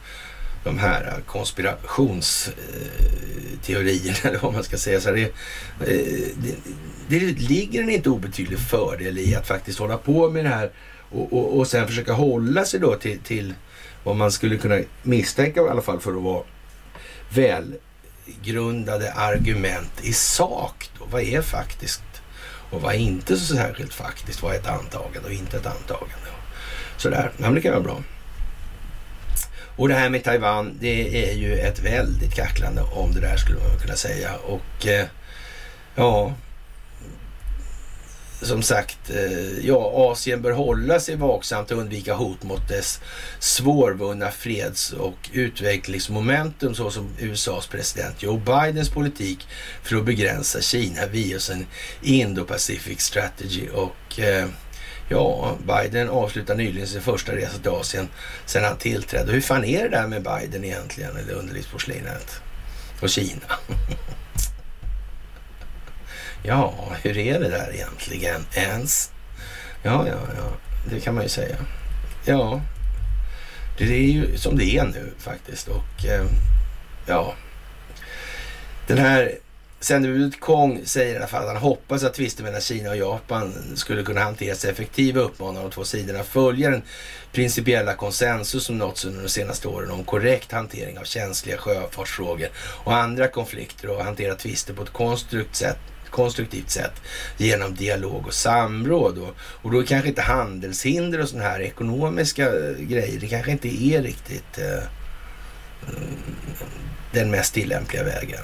de 0.63 0.77
här 0.77 1.21
konspirationsteorierna 1.25 4.17
eller 4.23 4.39
vad 4.39 4.53
man 4.53 4.63
ska 4.63 4.77
säga. 4.77 5.01
Så 5.01 5.11
det, 5.11 5.21
eh, 5.21 5.29
det, 6.37 6.55
det 7.07 7.19
ligger 7.19 7.83
en 7.83 7.89
inte 7.89 8.09
obetydlig 8.09 8.59
fördel 8.59 9.17
i 9.17 9.35
att 9.35 9.47
faktiskt 9.47 9.79
hålla 9.79 9.97
på 9.97 10.29
med 10.29 10.45
det 10.45 10.49
här 10.49 10.71
och, 11.11 11.33
och, 11.33 11.57
och 11.57 11.67
sen 11.67 11.87
försöka 11.87 12.13
hålla 12.13 12.65
sig 12.65 12.79
då 12.79 12.95
till, 12.95 13.19
till 13.19 13.53
vad 14.03 14.15
man 14.15 14.31
skulle 14.31 14.57
kunna 14.57 14.79
misstänka 15.03 15.61
i 15.61 15.69
alla 15.69 15.81
fall 15.81 15.99
för 15.99 16.11
att 16.11 16.23
vara 16.23 16.43
välgrundade 17.29 19.13
argument 19.13 19.91
i 20.01 20.13
sak. 20.13 20.89
Då. 20.99 21.05
Vad 21.11 21.21
är 21.21 21.41
faktiskt 21.41 22.01
och 22.71 22.81
vad 22.81 22.93
är 22.93 22.99
inte 22.99 23.37
så 23.37 23.55
särskilt 23.55 23.93
faktiskt? 23.93 24.43
Vad 24.43 24.55
är 24.55 24.59
ett 24.59 24.67
antagande 24.67 25.27
och 25.27 25.33
inte 25.33 25.57
ett 25.57 25.65
antagande? 25.65 26.28
Sådär, 26.99 27.31
ja, 27.37 27.43
men 27.45 27.55
det 27.55 27.61
kan 27.61 27.71
vara 27.71 27.83
bra. 27.83 28.03
Och 29.75 29.87
det 29.87 29.93
här 29.93 30.09
med 30.09 30.23
Taiwan, 30.23 30.77
det 30.79 31.29
är 31.29 31.33
ju 31.33 31.59
ett 31.59 31.79
väldigt 31.79 32.33
kacklande 32.33 32.81
om 32.81 33.13
det 33.13 33.21
där 33.21 33.37
skulle 33.37 33.59
man 33.59 33.79
kunna 33.79 33.95
säga. 33.95 34.35
Och 34.35 34.87
eh, 34.87 35.05
ja, 35.95 36.33
som 38.41 38.61
sagt, 38.61 39.09
eh, 39.09 39.65
ja, 39.67 39.91
Asien 39.95 40.41
bör 40.41 40.51
hålla 40.51 40.99
sig 40.99 41.15
vaksamt 41.15 41.71
och 41.71 41.77
undvika 41.77 42.13
hot 42.13 42.43
mot 42.43 42.67
dess 42.67 43.01
svårvunna 43.39 44.31
freds 44.31 44.91
och 44.93 45.29
utvecklingsmomentum 45.33 46.75
såsom 46.75 47.09
USAs 47.19 47.67
president 47.67 48.23
Joe 48.23 48.37
Bidens 48.37 48.89
politik 48.89 49.47
för 49.83 49.95
att 49.95 50.05
begränsa 50.05 50.61
Kina 50.61 51.05
via 51.05 51.39
sin 51.39 51.65
Indo-Pacific 52.01 52.99
Strategy 52.99 53.69
och 53.69 54.19
eh, 54.19 54.47
Ja, 55.11 55.57
Biden 55.67 56.09
avslutar 56.09 56.55
nyligen 56.55 56.87
sin 56.87 57.01
första 57.01 57.35
resa 57.35 57.57
till 57.57 57.71
Asien 57.71 58.09
sedan 58.45 58.63
han 58.63 58.77
tillträdde. 58.77 59.31
Hur 59.31 59.41
fan 59.41 59.65
är 59.65 59.83
det 59.83 59.89
där 59.89 60.07
med 60.07 60.23
Biden 60.23 60.63
egentligen, 60.63 61.17
eller 61.17 61.33
underlivsporslinet? 61.33 62.41
Och 63.01 63.09
Kina? 63.09 63.41
ja, 66.43 66.73
hur 67.03 67.17
är 67.17 67.39
det 67.39 67.49
där 67.49 67.73
egentligen 67.73 68.45
ens? 68.53 69.11
Ja, 69.83 70.07
ja, 70.07 70.19
ja, 70.37 70.51
det 70.89 70.99
kan 70.99 71.15
man 71.15 71.23
ju 71.23 71.29
säga. 71.29 71.57
Ja, 72.25 72.61
det 73.77 73.83
är 73.83 74.11
ju 74.11 74.37
som 74.37 74.57
det 74.57 74.77
är 74.77 74.85
nu 74.85 75.13
faktiskt. 75.17 75.67
Och 75.67 76.05
eh, 76.05 76.25
ja, 77.05 77.33
den 78.87 78.97
här 78.97 79.37
Sändebudet 79.81 80.39
Kong 80.39 80.81
säger 80.85 81.13
i 81.13 81.17
alla 81.17 81.27
fall 81.27 81.41
att 81.41 81.47
han 81.47 81.57
hoppas 81.57 82.03
att 82.03 82.13
tvisten 82.13 82.45
mellan 82.45 82.61
Kina 82.61 82.89
och 82.89 82.97
Japan 82.97 83.53
skulle 83.75 84.03
kunna 84.03 84.21
hanteras 84.21 84.65
effektivt 84.65 85.17
och 85.17 85.25
uppmanar 85.25 85.61
de 85.61 85.71
två 85.71 85.83
sidorna 85.83 86.19
att 86.19 86.27
följa 86.27 86.69
den 86.69 86.81
principiella 87.31 87.93
konsensus 87.93 88.63
som 88.63 88.77
nåtts 88.77 89.05
under 89.05 89.21
de 89.21 89.29
senaste 89.29 89.67
åren 89.67 89.91
om 89.91 90.03
korrekt 90.03 90.51
hantering 90.51 90.99
av 90.99 91.03
känsliga 91.03 91.57
sjöfartsfrågor 91.57 92.49
och 92.57 92.95
andra 92.95 93.27
konflikter 93.27 93.89
och 93.89 94.03
hantera 94.03 94.35
tvister 94.35 94.73
på 94.73 94.83
ett 94.83 94.93
konstruktivt 94.93 95.55
sätt 95.55 95.79
konstruktivt 96.09 96.69
sätt 96.69 97.01
genom 97.37 97.75
dialog 97.75 98.27
och 98.27 98.33
samråd. 98.33 99.17
Och, 99.17 99.35
och 99.39 99.71
då 99.71 99.83
kanske 99.83 100.09
inte 100.09 100.21
handelshinder 100.21 101.21
och 101.21 101.29
sådana 101.29 101.49
här 101.49 101.61
ekonomiska 101.61 102.45
eh, 102.45 102.75
grejer, 102.79 103.19
det 103.19 103.27
kanske 103.27 103.51
inte 103.51 103.83
är 103.83 104.01
riktigt 104.01 104.57
eh, 104.57 104.83
mm, 105.87 106.13
den 107.11 107.31
mest 107.31 107.53
tillämpliga 107.53 108.03
vägen. 108.03 108.43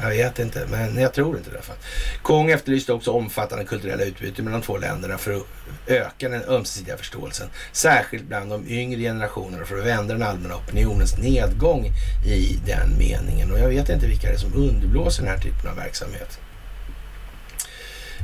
Jag 0.00 0.08
vet 0.08 0.38
inte, 0.38 0.66
men 0.70 0.96
jag 0.96 1.14
tror 1.14 1.36
inte 1.36 1.50
det. 1.50 1.54
i 1.54 1.56
alla 1.56 1.62
fall. 1.62 1.76
Kong 2.22 2.50
efterlyste 2.50 2.92
också 2.92 3.10
omfattande 3.10 3.64
kulturella 3.64 4.04
utbyte 4.04 4.42
mellan 4.42 4.60
de 4.60 4.66
två 4.66 4.78
länderna 4.78 5.18
för 5.18 5.32
att 5.32 5.46
öka 5.86 6.28
den 6.28 6.42
ömsesidiga 6.42 6.96
förståelsen. 6.96 7.48
Särskilt 7.72 8.24
bland 8.24 8.50
de 8.50 8.68
yngre 8.68 9.00
generationerna 9.00 9.64
för 9.64 9.78
att 9.78 9.86
vända 9.86 10.14
den 10.14 10.22
allmänna 10.22 10.56
opinionens 10.56 11.18
nedgång 11.18 11.86
i 12.26 12.58
den 12.66 12.98
meningen. 12.98 13.52
Och 13.52 13.58
jag 13.58 13.68
vet 13.68 13.88
inte 13.88 14.06
vilka 14.06 14.28
det 14.28 14.34
är 14.34 14.38
som 14.38 14.54
underblåser 14.54 15.22
den 15.22 15.32
här 15.32 15.40
typen 15.40 15.70
av 15.70 15.76
verksamhet. 15.76 16.38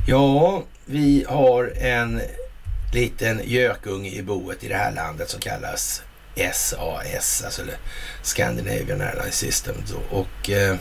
Ja, 0.07 0.63
vi 0.85 1.25
har 1.29 1.73
en 1.77 2.21
liten 2.93 3.41
gökunge 3.43 4.09
i 4.09 4.23
boet 4.23 4.63
i 4.63 4.67
det 4.67 4.75
här 4.75 4.91
landet 4.91 5.29
som 5.29 5.39
kallas 5.39 6.01
SAS, 6.35 7.43
alltså 7.45 7.61
Scandinavian 8.21 9.01
Airlines 9.01 9.35
System. 9.35 9.75
Och 10.09 10.49
eh, 10.49 10.75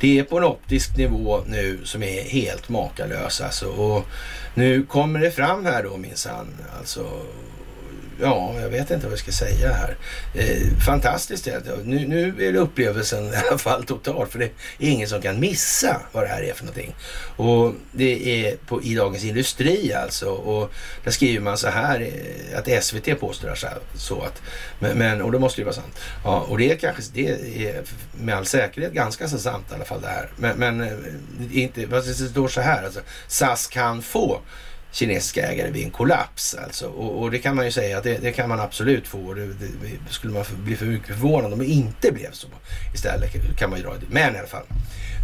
det 0.00 0.18
är 0.18 0.22
på 0.22 0.38
en 0.38 0.44
optisk 0.44 0.96
nivå 0.96 1.40
nu 1.46 1.80
som 1.84 2.02
är 2.02 2.22
helt 2.22 2.68
makalös 2.68 3.40
alltså. 3.40 3.66
Och 3.66 4.06
nu 4.54 4.82
kommer 4.82 5.20
det 5.20 5.30
fram 5.30 5.66
här 5.66 5.82
då 5.82 5.96
minsann, 5.96 6.56
alltså 6.78 7.22
ja, 8.20 8.60
jag 8.60 8.68
vet 8.68 8.90
inte 8.90 9.06
vad 9.06 9.12
jag 9.12 9.18
ska 9.18 9.32
säga 9.32 9.72
här. 9.72 9.96
Eh, 10.34 10.78
fantastiskt. 10.86 11.48
Nu, 11.84 12.06
nu 12.06 12.48
är 12.48 12.52
det 12.52 12.58
upplevelsen 12.58 13.24
i 13.24 13.36
alla 13.48 13.58
fall 13.58 13.84
total, 13.84 14.26
för 14.26 14.38
det 14.38 14.44
är 14.44 14.50
ingen 14.78 15.08
som 15.08 15.22
kan 15.22 15.40
missa 15.40 16.00
vad 16.12 16.24
det 16.24 16.28
här 16.28 16.42
är 16.42 16.52
för 16.52 16.64
någonting. 16.64 16.94
Och 17.36 17.72
det 17.92 18.46
är 18.46 18.56
på, 18.56 18.82
i 18.82 18.94
Dagens 18.94 19.24
Industri 19.24 19.92
alltså. 19.94 20.30
Och 20.30 20.72
där 21.04 21.10
skriver 21.10 21.40
man 21.40 21.58
så 21.58 21.68
här, 21.68 22.00
eh, 22.00 22.58
att 22.58 22.84
SVT 22.84 23.20
påstår 23.20 23.54
så, 23.54 23.66
här, 23.66 23.78
så 23.94 24.22
att, 24.22 24.42
men, 24.78 24.98
men, 24.98 25.22
och 25.22 25.32
det 25.32 25.38
måste 25.38 25.60
ju 25.60 25.64
vara 25.64 25.74
sant. 25.74 25.98
Ja, 26.24 26.40
och 26.48 26.58
det 26.58 26.72
är 26.72 26.76
kanske, 26.76 27.02
det 27.12 27.28
är 27.28 27.82
med 28.20 28.36
all 28.36 28.46
säkerhet 28.46 28.92
ganska 28.92 29.28
så 29.28 29.38
sant 29.38 29.66
i 29.70 29.74
alla 29.74 29.84
fall 29.84 30.00
det 30.00 30.08
här. 30.08 30.30
Men, 30.36 30.58
men 30.58 30.80
eh, 30.80 31.62
inte, 31.62 31.86
det 31.86 32.02
står 32.02 32.48
så 32.48 32.60
här, 32.60 32.84
alltså, 32.84 33.00
SAS 33.28 33.66
kan 33.66 34.02
få 34.02 34.40
kinesiska 34.92 35.46
ägare 35.46 35.70
vid 35.70 35.84
en 35.84 35.90
kollaps. 35.90 36.54
Alltså. 36.54 36.86
Och, 36.86 37.22
och, 37.22 37.30
det 37.30 37.38
kan 37.38 37.56
man 37.56 37.64
ju 37.64 37.70
säga 37.70 37.98
att 37.98 38.04
det, 38.04 38.18
det 38.22 38.32
kan 38.32 38.48
man 38.48 38.60
absolut 38.60 39.08
få. 39.08 39.34
Det, 39.34 39.46
det, 39.46 40.12
skulle 40.12 40.32
man 40.32 40.44
bli 40.56 40.76
för 40.76 40.86
mycket 40.86 41.08
förvånad 41.08 41.52
om 41.52 41.58
det 41.58 41.66
inte 41.66 42.12
blev 42.12 42.32
så. 42.32 42.48
Istället 42.94 43.58
kan 43.58 43.70
man 43.70 43.78
ju 43.78 43.84
dra 43.84 43.94
det. 43.94 44.06
Men 44.10 44.34
i 44.34 44.38
alla 44.38 44.48
fall. 44.48 44.64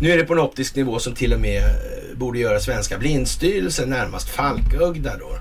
Nu 0.01 0.11
är 0.11 0.19
det 0.19 0.25
på 0.25 0.33
en 0.33 0.39
optisk 0.39 0.77
nivå 0.77 0.99
som 0.99 1.15
till 1.15 1.33
och 1.33 1.41
med 1.41 1.63
eh, 1.63 2.17
borde 2.17 2.39
göra 2.39 2.61
Svenska 2.61 2.99
blindstyrelsen 2.99 3.91
närmast 3.91 4.29
falkögda 4.29 5.17
då. 5.17 5.39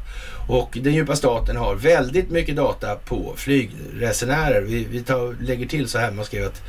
Och 0.47 0.77
den 0.81 0.93
djupa 0.93 1.15
staten 1.15 1.55
har 1.55 1.75
väldigt 1.75 2.29
mycket 2.29 2.55
data 2.55 2.95
på 2.95 3.33
flygresenärer. 3.37 4.61
Vi, 4.61 4.83
vi 4.83 5.03
tar, 5.03 5.35
lägger 5.41 5.65
till 5.65 5.87
så 5.87 5.97
här, 5.97 6.11
man 6.11 6.25
skriver 6.25 6.47
att 6.47 6.61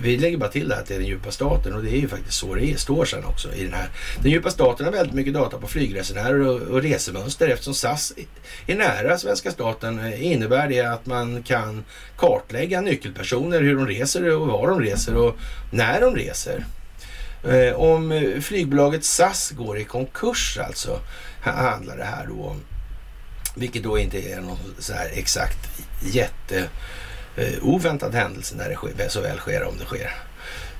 vi 0.00 0.16
lägger 0.16 0.36
bara 0.36 0.50
till 0.50 0.68
det 0.68 0.74
här 0.74 0.82
till 0.82 0.96
den 0.96 1.06
djupa 1.06 1.30
staten 1.30 1.74
och 1.74 1.82
det 1.82 1.90
är 1.90 2.00
ju 2.00 2.08
faktiskt 2.08 2.38
så 2.38 2.54
det 2.54 2.72
är, 2.72 2.76
står 2.76 3.04
sen 3.04 3.24
också 3.24 3.54
i 3.54 3.64
den 3.64 3.72
här. 3.74 3.88
Den 4.22 4.32
djupa 4.32 4.50
staten 4.50 4.86
har 4.86 4.92
väldigt 4.92 5.14
mycket 5.14 5.34
data 5.34 5.58
på 5.58 5.66
flygresenärer 5.66 6.40
och, 6.40 6.60
och 6.60 6.82
resemönster 6.82 7.48
eftersom 7.48 7.74
SAS 7.74 8.12
är 8.66 8.76
nära 8.76 9.18
svenska 9.18 9.50
staten 9.50 9.98
eh, 9.98 10.32
innebär 10.32 10.68
det 10.68 10.80
att 10.80 11.06
man 11.06 11.42
kan 11.42 11.84
kartlägga 12.16 12.80
nyckelpersoner, 12.80 13.60
hur 13.60 13.76
de 13.76 13.86
reser 13.86 14.36
och 14.36 14.46
var 14.46 14.68
de 14.68 14.80
reser 14.80 15.16
och 15.16 15.36
när 15.70 16.00
de 16.00 16.16
reser. 16.16 16.64
Eh, 17.44 17.74
om 17.74 18.12
eh, 18.12 18.40
flygbolaget 18.40 19.04
SAS 19.04 19.50
går 19.50 19.78
i 19.78 19.84
konkurs 19.84 20.58
alltså 20.66 21.00
handlar 21.40 21.96
det 21.96 22.04
här 22.04 22.26
då 22.26 22.44
om 22.44 22.60
vilket 23.54 23.82
då 23.82 23.98
inte 23.98 24.32
är 24.32 24.40
någon 24.40 24.58
så 24.78 24.92
här 24.92 25.10
exakt 25.12 25.58
jätte 26.12 26.68
eh, 27.36 27.54
oväntad 27.62 28.14
händelse 28.14 28.56
när 28.56 28.68
det 28.68 28.74
sker, 28.74 29.08
så 29.08 29.20
väl 29.20 29.38
sker 29.38 29.64
om 29.64 29.78
det 29.78 29.84
sker. 29.84 30.14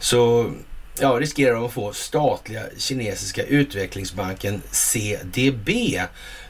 Så 0.01 0.53
ja, 0.99 1.09
riskerar 1.21 1.55
de 1.55 1.65
att 1.65 1.73
få 1.73 1.93
statliga 1.93 2.63
kinesiska 2.77 3.43
utvecklingsbanken 3.43 4.63
CDB 4.71 5.71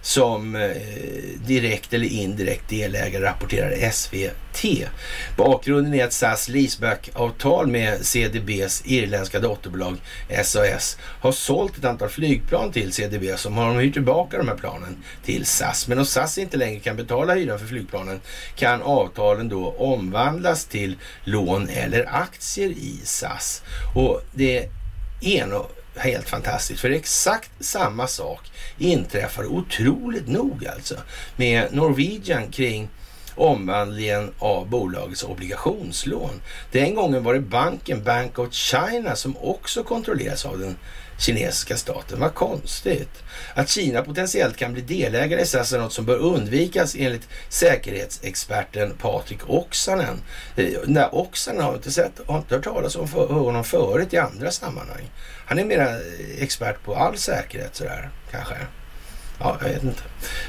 som 0.03 0.57
eh, 0.57 0.71
direkt 1.47 1.95
eller 1.95 2.07
indirekt 2.07 2.69
delägare 2.69 3.25
rapporterar 3.25 3.91
SVT. 3.91 4.89
Bakgrunden 5.37 5.95
är 5.95 6.05
att 6.05 6.13
SAS 6.13 6.49
leaseback-avtal 6.49 7.67
med 7.67 8.07
CDBs 8.07 8.83
irländska 8.85 9.41
dotterbolag 9.41 9.97
SAS 10.45 10.99
har 11.21 11.33
sålt 11.33 11.79
ett 11.79 11.85
antal 11.85 12.09
flygplan 12.09 12.73
till 12.73 12.93
CDB 12.93 13.39
som 13.39 13.57
har 13.57 13.81
hyrt 13.81 13.93
tillbaka 13.93 14.39
de 14.39 14.49
här 14.49 14.57
planen 14.57 14.97
till 15.25 15.47
SAS. 15.47 15.89
Men 15.89 15.99
om 15.99 16.07
SAS 16.07 16.39
inte 16.39 16.57
längre 16.57 16.81
kan 16.81 16.97
betala 16.97 17.35
hyran 17.35 17.59
för 17.59 17.67
flygplanen 17.67 18.21
kan 18.57 18.83
avtalen 18.83 19.49
då 19.49 19.75
omvandlas 19.79 20.65
till 20.65 20.97
lån 21.25 21.69
eller 21.69 22.15
aktier 22.15 22.69
i 22.69 23.01
SAS. 23.05 23.63
Och 23.95 24.23
det 24.35 24.69
är 25.21 25.47
helt 25.97 26.29
fantastiskt. 26.29 26.81
För 26.81 26.91
exakt 26.91 27.51
samma 27.61 28.07
sak 28.07 28.51
inträffar 28.79 29.47
otroligt 29.47 30.29
nog 30.29 30.67
alltså 30.67 30.95
med 31.37 31.75
Norwegian 31.75 32.51
kring 32.51 32.89
omvandlingen 33.35 34.31
av 34.39 34.69
bolagets 34.69 35.25
obligationslån. 35.25 36.41
Den 36.71 36.95
gången 36.95 37.25
var 37.25 37.35
det 37.35 37.41
banken 37.41 38.05
Bank 38.05 38.39
of 38.39 38.53
China 38.53 39.17
som 39.17 39.37
också 39.37 39.83
kontrolleras 39.85 40.45
av 40.45 40.59
den 40.59 40.77
kinesiska 41.19 41.77
staten. 41.77 42.21
Vad 42.21 42.35
konstigt. 42.35 43.23
Att 43.55 43.69
Kina 43.69 44.03
potentiellt 44.03 44.57
kan 44.57 44.73
bli 44.73 44.83
delägare 44.83 45.41
i 45.41 45.47
SAS 45.47 45.73
är 45.73 45.79
något 45.79 45.93
som 45.93 46.05
bör 46.05 46.19
undvikas 46.19 46.97
enligt 46.99 47.29
säkerhetsexperten 47.49 48.95
Patrik 48.99 49.51
Oksanen. 49.51 50.21
Eh, 50.57 50.67
Den 50.85 50.95
där 50.95 51.15
Oksanen 51.15 51.63
har 51.63 51.75
inte, 51.75 51.91
sett, 51.91 52.21
har 52.27 52.39
inte 52.39 52.55
hört 52.55 52.65
talas 52.65 52.97
om 52.97 53.09
för, 53.09 53.27
honom 53.27 53.65
förut 53.65 54.13
i 54.13 54.19
andra 54.19 54.51
sammanhang. 54.51 55.11
Han 55.47 55.59
är 55.59 55.65
mera 55.65 55.91
eh, 55.91 56.43
expert 56.43 56.85
på 56.85 56.95
all 56.95 57.17
säkerhet 57.17 57.77
sådär, 57.77 58.11
kanske. 58.31 58.57
Ja, 59.39 59.57
jag 59.61 59.69
vet 59.69 59.83
inte. 59.83 60.03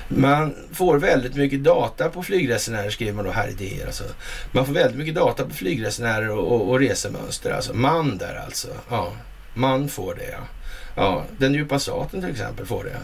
Man 0.07 0.55
får 0.73 0.97
väldigt 0.97 1.35
mycket 1.35 1.63
data 1.63 2.09
på 2.09 2.23
flygresenärer 2.23 2.89
skriver 2.89 3.13
man 3.13 3.25
då 3.25 3.31
här 3.31 3.47
i 3.47 3.53
DR. 3.53 3.85
Alltså. 3.85 4.03
Man 4.51 4.65
får 4.65 4.73
väldigt 4.73 4.97
mycket 4.97 5.15
data 5.15 5.45
på 5.45 5.53
flygresenärer 5.53 6.29
och, 6.29 6.51
och, 6.51 6.69
och 6.69 6.79
resemönster. 6.79 7.51
Alltså. 7.51 7.73
Man 7.73 8.17
där 8.17 8.41
alltså. 8.45 8.67
Ja, 8.89 9.13
man 9.53 9.89
får 9.89 10.15
det 10.15 10.31
ja. 10.31 10.47
Ja, 10.95 11.25
den 11.37 11.53
djupa 11.53 11.79
staten 11.79 12.21
till 12.21 12.31
exempel 12.31 12.65
får 12.65 12.83
det. 12.83 12.99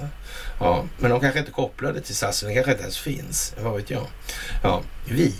Ja, 0.59 0.85
men 0.97 1.11
de 1.11 1.19
kanske 1.19 1.39
inte 1.39 1.51
kopplade 1.51 2.01
till 2.01 2.15
SAS, 2.15 2.41
den 2.41 2.53
kanske 2.53 2.71
inte 2.71 2.83
ens 2.83 2.97
finns. 2.97 3.55
Vad 3.59 3.75
vet 3.75 3.89
jag? 3.89 4.07
Ja, 4.63 4.81
vi. 5.05 5.35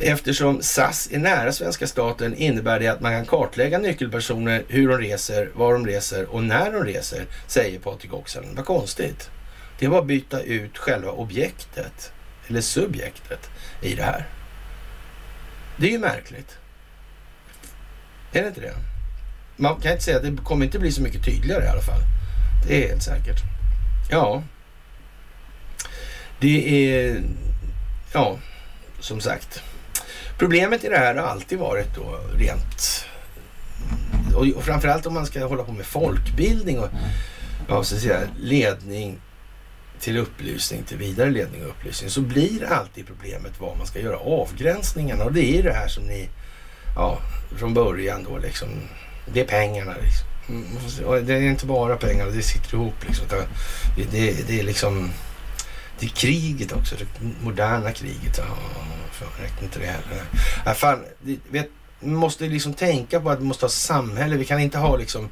Eftersom 0.00 0.62
SAS 0.62 1.08
är 1.12 1.18
nära 1.18 1.52
svenska 1.52 1.86
staten 1.86 2.34
innebär 2.34 2.80
det 2.80 2.88
att 2.88 3.00
man 3.00 3.12
kan 3.12 3.26
kartlägga 3.26 3.78
nyckelpersoner, 3.78 4.64
hur 4.68 4.88
de 4.88 4.98
reser, 4.98 5.50
var 5.54 5.72
de 5.72 5.86
reser 5.86 6.26
och 6.26 6.42
när 6.42 6.72
de 6.72 6.84
reser, 6.84 7.26
säger 7.46 7.78
Patrik 7.78 8.14
Oxen. 8.14 8.44
Vad 8.56 8.64
konstigt. 8.64 9.30
Det 9.78 9.86
är 9.86 9.90
bara 9.90 10.00
att 10.00 10.06
byta 10.06 10.40
ut 10.40 10.78
själva 10.78 11.10
objektet, 11.10 12.12
eller 12.48 12.60
subjektet, 12.60 13.50
i 13.82 13.94
det 13.94 14.02
här. 14.02 14.28
Det 15.76 15.86
är 15.86 15.90
ju 15.90 15.98
märkligt. 15.98 16.58
Är 18.32 18.42
det 18.42 18.48
inte 18.48 18.60
det? 18.60 18.74
Man 19.56 19.80
kan 19.80 19.92
inte 19.92 20.04
säga 20.04 20.16
att 20.16 20.22
det 20.22 20.36
kommer 20.44 20.64
inte 20.64 20.78
bli 20.78 20.92
så 20.92 21.02
mycket 21.02 21.24
tydligare 21.24 21.64
i 21.64 21.68
alla 21.68 21.82
fall. 21.82 22.00
Det 22.66 22.84
är 22.84 22.88
helt 22.88 23.02
säkert. 23.02 23.40
Ja. 24.10 24.42
Det 26.40 26.90
är, 26.90 27.22
ja, 28.12 28.38
som 29.00 29.20
sagt. 29.20 29.62
Problemet 30.38 30.84
i 30.84 30.88
det 30.88 30.98
här 30.98 31.14
har 31.14 31.22
alltid 31.22 31.58
varit 31.58 31.94
då 31.94 32.20
rent 32.38 33.06
och, 34.34 34.64
framförallt 34.64 35.06
om 35.06 35.14
man 35.14 35.26
ska 35.26 35.46
hålla 35.46 35.64
på 35.64 35.72
med 35.72 35.86
folkbildning 35.86 36.78
och 36.78 36.88
ja, 37.68 37.84
så 37.84 37.94
att 37.94 38.00
säga, 38.00 38.20
ledning 38.38 39.18
till 40.00 40.16
upplysning, 40.16 40.82
till 40.82 40.98
vidare 40.98 41.30
ledning 41.30 41.62
och 41.62 41.68
upplysning, 41.68 42.10
så 42.10 42.20
blir 42.20 42.64
alltid 42.64 43.06
problemet 43.06 43.52
vad 43.58 43.78
man 43.78 43.86
ska 43.86 44.00
göra 44.00 44.16
avgränsningarna. 44.16 45.24
Och 45.24 45.32
det 45.32 45.44
är 45.44 45.56
ju 45.56 45.62
det 45.62 45.72
här 45.72 45.88
som 45.88 46.04
ni, 46.04 46.28
ja, 46.96 47.18
från 47.58 47.74
början 47.74 48.26
då 48.28 48.38
liksom, 48.38 48.68
det 49.32 49.40
är 49.40 49.44
pengarna 49.44 49.94
liksom. 50.02 50.26
Mm, 50.48 50.66
och 51.06 51.22
det 51.22 51.34
är 51.34 51.40
inte 51.40 51.66
bara 51.66 51.96
pengarna, 51.96 52.30
det 52.30 52.42
sitter 52.42 52.74
ihop 52.74 53.04
liksom. 53.06 53.26
Det, 53.96 54.04
det, 54.10 54.48
det 54.48 54.60
är 54.60 54.64
liksom, 54.64 55.10
det 56.00 56.06
är 56.06 56.10
kriget 56.10 56.72
också, 56.72 56.96
det 56.96 57.06
moderna 57.42 57.92
kriget. 57.92 58.38
Ja, 58.38 58.44
fan, 59.12 59.28
räckte 59.42 59.64
inte 59.64 59.78
det 59.78 59.86
heller. 59.86 60.24
Ja, 60.64 60.74
fan, 60.74 61.04
det, 61.20 61.38
vet, 61.50 61.68
vi 62.00 62.10
måste 62.10 62.44
liksom 62.44 62.74
tänka 62.74 63.20
på 63.20 63.30
att 63.30 63.40
vi 63.40 63.44
måste 63.44 63.64
ha 63.64 63.70
samhälle. 63.70 64.36
Vi 64.36 64.44
kan 64.44 64.60
inte 64.60 64.78
ha 64.78 64.96
liksom 64.96 65.28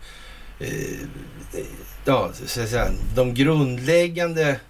eh, 0.60 0.98
ja, 2.04 2.30
så 2.46 2.60
att 2.62 2.68
säga, 2.68 2.88
de 3.14 3.34
grundläggande 3.34 4.60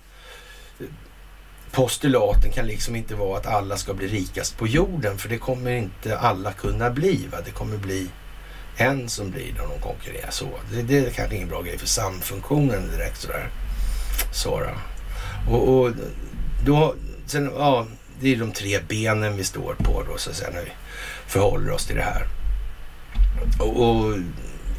postulaten 1.72 2.52
kan 2.52 2.66
liksom 2.66 2.96
inte 2.96 3.14
vara 3.14 3.38
att 3.38 3.46
alla 3.46 3.76
ska 3.76 3.94
bli 3.94 4.08
rikast 4.08 4.58
på 4.58 4.66
jorden, 4.66 5.18
för 5.18 5.28
det 5.28 5.38
kommer 5.38 5.70
inte 5.70 6.18
alla 6.18 6.52
kunna 6.52 6.90
bli. 6.90 7.26
Va? 7.32 7.38
Det 7.44 7.50
kommer 7.50 7.76
bli 7.76 8.08
en 8.76 9.08
som 9.08 9.30
blir 9.30 9.52
när 9.52 9.62
de 9.62 9.80
konkurrerar 9.80 10.30
så. 10.30 10.48
Det, 10.72 10.82
det 10.82 10.98
är 10.98 11.10
kanske 11.10 11.36
ingen 11.36 11.48
bra 11.48 11.62
grej 11.62 11.78
för 11.78 11.86
samfunktionen 11.86 12.90
direkt 12.90 13.20
sådär. 13.20 13.50
Så 14.32 14.60
då. 14.60 14.70
Och, 15.52 15.78
och 15.78 15.92
då, 16.64 16.94
sen, 17.26 17.50
ja, 17.56 17.86
det 18.20 18.32
är 18.32 18.36
de 18.36 18.52
tre 18.52 18.80
benen 18.88 19.36
vi 19.36 19.44
står 19.44 19.74
på 19.74 20.02
då 20.02 20.18
så 20.18 20.30
att 20.30 20.36
säga 20.36 20.50
när 20.50 20.62
vi 20.62 20.72
förhåller 21.26 21.70
oss 21.70 21.86
till 21.86 21.96
det 21.96 22.02
här. 22.02 22.26
Och, 23.60 23.88
och 23.88 24.18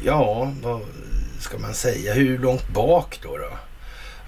ja, 0.04 0.52
vad 0.62 0.80
ska 1.40 1.58
man 1.58 1.74
säga? 1.74 2.14
Hur 2.14 2.38
långt 2.38 2.68
bak 2.68 3.18
då? 3.22 3.36
då? 3.36 3.50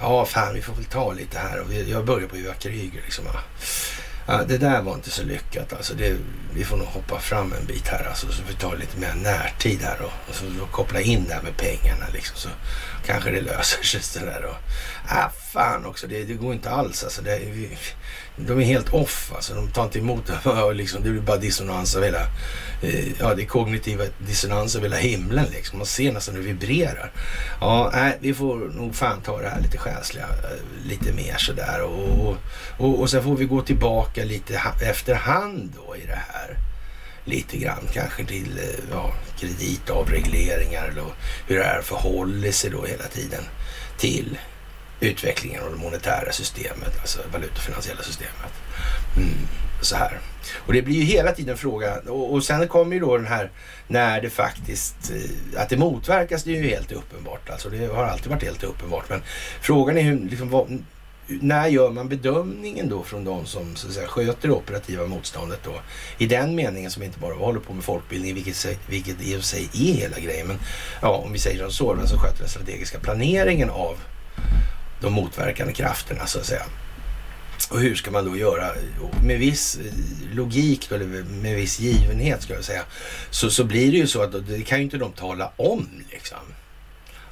Ja, 0.00 0.24
fan, 0.24 0.54
vi 0.54 0.62
får 0.62 0.74
väl 0.74 0.84
ta 0.84 1.12
lite 1.12 1.38
här. 1.38 1.60
Och 1.60 1.72
jag 1.72 2.04
börjar 2.04 2.28
på 2.28 2.36
Joakim 2.36 2.72
Kryger 2.72 3.02
liksom. 3.04 3.24
Ja, 3.32 3.40
det 4.26 4.58
där 4.58 4.82
var 4.82 4.94
inte 4.94 5.10
så 5.10 5.22
lyckat 5.22 5.72
alltså. 5.72 5.94
Det, 5.94 6.16
vi 6.54 6.64
får 6.64 6.76
nog 6.76 6.86
hoppa 6.86 7.20
fram 7.20 7.52
en 7.52 7.66
bit 7.66 7.88
här 7.88 8.08
alltså. 8.08 8.26
Så 8.32 8.42
vi 8.48 8.54
tar 8.54 8.76
lite 8.76 8.98
mer 8.98 9.14
närtid 9.14 9.80
här 9.82 10.02
och, 10.02 10.12
och 10.28 10.34
så 10.34 10.44
koppla 10.70 11.00
in 11.00 11.24
det 11.28 11.34
här 11.34 11.42
med 11.42 11.56
pengarna 11.56 12.06
liksom. 12.12 12.36
Så 12.36 12.48
kanske 13.06 13.30
det 13.30 13.40
löser 13.40 13.82
sig 13.82 14.02
sådär. 14.02 14.44
Och, 14.44 14.56
äh, 15.10 15.18
ah, 15.18 15.30
fan 15.52 15.86
också, 15.86 16.06
det, 16.06 16.24
det 16.24 16.34
går 16.34 16.52
inte 16.52 16.70
alls 16.70 17.04
alltså. 17.04 17.22
Det, 17.22 17.38
vi, 17.52 17.78
de 18.36 18.60
är 18.60 18.64
helt 18.64 18.94
off 18.94 19.32
alltså. 19.34 19.54
De 19.54 19.70
tar 19.70 19.84
inte 19.84 19.98
emot 19.98 20.26
det. 20.26 20.72
liksom, 20.74 21.02
det 21.02 21.10
blir 21.10 21.20
bara 21.20 21.36
dissonans 21.36 21.96
av 21.96 22.02
hela... 22.02 22.20
Eh, 22.82 23.20
ja, 23.20 23.34
det 23.34 23.42
är 23.42 23.46
kognitiva 23.46 24.04
dissonans 24.18 24.76
av 24.76 24.82
hela 24.82 24.96
himlen 24.96 25.46
liksom. 25.52 25.78
Man 25.78 25.86
ser 25.86 26.12
nästan 26.12 26.34
hur 26.34 26.42
det 26.42 26.48
vibrerar. 26.48 27.12
Ja, 27.60 27.90
nej, 27.92 28.18
vi 28.20 28.34
får 28.34 28.56
nog 28.56 28.94
fan 28.94 29.20
ta 29.20 29.40
det 29.40 29.48
här 29.48 29.60
lite 29.60 29.78
själsliga 29.78 30.24
eh, 30.24 30.88
lite 30.88 31.12
mer 31.12 31.36
sådär. 31.38 31.82
Och, 31.82 32.36
och, 32.78 33.00
och 33.00 33.10
sen 33.10 33.22
får 33.22 33.36
vi 33.36 33.44
gå 33.44 33.62
tillbaka 33.62 34.24
lite 34.24 34.62
efterhand 34.82 35.72
då 35.76 35.96
i 35.96 36.06
det 36.06 36.20
här 36.28 36.65
lite 37.26 37.56
grann 37.56 37.88
kanske 37.92 38.24
till 38.24 38.58
eh, 38.58 38.84
ja, 38.90 39.14
kreditavregleringar 39.38 40.88
eller 40.88 41.04
hur 41.46 41.58
det 41.58 41.64
här 41.64 41.82
förhåller 41.82 42.52
sig 42.52 42.70
då 42.70 42.84
hela 42.84 43.04
tiden 43.04 43.42
till 43.98 44.38
utvecklingen 45.00 45.62
av 45.62 45.70
det 45.70 45.76
monetära 45.76 46.32
systemet, 46.32 47.00
alltså 47.00 47.20
valutafinansiella 47.32 48.02
systemet. 48.02 48.52
Mm, 49.16 49.48
så 49.80 49.96
här. 49.96 50.20
Och 50.56 50.72
det 50.72 50.82
blir 50.82 50.94
ju 50.94 51.02
hela 51.02 51.32
tiden 51.32 51.56
fråga 51.56 51.98
och, 52.08 52.32
och 52.32 52.44
sen 52.44 52.68
kommer 52.68 52.94
ju 52.94 53.00
då 53.00 53.16
den 53.16 53.26
här 53.26 53.50
när 53.88 54.20
det 54.20 54.30
faktiskt, 54.30 55.10
eh, 55.10 55.62
att 55.62 55.68
det 55.68 55.76
motverkas 55.76 56.44
det 56.44 56.50
är 56.50 56.62
ju 56.62 56.68
helt 56.68 56.92
uppenbart. 56.92 57.50
Alltså 57.50 57.68
det 57.68 57.86
har 57.86 58.04
alltid 58.04 58.30
varit 58.30 58.42
helt 58.42 58.64
uppenbart. 58.64 59.08
Men 59.08 59.22
frågan 59.60 59.98
är 59.98 60.02
hur, 60.02 60.28
liksom, 60.28 60.50
vad, 60.50 60.84
när 61.26 61.68
gör 61.68 61.90
man 61.90 62.08
bedömningen 62.08 62.88
då 62.88 63.02
från 63.02 63.24
de 63.24 63.46
som 63.46 63.76
så 63.76 63.88
att 63.88 63.94
säga, 63.94 64.06
sköter 64.06 64.48
det 64.48 64.54
operativa 64.54 65.06
motståndet 65.06 65.60
då? 65.64 65.74
I 66.18 66.26
den 66.26 66.54
meningen 66.54 66.90
som 66.90 67.02
inte 67.02 67.18
bara 67.18 67.34
håller 67.34 67.60
på 67.60 67.72
med 67.72 67.84
folkbildning, 67.84 68.34
vilket, 68.34 68.78
vilket 68.88 69.22
i 69.22 69.36
och 69.36 69.40
för 69.40 69.46
sig 69.46 69.68
är 69.72 69.94
hela 69.94 70.18
grejen. 70.18 70.46
Men 70.46 70.58
ja, 71.02 71.08
om 71.08 71.32
vi 71.32 71.38
säger 71.38 71.62
som 71.62 71.70
så, 71.70 71.94
den 71.94 72.08
som 72.08 72.18
sköter 72.18 72.38
den 72.38 72.48
strategiska 72.48 72.98
planeringen 72.98 73.70
av 73.70 73.96
de 75.00 75.12
motverkande 75.12 75.72
krafterna 75.72 76.26
så 76.26 76.38
att 76.38 76.46
säga. 76.46 76.62
Och 77.70 77.80
hur 77.80 77.94
ska 77.94 78.10
man 78.10 78.24
då 78.24 78.36
göra? 78.36 78.72
Med 79.24 79.38
viss 79.38 79.78
eh, 79.78 80.36
logik, 80.36 80.90
eller 80.92 81.06
med 81.24 81.56
viss 81.56 81.80
givenhet 81.80 82.42
ska 82.42 82.54
jag 82.54 82.64
säga, 82.64 82.82
så, 83.30 83.50
så 83.50 83.64
blir 83.64 83.92
det 83.92 83.98
ju 83.98 84.06
så 84.06 84.22
att 84.22 84.48
det 84.48 84.62
kan 84.62 84.78
ju 84.78 84.84
inte 84.84 84.98
de 84.98 85.12
tala 85.12 85.52
om 85.56 85.88
liksom. 86.10 86.38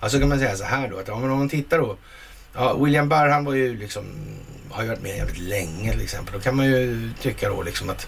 Alltså 0.00 0.18
kan 0.18 0.28
man 0.28 0.38
säga 0.38 0.56
så 0.56 0.64
här 0.64 0.88
då, 0.88 0.98
att 0.98 1.08
om 1.08 1.28
man 1.28 1.48
tittar 1.48 1.78
då, 1.78 1.96
ja, 2.54 2.74
William 2.74 3.08
Barr 3.08 3.28
han 3.28 3.44
var 3.44 3.54
ju 3.54 3.76
liksom, 3.78 4.04
har 4.70 4.82
ju 4.82 4.88
varit 4.88 5.02
med 5.02 5.16
jävligt 5.16 5.38
länge 5.38 5.92
till 5.92 6.02
exempel. 6.02 6.34
Då 6.34 6.40
kan 6.40 6.56
man 6.56 6.66
ju 6.66 7.10
tycka 7.20 7.48
då 7.48 7.62
liksom 7.62 7.90
att, 7.90 8.06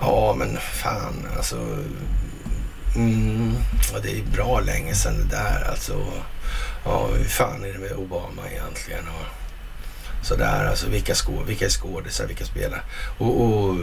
ja 0.00 0.34
men 0.38 0.56
fan 0.56 1.26
alltså, 1.36 1.56
mm, 2.96 3.54
ja, 3.92 3.98
det 4.02 4.18
är 4.18 4.22
bra 4.22 4.60
länge 4.60 4.94
sedan 4.94 5.18
det 5.18 5.36
där 5.36 5.70
alltså. 5.70 6.06
Ja, 6.84 7.08
hur 7.18 7.24
fan 7.24 7.64
är 7.64 7.72
det 7.72 7.78
med 7.78 7.92
Obama 7.92 8.42
egentligen? 8.50 9.04
Och 9.08 10.26
sådär, 10.26 10.66
alltså 10.66 10.88
vilka, 10.88 11.14
skå, 11.14 11.42
vilka 11.46 11.64
är 11.64 11.70
skådisar, 11.70 12.26
vilka 12.26 12.44
spelar? 12.44 12.84
Och, 13.18 13.42
och 13.42 13.76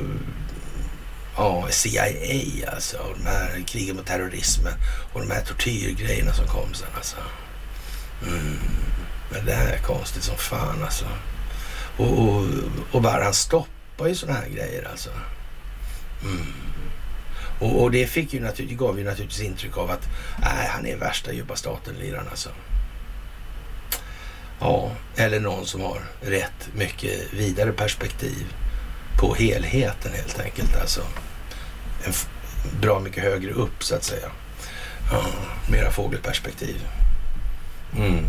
ja, 1.38 1.68
CIA 1.70 2.72
alltså, 2.74 2.98
och 2.98 3.18
de 3.18 3.26
här 3.26 3.64
krigen 3.68 3.96
mot 3.96 4.06
terrorismen 4.06 4.74
och 5.14 5.22
de 5.22 5.32
här 5.32 5.42
tortyrgrejerna 5.42 6.34
som 6.34 6.48
kom 6.48 6.74
sen 6.74 6.88
alltså. 6.96 7.18
Mm. 8.28 8.60
Men 9.34 9.46
det 9.46 9.54
här 9.54 9.74
är 9.74 9.78
konstigt 9.78 10.24
som 10.24 10.38
fan 10.38 10.84
alltså. 10.84 11.06
Och, 11.98 12.20
och, 12.20 12.46
och 12.92 13.02
bara 13.02 13.24
han 13.24 13.34
stoppar 13.34 14.08
ju 14.08 14.16
sådana 14.16 14.40
här 14.40 14.50
grejer 14.50 14.88
alltså. 14.92 15.10
Mm. 16.24 16.54
Och, 17.60 17.82
och, 17.82 17.92
det 17.92 18.08
fick 18.08 18.34
ju 18.34 18.40
naturligtvis, 18.40 18.80
gav 18.80 19.00
ju 19.00 19.06
naturligtvis 19.06 19.42
intryck 19.42 19.78
av 19.78 19.92
att 19.92 20.08
nej, 20.42 20.68
han 20.70 20.86
är 20.86 20.98
värsta 20.98 21.34
djupa 21.34 21.56
staten-liraren 21.56 22.28
alltså. 22.30 22.50
Ja, 24.60 24.92
eller 25.16 25.40
någon 25.40 25.66
som 25.66 25.82
har 25.82 26.02
rätt 26.22 26.70
mycket 26.76 27.34
vidare 27.34 27.72
perspektiv 27.72 28.54
på 29.20 29.36
helheten 29.36 30.12
helt 30.14 30.40
enkelt. 30.40 30.76
Alltså 30.82 31.02
en 32.06 32.14
bra 32.82 33.00
mycket 33.00 33.24
högre 33.24 33.52
upp 33.52 33.84
så 33.84 33.96
att 33.96 34.04
säga. 34.04 34.30
Ja, 35.12 35.24
mera 35.72 35.92
fågelperspektiv. 35.92 36.88
Mm. 37.98 38.26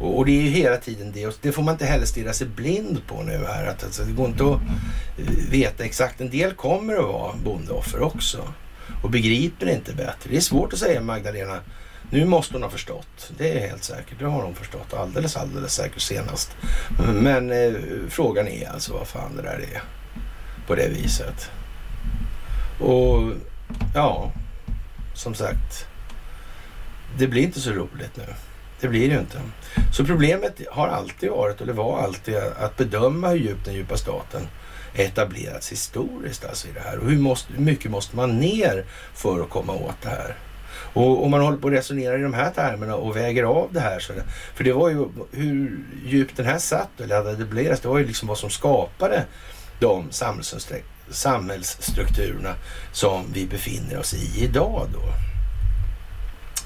Och, 0.00 0.18
och, 0.18 0.26
det 0.26 0.32
är 0.32 0.42
ju 0.42 0.50
hela 0.50 0.76
tiden 0.76 1.12
det. 1.12 1.26
Och 1.26 1.34
det 1.40 1.52
får 1.52 1.62
man 1.62 1.74
inte 1.74 1.86
heller 1.86 2.06
stirra 2.06 2.32
sig 2.32 2.46
blind 2.46 3.06
på 3.06 3.22
nu 3.22 3.44
här. 3.46 3.66
Att, 3.66 3.84
alltså, 3.84 4.02
det 4.04 4.12
går 4.12 4.26
inte 4.26 4.44
att 4.44 4.60
eh, 5.18 5.50
veta 5.50 5.84
exakt. 5.84 6.20
En 6.20 6.30
del 6.30 6.52
kommer 6.54 6.94
att 6.94 7.04
vara 7.04 7.34
bondeoffer 7.44 8.02
också. 8.02 8.48
Och 9.02 9.10
begriper 9.10 9.66
inte 9.68 9.92
bättre. 9.92 10.30
Det 10.30 10.36
är 10.36 10.40
svårt 10.40 10.72
att 10.72 10.78
säga 10.78 11.00
Magdalena 11.00 11.60
nu 12.10 12.24
måste 12.24 12.54
hon 12.54 12.62
ha 12.62 12.70
förstått. 12.70 13.32
Det 13.38 13.52
är 13.52 13.68
helt 13.68 13.84
säkert. 13.84 14.18
Det 14.18 14.26
har 14.26 14.42
hon 14.42 14.54
förstått 14.54 14.94
alldeles, 14.94 15.36
alldeles 15.36 15.74
säkert 15.74 16.00
senast. 16.00 16.56
Men 17.14 17.50
eh, 17.52 17.72
frågan 18.08 18.48
är 18.48 18.70
alltså 18.70 18.92
vad 18.92 19.06
fan 19.06 19.36
det 19.36 19.42
där 19.42 19.64
är 19.74 19.82
på 20.66 20.74
det 20.74 20.88
viset. 20.88 21.50
Och 22.80 23.32
ja, 23.94 24.32
som 25.14 25.34
sagt. 25.34 25.86
Det 27.18 27.26
blir 27.26 27.42
inte 27.42 27.60
så 27.60 27.70
roligt 27.70 28.16
nu. 28.16 28.24
Det 28.84 28.88
blir 28.88 29.08
det 29.08 29.14
ju 29.14 29.20
inte. 29.20 29.40
Så 29.92 30.04
problemet 30.04 30.60
har 30.70 30.88
alltid 30.88 31.30
varit, 31.30 31.60
eller 31.60 31.72
var 31.72 32.02
alltid, 32.02 32.36
att 32.36 32.76
bedöma 32.76 33.28
hur 33.28 33.36
djupt 33.36 33.64
den 33.64 33.74
djupa 33.74 33.96
staten 33.96 34.48
etablerats 34.94 35.72
historiskt 35.72 36.44
alltså 36.44 36.68
i 36.68 36.70
det 36.72 36.80
här. 36.80 36.98
Och 36.98 37.10
hur, 37.10 37.18
måste, 37.18 37.52
hur 37.52 37.64
mycket 37.64 37.90
måste 37.90 38.16
man 38.16 38.40
ner 38.40 38.84
för 39.14 39.40
att 39.40 39.50
komma 39.50 39.72
åt 39.72 40.02
det 40.02 40.08
här? 40.08 40.36
Och 40.92 41.24
om 41.24 41.30
man 41.30 41.40
håller 41.40 41.58
på 41.58 41.68
att 41.68 41.74
resonera 41.74 42.18
i 42.18 42.22
de 42.22 42.34
här 42.34 42.50
termerna 42.50 42.94
och 42.94 43.16
väger 43.16 43.44
av 43.44 43.68
det 43.72 43.80
här. 43.80 44.00
Så 44.00 44.12
för 44.54 44.64
det 44.64 44.72
var 44.72 44.88
ju 44.88 45.08
hur 45.32 45.78
djupt 46.06 46.36
den 46.36 46.46
här 46.46 46.58
satt 46.58 47.00
eller 47.00 47.16
hade 47.16 47.30
etablerats. 47.30 47.80
Det 47.80 47.88
var 47.88 47.98
ju 47.98 48.06
liksom 48.06 48.28
vad 48.28 48.38
som 48.38 48.50
skapade 48.50 49.24
de 49.80 50.08
samhällsstrukturerna 51.10 52.54
som 52.92 53.32
vi 53.32 53.46
befinner 53.46 53.98
oss 53.98 54.14
i 54.14 54.44
idag 54.44 54.88
då. 54.92 55.02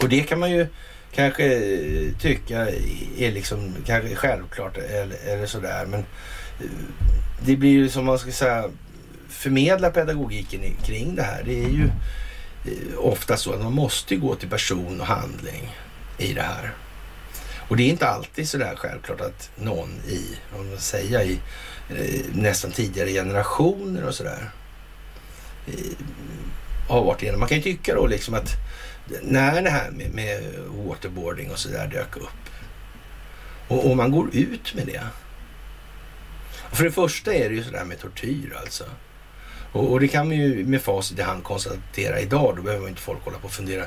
Och 0.03 0.09
det 0.09 0.21
kan 0.21 0.39
man 0.39 0.51
ju 0.51 0.67
kanske 1.19 1.45
eh, 1.45 2.13
tycka 2.21 2.69
är 3.19 3.33
liksom 3.33 3.75
kanske 3.87 4.15
självklart 4.15 4.77
eller, 4.77 5.17
eller 5.27 5.47
sådär. 5.47 5.87
Men 5.87 6.01
eh, 6.01 6.67
det 7.41 7.57
blir 7.57 7.71
ju 7.71 7.89
som 7.89 8.05
man 8.05 8.19
ska 8.19 8.33
säga 8.33 8.71
förmedla 9.29 9.91
pedagogiken 9.91 10.61
kring 10.85 11.15
det 11.15 11.23
här. 11.23 11.43
Det 11.45 11.65
är 11.65 11.69
ju 11.69 11.91
eh, 12.65 12.99
ofta 12.99 13.37
så 13.37 13.53
att 13.53 13.63
man 13.63 13.73
måste 13.73 14.17
gå 14.17 14.35
till 14.35 14.49
person 14.49 15.01
och 15.01 15.07
handling 15.07 15.77
i 16.19 16.33
det 16.33 16.43
här. 16.43 16.75
Och 17.69 17.77
det 17.77 17.83
är 17.83 17.89
inte 17.89 18.09
alltid 18.09 18.49
sådär 18.49 18.75
självklart 18.77 19.21
att 19.21 19.51
någon 19.57 19.91
i, 20.09 20.37
om 20.59 20.69
man 20.69 20.79
säger 20.79 21.23
i 21.23 21.41
nästan 22.33 22.71
tidigare 22.71 23.11
generationer 23.11 24.05
och 24.05 24.15
sådär 24.15 24.51
har 26.89 27.05
varit 27.05 27.23
igenom. 27.23 27.41
Man 27.41 27.49
kan 27.49 27.57
ju 27.59 27.63
tycka 27.63 27.95
då 27.95 28.07
liksom 28.07 28.35
att 28.35 28.51
när 29.23 29.63
det 29.63 29.71
här 29.71 29.91
med, 29.91 30.15
med 30.15 30.43
waterboarding 30.69 31.51
och 31.51 31.59
sådär 31.59 31.87
dök 31.87 32.17
upp 32.17 32.49
och, 33.69 33.91
och 33.91 33.97
man 33.97 34.11
går 34.11 34.29
ut 34.33 34.75
med 34.75 34.87
det. 34.87 35.03
För 36.73 36.85
det 36.85 36.91
första 36.91 37.35
är 37.35 37.49
det 37.49 37.55
ju 37.55 37.65
sådär 37.65 37.85
med 37.85 37.99
tortyr 37.99 38.57
alltså. 38.61 38.85
Och, 39.73 39.93
och, 39.93 40.01
det 40.01 40.09
kan 40.09 40.29
man 40.29 40.37
ju 40.37 40.65
med 40.67 40.83
facit 40.83 41.19
i 41.19 41.23
hand 41.23 41.45
konstatera 41.45 42.21
idag. 42.21 42.57
Då 42.57 42.63
behöver 42.63 42.89
inte 42.89 43.01
folk 43.01 43.25
hålla 43.25 43.39
på 43.39 43.45
och 43.45 43.53
fundera, 43.53 43.85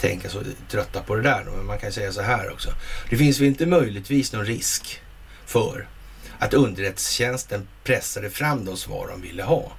tänka 0.00 0.28
så 0.28 0.42
trötta 0.70 1.02
på 1.02 1.14
det 1.14 1.22
där. 1.22 1.44
Men 1.56 1.66
man 1.66 1.78
kan 1.78 1.92
säga 1.92 2.12
så 2.12 2.22
här 2.22 2.52
också. 2.52 2.70
Det 3.10 3.16
finns 3.16 3.40
väl 3.40 3.46
inte 3.46 3.66
möjligtvis 3.66 4.32
någon 4.32 4.44
risk 4.44 5.02
för 5.46 5.88
att 6.38 6.54
underrättelsetjänsten 6.54 7.68
pressade 7.84 8.30
fram 8.30 8.64
de 8.64 8.76
svar 8.76 9.08
de 9.08 9.22
ville 9.22 9.42
ha. 9.42 9.72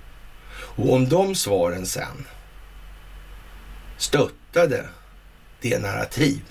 Och 0.53 0.93
om 0.93 1.09
de 1.09 1.35
svaren 1.35 1.85
sen 1.85 2.25
hittade 4.51 4.85
det 5.61 5.79
narrativ 5.79 6.41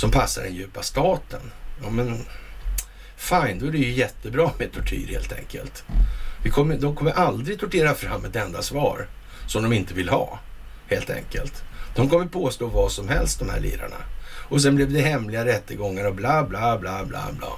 som 0.00 0.10
passar 0.10 0.42
den 0.42 0.54
djupa 0.54 0.82
staten. 0.82 1.40
Ja 1.82 1.90
men 1.90 2.18
fine, 3.16 3.58
då 3.58 3.66
är 3.66 3.72
det 3.72 3.78
ju 3.78 3.90
jättebra 3.90 4.50
med 4.58 4.72
tortyr 4.72 5.06
helt 5.06 5.32
enkelt. 5.32 5.84
Vi 6.44 6.50
kommer, 6.50 6.76
de 6.76 6.96
kommer 6.96 7.10
aldrig 7.10 7.60
tortera 7.60 7.94
fram 7.94 8.24
ett 8.24 8.36
enda 8.36 8.62
svar 8.62 9.06
som 9.46 9.62
de 9.62 9.72
inte 9.72 9.94
vill 9.94 10.08
ha, 10.08 10.38
helt 10.88 11.10
enkelt. 11.10 11.62
De 11.96 12.08
kommer 12.08 12.26
påstå 12.26 12.66
vad 12.66 12.92
som 12.92 13.08
helst, 13.08 13.38
de 13.38 13.50
här 13.50 13.60
lirarna. 13.60 13.96
Och 14.48 14.62
sen 14.62 14.76
blev 14.76 14.92
det 14.92 15.00
hemliga 15.00 15.44
rättegångar 15.44 16.04
och 16.04 16.14
bla, 16.14 16.44
bla, 16.44 16.78
bla, 16.78 17.04
bla, 17.04 17.28
bla. 17.38 17.52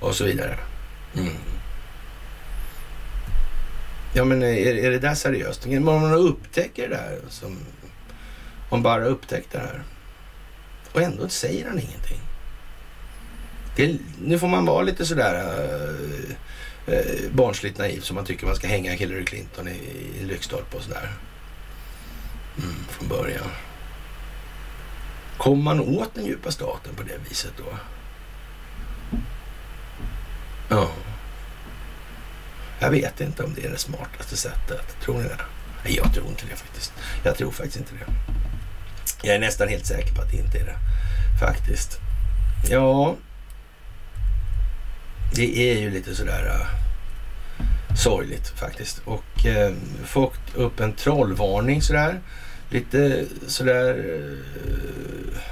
Och 0.00 0.14
så 0.14 0.24
vidare. 0.24 0.58
Mm. 1.16 1.32
Ja, 4.12 4.24
men 4.24 4.42
är, 4.42 4.76
är 4.76 4.90
det 4.90 4.98
där 4.98 5.14
seriöst? 5.14 5.66
Om 5.66 5.84
man 5.84 6.12
upptäcker 6.12 6.88
det 6.88 6.94
där, 6.94 7.18
som 7.28 7.58
om 8.68 8.82
bara 8.82 9.04
upptäckte 9.04 9.58
det 9.58 9.64
här. 9.64 9.82
Och 10.92 11.02
ändå 11.02 11.28
säger 11.28 11.68
han 11.68 11.78
ingenting. 11.78 12.20
Det, 13.76 13.98
nu 14.24 14.38
får 14.38 14.48
man 14.48 14.64
vara 14.64 14.82
lite 14.82 15.06
sådär... 15.06 15.34
äh, 15.34 16.94
äh, 16.94 17.30
barnsligt 17.32 17.78
naiv 17.78 18.00
som 18.00 18.14
man 18.16 18.24
tycker 18.24 18.46
man 18.46 18.56
ska 18.56 18.66
hänga 18.66 18.92
Hillary 18.92 19.24
Clinton 19.24 19.68
i, 19.68 19.80
i 20.20 20.24
lyktstolpe 20.24 20.76
och 20.76 20.82
sådär. 20.82 21.12
Mm, 22.58 22.84
från 22.88 23.08
början. 23.08 23.50
Kommer 25.36 25.62
man 25.62 25.80
åt 25.80 26.14
den 26.14 26.26
djupa 26.26 26.50
staten 26.50 26.94
på 26.94 27.02
det 27.02 27.18
viset 27.28 27.52
då? 27.56 27.78
Ja. 30.68 30.90
Jag 32.78 32.90
vet 32.90 33.20
inte 33.20 33.42
om 33.42 33.54
det 33.54 33.64
är 33.64 33.70
det 33.70 33.78
smartaste 33.78 34.36
sättet. 34.36 35.00
Tror 35.00 35.14
ni 35.14 35.22
det? 35.22 35.40
Nej, 35.84 35.96
jag 35.96 36.14
tror 36.14 36.26
inte 36.26 36.46
det 36.50 36.56
faktiskt. 36.56 36.92
Jag 37.24 37.36
tror 37.36 37.50
faktiskt 37.50 37.76
inte 37.76 37.92
det. 37.94 38.12
Jag 39.22 39.34
är 39.34 39.38
nästan 39.38 39.68
helt 39.68 39.86
säker 39.86 40.14
på 40.14 40.22
att 40.22 40.30
det 40.30 40.36
inte 40.36 40.58
är 40.58 40.64
det. 40.64 40.76
Faktiskt. 41.40 41.98
Ja, 42.70 43.16
det 45.34 45.72
är 45.72 45.80
ju 45.80 45.90
lite 45.90 46.14
sådär 46.14 46.46
äh, 46.46 46.66
sorgligt 47.96 48.48
faktiskt. 48.48 49.02
Och 49.04 49.46
äh, 49.46 49.72
fått 50.04 50.54
upp 50.54 50.80
en 50.80 50.92
trollvarning 50.92 51.82
sådär. 51.82 52.20
Lite 52.70 53.24
sådär... 53.46 53.94
Äh, 53.94 55.42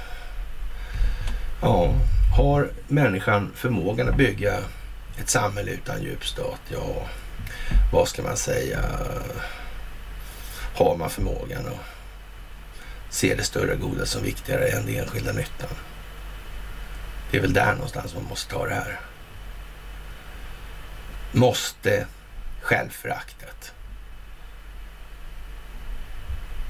ja, 1.61 1.93
har 2.37 2.69
människan 2.87 3.51
förmågan 3.55 4.09
att 4.09 4.17
bygga 4.17 4.57
ett 5.19 5.29
samhälle 5.29 5.71
utan 5.71 6.03
djupstat? 6.03 6.59
Ja, 6.69 7.07
vad 7.93 8.07
ska 8.07 8.21
man 8.23 8.37
säga? 8.37 8.79
Har 10.75 10.97
man 10.97 11.09
förmågan 11.09 11.65
att 11.67 11.96
se 13.09 13.35
det 13.35 13.43
större 13.43 13.75
goda 13.75 14.05
som 14.05 14.23
viktigare 14.23 14.67
än 14.67 14.85
den 14.85 14.95
enskilda 14.95 15.31
nyttan? 15.31 15.69
Det 17.31 17.37
är 17.37 17.41
väl 17.41 17.53
där 17.53 17.73
någonstans 17.73 18.15
man 18.15 18.23
måste 18.23 18.51
ta 18.51 18.67
det 18.67 18.73
här. 18.73 18.99
Måste 21.31 22.07
självföraktet, 22.61 23.73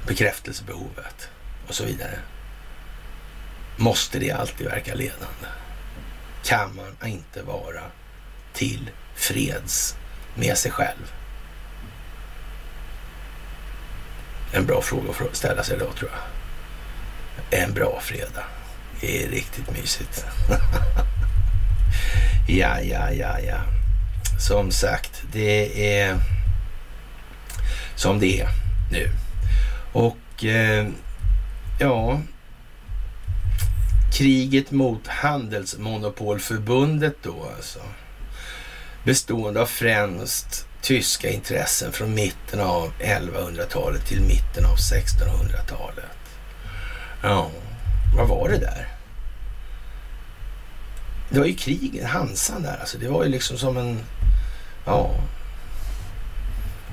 bekräftelsebehovet 0.08 1.30
och 1.68 1.76
så 1.76 1.86
vidare. 1.86 2.20
Måste 3.78 4.20
det 4.20 4.32
alltid 4.32 4.68
verka 4.68 4.96
ledande? 4.96 5.48
Kan 6.44 6.76
man 6.76 7.10
inte 7.10 7.42
vara 7.42 7.84
till 8.54 8.90
freds 9.16 9.96
med 10.36 10.58
sig 10.58 10.72
själv? 10.72 11.14
En 14.52 14.66
bra 14.66 14.82
fråga 14.82 15.10
att 15.10 15.36
ställa 15.36 15.64
sig 15.64 15.76
idag 15.76 15.96
tror 15.96 16.12
jag. 16.12 16.20
En 17.64 17.74
bra 17.74 18.00
fredag. 18.02 18.44
Det 19.02 19.24
är 19.24 19.30
riktigt 19.30 19.72
mysigt. 19.72 20.26
ja, 22.48 22.82
ja, 22.82 23.12
ja, 23.12 23.40
ja. 23.40 23.58
Som 24.40 24.72
sagt, 24.72 25.24
det 25.32 26.00
är 26.00 26.18
som 27.96 28.20
det 28.20 28.42
är 28.42 28.50
nu. 28.92 29.10
Och 29.94 30.46
eh, 30.46 30.88
ja, 31.80 32.22
kriget 34.14 34.72
mot 34.72 35.08
Handelsmonopolförbundet 35.08 37.16
då 37.24 37.52
alltså. 37.56 37.80
Bestående 39.04 39.62
av 39.62 39.66
främst 39.66 40.67
tyska 40.82 41.30
intressen 41.30 41.92
från 41.92 42.14
mitten 42.14 42.60
av 42.60 42.94
1100-talet 43.00 44.06
till 44.06 44.22
mitten 44.22 44.66
av 44.66 44.76
1600-talet. 44.76 46.06
Ja, 47.24 47.52
vad 48.18 48.28
var 48.28 48.50
det 48.50 48.58
där? 48.58 48.88
Det 51.30 51.40
var 51.40 51.46
ju 51.46 51.56
krig, 51.56 52.04
Hansan 52.04 52.64
där 52.64 52.78
alltså. 52.80 52.98
Det 52.98 53.10
var 53.10 53.24
ju 53.24 53.30
liksom 53.30 53.58
som 53.58 53.78
en, 53.78 54.00
ja, 54.86 55.16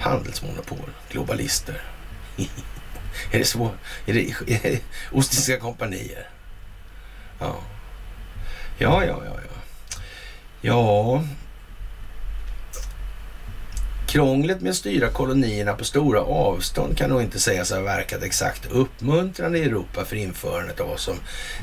handelsmonopol, 0.00 0.90
globalister. 1.10 1.82
är 3.30 3.38
det 3.38 3.44
så? 3.44 3.70
Är 4.06 4.14
det, 4.14 4.20
är 4.46 4.70
det 4.70 4.80
Ostiska 5.12 5.56
kompanier? 5.56 6.28
Ja. 7.38 7.56
Ja, 8.78 9.04
ja, 9.04 9.22
ja, 9.24 9.34
ja. 9.34 9.54
Ja, 10.60 11.24
Krånglet 14.14 14.60
med 14.60 14.70
att 14.70 14.76
styra 14.76 15.08
kolonierna 15.08 15.72
på 15.72 15.84
stora 15.84 16.20
avstånd 16.20 16.98
kan 16.98 17.10
nog 17.10 17.22
inte 17.22 17.40
sägas 17.40 17.70
ha 17.70 17.80
verkat 17.80 18.22
exakt 18.22 18.66
uppmuntrande 18.66 19.58
i 19.58 19.64
Europa 19.64 20.04
för 20.04 20.16
införandet 20.16 20.80
av 20.80 20.88
vad 20.88 21.00
som 21.00 21.16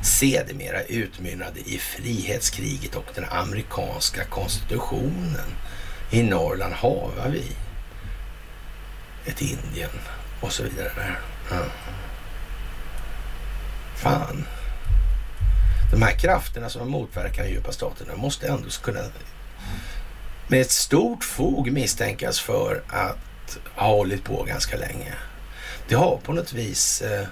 sedermera 0.03 0.84
utmynnade 0.84 1.60
i 1.60 1.78
frihetskriget 1.78 2.95
och 2.95 3.06
den 3.15 3.26
amerikanska 3.30 4.23
konstitutionen. 4.26 5.56
I 6.11 6.23
Norrland 6.23 6.73
havar 6.73 7.30
vi 7.30 7.44
ett 9.26 9.41
Indien 9.41 9.90
och 10.41 10.52
så 10.52 10.64
vidare. 10.64 10.91
Där. 10.95 11.19
Mm. 11.52 11.69
Fan. 13.95 14.45
De 15.91 16.02
här 16.02 16.11
krafterna 16.11 16.69
som 16.69 16.91
motverkar 16.91 17.44
den 17.44 17.52
djupa 17.52 17.72
staten 17.72 18.07
måste 18.15 18.48
ändå 18.48 18.69
kunna 18.84 18.99
med 20.52 20.61
ett 20.61 20.72
stort 20.72 21.23
fog 21.23 21.72
misstänkas 21.72 22.40
för 22.40 22.84
att 22.88 23.57
ha 23.76 23.88
hållit 23.88 24.23
på 24.23 24.44
ganska 24.44 24.78
länge. 24.78 25.14
Det 25.88 25.95
har 25.95 26.18
på 26.18 26.34
något 26.34 26.53
vis 26.53 27.02
eh, 27.02 27.28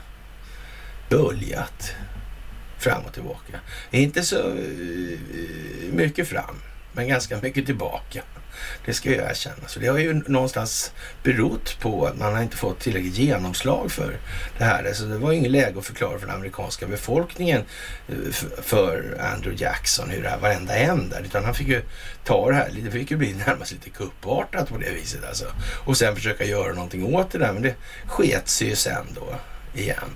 böljat 1.09 1.95
fram 2.77 3.05
och 3.05 3.13
tillbaka. 3.13 3.59
Inte 3.91 4.23
så 4.23 4.49
eh, 4.49 5.19
mycket 5.91 6.27
fram, 6.27 6.55
men 6.93 7.07
ganska 7.07 7.41
mycket 7.41 7.65
tillbaka. 7.65 8.23
Det 8.85 8.93
ska 8.93 9.11
jag 9.11 9.31
erkänna. 9.31 9.67
Så 9.67 9.79
det 9.79 9.87
har 9.87 9.97
ju 9.97 10.13
någonstans 10.13 10.91
berott 11.23 11.77
på 11.79 12.05
att 12.05 12.17
man 12.17 12.35
har 12.35 12.41
inte 12.41 12.57
fått 12.57 12.79
tillräckligt 12.79 13.17
genomslag 13.17 13.91
för 13.91 14.17
det 14.57 14.63
här. 14.63 14.83
Alltså 14.87 15.05
det 15.05 15.17
var 15.17 15.31
ju 15.31 15.37
ingen 15.37 15.51
läge 15.51 15.79
att 15.79 15.85
förklara 15.85 16.19
för 16.19 16.27
den 16.27 16.35
amerikanska 16.35 16.87
befolkningen 16.87 17.61
eh, 18.07 18.31
för 18.61 19.17
Andrew 19.33 19.63
Jackson 19.63 20.09
hur 20.09 20.23
det 20.23 20.29
här 20.29 20.39
varenda 20.39 20.75
en 20.75 21.09
där. 21.09 21.21
Utan 21.25 21.45
han 21.45 21.53
fick 21.53 21.67
ju 21.67 21.81
ta 22.23 22.49
det 22.49 22.55
här, 22.55 22.71
det 22.83 22.91
fick 22.91 23.11
ju 23.11 23.17
bli 23.17 23.33
närmast 23.47 23.71
lite 23.71 23.89
kuppartat 23.89 24.69
på 24.69 24.77
det 24.77 24.91
viset 24.91 25.25
alltså. 25.27 25.45
Och 25.85 25.97
sen 25.97 26.15
försöka 26.15 26.45
göra 26.45 26.73
någonting 26.73 27.15
åt 27.15 27.31
det 27.31 27.37
där. 27.37 27.53
Men 27.53 27.61
det 27.61 27.75
sket 28.07 28.49
sig 28.49 28.67
ju 28.67 28.75
sen 28.75 29.05
då 29.15 29.35
igen. 29.79 30.15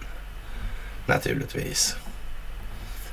Naturligtvis. 1.05 1.95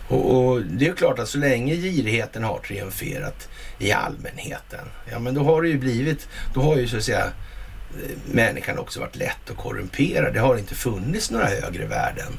Och, 0.09 0.35
och, 0.35 0.63
det 0.63 0.87
är 0.87 0.93
klart 0.93 1.19
att 1.19 1.29
så 1.29 1.39
länge 1.39 1.75
girigheten 1.75 2.45
har 2.45 2.59
triumferat 2.59 3.49
i 3.81 3.93
allmänheten, 3.93 4.89
ja 5.11 5.19
men 5.19 5.35
då 5.35 5.45
har 5.45 5.63
det 5.63 5.69
ju 5.69 5.79
blivit, 5.79 6.29
då 6.55 6.63
har 6.63 6.77
ju 6.77 6.89
så 6.89 6.97
att 6.97 7.05
säga 7.05 7.25
eh, 7.25 8.17
människan 8.33 8.79
också 8.79 9.01
varit 9.01 9.17
lätt 9.17 9.51
att 9.51 9.57
korrumpera. 9.57 10.31
Det 10.31 10.41
har 10.41 10.57
inte 10.57 10.75
funnits 10.75 11.31
några 11.31 11.47
högre 11.47 11.87
värden 11.87 12.33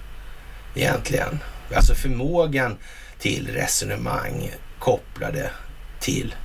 egentligen. 0.76 1.40
Alltså 1.76 1.96
förmågan 1.96 2.78
till 3.20 3.48
resonemang 3.48 4.52
kopplade 4.80 5.50
till 6.00 6.36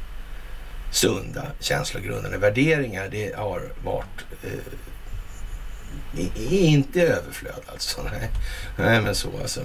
sunda 0.90 1.46
känslogrundande 1.60 2.38
värderingar, 2.38 3.08
det 3.08 3.36
har 3.36 3.62
varit 3.84 4.24
eh, 4.42 4.50
inte 6.64 7.02
överflöd 7.02 7.62
alltså. 7.66 8.02
Nej. 8.02 8.30
Nej, 8.78 9.00
men 9.00 9.14
så 9.14 9.30
alltså. 9.40 9.60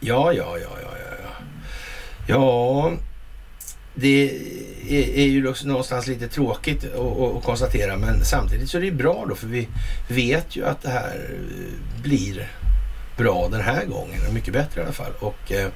Ja, 0.00 0.32
ja, 0.32 0.58
ja, 0.58 0.70
ja, 0.82 0.90
ja. 0.98 1.30
Ja, 2.26 2.92
det 3.94 4.30
är, 4.88 5.18
är 5.18 5.26
ju 5.26 5.48
också 5.48 5.68
någonstans 5.68 6.06
lite 6.06 6.28
tråkigt 6.28 6.84
att, 6.84 7.44
konstatera, 7.44 7.96
men 7.96 8.24
samtidigt 8.24 8.70
så 8.70 8.76
är 8.76 8.80
det 8.80 8.86
ju 8.86 8.94
bra 8.94 9.26
då, 9.28 9.34
för 9.34 9.46
vi 9.46 9.68
vet 10.08 10.56
ju 10.56 10.66
att 10.66 10.82
det 10.82 10.90
här 10.90 11.30
blir 12.02 12.50
bra 13.16 13.48
den 13.48 13.60
här 13.60 13.84
gången, 13.84 14.34
mycket 14.34 14.52
bättre 14.52 14.80
i 14.80 14.84
alla 14.84 14.92
fall. 14.92 15.12
Och 15.18 15.52
eh, 15.52 15.68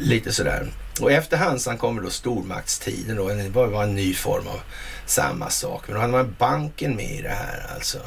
lite 0.00 0.32
sådär. 0.32 0.66
Och 1.00 1.12
efter 1.12 1.36
Hansan 1.36 1.78
kommer 1.78 2.02
då 2.02 2.10
stormaktstiden 2.10 3.16
då, 3.16 3.28
det 3.28 3.48
var 3.48 3.82
en 3.82 3.94
ny 3.94 4.14
form 4.14 4.46
av 4.46 4.60
samma 5.06 5.50
sak. 5.50 5.82
Men 5.86 5.94
då 5.94 6.00
hade 6.00 6.12
man 6.12 6.34
banken 6.38 6.96
med 6.96 7.10
i 7.10 7.22
det 7.22 7.28
här 7.28 7.66
alltså 7.74 7.98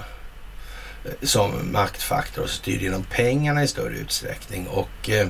eh, 1.06 1.12
som 1.22 1.72
maktfaktor 1.72 2.44
och 2.44 2.50
styr 2.50 2.80
genom 2.80 3.04
pengarna 3.04 3.64
i 3.64 3.68
större 3.68 3.98
utsträckning. 3.98 4.68
Och, 4.68 5.10
eh, 5.10 5.28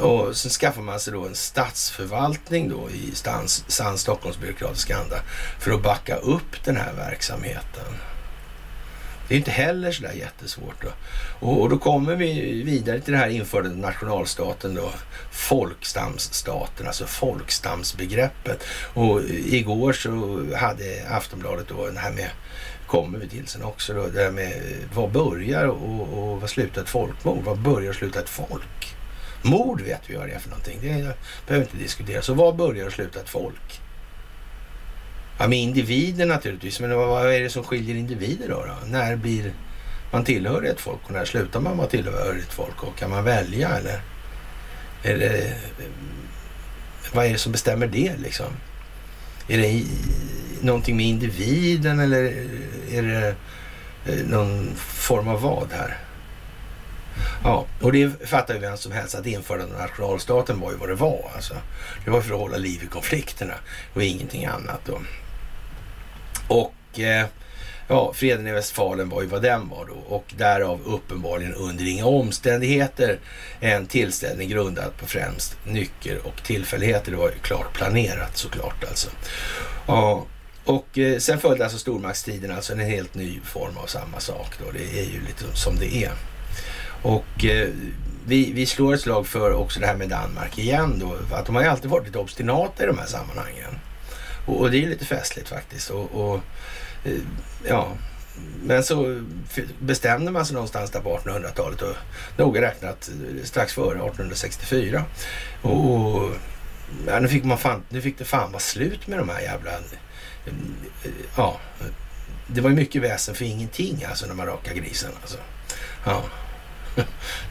och 0.00 0.36
sen 0.36 0.50
skaffar 0.50 0.82
man 0.82 1.00
sig 1.00 1.12
då 1.12 1.26
en 1.26 1.34
statsförvaltning 1.34 2.68
då 2.68 2.90
i 2.90 3.14
stans, 3.14 3.64
sann 3.66 3.98
Stockholmsbyråkratisk 3.98 4.90
anda 4.90 5.16
för 5.60 5.70
att 5.70 5.82
backa 5.82 6.16
upp 6.16 6.64
den 6.64 6.76
här 6.76 6.92
verksamheten. 6.92 7.84
Det 9.28 9.34
är 9.34 9.38
inte 9.38 9.50
heller 9.50 9.92
sådär 9.92 10.12
jättesvårt. 10.12 10.82
Då. 10.82 10.88
Och, 11.46 11.60
och, 11.60 11.68
då 11.70 11.78
kommer 11.78 12.14
vi 12.16 12.62
vidare 12.62 13.00
till 13.00 13.12
det 13.12 13.18
här 13.18 13.28
införda 13.28 13.68
nationalstaten 13.68 14.74
då, 14.74 14.90
folkstamsstaten, 15.30 16.86
alltså 16.86 17.06
folkstamsbegreppet. 17.06 18.64
Och 18.94 19.20
igår 19.30 19.92
så 19.92 20.10
hade 20.56 21.06
Aftonbladet 21.10 21.68
då 21.68 21.90
det 21.90 21.98
här 21.98 22.12
med 22.12 22.30
kommer 22.86 23.18
vi 23.18 23.28
till 23.28 23.46
sen 23.46 23.62
också 23.62 23.94
då. 23.94 24.06
Det 24.06 24.24
här 24.24 24.30
med 24.30 24.62
vad 24.94 25.12
börjar 25.12 25.64
och, 25.64 26.18
och 26.18 26.40
vad 26.40 26.50
slutar 26.50 26.82
ett 26.82 26.88
folkmord? 26.88 27.44
Vad 27.44 27.58
börjar 27.58 27.90
och 27.90 27.96
slutar 27.96 28.20
ett 28.20 28.28
folk? 28.28 28.96
Mord 29.44 29.80
vet 29.80 30.00
vi 30.06 30.16
vad 30.16 30.26
det 30.28 30.32
är 30.32 30.38
för 30.38 30.50
någonting. 30.50 30.78
Det 30.82 31.16
behöver 31.46 31.66
inte 31.66 31.76
diskuteras. 31.76 32.24
Så 32.24 32.34
vad 32.34 32.56
börjar 32.56 32.86
och 32.86 32.92
slutar 32.92 33.20
ett 33.20 33.28
folk? 33.28 33.80
Ja, 35.38 35.48
med 35.48 35.58
individer 35.58 36.26
naturligtvis. 36.26 36.80
Men 36.80 36.96
vad, 36.96 37.34
är 37.34 37.40
det 37.40 37.50
som 37.50 37.64
skiljer 37.64 37.94
individer 37.96 38.48
då, 38.48 38.64
då? 38.66 38.86
När 38.86 39.16
blir 39.16 39.52
man 40.12 40.24
tillhör 40.24 40.62
ett 40.62 40.80
folk 40.80 41.00
och 41.04 41.10
när 41.10 41.24
slutar 41.24 41.60
man 41.60 41.76
vara 41.76 41.88
tillhör 41.88 42.38
ett 42.42 42.52
folk? 42.52 42.82
Och 42.82 42.96
kan 42.96 43.10
man 43.10 43.24
välja 43.24 43.68
eller? 43.68 44.00
Är 45.02 45.18
det, 45.18 45.54
vad 47.12 47.26
är 47.26 47.32
det 47.32 47.38
som 47.38 47.52
bestämmer 47.52 47.86
det 47.86 48.16
liksom? 48.16 48.46
Är 49.48 49.58
det 49.58 49.84
någonting 50.60 50.96
med 50.96 51.06
individen 51.06 52.00
eller 52.00 52.22
är 52.90 53.02
det 53.02 53.34
eh, 54.06 54.26
någon 54.26 54.74
form 54.76 55.28
av 55.28 55.40
vad 55.40 55.72
här? 55.72 55.98
Ja, 57.44 57.66
och 57.80 57.92
det 57.92 58.28
fattar 58.28 58.54
ju 58.54 58.60
vem 58.60 58.76
som 58.76 58.92
helst 58.92 59.14
att 59.14 59.26
införandet 59.26 59.74
av 59.74 59.80
nationalstaten 59.80 60.60
var 60.60 60.70
ju 60.70 60.76
vad 60.76 60.88
det 60.88 60.94
var. 60.94 61.30
Alltså. 61.34 61.54
Det 62.04 62.10
var 62.10 62.20
för 62.20 62.34
att 62.34 62.40
hålla 62.40 62.56
liv 62.56 62.82
i 62.82 62.86
konflikterna 62.86 63.54
och 63.94 64.02
ingenting 64.02 64.44
annat. 64.44 64.80
Då. 64.84 65.00
Och 66.48 67.00
eh, 67.00 67.26
ja, 67.88 68.12
freden 68.14 68.46
i 68.46 68.52
Westfalen 68.52 69.08
var 69.08 69.22
ju 69.22 69.28
vad 69.28 69.42
den 69.42 69.68
var 69.68 69.86
då 69.86 70.14
och 70.14 70.34
därav 70.36 70.80
uppenbarligen 70.84 71.54
under 71.54 71.86
inga 71.86 72.06
omständigheter 72.06 73.18
en 73.60 73.86
tillställning 73.86 74.48
grundad 74.48 74.96
på 74.96 75.06
främst 75.06 75.56
nycker 75.64 76.26
och 76.26 76.42
tillfälligheter. 76.42 77.10
Det 77.10 77.16
var 77.16 77.28
ju 77.28 77.38
klart 77.42 77.72
planerat 77.72 78.36
såklart 78.36 78.84
alltså. 78.88 79.10
Ja, 79.86 80.26
och 80.64 80.98
eh, 80.98 81.18
sen 81.18 81.38
följde 81.38 81.64
alltså 81.64 81.78
stormaktstiden, 81.78 82.50
alltså 82.50 82.72
en 82.72 82.80
helt 82.80 83.14
ny 83.14 83.40
form 83.44 83.76
av 83.76 83.86
samma 83.86 84.20
sak 84.20 84.54
då. 84.58 84.70
Det 84.70 85.00
är 85.00 85.04
ju 85.04 85.20
lite 85.20 85.56
som 85.56 85.78
det 85.78 85.96
är. 85.96 86.12
Och 87.04 87.44
eh, 87.44 87.68
vi, 88.26 88.52
vi 88.52 88.66
slår 88.66 88.94
ett 88.94 89.00
slag 89.00 89.26
för 89.26 89.52
också 89.52 89.80
det 89.80 89.86
här 89.86 89.96
med 89.96 90.08
Danmark 90.08 90.58
igen 90.58 90.98
då. 90.98 91.36
Att 91.36 91.46
de 91.46 91.54
har 91.54 91.62
ju 91.62 91.68
alltid 91.68 91.90
varit 91.90 92.06
lite 92.06 92.18
obstinata 92.18 92.84
i 92.84 92.86
de 92.86 92.98
här 92.98 93.06
sammanhangen. 93.06 93.78
Och, 94.46 94.60
och 94.60 94.70
det 94.70 94.76
är 94.76 94.80
ju 94.80 94.88
lite 94.88 95.04
festligt 95.04 95.48
faktiskt. 95.48 95.90
Och, 95.90 96.14
och 96.14 96.40
eh, 97.04 97.12
ja, 97.68 97.88
men 98.62 98.84
så 98.84 99.22
bestämde 99.78 100.30
man 100.30 100.46
sig 100.46 100.54
någonstans 100.54 100.90
där 100.90 101.00
på 101.00 101.18
1800-talet 101.18 101.82
och 101.82 101.94
noga 102.36 102.60
räknat 102.60 103.08
eh, 103.08 103.44
strax 103.44 103.72
före 103.72 103.86
1864. 103.86 105.04
Och, 105.62 105.94
och 105.94 106.30
ja, 107.06 107.20
nu, 107.20 107.28
fick 107.28 107.44
man 107.44 107.58
fan, 107.58 107.82
nu 107.88 108.00
fick 108.00 108.18
det 108.18 108.24
fan 108.24 108.52
vara 108.52 108.60
slut 108.60 109.06
med 109.06 109.18
de 109.18 109.28
här 109.28 109.40
jävla... 109.40 109.70
Eh, 109.70 110.52
ja, 111.36 111.60
det 112.46 112.60
var 112.60 112.70
ju 112.70 112.76
mycket 112.76 113.02
väsen 113.02 113.34
för 113.34 113.44
ingenting 113.44 114.04
alltså 114.04 114.26
när 114.26 114.34
man 114.34 114.46
rakade 114.46 114.80
grisen 114.80 115.10
alltså. 115.22 115.38
Ja 116.04 116.22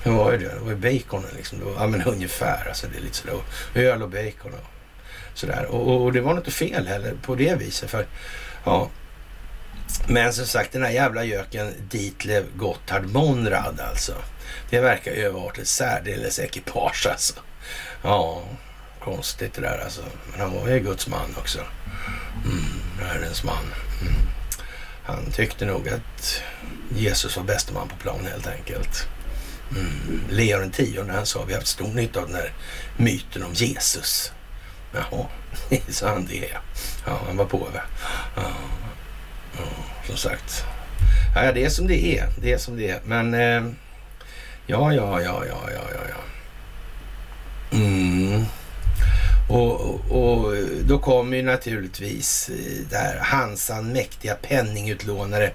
det 0.03 0.09
var 0.09 0.31
ju 0.31 0.37
det. 0.37 0.53
Det 0.53 0.59
var 0.59 0.69
ju 0.69 0.75
baconen 0.75 1.29
liksom. 1.35 1.59
Det 1.59 1.65
var, 1.65 1.73
ja 1.73 1.87
men 1.87 2.03
ungefär 2.03 2.67
alltså. 2.67 2.87
Det 2.87 2.97
är 2.97 3.01
lite 3.01 3.17
sådär. 3.17 3.41
Öl 3.75 4.03
och 4.03 4.09
bacon 4.09 4.53
och 4.53 4.67
sådär. 5.33 5.65
Och, 5.65 6.03
och, 6.03 6.13
det 6.13 6.21
var 6.21 6.37
inte 6.37 6.51
fel 6.51 6.87
heller 6.87 7.13
på 7.21 7.35
det 7.35 7.55
viset. 7.55 7.89
För 7.89 8.05
ja. 8.65 8.89
Men 10.07 10.33
som 10.33 10.45
sagt 10.45 10.71
den 10.71 10.83
här 10.83 10.91
jävla 10.91 11.23
göken 11.23 11.73
Ditlev 11.89 12.45
Gotthard 12.55 13.05
Monrad 13.05 13.79
alltså. 13.79 14.13
Det 14.69 14.79
verkar 14.79 15.11
ju 15.11 15.31
ha 15.31 15.39
varit 15.39 15.57
ett 15.57 15.67
särdeles 15.67 16.39
ekipage 16.39 17.07
alltså. 17.11 17.33
Ja, 18.03 18.43
konstigt 18.99 19.53
det 19.53 19.61
där 19.61 19.81
alltså. 19.83 20.01
Men 20.31 20.39
han 20.41 20.53
var 20.53 20.69
ju 20.69 20.79
Guds 20.79 21.07
man 21.07 21.35
också. 21.37 21.59
Mm, 22.45 23.09
Herrens 23.09 23.43
man. 23.43 23.63
Mm. 24.01 24.13
Han 25.03 25.31
tyckte 25.31 25.65
nog 25.65 25.89
att 25.89 26.41
Jesus 26.95 27.37
var 27.37 27.43
bäste 27.43 27.73
man 27.73 27.87
på 27.87 27.95
plan 27.95 28.27
helt 28.31 28.47
enkelt. 28.47 29.07
Mm. 29.75 30.21
Leon 30.29 30.71
X 30.77 30.89
han 31.09 31.25
sa 31.25 31.43
vi 31.43 31.53
har 31.53 31.59
haft 31.59 31.67
stor 31.67 31.87
nytta 31.87 32.19
av 32.19 32.27
den 32.27 32.35
här 32.35 32.51
myten 32.97 33.43
om 33.43 33.53
Jesus. 33.53 34.31
Jaha, 34.93 35.25
sa 35.89 36.09
han 36.09 36.25
det. 36.25 36.49
Ja, 37.05 37.19
han 37.27 37.37
var 37.37 37.45
påve. 37.45 37.81
Ja, 38.35 38.51
ja, 39.57 39.63
som 40.07 40.17
sagt. 40.17 40.65
Ja, 41.35 41.51
det 41.51 41.65
är 41.65 41.69
som 41.69 41.87
det 41.87 42.17
är. 42.17 42.27
Det 42.41 42.53
är 42.53 42.57
som 42.57 42.77
det 42.77 42.89
är. 42.89 42.99
Men 43.05 43.33
eh, 43.33 43.73
ja, 44.65 44.93
ja, 44.93 45.21
ja, 45.21 45.45
ja, 45.45 45.65
ja, 45.73 45.85
ja, 45.93 46.01
ja. 46.09 46.23
Mm. 47.77 48.45
Och, 49.47 50.11
och, 50.11 50.53
då 50.85 50.99
kommer 50.99 51.37
ju 51.37 51.43
naturligtvis 51.43 52.49
eh, 52.49 52.87
där 52.89 53.19
Hansan 53.19 53.93
mäktiga 53.93 54.35
penningutlånare 54.35 55.51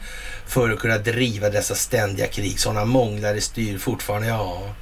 för 0.46 0.70
att 0.70 0.78
kunna 0.78 0.98
driva 0.98 1.50
dessa 1.50 1.74
ständiga 1.74 2.26
krig. 2.26 2.60
Sådana 2.60 2.84
månglare 2.84 3.40
styr 3.40 3.78
fortfarande. 3.78 4.28
Ja, 4.28 4.74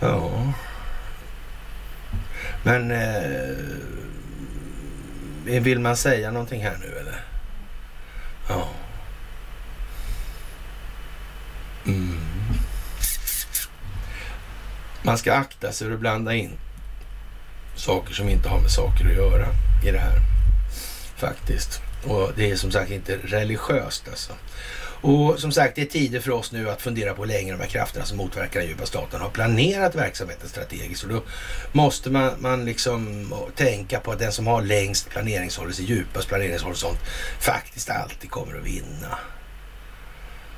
ja. 0.00 0.52
Men 2.64 2.90
eh, 2.90 3.56
vill 5.44 5.78
man 5.78 5.96
säga 5.96 6.30
någonting 6.30 6.62
här 6.62 6.76
nu 6.80 6.98
eller? 7.00 7.24
Ja. 8.48 8.68
Mm. 11.86 12.18
Man 15.02 15.18
ska 15.18 15.34
akta 15.34 15.72
sig 15.72 15.86
för 15.86 15.94
att 15.94 16.00
blanda 16.00 16.34
in 16.34 16.58
saker 17.76 18.14
som 18.14 18.28
inte 18.28 18.48
har 18.48 18.60
med 18.60 18.70
saker 18.70 19.06
att 19.06 19.16
göra 19.16 19.46
i 19.86 19.90
det 19.90 19.98
här. 19.98 20.18
Faktiskt. 21.16 21.80
Och 22.04 22.32
det 22.36 22.50
är 22.50 22.56
som 22.56 22.70
sagt 22.70 22.90
inte 22.90 23.16
religiöst 23.16 24.08
alltså. 24.08 24.32
Och 25.06 25.38
som 25.38 25.52
sagt, 25.52 25.76
det 25.76 25.82
är 25.82 25.86
tider 25.86 26.20
för 26.20 26.30
oss 26.30 26.52
nu 26.52 26.70
att 26.70 26.82
fundera 26.82 27.14
på 27.14 27.22
hur 27.22 27.28
länge 27.28 27.52
de 27.52 27.60
här 27.60 27.68
krafterna 27.68 28.04
som 28.04 28.16
motverkar 28.16 28.60
den 28.60 28.68
djupa 28.68 28.86
staten 28.86 29.20
har 29.20 29.30
planerat 29.30 29.94
verksamheten 29.94 30.48
strategiskt. 30.48 31.04
Och 31.04 31.08
då 31.08 31.22
måste 31.72 32.10
man, 32.10 32.32
man 32.38 32.64
liksom 32.64 33.32
tänka 33.56 34.00
på 34.00 34.12
att 34.12 34.18
den 34.18 34.32
som 34.32 34.46
har 34.46 34.62
längst 34.62 35.10
planeringshorisont, 35.10 35.88
djupast 35.88 36.28
planeringshorisont, 36.28 36.98
faktiskt 37.40 37.90
alltid 37.90 38.30
kommer 38.30 38.58
att 38.58 38.66
vinna. 38.66 39.18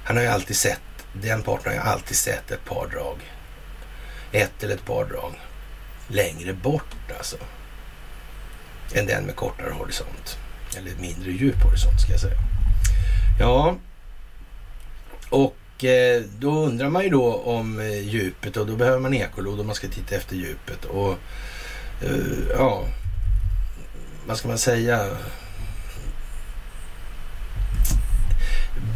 Han 0.05 0.17
har 0.17 0.23
ju 0.23 0.29
alltid 0.29 0.57
sett, 0.57 0.81
den 1.13 1.43
parten 1.43 1.67
har 1.67 1.75
ju 1.75 1.91
alltid 1.91 2.17
sett 2.17 2.51
ett 2.51 2.65
par 2.65 2.87
drag. 2.87 3.19
Ett 4.33 4.63
eller 4.63 4.75
ett 4.75 4.87
par 4.87 5.05
drag 5.05 5.35
längre 6.09 6.53
bort 6.53 6.95
alltså. 7.19 7.37
Än 8.95 9.07
den 9.07 9.25
med 9.25 9.37
kortare 9.37 9.71
horisont. 9.71 10.39
Eller 10.77 10.93
mindre 11.01 11.31
djup 11.31 11.63
horisont 11.63 12.01
ska 12.01 12.13
jag 12.13 12.21
säga. 12.21 12.39
Ja, 13.41 13.77
och 15.31 15.85
eh, 15.85 16.23
då 16.39 16.51
undrar 16.51 16.91
man 16.91 17.03
ju 17.03 17.11
då 17.11 17.35
om 17.35 17.81
eh, 17.81 17.99
djupet 17.99 18.57
och 18.57 18.67
då 18.67 18.77
behöver 18.77 18.99
man 18.99 19.15
ekolod 19.15 19.61
om 19.61 19.67
man 19.67 19.75
ska 19.75 19.89
titta 19.89 20.17
efter 20.17 20.37
djupet. 20.37 20.85
Och 20.85 21.13
eh, 22.03 22.57
ja, 22.59 22.85
vad 24.27 24.39
ska 24.39 24.49
man 24.49 24.59
säga? 24.59 25.07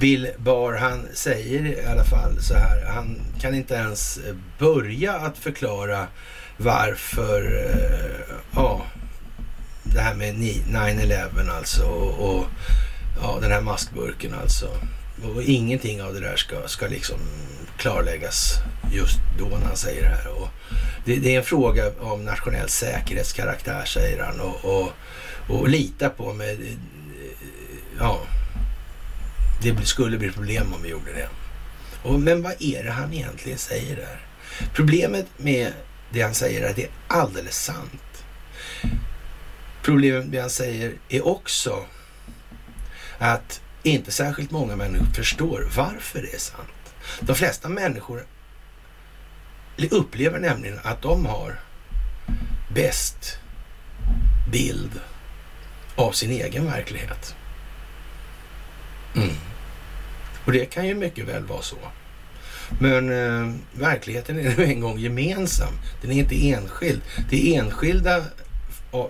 Bill 0.00 0.30
Barr, 0.38 0.78
han 0.78 1.08
säger 1.14 1.66
i 1.66 1.86
alla 1.86 2.04
fall 2.04 2.42
så 2.42 2.54
här. 2.54 2.84
Han 2.86 3.20
kan 3.40 3.54
inte 3.54 3.74
ens 3.74 4.20
börja 4.58 5.12
att 5.12 5.38
förklara 5.38 6.06
varför, 6.62 7.66
eh, 7.66 8.34
ja, 8.54 8.86
det 9.82 10.00
här 10.00 10.14
med 10.14 10.34
9-11 10.34 11.50
alltså 11.50 11.84
och, 11.84 12.30
och, 12.30 12.46
ja, 13.22 13.38
den 13.40 13.52
här 13.52 13.60
maskburken 13.60 14.34
alltså. 14.34 14.68
Och 15.34 15.42
ingenting 15.42 16.02
av 16.02 16.14
det 16.14 16.20
där 16.20 16.36
ska, 16.36 16.68
ska 16.68 16.86
liksom 16.86 17.18
klarläggas 17.76 18.54
just 18.92 19.18
då 19.38 19.48
när 19.48 19.66
han 19.66 19.76
säger 19.76 20.02
det 20.02 20.16
här. 20.16 20.28
Och 20.28 20.48
det, 21.04 21.16
det 21.16 21.34
är 21.34 21.38
en 21.38 21.44
fråga 21.44 21.92
om 22.00 22.24
nationell 22.24 22.68
säkerhetskaraktär 22.68 23.84
säger 23.84 24.22
han 24.24 24.40
och, 24.40 24.64
och, 24.64 24.92
och 25.48 25.68
lita 25.68 26.08
på 26.08 26.32
med, 26.32 26.50
eh, 26.50 26.76
ja, 27.98 28.20
det 29.62 29.86
skulle 29.86 30.18
bli 30.18 30.30
problem 30.30 30.72
om 30.74 30.82
vi 30.82 30.88
gjorde 30.88 31.12
det. 31.12 31.28
Och, 32.02 32.20
men 32.20 32.42
vad 32.42 32.54
är 32.58 32.84
det 32.84 32.90
han 32.90 33.12
egentligen 33.12 33.58
säger 33.58 33.96
där? 33.96 34.20
Problemet 34.74 35.26
med 35.36 35.72
det 36.10 36.22
han 36.22 36.34
säger 36.34 36.62
är 36.62 36.74
det 36.74 36.84
är 36.84 36.90
alldeles 37.08 37.64
sant. 37.64 38.24
Problemet 39.82 40.24
med 40.24 40.32
det 40.32 40.40
han 40.40 40.50
säger 40.50 40.92
är 41.08 41.26
också 41.26 41.84
att 43.18 43.60
inte 43.82 44.12
särskilt 44.12 44.50
många 44.50 44.76
människor 44.76 45.06
förstår 45.06 45.68
varför 45.76 46.22
det 46.22 46.34
är 46.34 46.38
sant. 46.38 46.94
De 47.20 47.36
flesta 47.36 47.68
människor 47.68 48.26
upplever 49.90 50.38
nämligen 50.38 50.78
att 50.82 51.02
de 51.02 51.26
har 51.26 51.60
bäst 52.74 53.38
bild 54.52 55.00
av 55.96 56.12
sin 56.12 56.30
egen 56.30 56.66
verklighet. 56.66 57.34
Mm. 59.16 59.34
Och 60.44 60.52
det 60.52 60.66
kan 60.66 60.86
ju 60.86 60.94
mycket 60.94 61.28
väl 61.28 61.44
vara 61.44 61.62
så. 61.62 61.76
Men 62.78 63.10
eh, 63.10 63.54
verkligheten 63.72 64.38
är 64.38 64.56
nu 64.56 64.64
en 64.64 64.80
gång 64.80 64.98
gemensam. 64.98 65.72
Den 66.02 66.10
är 66.10 66.14
inte 66.14 66.50
enskild. 66.50 67.00
Det 67.30 67.56
är 67.56 67.60
enskilda 67.60 68.24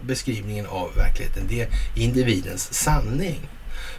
beskrivningen 0.01 0.66
av 0.66 0.95
verkligheten. 0.97 1.47
Det 1.49 1.61
är 1.61 1.69
individens 1.95 2.74
sanning. 2.74 3.49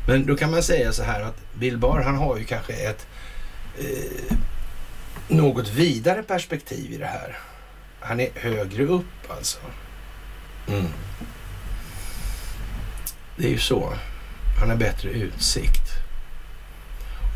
Men 0.08 0.26
då 0.26 0.36
kan 0.36 0.52
man 0.52 0.64
säga 0.64 0.92
så 0.92 1.04
här 1.04 1.22
att 1.22 1.38
Bill 1.54 1.78
Barr, 1.78 2.02
han 2.02 2.16
har 2.16 2.38
ju 2.38 2.46
kanske 2.46 2.74
ett 2.74 3.08
eh, 3.80 4.38
något 5.28 5.70
vidare 5.70 6.24
perspektiv 6.24 6.94
i 6.94 6.98
det 6.98 7.06
här. 7.06 7.38
Han 8.00 8.20
är 8.20 8.30
högre 8.36 8.84
upp 8.84 9.32
alltså. 9.38 9.60
Mm. 10.68 10.88
Det 13.38 13.46
är 13.48 13.52
ju 13.52 13.60
så. 13.60 13.94
Han 14.60 14.70
har 14.70 14.78
bättre 14.78 15.10
utsikt 15.10 15.90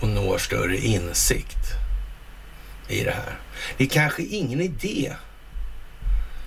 och 0.02 0.08
når 0.08 0.38
större 0.38 0.78
insikt 0.78 1.85
i 2.88 3.04
det 3.04 3.12
här. 3.12 3.40
Det 3.78 3.84
är 3.84 3.88
kanske 3.88 4.24
ingen 4.24 4.62
idé 4.62 5.14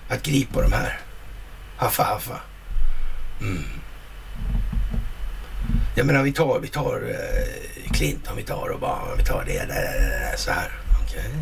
att 0.08 0.22
gripa 0.22 0.62
de 0.62 0.72
här. 0.72 1.00
Haffa, 1.76 2.02
haffa. 2.02 2.40
Mm. 3.40 3.64
Jag 5.94 6.06
menar, 6.06 6.22
vi 6.22 6.32
tar, 6.32 6.60
vi 6.60 6.68
tar 6.68 7.02
eh, 7.10 7.92
Clinton, 7.92 8.36
vi 8.36 8.42
tar 8.42 8.72
Obama, 8.72 9.14
vi 9.18 9.24
tar 9.24 9.44
det, 9.44 9.52
det, 9.52 9.66
det, 9.66 10.30
det 10.32 10.38
så 10.38 10.50
här. 10.50 10.70
Okej. 11.02 11.18
Okay. 11.18 11.40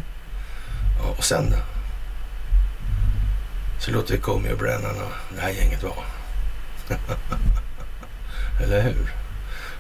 Ja, 0.99 1.15
och 1.19 1.25
sen 1.25 1.51
då? 1.51 1.57
Så 3.79 3.91
låter 3.91 4.15
vi 4.15 4.21
Comey 4.21 4.53
och 4.53 4.59
Brennan 4.59 4.97
och 4.97 5.13
det 5.35 5.41
här 5.41 5.51
gänget 5.51 5.83
vara. 5.83 6.05
Eller 8.63 8.83
hur? 8.83 9.13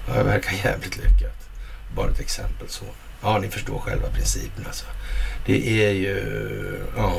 Ja, 0.08 0.14
det 0.14 0.22
verkar 0.22 0.52
jävligt 0.52 0.96
lyckat. 0.96 1.48
Bara 1.94 2.10
ett 2.10 2.20
exempel 2.20 2.68
så. 2.68 2.84
Ja, 3.26 3.38
ni 3.38 3.48
förstår 3.48 3.78
själva 3.78 4.08
principen 4.08 4.64
alltså. 4.66 4.84
Det 5.46 5.84
är 5.84 5.90
ju... 5.90 6.16
Ja. 6.96 7.12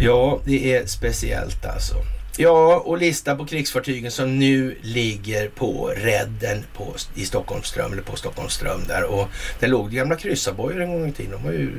Ja, 0.00 0.40
det 0.44 0.74
är 0.76 0.86
speciellt 0.86 1.66
alltså. 1.66 1.94
Typ. 2.38 2.44
Ja, 2.44 2.76
och 2.76 2.98
lista 2.98 3.36
på 3.36 3.46
krigsfartygen 3.46 4.10
som 4.10 4.38
nu 4.38 4.78
ligger 4.82 5.48
på 5.48 5.92
redden 5.96 6.64
på, 6.74 6.94
i 7.14 7.24
Stockholmström, 7.24 7.92
eller 7.92 8.02
på 8.02 8.16
Stockholmström 8.16 8.84
där. 8.88 9.04
Och 9.04 9.28
det 9.60 9.66
låg 9.66 9.90
gamla 9.90 10.16
kryssarbojor 10.16 10.80
en 10.80 10.92
gång 10.92 11.08
i 11.08 11.12
tiden. 11.12 11.32
De 11.32 11.44
var 11.44 11.52
ju 11.52 11.70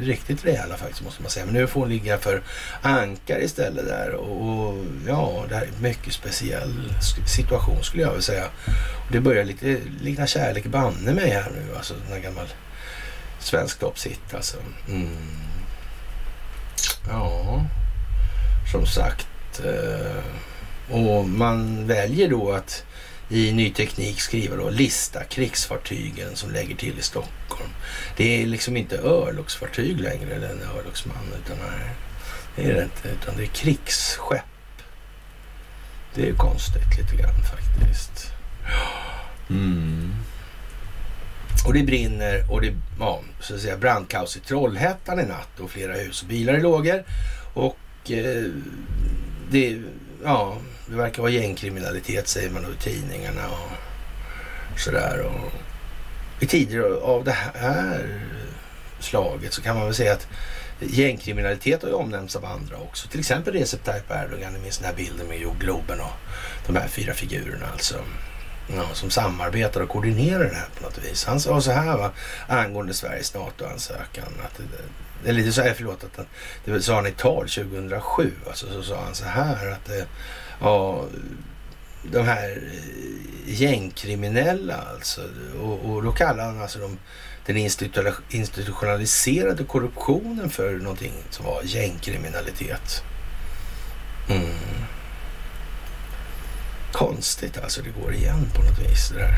riktigt 0.00 0.44
rejäla 0.44 0.76
faktiskt 0.76 1.04
måste 1.04 1.22
man 1.22 1.30
säga. 1.30 1.46
Men 1.46 1.54
nu 1.54 1.66
får 1.66 1.80
hon 1.80 1.88
ligga 1.88 2.18
för 2.18 2.42
ankar 2.82 3.42
istället 3.42 3.86
där. 3.86 4.10
Och, 4.14 4.48
och 4.48 4.84
ja, 5.06 5.44
det 5.48 5.54
här 5.54 5.62
är 5.62 5.66
en 5.66 5.82
mycket 5.82 6.12
speciell 6.12 6.92
situation 7.26 7.82
skulle 7.82 8.02
jag 8.02 8.10
vilja 8.10 8.22
säga. 8.22 8.44
Och 9.06 9.12
det 9.12 9.20
börjar 9.20 9.44
lite 9.44 9.78
likna 10.00 10.26
kärlek 10.26 10.66
banne 10.66 11.12
mig 11.12 11.30
här 11.30 11.50
nu. 11.50 11.76
Alltså 11.76 11.94
den 11.94 12.12
här 12.12 12.20
gammal 12.20 12.46
svensk 13.38 13.78
toppsitt 13.78 14.34
alltså. 14.34 14.56
Mm. 14.88 15.08
Ja, 17.08 17.60
som 18.72 18.86
sagt. 18.86 19.26
Eh, 19.60 20.24
och 20.90 21.28
man 21.28 21.86
väljer 21.86 22.28
då 22.28 22.52
att 22.52 22.84
i 23.28 23.52
ny 23.52 23.70
teknik 23.70 24.20
skriva 24.20 24.56
då 24.56 24.70
lista 24.70 25.24
krigsfartygen 25.24 26.36
som 26.36 26.50
lägger 26.50 26.76
till 26.76 26.98
i 26.98 27.02
Stockholm. 27.02 27.70
Det 28.16 28.42
är 28.42 28.46
liksom 28.46 28.76
inte 28.76 28.98
örlogsfartyg 28.98 30.00
längre 30.00 30.34
eller 30.34 30.48
en 30.48 30.62
örlogsman 30.78 31.16
utan 31.44 31.56
nej, 31.56 31.90
det 32.56 32.70
är 32.70 32.74
det 32.74 32.82
inte 32.82 33.08
utan 33.08 33.36
det 33.36 33.42
är 33.42 33.46
krigsskepp. 33.46 34.42
Det 36.14 36.22
är 36.22 36.26
ju 36.26 36.36
konstigt 36.36 36.98
lite 36.98 37.16
grann 37.16 37.34
faktiskt. 37.34 38.32
Mm. 39.50 40.14
Och 41.66 41.74
det 41.74 41.82
brinner 41.82 42.52
och 42.52 42.60
det 42.60 42.74
ja, 43.00 43.20
så 43.40 43.54
att 43.54 43.60
säga 43.60 43.76
brandkaos 43.76 44.36
i 44.36 44.40
Trollhättan 44.40 45.20
i 45.20 45.22
natt 45.22 45.60
och 45.60 45.70
flera 45.70 45.94
hus 45.94 46.22
och 46.22 46.28
bilar 46.28 46.54
i 46.54 46.60
lågor. 46.60 47.04
Och 47.54 48.10
eh, 48.10 48.44
det, 49.50 49.82
ja, 50.24 50.56
det 50.86 50.96
verkar 50.96 51.22
vara 51.22 51.32
gängkriminalitet 51.32 52.28
säger 52.28 52.50
man 52.50 52.62
då 52.62 52.72
i 52.72 52.76
tidningarna 52.76 53.48
och 53.48 54.80
sådär. 54.80 55.20
Och 55.20 55.52
I 56.40 56.46
tider 56.46 56.80
av 57.02 57.24
det 57.24 57.36
här 57.54 58.20
slaget 59.00 59.52
så 59.52 59.62
kan 59.62 59.76
man 59.76 59.84
väl 59.84 59.94
säga 59.94 60.12
att 60.12 60.26
gängkriminalitet 60.80 61.82
har 61.82 61.88
ju 61.88 61.94
omnämnts 61.94 62.36
av 62.36 62.44
andra 62.44 62.76
också. 62.76 63.08
Till 63.08 63.20
exempel 63.20 63.54
Recep 63.54 63.84
Tayyip 63.84 64.10
Erdogan, 64.10 64.52
ni 64.52 64.58
minns 64.58 64.78
den 64.78 64.86
här 64.86 64.94
bilden 64.94 65.26
med 65.26 65.38
jordgloben 65.38 66.00
och 66.00 66.12
de 66.66 66.76
här 66.76 66.88
fyra 66.88 67.14
figurerna 67.14 67.66
alltså. 67.72 67.94
Ja, 68.76 68.84
som 68.92 69.10
samarbetar 69.10 69.80
och 69.80 69.88
koordinerar 69.88 70.44
det 70.44 70.54
här 70.54 70.68
på 70.78 70.82
något 70.82 70.98
vis. 71.04 71.24
Han 71.24 71.40
sa 71.40 71.60
så 71.60 71.70
här 71.72 71.96
va, 71.96 72.10
angående 72.48 72.94
Sveriges 72.94 73.34
NATO-ansökan. 73.34 74.32
Att 74.44 74.60
eller 75.24 75.32
lite 75.32 75.52
så 75.52 75.62
här, 75.62 75.74
förlåt, 75.76 76.04
att 76.04 76.16
han, 76.16 76.26
det 76.64 76.82
sa 76.82 76.94
han 76.94 77.06
i 77.06 77.12
tal 77.12 77.48
2007. 77.48 78.32
Alltså, 78.46 78.66
så 78.72 78.82
sa 78.82 79.04
han 79.04 79.14
så 79.14 79.24
här 79.24 79.70
att 79.70 79.84
det... 79.84 80.06
ja, 80.60 81.04
de 82.12 82.22
här 82.26 82.62
eh, 82.72 83.60
gängkriminella 83.60 84.76
alltså. 84.94 85.20
Och, 85.60 85.90
och 85.90 86.02
då 86.02 86.12
kallar 86.12 86.44
han 86.44 86.62
alltså 86.62 86.78
de, 86.78 86.98
den 87.46 87.56
institutionaliserade 88.30 89.64
korruptionen 89.64 90.50
för 90.50 90.72
någonting 90.72 91.12
som 91.30 91.46
var 91.46 91.60
gängkriminalitet. 91.64 93.02
Mm. 94.28 94.54
Konstigt 96.92 97.58
alltså, 97.58 97.82
det 97.82 98.02
går 98.02 98.14
igen 98.14 98.50
på 98.54 98.62
något 98.62 98.78
vis 98.78 99.08
det 99.08 99.18
där. 99.18 99.34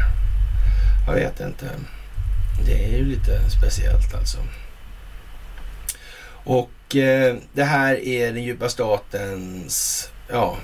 Jag 1.06 1.14
vet 1.14 1.40
inte. 1.40 1.70
Det 2.66 2.84
är 2.84 2.98
ju 2.98 3.05
lite 3.05 3.50
speciellt 3.50 4.14
alltså. 4.14 4.38
Och 6.49 6.97
eh, 6.97 7.37
det 7.53 7.65
här 7.65 8.05
är 8.05 8.33
den 8.33 8.43
djupa 8.43 8.69
statens 8.69 10.09
ja, 10.29 10.57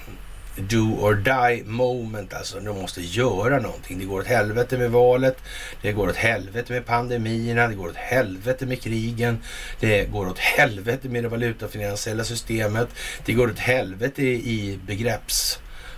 do 0.57 0.97
or 1.01 1.15
die 1.15 1.65
moment. 1.65 2.35
Alltså 2.35 2.61
de 2.61 2.81
måste 2.81 3.01
göra 3.01 3.59
någonting. 3.59 3.99
Det 3.99 4.05
går 4.05 4.21
åt 4.21 4.27
helvete 4.27 4.79
med 4.79 4.91
valet. 4.91 5.37
Det 5.83 5.93
går 5.93 6.09
åt 6.09 6.17
helvete 6.17 6.73
med 6.73 6.87
pandemierna. 6.87 7.69
Det 7.69 7.75
går 7.75 7.89
åt 7.89 7.97
helvete 7.97 8.67
med 8.67 8.83
krigen. 8.83 9.39
Det 9.81 10.05
går 10.05 10.29
åt 10.29 10.39
helvete 10.39 11.09
med 11.09 11.25
det 11.25 11.29
valutafinansiella 11.29 12.25
systemet. 12.25 12.89
Det 13.25 13.33
går 13.33 13.51
åt 13.51 13.59
helvete 13.59 14.23
i 14.23 14.79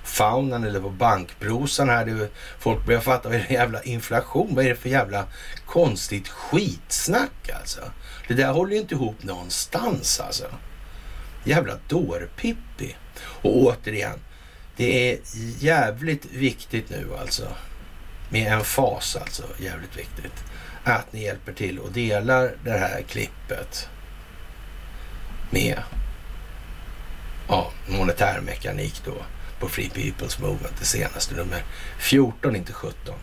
Faunan 0.07 0.65
eller 0.65 0.81
på 0.81 0.91
bankbrosan 0.91 1.89
här. 1.89 2.05
Det, 2.05 2.29
folk 2.59 2.87
börjar 2.87 3.01
fatta 3.01 3.29
vad 3.29 3.39
är 3.39 3.47
det 3.49 3.55
jävla 3.55 3.83
inflation? 3.83 4.55
Vad 4.55 4.65
är 4.65 4.69
det 4.69 4.77
för 4.77 4.89
jävla 4.89 5.25
konstigt 5.67 6.29
skitsnack 6.29 7.51
alltså? 7.61 7.81
Det 8.29 8.35
där 8.35 8.53
håller 8.53 8.73
ju 8.73 8.79
inte 8.79 8.95
ihop 8.95 9.23
någonstans 9.23 10.21
alltså. 10.21 10.45
Jävla 11.45 11.75
dårpippi. 11.89 12.97
Och 13.19 13.57
återigen, 13.57 14.19
det 14.77 15.13
är 15.13 15.19
jävligt 15.59 16.25
viktigt 16.25 16.91
nu 16.91 17.09
alltså. 17.21 17.49
Med 18.29 18.53
en 18.53 18.65
fas 18.65 19.17
alltså, 19.17 19.45
jävligt 19.59 19.99
viktigt. 19.99 20.45
Att 20.85 21.13
ni 21.13 21.25
hjälper 21.25 21.53
till 21.53 21.79
och 21.79 21.93
delar 21.93 22.53
det 22.65 22.79
här 22.79 23.03
klippet 23.03 23.89
med 25.51 25.83
ja, 27.49 27.73
monetärmekanik 27.89 29.03
då 29.05 29.15
på 29.61 29.69
Free 29.69 29.91
People's 29.95 30.41
Movement, 30.41 30.75
det 30.79 30.85
senaste 30.85 31.35
nummer 31.35 31.65
14, 31.99 32.57
inte 32.57 32.73
17. 32.73 33.15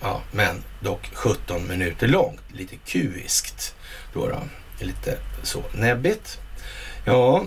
Ja, 0.00 0.22
men 0.32 0.62
dock 0.80 1.10
17 1.14 1.68
minuter 1.68 2.08
långt, 2.08 2.40
lite 2.52 2.76
kuiskt 2.76 3.74
då. 4.12 4.28
då. 4.28 4.42
Lite 4.80 5.18
så 5.42 5.62
näbbigt. 5.74 6.40
Ja, 7.04 7.44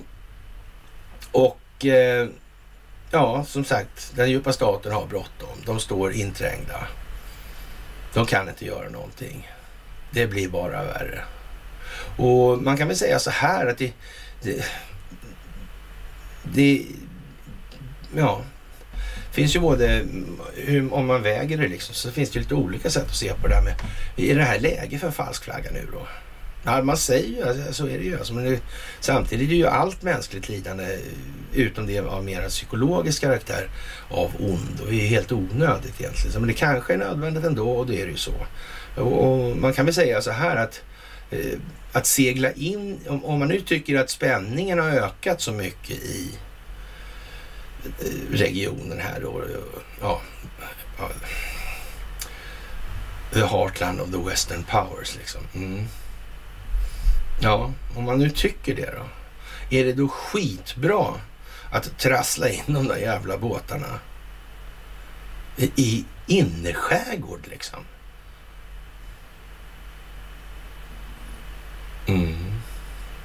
och 1.32 1.86
eh, 1.86 2.28
ja, 3.12 3.46
som 3.46 3.66
sagt, 3.66 4.12
den 4.16 4.32
djupa 4.32 4.54
staten 4.54 4.92
har 4.92 5.06
bråttom. 5.06 5.58
De 5.66 5.80
står 5.80 6.14
inträngda. 6.14 6.88
De 8.14 8.26
kan 8.26 8.50
inte 8.50 8.66
göra 8.66 8.90
någonting. 8.90 9.52
Det 10.12 10.28
blir 10.28 10.50
bara 10.50 10.84
värre. 10.84 11.24
Och 12.18 12.62
man 12.62 12.78
kan 12.78 12.88
väl 12.88 12.98
säga 12.98 13.20
så 13.20 13.30
här 13.30 13.68
att 13.68 13.78
det, 13.78 13.94
det, 14.42 14.66
det 16.44 16.86
ja, 18.16 18.42
finns 19.32 19.56
ju 19.56 19.60
både, 19.60 20.06
om 20.92 21.08
man 21.08 21.22
väger 21.22 21.58
det 21.58 21.68
liksom, 21.68 21.96
så 21.96 22.12
finns 22.12 22.30
det 22.30 22.40
lite 22.40 22.56
olika 22.56 22.90
sätt 22.90 23.06
att 23.06 23.16
se 23.16 23.34
på 23.34 23.48
det 23.48 23.56
här 23.56 23.64
med, 23.64 23.76
är 24.18 24.36
det 24.36 24.44
här 24.44 24.60
läge 24.60 25.00
för 25.00 25.12
falsk 25.12 25.44
flagga 25.44 25.72
nu 25.72 25.88
då? 25.92 26.08
Ja, 26.64 26.82
man 26.84 26.98
säger 26.98 27.30
ju, 27.30 27.48
alltså, 27.48 27.74
så 27.74 27.88
är 27.88 27.98
det 27.98 28.04
ju. 28.04 28.18
Alltså, 28.18 28.34
men 28.34 28.44
det, 28.44 28.60
samtidigt 29.00 29.46
är 29.46 29.50
det 29.50 29.58
ju 29.58 29.68
allt 29.68 30.02
mänskligt 30.02 30.50
lidande 30.50 30.98
utom 31.54 31.88
det 31.88 32.00
av 32.00 32.24
mer 32.24 32.50
psykologisk 32.50 33.22
karaktär 33.22 33.68
av 34.10 34.32
ond 34.40 34.82
och 34.82 34.92
det 34.92 35.02
är 35.02 35.08
helt 35.08 35.32
onödigt 35.32 36.02
egentligen. 36.02 36.34
Så, 36.34 36.40
men 36.40 36.48
det 36.48 36.54
kanske 36.54 36.94
är 36.94 36.98
nödvändigt 36.98 37.44
ändå 37.44 37.72
och 37.72 37.88
det 37.88 38.02
är 38.02 38.06
det 38.06 38.12
ju 38.12 38.18
så. 38.18 38.34
Och, 38.96 39.12
och 39.12 39.58
man 39.58 39.74
kan 39.74 39.86
väl 39.86 39.94
säga 39.94 40.22
så 40.22 40.32
här 40.32 40.56
att 40.56 40.82
eh, 41.32 41.60
att 41.92 42.06
segla 42.06 42.52
in, 42.52 43.00
om, 43.08 43.26
om, 43.26 43.40
man 43.40 43.48
nu 43.48 43.62
tycker 43.62 44.00
att 44.00 44.10
spänningen 44.10 44.80
har 44.80 44.90
ökat 44.90 45.42
så 45.42 45.52
mycket 45.52 45.96
i 45.96 46.32
regionen 48.32 49.00
här 49.00 49.20
då, 49.22 49.44
ja, 50.02 50.22
ja, 50.98 51.10
the 53.34 53.46
heartland 53.46 54.02
of 54.02 54.12
the 54.12 54.30
western 54.30 54.64
powers 54.64 55.16
liksom. 55.16 55.42
Mm. 55.56 55.86
Ja, 57.42 57.72
om 57.96 58.04
man 58.04 58.20
nu 58.20 58.30
tycker 58.30 58.76
det 58.76 58.92
då. 58.92 59.06
Är 59.78 59.86
det 59.86 59.94
då 59.94 60.08
skitbra 60.08 61.14
att 61.72 62.00
trassla 62.00 62.50
in 62.50 62.64
de 62.68 62.88
där 62.88 62.98
jävla 62.98 63.38
båtarna 63.38 64.00
i 65.58 66.06
innerskärgård 66.28 67.48
liksom? 67.50 67.80
Mm. 72.08 72.62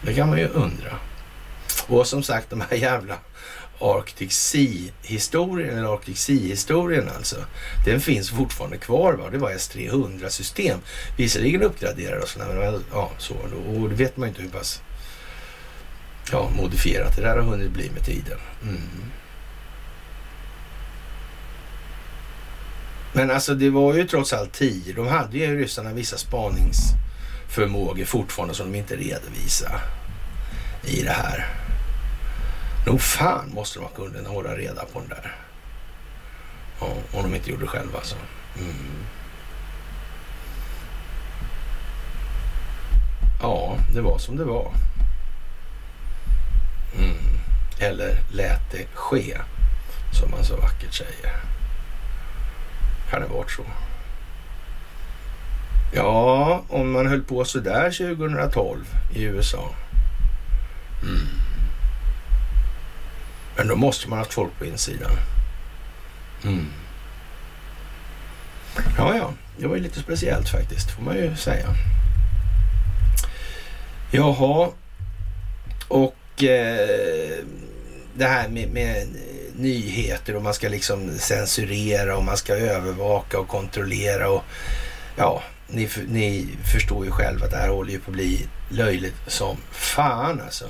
Det 0.02 0.14
kan 0.14 0.28
man 0.28 0.38
ju 0.38 0.48
undra. 0.48 0.98
Och 1.86 2.06
som 2.06 2.22
sagt, 2.22 2.50
de 2.50 2.60
här 2.60 2.76
jävla 2.76 3.18
Arctic 3.84 4.32
Sea-historien, 4.32 5.78
eller 5.78 5.94
Arctic 5.94 6.18
Sea-historien 6.18 7.08
alltså, 7.16 7.36
den 7.84 8.00
finns 8.00 8.30
fortfarande 8.30 8.76
kvar. 8.76 9.12
Va? 9.12 9.30
Det 9.30 9.38
var 9.38 9.50
S300-system. 9.50 10.78
Visserligen 11.16 11.62
uppgraderade 11.62 12.22
och 12.22 12.28
sådär, 12.28 12.54
men 12.54 12.84
ja, 12.92 13.10
så. 13.18 13.34
Och 13.66 13.88
det 13.88 13.94
vet 13.94 14.16
man 14.16 14.28
ju 14.28 14.30
inte 14.30 14.42
hur 14.42 14.48
pass 14.48 14.82
ja, 16.32 16.50
modifierat 16.56 17.16
det 17.16 17.22
där 17.22 17.36
har 17.36 17.42
hunnit 17.42 17.70
bli 17.70 17.90
med 17.90 18.04
tiden. 18.04 18.38
Mm. 18.62 18.80
Men 23.12 23.30
alltså 23.30 23.54
det 23.54 23.70
var 23.70 23.94
ju 23.94 24.06
trots 24.06 24.32
allt 24.32 24.52
tio. 24.52 24.94
De 24.94 25.08
hade 25.08 25.38
ju 25.38 25.58
ryssarna 25.58 25.92
vissa 25.92 26.16
spaningsförmågor 26.16 28.04
fortfarande 28.04 28.54
som 28.54 28.72
de 28.72 28.78
inte 28.78 28.96
redovisade 28.96 29.80
i 30.82 31.02
det 31.02 31.10
här. 31.10 31.63
Nog 32.86 33.00
fan 33.00 33.50
måste 33.54 33.78
de 33.78 33.84
ha 33.84 33.90
kunnat 33.90 34.26
hålla 34.26 34.56
reda 34.56 34.84
på 34.84 35.00
den 35.00 35.08
där. 35.08 35.36
Ja, 36.80 36.86
om 37.12 37.22
de 37.22 37.34
inte 37.34 37.50
gjorde 37.50 37.62
det 37.62 37.68
själva 37.68 37.98
alltså. 37.98 38.16
Mm. 38.56 39.04
Ja, 43.40 43.76
det 43.94 44.00
var 44.00 44.18
som 44.18 44.36
det 44.36 44.44
var. 44.44 44.72
Mm. 46.98 47.16
Eller 47.78 48.18
lät 48.32 48.70
det 48.70 48.86
ske, 48.94 49.38
som 50.12 50.30
man 50.30 50.44
så 50.44 50.56
vackert 50.56 50.94
säger. 50.94 51.32
Kan 53.10 53.22
det 53.22 53.28
varit 53.28 53.50
så? 53.50 53.62
Ja, 55.92 56.62
om 56.68 56.92
man 56.92 57.06
höll 57.06 57.22
på 57.22 57.44
sådär 57.44 57.90
2012 57.90 58.84
i 59.14 59.22
USA. 59.22 59.70
Mm. 61.02 61.43
Men 63.56 63.68
då 63.68 63.76
måste 63.76 64.08
man 64.08 64.18
ha 64.18 64.24
haft 64.24 64.34
folk 64.34 64.58
på 64.58 64.64
insidan. 64.64 65.10
Mm. 66.44 66.66
Ja, 68.96 69.16
ja, 69.16 69.32
det 69.58 69.66
var 69.66 69.76
ju 69.76 69.82
lite 69.82 70.00
speciellt 70.00 70.48
faktiskt, 70.48 70.90
får 70.90 71.02
man 71.02 71.16
ju 71.16 71.36
säga. 71.36 71.66
Jaha, 74.10 74.68
och 75.88 76.44
eh, 76.44 77.44
det 78.14 78.24
här 78.24 78.48
med, 78.48 78.68
med, 78.68 79.06
nyheter 79.56 80.36
och 80.36 80.42
man 80.42 80.54
ska 80.54 80.68
liksom 80.68 81.18
censurera 81.18 82.16
och 82.16 82.24
man 82.24 82.36
ska 82.36 82.54
övervaka 82.54 83.38
och 83.38 83.48
kontrollera 83.48 84.30
och 84.30 84.42
ja, 85.16 85.42
ni, 85.68 85.88
ni 86.08 86.48
förstår 86.72 87.04
ju 87.04 87.10
själva 87.10 87.44
att 87.44 87.50
det 87.50 87.56
här 87.56 87.68
håller 87.68 87.92
ju 87.92 87.98
på 87.98 88.10
att 88.10 88.16
bli 88.16 88.46
löjligt 88.68 89.14
som 89.26 89.56
fan 89.70 90.40
alltså. 90.40 90.64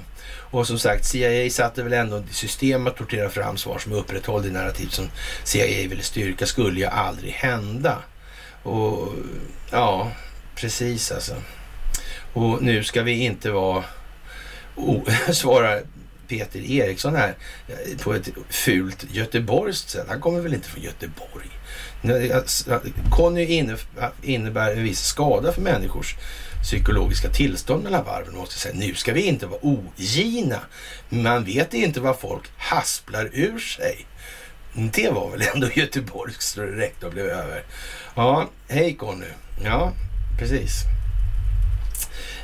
Och 0.55 0.67
som 0.67 0.79
sagt, 0.79 1.05
CIA 1.05 1.51
satte 1.51 1.83
väl 1.83 1.93
ändå 1.93 2.23
system 2.31 2.87
att 2.87 2.97
tortera 2.97 3.31
fram 3.31 3.57
svar 3.57 3.79
som 3.79 3.93
upprätthåller 3.93 4.49
det 4.49 4.53
narrativ 4.53 4.89
som 4.89 5.11
CIA 5.45 5.89
ville 5.89 6.03
styrka 6.03 6.47
skulle 6.47 6.81
ju 6.81 6.87
aldrig 6.87 7.33
hända. 7.33 7.99
Och 8.63 9.13
ja, 9.71 10.13
precis 10.55 11.13
alltså. 11.13 11.35
Och 12.33 12.63
nu 12.63 12.85
ska 12.85 13.03
vi 13.03 13.13
inte 13.13 13.51
vara, 13.51 13.85
oh, 14.77 15.03
svara 15.33 15.81
Peter 16.29 16.71
Eriksson 16.71 17.17
här 17.17 17.35
eh, 17.69 17.99
på 17.99 18.15
ett 18.15 18.29
fult 18.49 19.07
göteborgskt 19.11 19.91
sätt. 19.91 20.07
Han 20.09 20.21
kommer 20.21 20.41
väl 20.41 20.55
inte 20.55 20.69
från 20.69 20.83
Göteborg? 20.83 21.51
Alltså, 22.35 22.81
Conny 23.11 23.75
innebär 24.23 24.73
en 24.73 24.85
viss 24.85 25.05
skada 25.05 25.53
för 25.53 25.61
människors 25.61 26.17
psykologiska 26.65 27.29
tillstånd 27.29 27.85
mellan 27.85 28.05
varven. 28.05 28.37
Måste 28.37 28.59
säga. 28.59 28.75
Nu 28.75 28.95
ska 28.95 29.13
vi 29.13 29.23
inte 29.23 29.47
vara 29.47 29.61
ogina. 29.63 30.61
Man 31.09 31.45
vet 31.45 31.75
inte 31.75 32.01
vad 32.01 32.19
folk 32.19 32.51
hasplar 32.57 33.31
ur 33.33 33.59
sig. 33.59 34.07
Det 34.73 35.11
var 35.11 35.31
väl 35.31 35.43
ändå 35.55 35.69
Göteborgs 35.75 36.47
så 36.47 36.61
det 36.61 36.67
räckte 36.67 37.07
och 37.07 37.13
blev 37.13 37.27
över. 37.27 37.63
Ja, 38.15 38.49
hej 38.69 38.95
Conny. 38.95 39.27
Ja, 39.65 39.93
precis. 40.39 40.83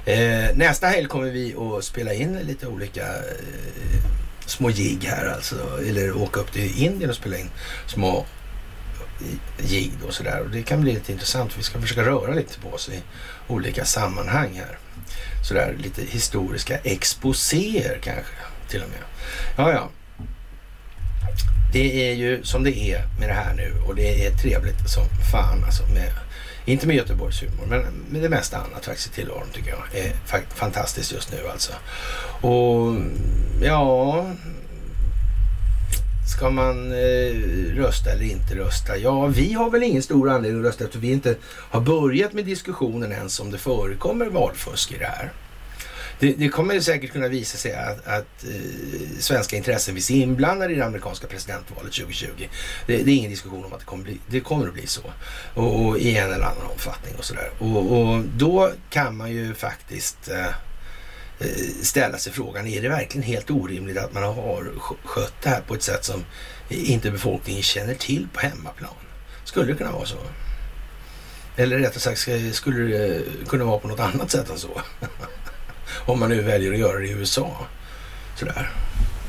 Eh, 0.04 0.56
nästa 0.56 0.86
helg 0.86 1.06
kommer 1.06 1.30
vi 1.30 1.54
att 1.54 1.84
spela 1.84 2.14
in 2.14 2.38
lite 2.38 2.66
olika 2.66 3.06
eh, 3.06 4.02
små 4.46 4.68
gig 4.68 5.04
här 5.04 5.34
alltså. 5.34 5.56
Eller 5.88 6.16
åka 6.16 6.40
upp 6.40 6.52
till 6.52 6.84
Indien 6.84 7.10
och 7.10 7.16
spela 7.16 7.38
in 7.38 7.50
små 7.86 8.26
eh, 9.20 9.72
jigg 9.72 9.92
och 10.06 10.14
sådär. 10.14 10.40
Och 10.40 10.50
det 10.50 10.62
kan 10.62 10.80
bli 10.80 10.92
lite 10.92 11.12
intressant. 11.12 11.58
Vi 11.58 11.62
ska 11.62 11.80
försöka 11.80 12.02
röra 12.02 12.34
lite 12.34 12.58
på 12.60 12.68
oss 12.68 12.88
i 12.88 13.02
olika 13.50 13.84
sammanhang 13.84 14.54
här. 14.54 14.78
Sådär 15.48 15.76
lite 15.78 16.02
historiska 16.02 16.78
exposéer 16.78 17.98
kanske 18.02 18.32
till 18.68 18.82
och 18.82 18.88
med. 18.88 18.98
Ja, 19.56 19.72
ja. 19.72 19.88
Det 21.72 22.10
är 22.10 22.14
ju 22.14 22.42
som 22.42 22.64
det 22.64 22.78
är 22.78 23.04
med 23.18 23.28
det 23.28 23.34
här 23.34 23.54
nu 23.54 23.74
och 23.86 23.94
det 23.94 24.26
är 24.26 24.30
trevligt 24.30 24.90
som 24.90 25.04
fan 25.32 25.64
alltså 25.64 25.82
med 25.82 26.12
inte 26.64 26.86
med 26.86 26.96
Göteborgs 26.96 27.42
humor, 27.42 27.66
men 27.68 27.82
med 28.10 28.22
det 28.22 28.28
mesta 28.28 28.56
annat 28.56 28.84
faktiskt 28.84 29.08
i 29.08 29.12
tillvaron 29.12 29.48
tycker 29.52 29.70
jag 29.70 30.04
eh, 30.04 30.10
är 30.32 30.42
fantastiskt 30.54 31.12
just 31.12 31.32
nu 31.32 31.38
alltså. 31.52 31.72
Och 32.46 32.96
ja, 33.62 34.26
Ska 36.36 36.50
man 36.50 36.92
eh, 36.92 37.34
rösta 37.74 38.10
eller 38.10 38.24
inte 38.24 38.54
rösta? 38.54 38.96
Ja, 38.96 39.26
vi 39.26 39.52
har 39.52 39.70
väl 39.70 39.82
ingen 39.82 40.02
stor 40.02 40.30
anledning 40.30 40.60
att 40.60 40.66
rösta 40.66 40.84
eftersom 40.84 41.00
vi 41.00 41.12
inte 41.12 41.36
har 41.44 41.80
börjat 41.80 42.32
med 42.32 42.44
diskussionen 42.44 43.12
ens 43.12 43.40
om 43.40 43.50
det 43.50 43.58
förekommer 43.58 44.26
valfusk 44.26 44.92
i 44.92 44.98
det 44.98 45.06
här. 45.06 45.32
Det, 46.18 46.32
det 46.32 46.48
kommer 46.48 46.80
säkert 46.80 47.12
kunna 47.12 47.28
visa 47.28 47.58
sig 47.58 47.74
att, 47.74 48.06
att 48.06 48.44
eh, 48.44 49.18
svenska 49.18 49.56
intressen 49.56 49.94
finns 49.94 50.10
inblandade 50.10 50.72
i 50.72 50.76
det 50.76 50.84
amerikanska 50.84 51.26
presidentvalet 51.26 51.92
2020. 51.92 52.26
Det, 52.86 53.02
det, 53.02 53.10
är 53.10 53.16
ingen 53.16 53.30
diskussion 53.30 53.64
om 53.64 53.72
att 53.72 53.78
det 53.78 53.86
kommer, 53.86 54.04
bli, 54.04 54.20
det 54.26 54.40
kommer 54.40 54.66
att 54.66 54.74
bli 54.74 54.86
så. 54.86 55.02
Och, 55.54 55.86
och 55.86 55.98
i 55.98 56.16
en 56.16 56.32
eller 56.32 56.44
annan 56.44 56.66
omfattning 56.72 57.14
och 57.18 57.24
sådär. 57.24 57.50
Och, 57.58 57.92
och, 57.92 58.22
då 58.36 58.72
kan 58.90 59.16
man 59.16 59.30
ju 59.30 59.54
faktiskt 59.54 60.28
eh, 60.30 60.54
Eh, 61.40 61.46
ställa 61.82 62.18
sig 62.18 62.32
frågan, 62.32 62.66
är 62.66 62.82
det 62.82 62.88
verkligen 62.88 63.22
helt 63.22 63.50
orimligt 63.50 63.98
att 63.98 64.12
man 64.12 64.22
har 64.22 64.72
skött 65.04 65.34
det 65.42 65.48
här 65.48 65.60
på 65.60 65.74
ett 65.74 65.82
sätt 65.82 66.04
som 66.04 66.24
inte 66.68 67.10
befolkningen 67.10 67.62
känner 67.62 67.94
till 67.94 68.28
på 68.32 68.40
hemmaplan? 68.40 68.94
Skulle 69.44 69.72
det 69.72 69.78
kunna 69.78 69.92
vara 69.92 70.06
så? 70.06 70.16
Eller 71.56 71.78
rättare 71.78 72.00
sagt, 72.00 72.28
skulle 72.52 72.78
det 72.78 73.16
eh, 73.16 73.22
kunna 73.48 73.64
vara 73.64 73.78
på 73.78 73.88
något 73.88 74.00
annat 74.00 74.30
sätt 74.30 74.50
än 74.50 74.58
så? 74.58 74.80
Om 76.06 76.20
man 76.20 76.28
nu 76.28 76.42
väljer 76.42 76.72
att 76.72 76.78
göra 76.78 76.98
det 76.98 77.06
i 77.06 77.10
USA. 77.10 77.66
Sådär. 78.36 78.70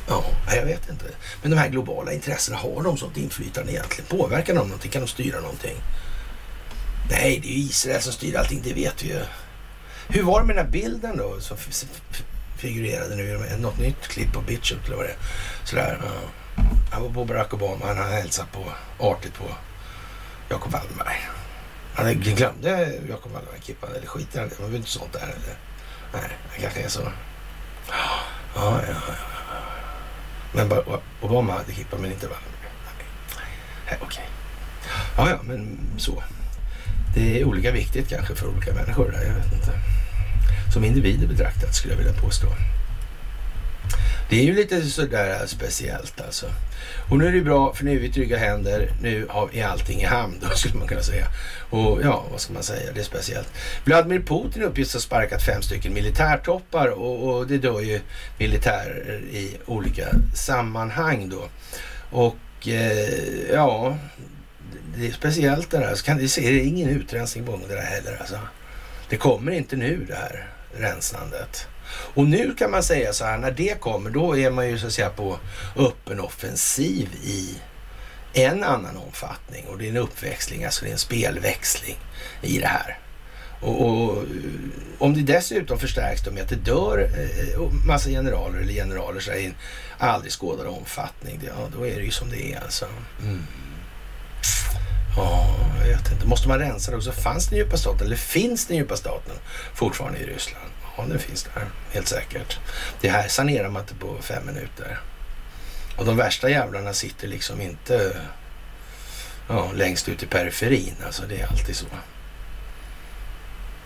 Ja, 0.08 0.24
jag 0.56 0.66
vet 0.66 0.90
inte. 0.90 1.06
Men 1.42 1.52
de 1.52 1.58
här 1.58 1.70
globala 1.70 2.14
intressena, 2.14 2.58
har 2.58 2.84
de 2.84 2.98
sånt 2.98 3.18
inflytande 3.18 3.72
egentligen? 3.72 4.06
Påverkar 4.10 4.54
de 4.54 4.68
någonting? 4.68 4.92
Kan 4.92 5.02
de 5.02 5.08
styra 5.08 5.40
någonting? 5.40 5.76
Nej, 7.10 7.40
det 7.44 7.48
är 7.48 7.52
ju 7.52 7.58
Israel 7.58 8.02
som 8.02 8.14
styr 8.14 8.36
allting, 8.36 8.62
det 8.64 8.74
vet 8.74 9.04
vi 9.04 9.08
ju. 9.08 9.20
Hur 10.08 10.24
var 10.24 10.42
det 10.42 10.48
med 10.48 10.56
den 10.56 10.66
här 10.66 10.72
bilden 10.72 11.18
då 11.18 11.40
som 11.40 11.58
figurerade 12.58 13.16
nu 13.16 13.24
i 13.24 13.62
något 13.62 13.80
nytt 13.80 14.08
klipp 14.08 14.34
på 14.34 14.42
Bitchup 14.42 14.86
eller 14.86 14.96
vad 14.96 15.06
det 15.06 15.12
är? 15.12 15.18
Sådär. 15.64 16.00
Ja. 16.04 16.12
Han 16.92 17.02
var 17.02 17.10
på 17.10 17.26
Barack 17.26 17.54
Obama, 17.54 17.86
han 17.86 17.98
hälsat 17.98 18.52
på 18.52 18.66
artigt 19.00 19.34
på 19.34 19.44
Jacob 20.50 20.72
Wallenberg. 20.72 21.30
Han 21.96 22.14
glömde 22.14 23.00
Jacob 23.10 23.32
Wallenberg-kippan 23.32 23.90
eller 23.96 24.08
skiter 24.08 24.40
han 24.40 24.48
i 24.48 24.52
det? 24.58 24.62
Man 24.62 24.76
inte 24.76 24.90
sånt 24.90 25.14
där 25.14 25.22
eller? 25.22 25.58
Nej, 26.14 26.38
det 26.56 26.62
kanske 26.62 26.82
är 26.82 26.90
så. 26.90 27.02
Ja, 27.90 28.20
ja, 28.56 28.82
ja. 28.88 28.94
Men 30.54 30.72
Obama 31.22 31.54
hade 31.54 31.74
kippan, 31.74 32.02
men 32.02 32.12
inte 32.12 32.28
Wallenberg. 32.28 32.72
Nej, 33.86 33.98
okej. 34.02 34.08
Okay. 34.08 34.26
Ja, 35.18 35.30
ja, 35.30 35.40
men 35.44 35.78
så. 35.98 36.24
Det 37.16 37.42
är 37.42 37.46
olika 37.46 37.72
viktigt 37.72 38.10
kanske 38.10 38.36
för 38.36 38.48
olika 38.48 38.74
människor. 38.74 39.12
Där, 39.12 39.24
jag 39.28 39.34
vet 39.34 39.54
inte. 39.54 39.72
Som 40.74 40.84
individer 40.84 41.28
betraktat 41.28 41.76
skulle 41.76 41.94
jag 41.94 41.98
vilja 41.98 42.22
påstå. 42.22 42.48
Det 44.30 44.40
är 44.40 44.44
ju 44.44 44.56
lite 44.56 44.82
sådär 44.82 45.46
speciellt 45.48 46.22
alltså. 46.22 46.46
Och 47.10 47.18
nu 47.18 47.28
är 47.28 47.32
det 47.32 47.42
bra 47.42 47.74
för 47.74 47.86
nu 47.86 47.96
är 47.96 48.00
vi 48.00 48.10
trygga 48.10 48.38
händer. 48.38 48.92
Nu 49.02 49.26
har 49.30 49.50
vi 49.54 49.62
allting 49.62 50.02
i 50.02 50.06
hamn 50.06 50.36
då 50.42 50.50
skulle 50.50 50.76
man 50.76 50.88
kunna 50.88 51.02
säga. 51.02 51.28
Och 51.70 52.00
ja, 52.04 52.26
vad 52.32 52.42
ska 52.42 52.54
man 52.54 52.64
säga? 52.64 52.92
Det 52.94 53.00
är 53.00 53.04
speciellt. 53.04 53.54
Vladimir 53.86 54.20
Putin 54.20 54.64
uppges 54.64 54.94
ha 54.94 55.00
sparkat 55.00 55.44
fem 55.44 55.62
stycken 55.62 55.94
militärtoppar 55.94 56.88
och, 56.88 57.30
och 57.30 57.48
det 57.48 57.58
dör 57.58 57.82
ju 57.82 58.00
militärer 58.38 59.22
i 59.32 59.58
olika 59.66 60.08
sammanhang 60.36 61.30
då. 61.30 61.50
Och 62.12 62.68
eh, 62.68 63.54
ja, 63.54 63.98
det 64.96 65.08
är 65.08 65.12
speciellt 65.12 65.72
det 65.72 65.78
där. 65.78 65.96
Så 65.96 66.06
kan, 66.06 66.18
det, 66.18 66.36
det 66.36 66.48
är 66.48 66.64
ingen 66.64 66.90
utrensning 66.90 67.46
på 67.46 67.52
gång 67.52 67.66
det 67.68 67.76
där 67.76 67.82
heller 67.82 68.18
alltså. 68.20 68.40
Det 69.10 69.18
kommer 69.18 69.52
inte 69.52 69.76
nu 69.76 70.06
det 70.08 70.16
här 70.16 70.48
rensandet. 70.74 71.68
Och 72.14 72.28
nu 72.28 72.56
kan 72.58 72.72
man 72.72 72.84
säga 72.84 73.14
så 73.14 73.26
här, 73.26 73.38
när 73.38 73.52
det 73.52 73.80
kommer, 73.80 74.10
då 74.10 74.38
är 74.38 74.52
man 74.52 74.70
ju 74.70 74.80
så 74.80 74.88
att 74.88 74.94
säga 74.94 75.10
på 75.10 75.40
öppen 75.76 76.20
offensiv 76.20 77.10
i 77.24 77.58
en 78.34 78.64
annan 78.64 78.98
omfattning 78.98 79.66
och 79.68 79.78
det 79.78 79.86
är 79.86 79.90
en 79.90 79.98
uppväxling, 79.98 80.66
alltså 80.66 80.86
det 80.86 80.90
är 80.90 80.94
en 80.94 80.98
spelväxling 80.98 81.98
i 82.42 82.60
det 82.60 82.68
här. 82.68 82.98
Och, 83.62 83.82
och, 83.82 84.18
eh, 84.18 84.24
om 85.00 85.14
det 85.14 85.34
dessutom 85.34 85.80
förstärks 85.80 86.24
då 86.24 86.32
med 86.32 86.44
att 86.44 86.50
det 86.50 86.56
dör 86.56 87.00
eh, 87.00 87.62
massa 87.88 88.10
generaler 88.10 88.60
eller 88.60 88.74
generaler 88.74 89.20
så 89.20 89.32
i 89.32 89.46
en 89.46 89.56
aldrig 89.98 90.32
skådad 90.32 90.68
omfattning, 90.68 91.40
ja, 91.48 91.70
då 91.78 91.88
är 91.88 91.96
det 91.96 92.04
ju 92.04 92.12
som 92.12 92.30
det 92.30 92.54
är 92.54 92.62
alltså. 92.64 92.86
Mm. 93.24 93.42
Ja, 95.18 95.56
jag 95.80 95.88
vet 95.88 96.12
inte. 96.12 96.28
Måste 96.28 96.48
man 96.48 96.60
rensa 96.60 96.92
det 96.92 96.98
också? 96.98 97.12
Fanns 97.12 97.48
den 97.48 97.58
djupa 97.58 97.78
staten 97.78 98.06
eller 98.06 98.16
finns 98.16 98.66
den 98.66 98.78
djupa 98.78 98.98
staten 98.98 99.36
fortfarande 99.74 100.20
i 100.20 100.26
Ryssland? 100.26 100.72
Ja, 100.98 101.06
den 101.06 101.20
finns 101.20 101.44
där, 101.44 101.66
helt 101.92 102.08
säkert. 102.08 102.60
Det 103.02 103.10
här 103.10 103.28
sanerar 103.28 103.70
man 103.70 103.82
inte 103.82 103.96
på 103.96 104.18
fem 104.22 104.46
minuter. 104.46 105.00
Och 105.98 106.06
de 106.06 106.18
värsta 106.18 106.50
jävlarna 106.50 106.94
sitter 106.94 107.28
liksom 107.28 107.62
inte 107.62 108.22
ja, 109.48 109.72
längst 109.76 110.10
ut 110.10 110.24
i 110.24 110.26
periferin. 110.26 110.96
Alltså 111.06 111.24
det 111.30 111.42
är 111.42 111.48
alltid 111.48 111.76
så. 111.76 111.86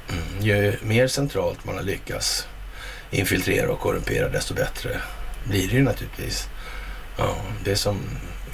Mm. 0.10 0.24
Ju 0.42 0.78
mer 0.82 1.08
centralt 1.08 1.66
man 1.66 1.76
har 1.76 1.84
lyckats 1.84 2.48
infiltrera 3.12 3.72
och 3.72 3.80
korrumpera 3.80 4.30
desto 4.30 4.54
bättre 4.54 5.02
blir 5.44 5.68
det 5.68 5.76
ju 5.76 5.84
naturligtvis. 5.84 6.48
Ja, 7.18 7.36
det 7.64 7.72
är 7.72 7.76
som 7.76 8.00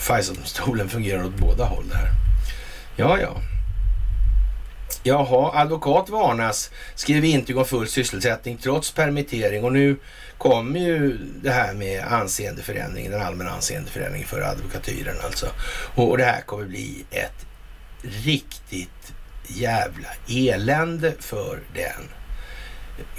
Faisaldomstolen 0.02 0.90
fungerar 0.90 1.24
åt 1.24 1.38
båda 1.38 1.66
håll 1.66 1.90
där. 1.90 2.12
Ja, 2.96 3.20
ja. 3.20 3.42
Jaha, 5.04 5.62
advokat 5.62 6.10
varnas, 6.10 6.72
skriver 6.96 7.28
intyg 7.28 7.58
om 7.58 7.66
full 7.66 7.88
sysselsättning 7.88 8.58
trots 8.58 8.92
permittering 8.92 9.64
och 9.64 9.74
nu 9.74 10.00
kommer 10.38 10.80
ju 10.80 11.18
det 11.18 11.52
här 11.52 11.74
med 11.74 12.04
anseendeförändringen, 12.04 13.12
den 13.12 13.22
allmänna 13.22 13.52
anseendeförändringen 13.52 14.28
för 14.28 14.42
advokatyren 14.42 15.16
alltså. 15.26 15.48
Och, 15.96 16.18
det 16.18 16.24
här 16.24 16.42
kommer 16.42 16.66
bli 16.66 17.06
ett 17.12 17.46
riktigt 18.02 19.14
jävla 19.48 20.08
elände 20.28 21.14
för 21.20 21.60
den 21.74 22.10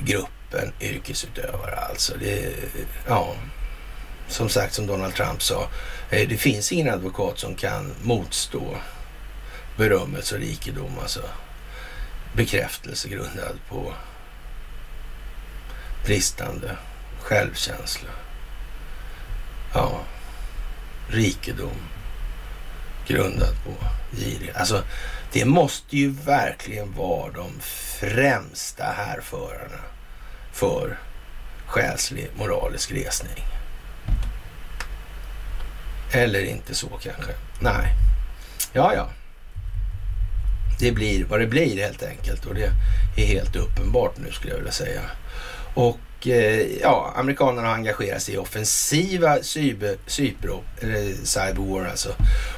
gruppen 0.06 0.72
yrkesutövare 0.80 1.76
alltså. 1.76 2.12
Det, 2.20 2.54
ja, 3.08 3.34
som 4.28 4.48
sagt 4.48 4.74
som 4.74 4.86
Donald 4.86 5.14
Trump 5.14 5.42
sa, 5.42 5.68
Eh, 6.12 6.28
det 6.28 6.36
finns 6.36 6.72
ingen 6.72 6.94
advokat 6.94 7.38
som 7.38 7.54
kan 7.54 7.94
motstå 8.02 8.76
berömmelse 9.76 10.34
och 10.34 10.40
rikedom 10.40 10.98
alltså 10.98 11.22
bekräftelse 12.32 13.08
grundad 13.08 13.58
på 13.68 13.92
bristande 16.04 16.76
självkänsla. 17.20 18.10
Ja, 19.74 20.00
rikedom 21.08 21.76
grundad 23.06 23.54
på 23.64 23.72
girighet. 24.16 24.56
Alltså, 24.56 24.82
det 25.32 25.44
måste 25.44 25.96
ju 25.96 26.10
verkligen 26.10 26.94
vara 26.94 27.32
de 27.32 27.60
främsta 28.00 28.84
härförarna 28.84 29.80
för 30.52 30.98
själslig 31.66 32.30
moralisk 32.36 32.92
resning. 32.92 33.51
Eller 36.12 36.44
inte 36.44 36.74
så 36.74 36.88
kanske. 36.88 37.32
Nej. 37.60 37.94
Ja, 38.72 38.94
ja 38.94 39.08
det 40.82 40.92
blir 40.92 41.24
vad 41.24 41.40
det 41.40 41.46
blir 41.46 41.82
helt 41.82 42.02
enkelt 42.02 42.46
och 42.46 42.54
det 42.54 42.70
är 43.16 43.26
helt 43.26 43.56
uppenbart 43.56 44.18
nu 44.18 44.32
skulle 44.32 44.52
jag 44.52 44.58
vilja 44.58 44.72
säga. 44.72 45.00
Och 45.74 46.28
eh, 46.28 46.66
ja, 46.82 47.12
amerikanerna 47.16 47.68
har 47.68 47.74
engagerat 47.74 48.22
sig 48.22 48.34
i 48.34 48.38
offensiva 48.38 49.42
cyber, 49.42 49.96
cyber, 50.06 50.50
eller 50.80 51.14
cyberwar, 51.24 51.86
alltså 51.86 52.14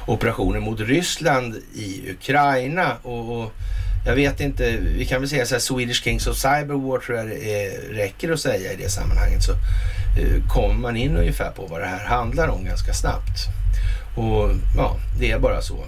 operationer 0.07 0.59
mot 0.59 0.79
Ryssland 0.79 1.55
i 1.73 2.11
Ukraina. 2.11 2.97
Och, 3.01 3.41
och, 3.41 3.51
jag 4.05 4.15
vet 4.15 4.39
inte, 4.39 4.77
vi 4.77 5.05
kan 5.05 5.21
väl 5.21 5.29
säga 5.29 5.45
så 5.45 5.55
här 5.55 5.59
Swedish 5.59 6.03
Kings 6.03 6.27
of 6.27 6.37
Cyberwar 6.37 6.99
tror 6.99 7.17
jag 7.17 7.27
det 7.27 7.65
är, 7.65 7.93
räcker 7.93 8.31
att 8.31 8.39
säga 8.39 8.73
i 8.73 8.75
det 8.75 8.89
sammanhanget. 8.89 9.43
Så 9.43 9.51
eh, 9.51 10.47
kommer 10.47 10.75
man 10.75 10.97
in 10.97 11.17
ungefär 11.17 11.51
på 11.51 11.65
vad 11.65 11.81
det 11.81 11.87
här 11.87 12.05
handlar 12.05 12.47
om 12.47 12.65
ganska 12.65 12.93
snabbt. 12.93 13.45
Och 14.15 14.49
ja, 14.77 14.97
det 15.19 15.31
är 15.31 15.39
bara 15.39 15.61
så. 15.61 15.85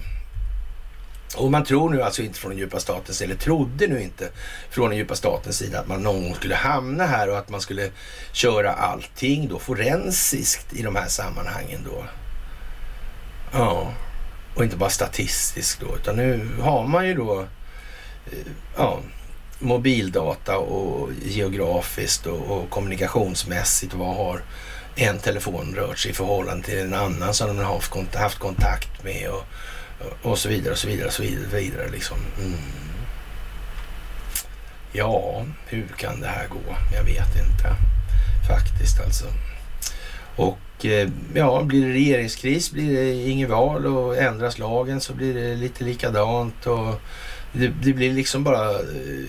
Och 1.36 1.50
man 1.50 1.64
tror 1.64 1.90
nu 1.90 2.02
alltså 2.02 2.22
inte 2.22 2.38
från 2.38 2.50
den 2.50 2.58
djupa 2.58 2.80
statens 2.80 3.22
eller 3.22 3.34
trodde 3.34 3.86
nu 3.86 4.02
inte 4.02 4.28
från 4.70 4.88
den 4.88 4.98
djupa 4.98 5.14
statens 5.14 5.56
sida 5.56 5.80
att 5.80 5.88
man 5.88 6.02
någon 6.02 6.22
gång 6.22 6.34
skulle 6.34 6.54
hamna 6.54 7.06
här 7.06 7.30
och 7.30 7.38
att 7.38 7.48
man 7.48 7.60
skulle 7.60 7.90
köra 8.32 8.72
allting 8.72 9.48
då 9.48 9.58
forensiskt 9.58 10.72
i 10.72 10.82
de 10.82 10.96
här 10.96 11.08
sammanhangen 11.08 11.80
då. 11.84 12.04
Ja, 13.52 13.92
och 14.54 14.64
inte 14.64 14.76
bara 14.76 14.90
statistiskt 14.90 15.80
då, 15.80 15.96
utan 15.96 16.16
nu 16.16 16.48
har 16.60 16.86
man 16.86 17.08
ju 17.08 17.14
då 17.14 17.46
ja, 18.76 18.98
mobildata 19.58 20.58
och 20.58 21.10
geografiskt 21.22 22.26
och, 22.26 22.50
och 22.50 22.70
kommunikationsmässigt. 22.70 23.94
Vad 23.94 24.16
har 24.16 24.42
en 24.96 25.18
telefon 25.18 25.74
rört 25.76 25.98
sig 25.98 26.10
i 26.10 26.14
förhållande 26.14 26.64
till 26.64 26.78
en 26.78 26.94
annan 26.94 27.34
som 27.34 27.48
de 27.48 27.58
har 27.58 27.80
haft 28.18 28.38
kontakt 28.38 29.04
med 29.04 29.30
och 29.30 29.44
och 30.22 30.38
så 30.38 30.48
vidare 30.48 30.72
och 30.72 30.78
så 30.78 30.88
vidare 30.88 31.06
och 31.06 31.12
så 31.12 31.22
vidare. 31.22 31.60
vidare 31.60 31.88
liksom. 31.88 32.16
Mm. 32.38 32.58
Ja, 34.92 35.44
hur 35.66 35.86
kan 35.96 36.20
det 36.20 36.26
här 36.26 36.48
gå? 36.48 36.76
Jag 36.94 37.04
vet 37.04 37.36
inte 37.36 37.76
faktiskt 38.48 39.00
alltså. 39.00 39.24
Och 40.36 40.84
eh, 40.84 41.08
ja, 41.34 41.62
blir 41.62 41.86
det 41.86 41.92
regeringskris, 41.92 42.72
blir 42.72 42.94
det 42.94 43.14
inget 43.14 43.50
val 43.50 43.86
och 43.86 44.16
ändras 44.16 44.58
lagen 44.58 45.00
så 45.00 45.12
blir 45.12 45.34
det 45.34 45.54
lite 45.54 45.84
likadant 45.84 46.66
och 46.66 47.00
det, 47.52 47.68
det 47.82 47.92
blir 47.92 48.12
liksom 48.12 48.44
bara 48.44 48.70
eh, 48.70 49.28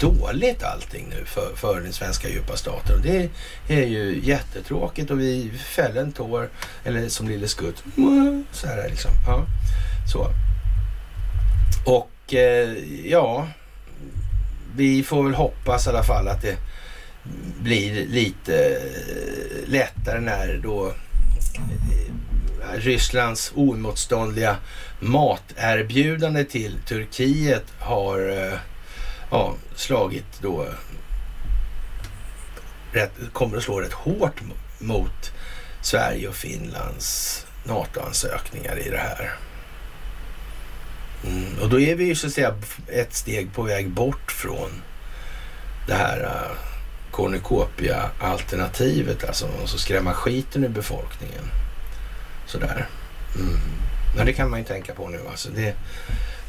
dåligt 0.00 0.62
allting 0.62 1.06
nu 1.08 1.24
för, 1.24 1.56
för 1.56 1.80
den 1.80 1.92
svenska 1.92 2.28
djupa 2.28 2.56
staten. 2.56 2.96
Och 2.96 3.02
det 3.02 3.30
är 3.68 3.86
ju 3.86 4.20
jättetråkigt 4.22 5.10
och 5.10 5.20
vi 5.20 5.52
fäller 5.58 6.00
en 6.00 6.12
tår, 6.12 6.48
eller 6.84 7.08
som 7.08 7.28
Lille 7.28 7.48
Skutt, 7.48 7.84
så 8.52 8.66
här 8.66 8.88
liksom. 8.88 9.10
Ja. 9.26 9.46
Så. 10.12 10.30
Och 11.86 12.34
eh, 12.34 12.78
ja, 13.04 13.48
vi 14.76 15.02
får 15.02 15.24
väl 15.24 15.34
hoppas 15.34 15.86
i 15.86 15.90
alla 15.90 16.02
fall 16.02 16.28
att 16.28 16.42
det 16.42 16.56
blir 17.62 18.06
lite 18.06 18.56
eh, 18.56 19.68
lättare 19.68 20.20
när 20.20 20.60
då 20.62 20.92
Rysslands 22.74 23.52
oemotståndliga 23.54 24.56
materbjudande 25.04 26.44
till 26.44 26.76
Turkiet 26.86 27.64
har 27.78 28.30
eh, 28.30 28.58
ja, 29.30 29.54
slagit 29.74 30.42
då 30.42 30.66
rätt, 32.92 33.12
kommer 33.32 33.56
att 33.56 33.62
slå 33.62 33.80
rätt 33.80 33.92
hårt 33.92 34.40
mot 34.78 35.32
Sverige 35.80 36.28
och 36.28 36.34
Finlands 36.34 37.46
NATO-ansökningar 37.64 38.86
i 38.86 38.90
det 38.90 38.98
här. 38.98 39.32
Mm, 41.26 41.58
och 41.62 41.68
då 41.68 41.80
är 41.80 41.94
vi 41.94 42.04
ju 42.04 42.14
så 42.14 42.26
att 42.26 42.32
säga 42.32 42.54
ett 42.88 43.14
steg 43.14 43.54
på 43.54 43.62
väg 43.62 43.90
bort 43.90 44.32
från 44.32 44.70
det 45.86 45.94
här 45.94 46.20
uh, 46.20 46.50
cornucopia-alternativet, 47.10 49.24
alltså 49.24 49.46
någon 49.46 49.68
skrämma 49.68 50.14
skiten 50.14 50.64
ur 50.64 50.68
befolkningen. 50.68 51.44
Sådär. 52.46 52.88
Mm. 53.36 53.58
Men 54.16 54.26
det 54.26 54.32
kan 54.32 54.50
man 54.50 54.58
ju 54.58 54.64
tänka 54.64 54.94
på 54.94 55.08
nu 55.08 55.20
alltså. 55.30 55.48
Det 55.50 55.74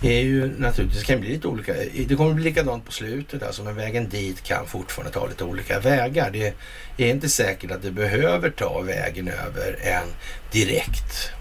är 0.01 0.21
ju 0.21 0.59
naturligtvis, 0.59 1.01
det 1.01 1.07
kan 1.07 1.19
bli 1.19 1.29
lite 1.29 1.47
olika. 1.47 1.73
Det 2.07 2.15
kommer 2.15 2.33
bli 2.33 2.43
likadant 2.43 2.85
på 2.85 2.91
slutet 2.91 3.43
alltså, 3.43 3.63
men 3.63 3.75
vägen 3.75 4.09
dit 4.09 4.43
kan 4.43 4.67
fortfarande 4.67 5.13
ta 5.13 5.27
lite 5.27 5.43
olika 5.43 5.79
vägar. 5.79 6.31
Det 6.31 6.53
är 6.97 7.09
inte 7.09 7.29
säkert 7.29 7.71
att 7.71 7.81
det 7.81 7.91
behöver 7.91 8.49
ta 8.49 8.81
vägen 8.81 9.27
över 9.27 9.77
en 9.81 10.07
direkt 10.51 11.31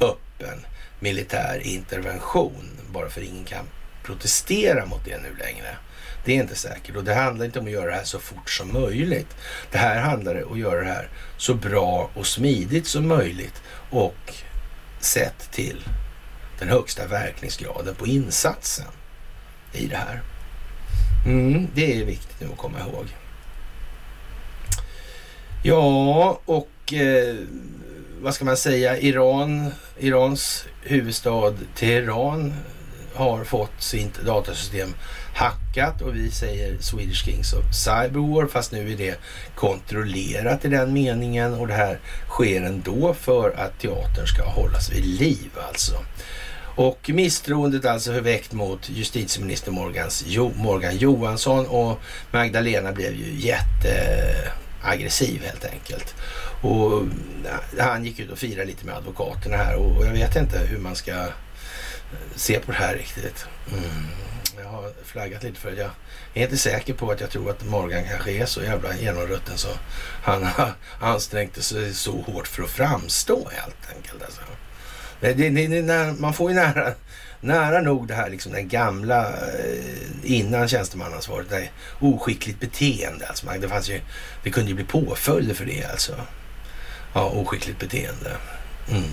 öppen 0.00 0.66
militär 1.00 1.60
intervention 1.64 2.70
bara 2.92 3.08
för 3.08 3.20
ingen 3.20 3.44
kan 3.44 3.64
protestera 4.02 4.86
mot 4.86 5.04
det 5.04 5.16
nu 5.16 5.36
längre. 5.38 5.76
Det 6.24 6.32
är 6.32 6.40
inte 6.40 6.54
säkert 6.54 6.96
och 6.96 7.04
det 7.04 7.14
handlar 7.14 7.44
inte 7.44 7.58
om 7.58 7.66
att 7.66 7.72
göra 7.72 7.86
det 7.86 7.96
här 7.96 8.04
så 8.04 8.18
fort 8.18 8.50
som 8.50 8.72
möjligt. 8.72 9.36
Det 9.70 9.78
här 9.78 10.00
handlar 10.00 10.44
om 10.44 10.52
att 10.52 10.58
göra 10.58 10.80
det 10.80 10.86
här 10.86 11.08
så 11.36 11.54
bra 11.54 12.10
och 12.14 12.26
smidigt 12.26 12.86
som 12.86 13.08
möjligt 13.08 13.62
och 13.90 14.32
sett 15.04 15.50
till 15.50 15.84
den 16.58 16.68
högsta 16.68 17.06
verkningsgraden 17.06 17.94
på 17.94 18.06
insatsen 18.06 18.86
i 19.72 19.86
det 19.86 19.96
här. 19.96 20.22
Mm, 21.26 21.68
det 21.74 22.00
är 22.00 22.04
viktigt 22.04 22.40
nu 22.40 22.46
att 22.52 22.58
komma 22.58 22.78
ihåg. 22.80 23.06
Ja, 25.64 26.40
och 26.44 26.92
eh, 26.92 27.36
vad 28.20 28.34
ska 28.34 28.44
man 28.44 28.56
säga, 28.56 28.98
Iran, 28.98 29.70
Irans 29.98 30.64
huvudstad 30.82 31.54
Teheran 31.74 32.54
har 33.14 33.44
fått 33.44 33.82
sitt 33.82 34.22
datasystem 34.22 34.94
hackat 35.34 36.02
och 36.02 36.16
vi 36.16 36.30
säger 36.30 36.76
Swedish 36.80 37.24
Kings 37.24 37.52
of 37.52 37.64
Cyberwar 37.74 38.46
fast 38.46 38.72
nu 38.72 38.92
är 38.92 38.96
det 38.96 39.18
kontrollerat 39.54 40.64
i 40.64 40.68
den 40.68 40.92
meningen 40.92 41.54
och 41.54 41.66
det 41.66 41.74
här 41.74 41.98
sker 42.28 42.62
ändå 42.62 43.14
för 43.14 43.50
att 43.50 43.80
teatern 43.80 44.26
ska 44.26 44.44
hållas 44.44 44.92
vid 44.92 45.04
liv 45.04 45.50
alltså. 45.68 45.94
Och 46.76 47.10
misstroendet 47.14 47.84
alltså 47.84 48.20
väckt 48.20 48.52
mot 48.52 48.90
justitieminister 48.90 49.72
Morgans, 49.72 50.24
jo, 50.26 50.52
Morgan 50.56 50.96
Johansson 50.96 51.66
och 51.66 52.00
Magdalena 52.30 52.92
blev 52.92 53.14
ju 53.14 53.40
jätteaggressiv 53.40 55.42
helt 55.44 55.64
enkelt. 55.64 56.14
Och 56.62 57.02
eh, 57.78 57.86
han 57.86 58.04
gick 58.04 58.20
ut 58.20 58.30
och 58.30 58.38
firade 58.38 58.66
lite 58.66 58.86
med 58.86 58.96
advokaterna 58.96 59.56
här 59.56 59.76
och 59.76 60.06
jag 60.06 60.12
vet 60.12 60.36
inte 60.36 60.58
hur 60.58 60.78
man 60.78 60.96
ska 60.96 61.10
eh, 61.10 61.28
se 62.36 62.58
på 62.58 62.72
det 62.72 62.78
här 62.78 62.94
riktigt. 62.94 63.46
Mm. 63.72 64.06
Jag 64.74 64.82
har 64.82 64.92
flaggat 65.04 65.42
lite 65.42 65.60
för 65.60 65.72
att 65.72 65.78
Jag 65.78 65.90
är 66.34 66.42
inte 66.42 66.56
säker 66.56 66.94
på 66.94 67.10
att 67.10 67.20
jag 67.20 67.30
tror 67.30 67.50
att 67.50 67.64
Morgan 67.64 68.04
kanske 68.10 68.32
är 68.32 68.46
så 68.46 68.62
jävla 68.62 68.96
genomrutten 68.96 69.58
så 69.58 69.68
han 70.22 70.44
har 70.44 70.72
ansträngt 71.00 71.64
sig 71.64 71.94
så 71.94 72.20
hårt 72.20 72.46
för 72.46 72.62
att 72.62 72.70
framstå 72.70 73.48
helt 73.52 73.96
enkelt. 73.96 74.22
Alltså. 74.22 74.40
Det, 75.20 75.32
det, 75.32 75.66
det, 75.66 76.14
man 76.18 76.34
får 76.34 76.50
ju 76.50 76.56
nära, 76.56 76.92
nära 77.40 77.80
nog 77.80 78.08
det 78.08 78.14
här 78.14 78.30
liksom 78.30 78.52
den 78.52 78.68
gamla 78.68 79.28
eh, 79.28 79.82
innan 80.22 80.68
tjänstemannaansvaret. 80.68 81.50
Det 81.50 81.68
oskickligt 82.00 82.60
beteende. 82.60 83.26
Alltså. 83.28 83.46
Det, 83.60 83.68
fanns 83.68 83.90
ju, 83.90 84.00
det 84.42 84.50
kunde 84.50 84.70
ju 84.70 84.74
bli 84.74 84.84
påföljder 84.84 85.54
för 85.54 85.64
det 85.64 85.84
alltså. 85.84 86.12
Ja, 87.12 87.24
oskickligt 87.24 87.78
beteende. 87.78 88.36
Mm. 88.90 89.04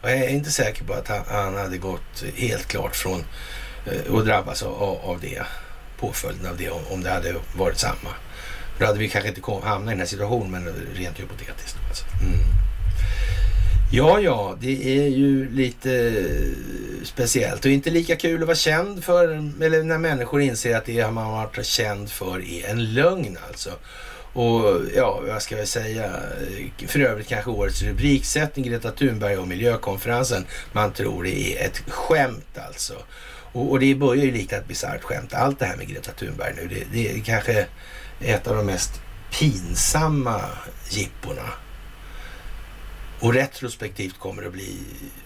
Och 0.00 0.10
jag 0.10 0.18
är 0.18 0.28
inte 0.28 0.50
säker 0.50 0.84
på 0.84 0.92
att 0.92 1.08
han, 1.08 1.24
han 1.28 1.56
hade 1.56 1.78
gått 1.78 2.24
helt 2.34 2.66
klart 2.66 2.96
från 2.96 3.24
Eh, 3.86 4.14
och 4.14 4.24
drabbas 4.24 4.62
av, 4.62 5.00
av 5.04 5.20
det. 5.20 5.42
Påföljden 5.98 6.46
av 6.46 6.56
det 6.56 6.70
om, 6.70 6.82
om 6.90 7.02
det 7.02 7.10
hade 7.10 7.34
varit 7.56 7.78
samma. 7.78 8.10
Då 8.78 8.86
hade 8.86 8.98
vi 8.98 9.08
kanske 9.08 9.28
inte 9.28 9.40
kom, 9.40 9.62
hamnat 9.62 9.88
i 9.88 9.92
den 9.92 9.98
här 9.98 10.06
situationen, 10.06 10.50
men 10.50 10.74
rent 10.94 11.20
hypotetiskt. 11.20 11.76
Alltså. 11.88 12.04
Mm. 12.22 12.38
Ja, 13.92 14.20
ja, 14.20 14.56
det 14.60 14.98
är 14.98 15.08
ju 15.08 15.50
lite 15.50 15.92
eh, 15.92 17.04
speciellt 17.04 17.64
och 17.64 17.70
inte 17.70 17.90
lika 17.90 18.16
kul 18.16 18.40
att 18.40 18.46
vara 18.46 18.56
känd 18.56 19.04
för, 19.04 19.28
eller 19.64 19.82
när 19.82 19.98
människor 19.98 20.40
inser 20.40 20.76
att 20.76 20.84
det 20.84 21.10
man 21.10 21.24
har 21.24 21.32
varit 21.32 21.66
känd 21.66 22.10
för 22.10 22.44
är 22.44 22.70
en 22.70 22.94
lögn 22.94 23.38
alltså. 23.48 23.70
Och 24.32 24.80
ja, 24.96 25.22
vad 25.26 25.42
ska 25.42 25.58
jag 25.58 25.68
säga? 25.68 26.12
För 26.86 27.00
övrigt 27.00 27.28
kanske 27.28 27.50
årets 27.50 27.82
rubriksättning 27.82 28.64
Greta 28.64 28.90
Thunberg 28.90 29.36
och 29.36 29.48
miljökonferensen. 29.48 30.46
Man 30.72 30.92
tror 30.92 31.24
det 31.24 31.58
är 31.58 31.66
ett 31.66 31.82
skämt 31.88 32.58
alltså. 32.68 32.94
Och, 33.52 33.70
och 33.70 33.80
det 33.80 33.94
börjar 33.94 34.24
ju 34.24 34.32
likna 34.32 34.56
ett 34.56 34.68
bisarrt 34.68 35.02
skämt. 35.02 35.34
Allt 35.34 35.58
det 35.58 35.66
här 35.66 35.76
med 35.76 35.88
Greta 35.88 36.12
Thunberg 36.12 36.54
nu, 36.56 36.68
det, 36.68 36.84
det 36.92 37.12
är 37.12 37.20
kanske 37.20 37.66
ett 38.20 38.46
av 38.46 38.56
de 38.56 38.66
mest 38.66 39.00
pinsamma 39.30 40.40
jipporna. 40.90 41.48
Och 43.20 43.34
retrospektivt 43.34 44.18
kommer 44.18 44.42
det 44.42 44.48
att 44.48 44.54
bli, 44.54 44.78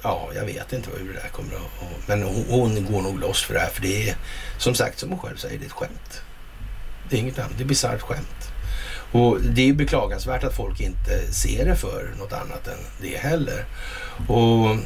ja, 0.02 0.28
jag 0.34 0.44
vet 0.44 0.72
inte 0.72 0.90
hur 0.98 1.09
det 1.09 1.20
där 1.20 1.28
kommer 1.28 1.55
att... 1.55 2.09
Men 2.09 2.22
hon, 2.22 2.44
hon 2.48 2.92
går 2.92 3.02
nog 3.02 3.20
loss 3.20 3.42
för 3.42 3.55
det 3.55 3.60
här, 3.60 3.70
för 3.70 3.82
det 3.82 4.09
är 4.09 4.16
som 4.59 4.74
sagt, 4.74 4.98
som 4.98 5.10
hon 5.10 5.18
själv 5.18 5.36
säger, 5.36 5.59
det 5.59 5.64
är 5.64 5.66
ett 5.66 5.72
skämt. 5.72 6.22
Det 7.10 7.16
är 7.16 7.20
inget 7.20 7.38
annat, 7.38 7.52
det 7.59 7.64
är 7.64 7.68
bisarrt 7.68 8.02
skämt. 8.02 8.51
Och 9.12 9.40
det 9.40 9.68
är 9.68 9.72
beklagansvärt 9.72 10.44
att 10.44 10.56
folk 10.56 10.80
inte 10.80 11.32
ser 11.32 11.64
det 11.64 11.76
för 11.76 12.14
något 12.18 12.32
annat 12.32 12.68
än 12.68 12.78
det 13.01 13.16
heller. 13.16 13.64
Och, 14.28 14.76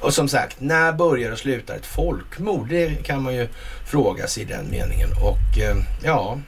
och 0.00 0.14
som 0.14 0.28
sagt, 0.28 0.60
när 0.60 0.92
börjar 0.92 1.32
och 1.32 1.38
slutar 1.38 1.76
ett 1.76 1.86
folkmord? 1.86 2.68
Det 2.68 3.04
kan 3.04 3.22
man 3.22 3.34
ju 3.34 3.48
fråga 3.86 4.26
sig 4.26 4.42
i 4.42 4.46
den 4.46 4.70
meningen. 4.70 5.08
Och 5.22 5.58
eh, 5.58 5.76
ja, 6.02 6.38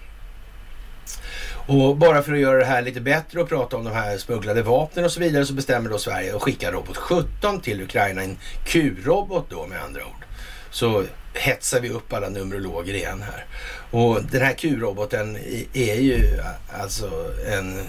och 1.67 1.97
bara 1.97 2.23
för 2.23 2.33
att 2.33 2.39
göra 2.39 2.59
det 2.59 2.65
här 2.65 2.83
lite 2.83 3.01
bättre 3.01 3.41
och 3.41 3.49
prata 3.49 3.77
om 3.77 3.85
de 3.85 3.93
här 3.93 4.19
smugglade 4.19 4.63
vapnen 4.63 5.05
och 5.05 5.13
så 5.13 5.21
vidare 5.21 5.47
så 5.47 5.55
bestämmer 5.55 5.91
då 5.91 5.99
Sverige 5.99 6.37
att 6.37 6.43
skicka 6.43 6.73
robot 6.73 6.97
17 6.97 7.61
till 7.61 7.83
Ukraina. 7.83 8.23
En 8.23 8.39
Q-robot 8.65 9.47
då 9.51 9.67
med 9.67 9.83
andra 9.83 10.01
ord. 10.07 10.25
Så 10.71 11.05
hetsar 11.35 11.81
vi 11.81 11.91
upp 11.91 12.13
alla 12.13 12.29
numerologer 12.29 12.95
igen 12.95 13.23
här. 13.23 13.45
Och 13.91 14.23
den 14.23 14.43
här 14.43 14.53
Q-roboten 14.53 15.37
är 15.73 15.95
ju 15.95 16.39
eh, 16.39 16.81
alltså 16.81 17.11
en, 17.47 17.81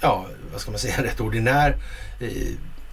ja 0.00 0.26
vad 0.52 0.60
ska 0.60 0.70
man 0.70 0.80
säga, 0.80 1.02
rätt 1.02 1.20
ordinär, 1.20 1.76
eh, 2.20 2.28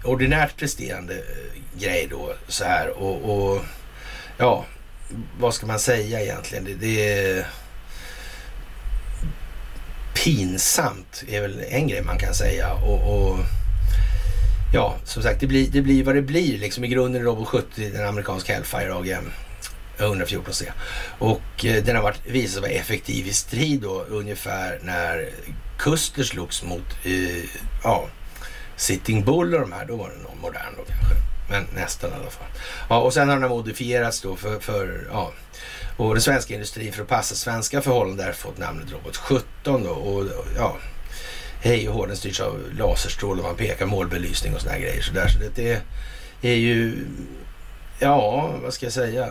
ordinärt 0.04 0.58
presterande 0.58 1.14
eh, 1.14 1.80
grej 1.82 2.08
då 2.12 2.34
så 2.48 2.64
här. 2.64 2.90
Och, 2.90 3.36
och, 3.36 3.62
ja, 4.38 4.66
vad 5.40 5.54
ska 5.54 5.66
man 5.66 5.80
säga 5.80 6.22
egentligen? 6.22 6.64
Det, 6.64 6.74
det 6.74 7.20
är 7.20 7.48
pinsamt 10.24 11.24
är 11.28 11.42
väl 11.42 11.64
en 11.70 11.88
grej 11.88 12.02
man 12.02 12.18
kan 12.18 12.34
säga. 12.34 12.74
och, 12.74 13.30
och 13.30 13.40
ja, 14.74 14.96
som 15.04 15.24
sagt, 15.24 15.40
det 15.40 15.48
blir, 15.48 15.68
det 15.72 15.82
blir 15.82 16.04
vad 16.04 16.16
det 16.16 16.22
blir. 16.22 16.58
Liksom 16.58 16.84
I 16.84 16.88
grunden 16.88 17.22
är 17.22 17.26
Robot 17.26 17.48
70 17.48 17.90
den 17.90 18.08
amerikanska 18.08 18.54
Hellfire 18.54 18.94
AGM 18.94 19.32
114C. 19.98 20.64
Och 21.20 21.66
eh, 21.66 21.84
den 21.84 21.96
har 21.96 22.04
varit, 22.04 22.26
visat 22.26 22.52
sig 22.52 22.62
vara 22.62 22.72
effektiv 22.72 23.28
i 23.28 23.34
strid 23.34 23.82
då 23.82 24.06
ungefär 24.10 24.80
när 24.84 25.30
Kuster 25.78 26.24
slogs 26.24 26.64
mot, 26.64 26.98
eh, 27.04 27.44
ja, 27.84 28.08
Sitting 28.76 29.26
Bull 29.26 29.54
och 29.54 29.62
de 29.62 29.72
här. 29.72 29.86
Då 29.86 29.96
var 29.96 30.10
den 30.10 30.20
någon 30.20 30.40
modern 30.42 30.74
då 30.78 30.84
kanske. 30.84 31.16
Men 31.50 31.68
nästan 31.76 32.10
i 32.10 32.14
alla 32.14 32.30
fall. 32.30 32.48
Ja, 32.90 33.00
och 33.00 33.14
sen 33.14 33.30
har 33.30 33.40
den 33.40 33.50
modifierats 33.50 34.22
då 34.22 34.36
för, 34.36 34.60
för 34.60 35.08
ja, 35.12 35.32
och 35.98 36.14
den 36.14 36.22
svenska 36.22 36.54
industrin 36.54 36.94
för 36.94 37.02
att 37.02 37.08
passa 37.08 37.36
svenska 37.36 37.82
förhållanden 37.82 38.26
har 38.26 38.34
fått 38.34 38.58
namnet 38.58 38.92
Robot 38.92 39.18
17 39.18 39.84
då. 39.84 39.90
Och 39.90 40.26
ja, 40.58 40.78
hej 41.62 41.90
och 41.90 41.96
hå, 41.96 42.06
den 42.06 42.18
styrs 42.18 42.40
av 42.40 42.60
laserstråle 42.78 43.42
man 43.42 43.56
pekar 43.56 43.86
målbelysning 43.86 44.56
och 44.56 44.62
sådana 44.62 44.80
grejer. 44.80 45.02
Så, 45.02 45.14
där, 45.14 45.28
så 45.28 45.40
det, 45.40 45.82
det 46.42 46.50
är 46.50 46.56
ju, 46.56 47.06
ja, 48.00 48.54
vad 48.64 48.74
ska 48.74 48.86
jag 48.86 48.94
säga? 48.94 49.30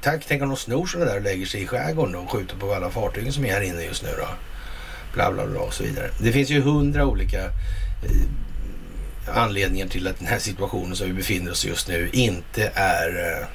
Tack, 0.00 0.24
tänk 0.28 0.42
om 0.42 0.48
de 0.48 0.56
snor 0.56 0.86
sådana 0.86 1.10
där 1.10 1.16
och 1.16 1.22
lägger 1.22 1.46
sig 1.46 1.62
i 1.62 1.66
skärgården 1.66 2.14
och 2.14 2.30
skjuter 2.30 2.56
på 2.56 2.74
alla 2.74 2.90
fartygen 2.90 3.32
som 3.32 3.44
är 3.44 3.52
här 3.52 3.60
inne 3.60 3.82
just 3.82 4.02
nu 4.02 4.08
då. 4.18 4.28
Bla, 5.14 5.32
bla, 5.32 5.46
bla 5.46 5.60
och 5.60 5.74
så 5.74 5.84
vidare. 5.84 6.10
Det 6.18 6.32
finns 6.32 6.50
ju 6.50 6.60
hundra 6.60 7.06
olika 7.06 7.44
eh, 7.44 7.50
anledningen 9.26 9.88
till 9.88 10.06
att 10.06 10.18
den 10.18 10.28
här 10.28 10.38
situationen 10.38 10.96
som 10.96 11.06
vi 11.06 11.12
befinner 11.12 11.50
oss 11.50 11.64
i 11.64 11.68
just 11.68 11.88
nu 11.88 12.10
inte 12.12 12.72
är 12.74 13.38
eh, 13.40 13.46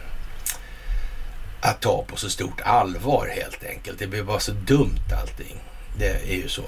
att 1.62 1.82
ta 1.82 2.04
på 2.08 2.16
så 2.16 2.30
stort 2.30 2.62
allvar 2.62 3.28
helt 3.36 3.64
enkelt. 3.64 4.00
Det 4.00 4.08
blir 4.08 4.24
bara 4.24 4.40
så 4.40 4.52
dumt 4.52 5.14
allting. 5.22 5.58
Det 5.98 6.32
är 6.32 6.36
ju 6.36 6.48
så. 6.48 6.64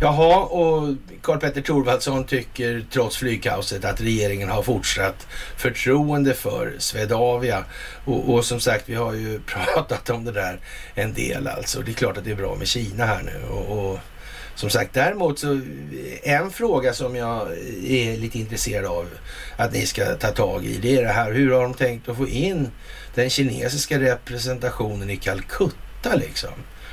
Jaha, 0.00 0.44
och 0.44 0.94
Karl-Petter 1.22 1.60
Thorwaldsson 1.60 2.24
tycker 2.24 2.84
trots 2.90 3.16
flygkaoset 3.16 3.84
att 3.84 4.00
regeringen 4.00 4.48
har 4.48 4.62
fortsatt 4.62 5.26
förtroende 5.56 6.34
för 6.34 6.74
Swedavia. 6.78 7.64
Och, 8.04 8.34
och, 8.34 8.44
som 8.44 8.60
sagt, 8.60 8.88
vi 8.88 8.94
har 8.94 9.12
ju 9.12 9.40
pratat 9.46 10.10
om 10.10 10.24
det 10.24 10.32
där 10.32 10.60
en 10.94 11.14
del 11.14 11.46
alltså. 11.46 11.82
Det 11.82 11.90
är 11.90 11.94
klart 11.94 12.16
att 12.16 12.24
det 12.24 12.30
är 12.30 12.36
bra 12.36 12.54
med 12.54 12.68
Kina 12.68 13.06
här 13.06 13.22
nu. 13.22 13.48
Och, 13.48 13.78
och 13.78 13.98
som 14.54 14.70
sagt, 14.70 14.94
däremot 14.94 15.38
så 15.38 15.60
en 16.22 16.50
fråga 16.50 16.92
som 16.92 17.16
jag 17.16 17.52
är 17.84 18.16
lite 18.16 18.38
intresserad 18.38 18.84
av 18.84 19.08
att 19.56 19.72
ni 19.72 19.86
ska 19.86 20.14
ta 20.14 20.28
tag 20.28 20.64
i, 20.64 20.78
det 20.78 20.96
är 20.96 21.02
det 21.02 21.12
här, 21.12 21.32
hur 21.32 21.52
har 21.52 21.62
de 21.62 21.74
tänkt 21.74 22.08
att 22.08 22.16
få 22.16 22.28
in 22.28 22.70
den 23.14 23.30
kinesiska 23.30 24.00
representationen 24.00 25.10
i 25.10 25.16
Calcutta 25.16 26.14
liksom? 26.14 26.50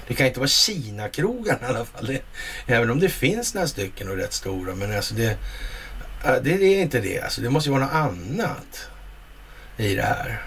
Det 0.08 0.16
kan 0.16 0.28
inte 0.28 0.40
vara 0.40 0.48
Kina-krogarna 0.48 1.60
i 1.62 1.66
alla 1.66 1.86
fall. 1.86 2.06
Det, 2.06 2.22
även 2.66 2.90
om 2.90 3.00
det 3.00 3.10
finns 3.10 3.54
några 3.54 3.68
stycken 3.68 4.10
och 4.10 4.18
rätt 4.18 4.34
stora. 4.34 4.76
Men 4.76 4.96
alltså 4.96 5.16
det, 5.16 5.38
det, 6.24 6.40
det 6.40 6.66
är 6.66 6.82
inte 6.82 7.00
det. 7.00 7.22
Alltså 7.22 7.42
det 7.42 7.50
måste 7.50 7.70
ju 7.70 7.74
vara 7.74 7.86
något 7.86 7.94
annat 7.94 8.90
i 9.78 9.96
det 9.96 10.02
här. 10.02 10.42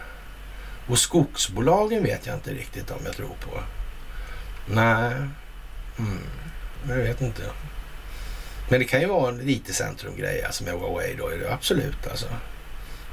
Och 0.86 0.98
skogsbolagen 0.98 2.02
vet 2.02 2.26
jag 2.26 2.36
inte 2.36 2.50
riktigt 2.50 2.90
om 2.90 3.00
jag 3.04 3.16
tror 3.16 3.26
på. 3.40 3.60
Nej, 4.66 5.12
mm, 5.98 6.18
jag 6.88 6.96
vet 6.96 7.20
inte. 7.20 7.42
Men 8.68 8.78
det 8.78 8.84
kan 8.84 9.00
ju 9.00 9.06
vara 9.06 9.28
en 9.28 9.48
IT-centrum-grej 9.48 10.42
alltså 10.44 10.64
med 10.64 10.72
Huawei 10.72 11.16
då. 11.18 11.30
Absolut 11.50 12.06
alltså. 12.10 12.26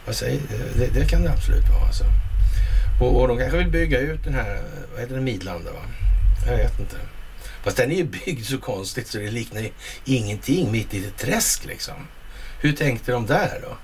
Vad 0.06 0.15
säger, 0.15 0.41
det, 0.76 0.99
det 0.99 1.06
kan 1.06 1.23
det 1.23 1.31
absolut 1.31 1.69
vara 1.69 1.85
alltså. 1.85 2.03
Och, 3.02 3.22
och 3.22 3.27
de 3.27 3.38
kanske 3.38 3.57
vill 3.57 3.72
bygga 3.72 3.99
ut 3.99 4.23
den 4.23 4.34
här, 4.34 4.61
vad 4.91 4.99
heter 4.99 5.15
det, 5.15 5.22
Midlanda 5.22 5.72
va? 5.72 5.81
Jag 6.48 6.57
vet 6.57 6.80
inte. 6.80 6.95
Fast 7.64 7.77
den 7.77 7.91
är 7.91 7.95
ju 7.95 8.03
byggd 8.03 8.45
så 8.45 8.57
konstigt 8.57 9.07
så 9.07 9.18
det 9.18 9.31
liknar 9.31 9.61
ju 9.61 9.69
ingenting 10.06 10.72
mitt 10.72 10.93
i 10.93 11.06
ett 11.06 11.18
träsk 11.18 11.65
liksom. 11.65 12.07
Hur 12.60 12.73
tänkte 12.73 13.11
de 13.11 13.26
där 13.26 13.60
då? 13.61 13.77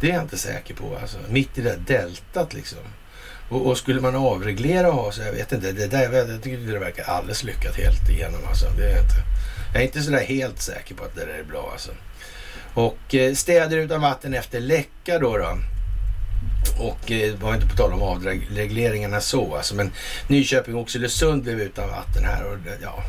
Det 0.00 0.10
är 0.10 0.14
jag 0.14 0.22
inte 0.22 0.38
säker 0.38 0.74
på 0.74 0.96
alltså. 1.00 1.18
Mitt 1.28 1.58
i 1.58 1.62
det 1.62 1.70
där 1.70 1.78
deltat 1.86 2.54
liksom. 2.54 2.78
Och, 3.50 3.66
och, 3.66 3.78
skulle 3.78 4.00
man 4.00 4.16
avreglera 4.16 4.88
och 4.88 4.94
ha 4.94 5.12
så, 5.12 5.22
jag 5.22 5.32
vet 5.32 5.52
inte, 5.52 5.72
det 5.72 5.86
där, 5.86 6.12
jag 6.12 6.42
tycker 6.42 6.72
det 6.72 6.78
verkar 6.78 7.04
alldeles 7.04 7.44
lyckat 7.44 7.76
helt 7.76 8.08
igenom 8.08 8.40
alltså. 8.48 8.66
Det 8.76 8.84
är 8.84 9.02
inte, 9.02 9.14
jag 9.72 9.82
är 9.82 9.86
inte 9.86 10.02
sådär 10.02 10.24
helt 10.24 10.62
säker 10.62 10.94
på 10.94 11.04
att 11.04 11.14
det 11.14 11.24
där 11.24 11.38
är 11.38 11.44
bra 11.44 11.70
alltså. 11.72 11.90
Och 12.74 13.14
eh, 13.14 13.34
städer 13.34 13.76
utan 13.76 14.00
vatten 14.00 14.34
efter 14.34 14.60
läcka 14.60 15.18
då. 15.18 15.36
då. 15.36 15.58
Och 16.78 17.12
eh, 17.12 17.34
var 17.34 17.54
inte 17.54 17.66
på 17.66 17.76
tal 17.76 17.92
om 17.92 18.02
avregleringarna 18.02 19.20
så 19.20 19.56
alltså, 19.56 19.74
men 19.74 19.90
Nyköping 20.28 20.74
och 20.74 20.80
Oxelösund 20.80 21.42
blev 21.42 21.60
utan 21.60 21.88
vatten 21.88 22.24
här 22.24 22.44
och 22.46 22.58
ja 22.82 23.04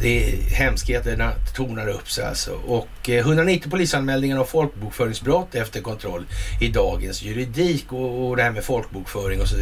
det 0.00 0.20
hemskheterna 0.52 1.32
tornar 1.54 1.88
upp 1.88 2.10
sig 2.10 2.24
alltså. 2.24 2.52
Och 2.52 3.10
eh, 3.10 3.18
190 3.18 3.70
polisanmälningar 3.70 4.38
om 4.38 4.46
folkbokföringsbrott 4.46 5.54
efter 5.54 5.80
kontroll 5.80 6.26
i 6.60 6.68
dagens 6.68 7.22
juridik 7.22 7.92
och, 7.92 8.28
och 8.28 8.36
det 8.36 8.42
här 8.42 8.50
med 8.50 8.64
folkbokföring 8.64 9.40
och 9.40 9.48
så 9.48 9.56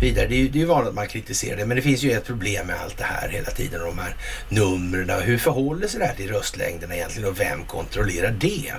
vidare. 0.00 0.26
Det 0.26 0.34
är 0.34 0.38
ju 0.38 0.48
det 0.48 0.62
är 0.62 0.66
vanligt 0.66 0.88
att 0.88 0.94
man 0.94 1.06
kritiserar 1.06 1.56
det, 1.56 1.66
men 1.66 1.76
det 1.76 1.82
finns 1.82 2.02
ju 2.02 2.12
ett 2.12 2.24
problem 2.24 2.66
med 2.66 2.76
allt 2.80 2.98
det 2.98 3.04
här 3.04 3.28
hela 3.28 3.50
tiden. 3.50 3.80
De 3.80 3.98
här 3.98 4.16
numren. 4.48 5.22
Hur 5.22 5.38
förhåller 5.38 5.88
sig 5.88 6.00
det 6.00 6.06
här 6.06 6.14
till 6.14 6.30
röstlängderna 6.30 6.94
egentligen 6.94 7.28
och 7.28 7.40
vem 7.40 7.64
kontrollerar 7.64 8.30
det? 8.30 8.72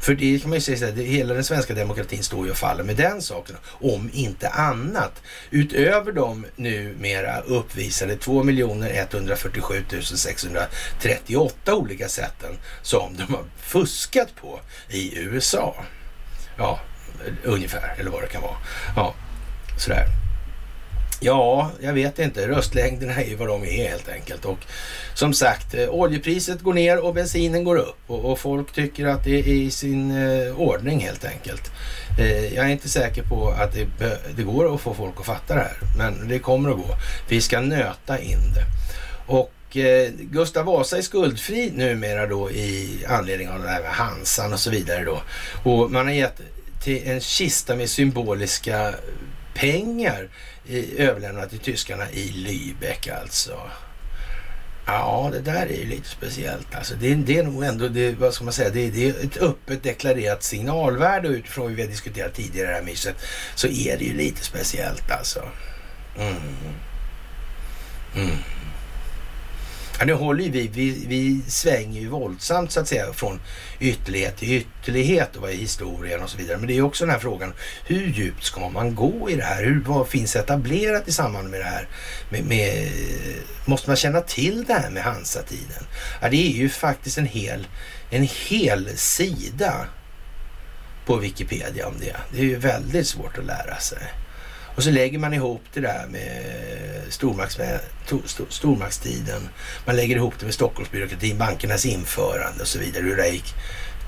För 0.00 0.14
det 0.14 0.38
kan 0.38 0.50
man 0.50 0.58
ju 0.58 0.60
säga, 0.60 0.88
att 0.88 0.94
hela 0.94 1.34
den 1.34 1.44
svenska 1.44 1.74
demokratin 1.74 2.22
står 2.22 2.44
ju 2.44 2.50
och 2.50 2.56
faller 2.56 2.84
med 2.84 2.96
den 2.96 3.22
saken. 3.22 3.56
Om 3.66 4.10
inte 4.12 4.48
annat. 4.48 5.22
Utöver 5.50 6.12
de 6.12 6.46
numera 6.56 7.40
uppvisade 7.40 8.16
2 8.16 8.44
147 8.48 9.84
638 10.00 11.74
olika 11.74 12.08
sätten 12.08 12.56
som 12.82 13.16
de 13.16 13.34
har 13.34 13.44
fuskat 13.58 14.28
på 14.40 14.60
i 14.88 15.18
USA. 15.18 15.74
Ja, 16.58 16.80
ungefär, 17.44 17.96
eller 17.98 18.10
vad 18.10 18.22
det 18.22 18.26
kan 18.28 18.42
vara. 18.42 18.56
Ja, 18.96 19.14
sådär. 19.78 20.25
Ja, 21.20 21.70
jag 21.80 21.92
vet 21.92 22.18
inte. 22.18 22.48
Röstlängderna 22.48 23.14
är 23.14 23.28
ju 23.28 23.36
vad 23.36 23.48
de 23.48 23.64
är 23.64 23.88
helt 23.88 24.08
enkelt. 24.08 24.44
Och 24.44 24.58
som 25.14 25.32
sagt, 25.32 25.74
eh, 25.74 25.88
oljepriset 25.88 26.60
går 26.60 26.74
ner 26.74 27.04
och 27.04 27.14
bensinen 27.14 27.64
går 27.64 27.76
upp. 27.76 27.98
Och, 28.06 28.24
och 28.24 28.38
folk 28.38 28.72
tycker 28.72 29.06
att 29.06 29.24
det 29.24 29.38
är 29.38 29.48
i 29.48 29.70
sin 29.70 30.10
eh, 30.10 30.60
ordning 30.60 31.00
helt 31.00 31.24
enkelt. 31.24 31.70
Eh, 32.18 32.54
jag 32.54 32.64
är 32.64 32.68
inte 32.68 32.88
säker 32.88 33.22
på 33.22 33.48
att 33.48 33.72
det, 33.72 33.86
det, 34.36 34.42
går 34.42 34.74
att 34.74 34.80
få 34.80 34.94
folk 34.94 35.14
att 35.20 35.26
fatta 35.26 35.54
det 35.54 35.60
här. 35.60 35.76
Men 35.98 36.28
det 36.28 36.38
kommer 36.38 36.70
att 36.70 36.76
gå. 36.76 36.96
Vi 37.28 37.40
ska 37.40 37.60
nöta 37.60 38.18
in 38.20 38.38
det. 38.54 38.64
Och 39.26 39.76
eh, 39.76 40.10
Gustav 40.18 40.64
Vasa 40.64 40.98
är 40.98 41.02
skuldfri 41.02 41.72
numera 41.74 42.26
då 42.26 42.50
i 42.50 43.04
anledning 43.08 43.48
av 43.48 43.62
det 43.62 43.68
här 43.68 43.82
med 43.82 43.90
Hansan 43.90 44.52
och 44.52 44.60
så 44.60 44.70
vidare 44.70 45.04
då. 45.04 45.22
Och 45.70 45.90
man 45.90 46.06
har 46.06 46.12
gett 46.12 46.40
till 46.84 47.02
en 47.08 47.20
kista 47.20 47.76
med 47.76 47.90
symboliska 47.90 48.94
pengar 49.54 50.28
överlämnat 50.98 51.50
till 51.50 51.58
tyskarna 51.58 52.10
i 52.10 52.28
Lübeck 52.28 53.20
alltså. 53.20 53.60
Ja, 54.86 55.30
det 55.32 55.40
där 55.40 55.66
är 55.66 55.76
ju 55.76 55.84
lite 55.84 56.08
speciellt. 56.08 56.74
Alltså, 56.74 56.94
det, 56.94 57.14
det 57.14 57.38
är 57.38 57.42
nog 57.42 57.64
ändå, 57.64 57.88
det, 57.88 58.12
vad 58.12 58.34
ska 58.34 58.44
man 58.44 58.52
säga, 58.52 58.70
det, 58.70 58.90
det, 58.90 59.08
är 59.08 59.24
ett 59.24 59.36
öppet 59.36 59.82
deklarerat 59.82 60.42
signalvärde 60.42 61.28
utifrån 61.28 61.64
vad 61.64 61.74
vi 61.74 61.82
har 61.82 61.88
diskuterat 61.88 62.34
tidigare 62.34 62.66
i 62.66 62.70
det 62.70 62.76
här 62.76 62.82
myset. 62.82 63.16
Så 63.54 63.66
är 63.66 63.98
det 63.98 64.04
ju 64.04 64.14
lite 64.14 64.44
speciellt 64.44 65.10
alltså. 65.10 65.42
Mm. 66.18 66.36
Mm. 68.16 68.36
Ja, 69.98 70.04
nu 70.04 70.12
håller 70.12 70.44
ju 70.44 70.50
vi, 70.50 70.68
vi, 70.68 71.06
vi 71.08 71.40
svänger 71.48 72.00
ju 72.00 72.08
våldsamt 72.08 72.72
så 72.72 72.80
att 72.80 72.88
säga 72.88 73.12
från 73.12 73.40
ytterlighet 73.80 74.36
till 74.36 74.52
ytterlighet 74.52 75.36
och 75.36 75.42
vad 75.42 75.50
är 75.50 75.54
historien 75.54 76.22
och 76.22 76.30
så 76.30 76.38
vidare. 76.38 76.58
Men 76.58 76.66
det 76.66 76.78
är 76.78 76.82
också 76.82 77.04
den 77.04 77.12
här 77.14 77.20
frågan, 77.20 77.52
hur 77.86 78.06
djupt 78.06 78.44
ska 78.44 78.68
man 78.68 78.94
gå 78.94 79.30
i 79.30 79.34
det 79.34 79.42
här? 79.42 79.64
Hur, 79.64 79.82
vad 79.86 80.08
finns 80.08 80.36
etablerat 80.36 81.08
i 81.08 81.12
samband 81.12 81.50
med 81.50 81.60
det 81.60 81.64
här? 81.64 81.88
Med, 82.30 82.44
med, 82.44 82.88
måste 83.64 83.90
man 83.90 83.96
känna 83.96 84.20
till 84.20 84.64
det 84.64 84.74
här 84.74 84.90
med 84.90 85.02
Hansa-tiden? 85.02 85.86
Ja, 86.20 86.28
det 86.28 86.36
är 86.36 86.52
ju 86.52 86.68
faktiskt 86.68 87.18
en 87.18 87.26
hel, 87.26 87.66
en 88.10 88.28
hel 88.48 88.96
sida 88.96 89.86
på 91.06 91.16
Wikipedia 91.16 91.86
om 91.86 91.94
det. 92.00 92.16
Det 92.32 92.38
är 92.38 92.44
ju 92.44 92.58
väldigt 92.58 93.06
svårt 93.06 93.38
att 93.38 93.44
lära 93.44 93.76
sig. 93.76 93.98
Och 94.76 94.82
så 94.82 94.90
lägger 94.90 95.18
man 95.18 95.34
ihop 95.34 95.62
det 95.74 95.80
där 95.80 96.06
med 96.06 96.42
stormakts, 97.08 97.58
stormaktstiden. 98.48 99.48
Man 99.86 99.96
lägger 99.96 100.16
ihop 100.16 100.34
det 100.38 100.44
med 100.44 100.54
Stockholmsbyråkratin, 100.54 101.38
bankernas 101.38 101.86
införande 101.86 102.62
och 102.62 102.68
så 102.68 102.78
vidare. 102.78 103.02
Hur 103.02 103.16
det 103.16 103.28
gick 103.28 103.54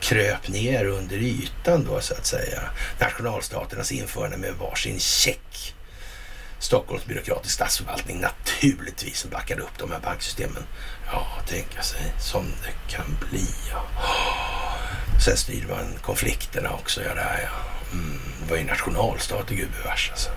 kröp 0.01 0.49
ner 0.49 0.85
under 0.85 1.16
ytan 1.16 1.85
då 1.85 2.01
så 2.01 2.15
att 2.15 2.27
säga. 2.27 2.61
Nationalstaternas 3.01 3.93
införande 3.93 4.36
med 4.36 4.55
varsin 4.55 4.99
check. 4.99 5.74
Stockholmsbyråkratisk 6.59 7.55
statsförvaltning 7.55 8.20
naturligtvis 8.20 9.19
som 9.19 9.31
backade 9.31 9.62
upp 9.62 9.78
de 9.78 9.93
här 9.93 10.01
banksystemen. 10.01 10.62
Ja, 11.12 11.27
tänka 11.47 11.82
sig 11.82 12.12
som 12.19 12.45
det 12.65 12.95
kan 12.95 13.16
bli. 13.31 13.47
Ja. 13.70 13.85
Sen 15.24 15.36
styrde 15.36 15.66
man 15.69 15.86
konflikterna 16.03 16.70
också. 16.70 17.03
Ja, 17.03 17.15
där, 17.15 17.40
ja. 17.43 17.78
Mm, 17.93 18.19
det 18.43 18.51
var 18.51 18.59
ju 18.59 18.65
nationalstat 18.65 19.48
gubevars 19.48 20.10
alltså. 20.10 20.31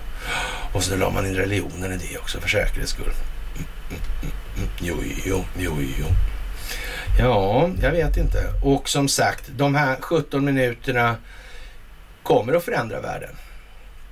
Och 0.72 0.82
så 0.82 0.96
la 0.96 1.10
man 1.10 1.26
in 1.26 1.34
religionen 1.34 1.92
i 1.92 1.96
det 1.96 2.18
också 2.18 2.40
för 2.40 2.48
säkerhets 2.48 2.90
skull. 2.92 3.12
Jo, 4.80 4.96
jo, 5.24 5.44
jo, 5.58 5.76
jo. 5.98 6.06
Ja, 7.18 7.70
jag 7.82 7.90
vet 7.90 8.16
inte. 8.16 8.44
Och 8.62 8.88
som 8.88 9.08
sagt, 9.08 9.44
de 9.48 9.74
här 9.74 9.96
17 10.00 10.44
minuterna 10.44 11.16
kommer 12.22 12.52
att 12.52 12.64
förändra 12.64 13.00
världen. 13.00 13.36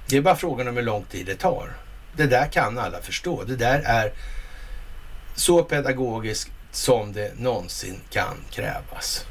Det 0.09 0.17
är 0.17 0.21
bara 0.21 0.37
frågan 0.37 0.69
om 0.69 0.77
hur 0.77 0.83
lång 0.83 1.05
tid 1.05 1.27
det 1.27 1.35
tar. 1.35 1.73
Det 2.17 2.27
där 2.27 2.47
kan 2.47 2.79
alla 2.79 3.01
förstå. 3.01 3.45
Det 3.45 3.57
där 3.57 3.83
är 3.85 4.13
så 5.35 5.63
pedagogiskt 5.63 6.51
som 6.73 7.13
det 7.13 7.33
någonsin 7.39 8.01
kan 8.11 8.37
krävas 8.51 9.27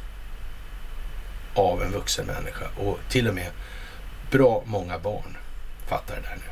av 1.53 1.84
en 1.84 1.91
vuxen 1.91 2.26
människa 2.26 2.65
och 2.77 2.99
till 3.10 3.27
och 3.27 3.36
med 3.36 3.48
bra 4.32 4.64
många 4.66 5.00
barn 5.00 5.38
fattar 5.88 6.16
det 6.16 6.22
där 6.22 6.38
nu 6.38 6.50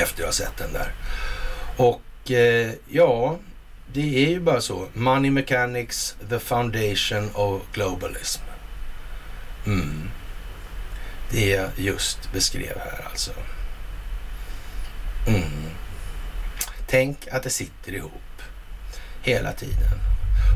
efter 0.00 0.22
att 0.22 0.26
ha 0.26 0.32
sett 0.32 0.56
den 0.56 0.72
där. 0.72 0.92
Och 1.76 2.30
eh, 2.30 2.72
ja, 2.88 3.38
det 3.92 4.26
är 4.26 4.30
ju 4.30 4.40
bara 4.40 4.60
så. 4.60 4.88
Money 4.92 5.30
Mechanics, 5.30 6.16
the 6.28 6.38
foundation 6.38 7.30
of 7.34 7.62
globalism. 7.72 8.42
Mm. 9.66 10.10
Det 11.30 11.48
jag 11.48 11.70
just 11.76 12.32
beskrev 12.32 12.78
här 12.78 13.08
alltså. 13.10 13.30
Mm. 15.26 15.70
Tänk 16.86 17.28
att 17.32 17.42
det 17.42 17.50
sitter 17.50 17.92
ihop 17.94 18.42
hela 19.22 19.52
tiden. 19.52 19.98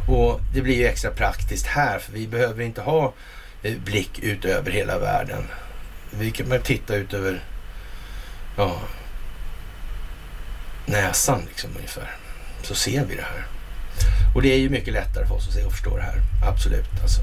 Och 0.08 0.40
det 0.54 0.62
blir 0.62 0.76
ju 0.76 0.86
extra 0.86 1.10
praktiskt 1.10 1.66
här 1.66 1.98
för 1.98 2.12
vi 2.12 2.26
behöver 2.26 2.64
inte 2.64 2.80
ha 2.80 3.14
eh, 3.62 3.78
blick 3.78 4.18
ut 4.18 4.44
över 4.44 4.70
hela 4.70 4.98
världen. 4.98 5.44
Vi 6.10 6.30
kan 6.30 6.62
titta 6.62 6.94
ut 6.94 7.14
över 7.14 7.44
ja, 8.56 8.80
näsan 10.86 11.42
liksom 11.48 11.70
ungefär. 11.76 12.16
Så 12.62 12.74
ser 12.74 13.04
vi 13.04 13.16
det 13.16 13.22
här. 13.22 13.46
Och 14.34 14.42
det 14.42 14.52
är 14.52 14.58
ju 14.58 14.70
mycket 14.70 14.92
lättare 14.92 15.26
för 15.26 15.34
oss 15.34 15.48
att 15.48 15.54
se 15.54 15.64
och 15.64 15.72
förstå 15.72 15.96
det 15.96 16.02
här. 16.02 16.20
Absolut 16.48 17.02
alltså. 17.02 17.20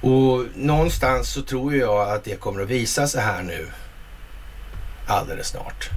Och 0.00 0.44
någonstans 0.56 1.28
så 1.28 1.42
tror 1.42 1.74
jag 1.74 2.10
att 2.10 2.24
det 2.24 2.40
kommer 2.40 2.62
att 2.62 2.68
visa 2.68 3.06
sig 3.06 3.22
här 3.22 3.42
nu 3.42 3.66
alldeles 5.06 5.48
snart. 5.48 5.90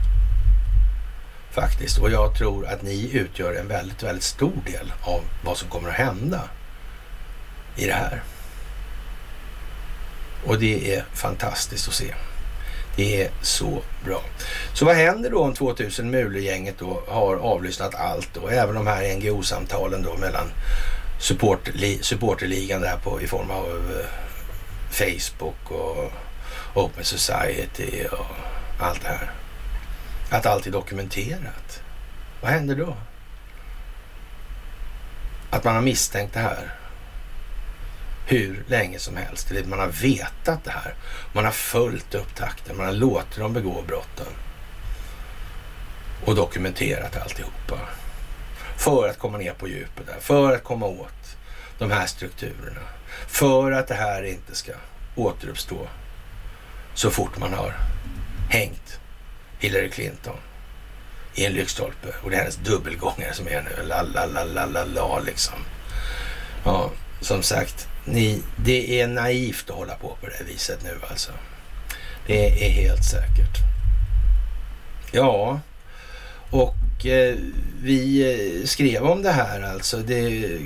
Faktiskt. 1.52 1.98
Och 1.98 2.11
jag 2.11 2.36
tror 2.36 2.68
att 2.68 2.82
ni 2.82 3.11
utgör 3.14 3.53
en 3.53 3.68
väldigt, 3.68 4.03
väldigt 4.03 4.24
stor 4.24 4.57
del 4.66 4.94
av 5.02 5.22
vad 5.44 5.57
som 5.57 5.70
kommer 5.70 5.90
att 5.90 5.95
hända 5.95 6.41
i 7.76 7.86
det 7.86 7.94
här. 7.94 8.24
Och 10.45 10.60
det 10.60 10.95
är 10.95 11.06
fantastiskt 11.14 11.88
att 11.88 11.94
se. 11.94 12.14
Det 12.95 13.24
är 13.24 13.30
så 13.41 13.82
bra. 14.06 14.22
Så 14.74 14.86
vad 14.86 14.95
händer 14.95 15.30
då 15.30 15.44
om 15.44 15.53
2000 15.53 16.11
Mulegänget 16.11 16.80
då 16.80 17.03
har 17.07 17.36
avlyssnat 17.36 17.95
allt 17.95 18.38
och 18.38 18.53
även 18.53 18.76
de 18.76 18.88
här 18.88 19.16
NGO-samtalen 19.16 20.03
då 20.03 20.18
mellan 20.18 20.52
supporterligan 22.02 22.82
där 22.82 22.98
på, 23.03 23.22
i 23.22 23.28
form 23.28 23.52
av 23.52 23.66
uh, 23.66 24.06
Facebook 24.91 25.72
och 25.72 26.11
Open 26.74 27.06
Society 27.06 28.06
och 28.11 28.26
allt 28.80 29.02
det 29.02 29.07
här. 29.07 29.32
Att 30.30 30.45
allt 30.45 30.68
är 30.68 30.72
dokumenterat. 30.72 31.82
Vad 32.41 32.52
händer 32.52 32.76
då? 32.76 32.95
Att 35.49 35.64
man 35.64 35.76
har 35.76 35.82
misstänkt 35.82 36.34
det 36.34 36.40
här 36.40 36.78
hur 38.30 38.64
länge 38.68 38.99
som 38.99 39.18
helst. 39.18 39.51
Man 39.65 39.80
har 39.80 39.88
vetat 39.88 40.64
det 40.64 40.72
här. 40.72 40.93
Man 41.34 41.45
har 41.45 41.51
följt 41.51 42.15
upptakten. 42.15 42.77
Man 42.77 42.85
har 42.85 42.93
låtit 42.93 43.38
dem 43.38 43.53
begå 43.53 43.84
brotten. 43.88 44.34
Och 46.26 46.35
dokumenterat 46.35 47.18
alltihopa. 47.18 47.80
För 48.77 49.10
att 49.10 49.19
komma 49.19 49.38
ner 49.38 49.53
på 49.53 49.68
djupet 49.68 50.07
där. 50.07 50.19
För 50.19 50.56
att 50.56 50.64
komma 50.64 50.85
åt 50.85 51.38
de 51.77 51.91
här 51.91 52.06
strukturerna. 52.06 52.81
För 53.27 53.72
att 53.72 53.88
det 53.88 53.95
här 53.95 54.23
inte 54.23 54.56
ska 54.56 54.72
återuppstå 55.15 55.88
så 56.93 57.11
fort 57.11 57.38
man 57.38 57.53
har 57.53 57.73
hängt 58.49 58.99
Hillary 59.60 59.89
Clinton 59.89 60.38
i 61.35 61.45
en 61.45 61.53
lyktstolpe. 61.53 62.07
Och 62.23 62.30
det 62.30 62.35
är 62.35 62.39
hennes 62.39 62.56
dubbelgångare 62.56 63.34
som 63.34 63.47
är 63.47 63.61
nu. 63.61 63.88
La, 63.88 64.01
la, 64.01 64.26
la, 64.26 64.43
la, 64.43 64.65
la, 64.65 64.85
la 64.85 65.19
liksom. 65.19 65.60
Ja, 66.64 66.91
som 67.22 67.43
sagt, 67.43 67.88
ni, 68.05 68.41
det 68.55 69.01
är 69.01 69.07
naivt 69.07 69.69
att 69.69 69.76
hålla 69.76 69.95
på 69.95 70.17
på 70.21 70.27
det 70.27 70.43
viset 70.53 70.84
nu 70.84 70.97
alltså. 71.09 71.31
Det 72.27 72.65
är 72.65 72.69
helt 72.69 73.05
säkert. 73.05 73.57
Ja, 75.11 75.59
och 76.49 77.05
eh, 77.05 77.35
vi 77.81 78.21
eh, 78.34 78.65
skrev 78.65 79.03
om 79.03 79.21
det 79.21 79.31
här 79.31 79.61
alltså. 79.61 79.97
Det 79.97 80.27
eh, 80.27 80.59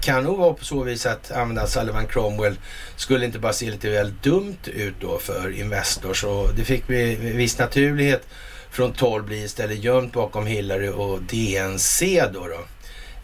kan 0.00 0.24
nog 0.24 0.38
vara 0.38 0.54
på 0.54 0.64
så 0.64 0.82
vis 0.82 1.06
att 1.06 1.30
använda 1.30 1.66
Sullivan 1.66 2.06
Cromwell 2.06 2.56
skulle 2.96 3.26
inte 3.26 3.38
bara 3.38 3.52
se 3.52 3.70
lite 3.70 3.90
väl 3.90 4.12
dumt 4.22 4.58
ut 4.64 4.94
då 5.00 5.18
för 5.18 5.50
Investors 5.50 6.24
och 6.24 6.54
det 6.56 6.64
fick 6.64 6.82
vi 6.86 7.14
viss 7.14 7.58
naturlighet 7.58 8.26
från 8.70 8.92
12 8.92 9.24
bli 9.24 9.44
istället 9.44 9.84
gömt 9.84 10.12
bakom 10.12 10.46
Hillary 10.46 10.88
och 10.88 11.22
DNC 11.22 12.22
då. 12.32 12.46
då 12.46 12.58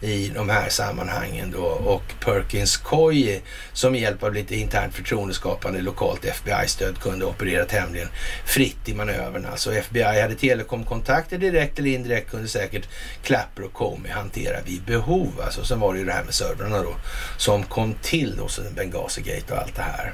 i 0.01 0.31
de 0.35 0.49
här 0.49 0.69
sammanhangen 0.69 1.51
då 1.51 1.63
och 1.63 2.03
Perkins 2.19 2.77
Coie 2.77 3.41
som 3.73 3.91
med 3.91 4.01
hjälp 4.01 4.23
av 4.23 4.33
lite 4.33 4.55
internt 4.55 4.93
förtroendeskapande 4.93 5.81
lokalt 5.81 6.25
FBI-stöd 6.25 6.99
kunde 6.99 7.25
operera 7.25 7.65
tämligen 7.65 8.07
fritt 8.45 8.89
i 8.89 8.93
manöverna. 8.93 9.47
Så 9.47 9.51
alltså, 9.51 9.73
FBI 9.73 10.21
hade 10.21 10.35
telekomkontakter 10.35 11.37
direkt 11.37 11.79
eller 11.79 11.89
indirekt 11.89 12.31
kunde 12.31 12.47
säkert 12.47 12.87
Clapper 13.23 13.63
och 13.63 13.73
Comey 13.73 14.11
hantera 14.11 14.61
vid 14.65 14.83
behov. 14.83 15.41
Alltså, 15.45 15.65
sen 15.65 15.79
var 15.79 15.93
det 15.93 15.99
ju 15.99 16.05
det 16.05 16.13
här 16.13 16.23
med 16.23 16.33
servrarna 16.33 16.83
då 16.83 16.95
som 17.37 17.63
kom 17.63 17.93
till 18.01 18.35
då, 18.37 18.47
så 18.47 18.61
Benghazi-gate 18.61 19.51
och 19.51 19.57
allt 19.57 19.75
det 19.75 19.81
här. 19.81 20.13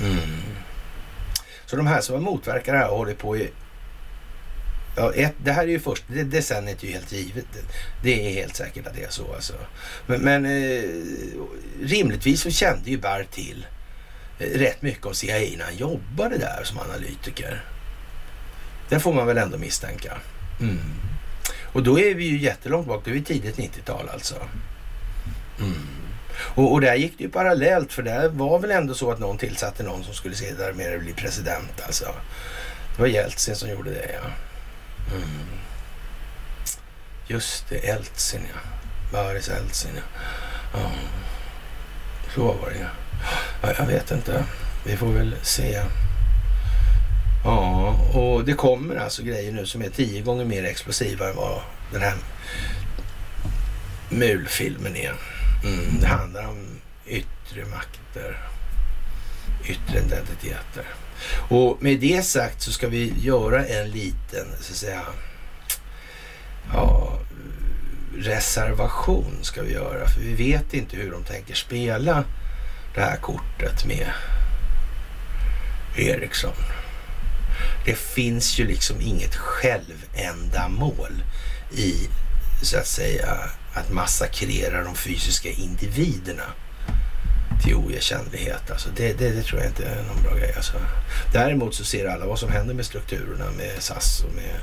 Mm. 0.00 0.20
Så 1.66 1.76
de 1.76 1.86
här 1.86 2.00
som 2.00 2.14
har 2.14 2.22
motverkat 2.22 2.66
det 2.66 2.78
här 2.78 2.88
har 2.88 2.96
hållit 2.96 3.18
på 3.18 3.36
i 3.36 3.50
Ja, 5.00 5.12
ett, 5.12 5.34
det 5.44 5.52
här 5.52 5.62
är 5.62 5.66
ju 5.66 5.80
först, 5.80 6.04
det, 6.06 6.24
decenniet 6.24 6.82
är 6.82 6.86
ju 6.86 6.92
helt 6.92 7.12
givet. 7.12 7.44
Det, 7.52 7.60
det, 8.02 8.28
är 8.28 8.34
helt 8.34 8.56
säkert 8.56 8.86
att 8.86 8.94
det 8.94 9.02
är 9.02 9.10
så 9.10 9.34
alltså. 9.34 9.52
Men, 10.06 10.20
men 10.20 10.46
eh, 10.46 10.82
rimligtvis 11.82 12.40
så 12.40 12.50
kände 12.50 12.90
ju 12.90 12.98
Barr 12.98 13.26
till 13.30 13.66
eh, 14.38 14.58
rätt 14.58 14.82
mycket 14.82 15.06
om 15.06 15.14
CIA 15.14 15.56
när 15.58 15.64
han 15.64 15.76
jobbade 15.76 16.38
där 16.38 16.60
som 16.64 16.78
analytiker. 16.78 17.64
Det 18.88 19.00
får 19.00 19.12
man 19.12 19.26
väl 19.26 19.38
ändå 19.38 19.58
misstänka. 19.58 20.18
Mm. 20.60 20.78
Och 21.72 21.82
då 21.82 22.00
är 22.00 22.14
vi 22.14 22.24
ju 22.24 22.38
jättelångt 22.38 22.86
bak, 22.86 23.04
då 23.04 23.10
är 23.10 23.14
vi 23.14 23.22
tidigt 23.22 23.56
90-tal 23.56 24.08
alltså. 24.08 24.34
Mm. 25.58 25.86
Och, 26.34 26.72
och 26.72 26.80
där 26.80 26.94
gick 26.94 27.18
det 27.18 27.24
ju 27.24 27.30
parallellt 27.30 27.92
för 27.92 28.02
det 28.02 28.28
var 28.28 28.58
väl 28.58 28.70
ändå 28.70 28.94
så 28.94 29.10
att 29.10 29.18
någon 29.18 29.38
tillsatte 29.38 29.82
någon 29.82 30.04
som 30.04 30.14
skulle 30.14 30.34
se 30.34 30.52
där 30.52 30.72
med 30.72 31.00
bli 31.00 31.12
president 31.12 31.80
alltså. 31.86 32.14
Det 32.96 33.02
var 33.02 33.08
Jeltsin 33.08 33.56
som 33.56 33.70
gjorde 33.70 33.90
det 33.90 34.10
ja. 34.12 34.30
Mm. 35.12 35.46
Just 37.26 37.68
det, 37.68 37.76
Eltsin 37.76 38.40
ja. 38.54 38.60
Boris 39.12 39.48
Eltsin 39.48 39.90
ja. 39.94 40.02
ja. 40.80 40.90
Så 42.34 42.42
var 42.44 42.70
det 42.70 42.78
ja. 42.78 42.86
ja. 43.62 43.74
Jag 43.78 43.86
vet 43.86 44.10
inte. 44.10 44.44
Vi 44.84 44.96
får 44.96 45.06
väl 45.06 45.34
se. 45.42 45.82
Ja, 47.44 47.88
och 48.12 48.44
det 48.44 48.52
kommer 48.52 48.96
alltså 48.96 49.22
grejer 49.22 49.52
nu 49.52 49.66
som 49.66 49.82
är 49.82 49.88
tio 49.88 50.22
gånger 50.22 50.44
mer 50.44 50.64
explosiva 50.64 51.28
än 51.28 51.36
vad 51.36 51.62
den 51.92 52.02
här 52.02 52.14
mulfilmen 54.08 54.96
är. 54.96 55.14
Mm, 55.64 56.00
det 56.00 56.06
handlar 56.06 56.48
om 56.48 56.66
yttre 57.06 57.64
makter, 57.64 58.38
yttre 59.64 59.98
identiteter. 59.98 60.84
Och 61.48 61.82
med 61.82 62.00
det 62.00 62.24
sagt 62.24 62.62
så 62.62 62.72
ska 62.72 62.88
vi 62.88 63.14
göra 63.18 63.66
en 63.66 63.90
liten, 63.90 64.46
så 64.60 64.72
att 64.72 64.78
säga, 64.78 65.02
ja, 66.72 67.18
reservation 68.18 69.38
ska 69.42 69.62
vi 69.62 69.72
göra. 69.72 70.08
För 70.08 70.20
vi 70.20 70.34
vet 70.34 70.74
inte 70.74 70.96
hur 70.96 71.10
de 71.10 71.24
tänker 71.24 71.54
spela 71.54 72.24
det 72.94 73.00
här 73.00 73.16
kortet 73.16 73.86
med 73.86 74.06
Ericsson. 75.96 76.54
Det 77.84 77.98
finns 77.98 78.58
ju 78.58 78.66
liksom 78.66 79.00
inget 79.00 79.36
självändamål 79.36 81.22
i 81.72 81.94
så 82.62 82.78
att 82.78 82.86
säga 82.86 83.36
att 83.74 83.92
massakrera 83.92 84.84
de 84.84 84.94
fysiska 84.94 85.48
individerna 85.48 86.44
till 87.62 87.74
oigenkännlighet. 87.74 88.70
Alltså 88.70 88.88
det, 88.96 89.12
det, 89.12 89.30
det, 89.30 89.42
tror 89.42 89.60
jag 89.60 89.70
inte 89.70 89.84
är 89.84 90.02
någon 90.02 90.22
bra 90.22 90.34
grej. 90.34 90.52
Alltså. 90.56 90.72
Däremot 91.32 91.74
så 91.74 91.84
ser 91.84 92.08
alla 92.08 92.26
vad 92.26 92.38
som 92.38 92.50
händer 92.50 92.74
med 92.74 92.86
strukturerna 92.86 93.44
med 93.56 93.82
SAS 93.82 94.24
och 94.28 94.34
med 94.34 94.54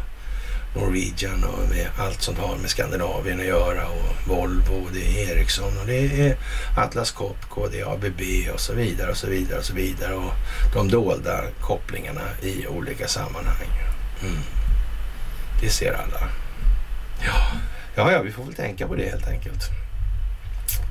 Norwegian 0.75 1.43
och 1.43 1.69
med 1.69 1.87
allt 1.97 2.21
som 2.21 2.35
har 2.35 2.57
med 2.57 2.69
Skandinavien 2.69 3.39
att 3.39 3.45
göra 3.45 3.87
och 3.87 4.27
Volvo 4.27 4.73
och 4.73 4.91
det 4.93 5.23
är 5.23 5.31
Ericsson 5.31 5.77
och 5.81 5.85
det 5.87 6.21
är 6.21 6.37
Atlas 6.77 7.11
Copco, 7.11 7.67
det 7.71 7.79
är 7.79 7.93
ABB 7.93 8.21
och 8.53 8.59
så 8.59 8.73
vidare 8.73 9.11
och 9.11 9.17
så 9.17 9.27
vidare 9.27 9.59
och 9.59 9.65
så 9.65 9.73
vidare 9.73 10.13
och 10.13 10.33
de 10.73 10.89
dolda 10.89 11.43
kopplingarna 11.61 12.21
i 12.41 12.67
olika 12.67 13.07
sammanhang. 13.07 13.67
Mm. 14.21 14.41
Det 15.61 15.69
ser 15.69 15.93
alla. 15.93 16.29
Ja. 17.25 17.47
ja, 17.95 18.11
ja, 18.11 18.21
vi 18.21 18.31
får 18.31 18.43
väl 18.43 18.53
tänka 18.53 18.87
på 18.87 18.95
det 18.95 19.09
helt 19.09 19.27
enkelt. 19.27 19.63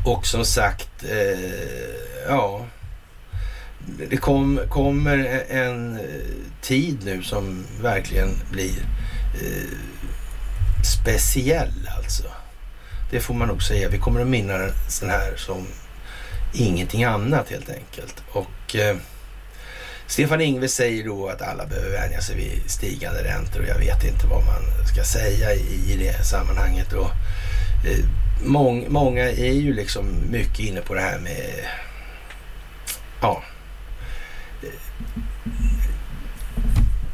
Och 0.04 0.26
som 0.26 0.44
sagt, 0.44 1.04
eh, 1.04 1.95
ja, 2.28 2.66
det 4.10 4.16
kom, 4.16 4.60
kommer 4.68 5.44
en 5.48 5.96
eh, 5.96 6.02
tid 6.62 6.98
nu 7.04 7.22
som 7.22 7.64
verkligen 7.82 8.28
blir 8.52 8.78
eh, 9.34 9.78
speciell 10.84 11.88
alltså. 11.96 12.28
Det 13.10 13.20
får 13.20 13.34
man 13.34 13.48
nog 13.48 13.62
säga. 13.62 13.88
Vi 13.88 13.98
kommer 13.98 14.20
att 14.20 14.26
minnas 14.26 15.00
den 15.00 15.10
här 15.10 15.36
som 15.36 15.66
ingenting 16.54 17.04
annat 17.04 17.50
helt 17.50 17.70
enkelt. 17.70 18.22
Och 18.32 18.76
eh, 18.76 18.96
Stefan 20.06 20.40
Ingves 20.40 20.74
säger 20.74 21.04
då 21.04 21.28
att 21.28 21.42
alla 21.42 21.66
behöver 21.66 21.90
vänja 21.90 22.20
sig 22.20 22.36
vid 22.36 22.70
stigande 22.70 23.24
räntor 23.24 23.60
och 23.60 23.68
jag 23.68 23.78
vet 23.78 24.04
inte 24.04 24.26
vad 24.26 24.44
man 24.44 24.86
ska 24.92 25.04
säga 25.04 25.54
i, 25.54 25.92
i 25.92 25.96
det 25.96 26.26
sammanhanget. 26.26 26.92
Och, 26.92 27.10
eh, 27.86 28.04
mång, 28.44 28.86
många 28.88 29.22
är 29.22 29.52
ju 29.52 29.74
liksom 29.74 30.06
mycket 30.30 30.60
inne 30.60 30.80
på 30.80 30.94
det 30.94 31.00
här 31.00 31.18
med 31.18 31.50
ja, 33.20 33.42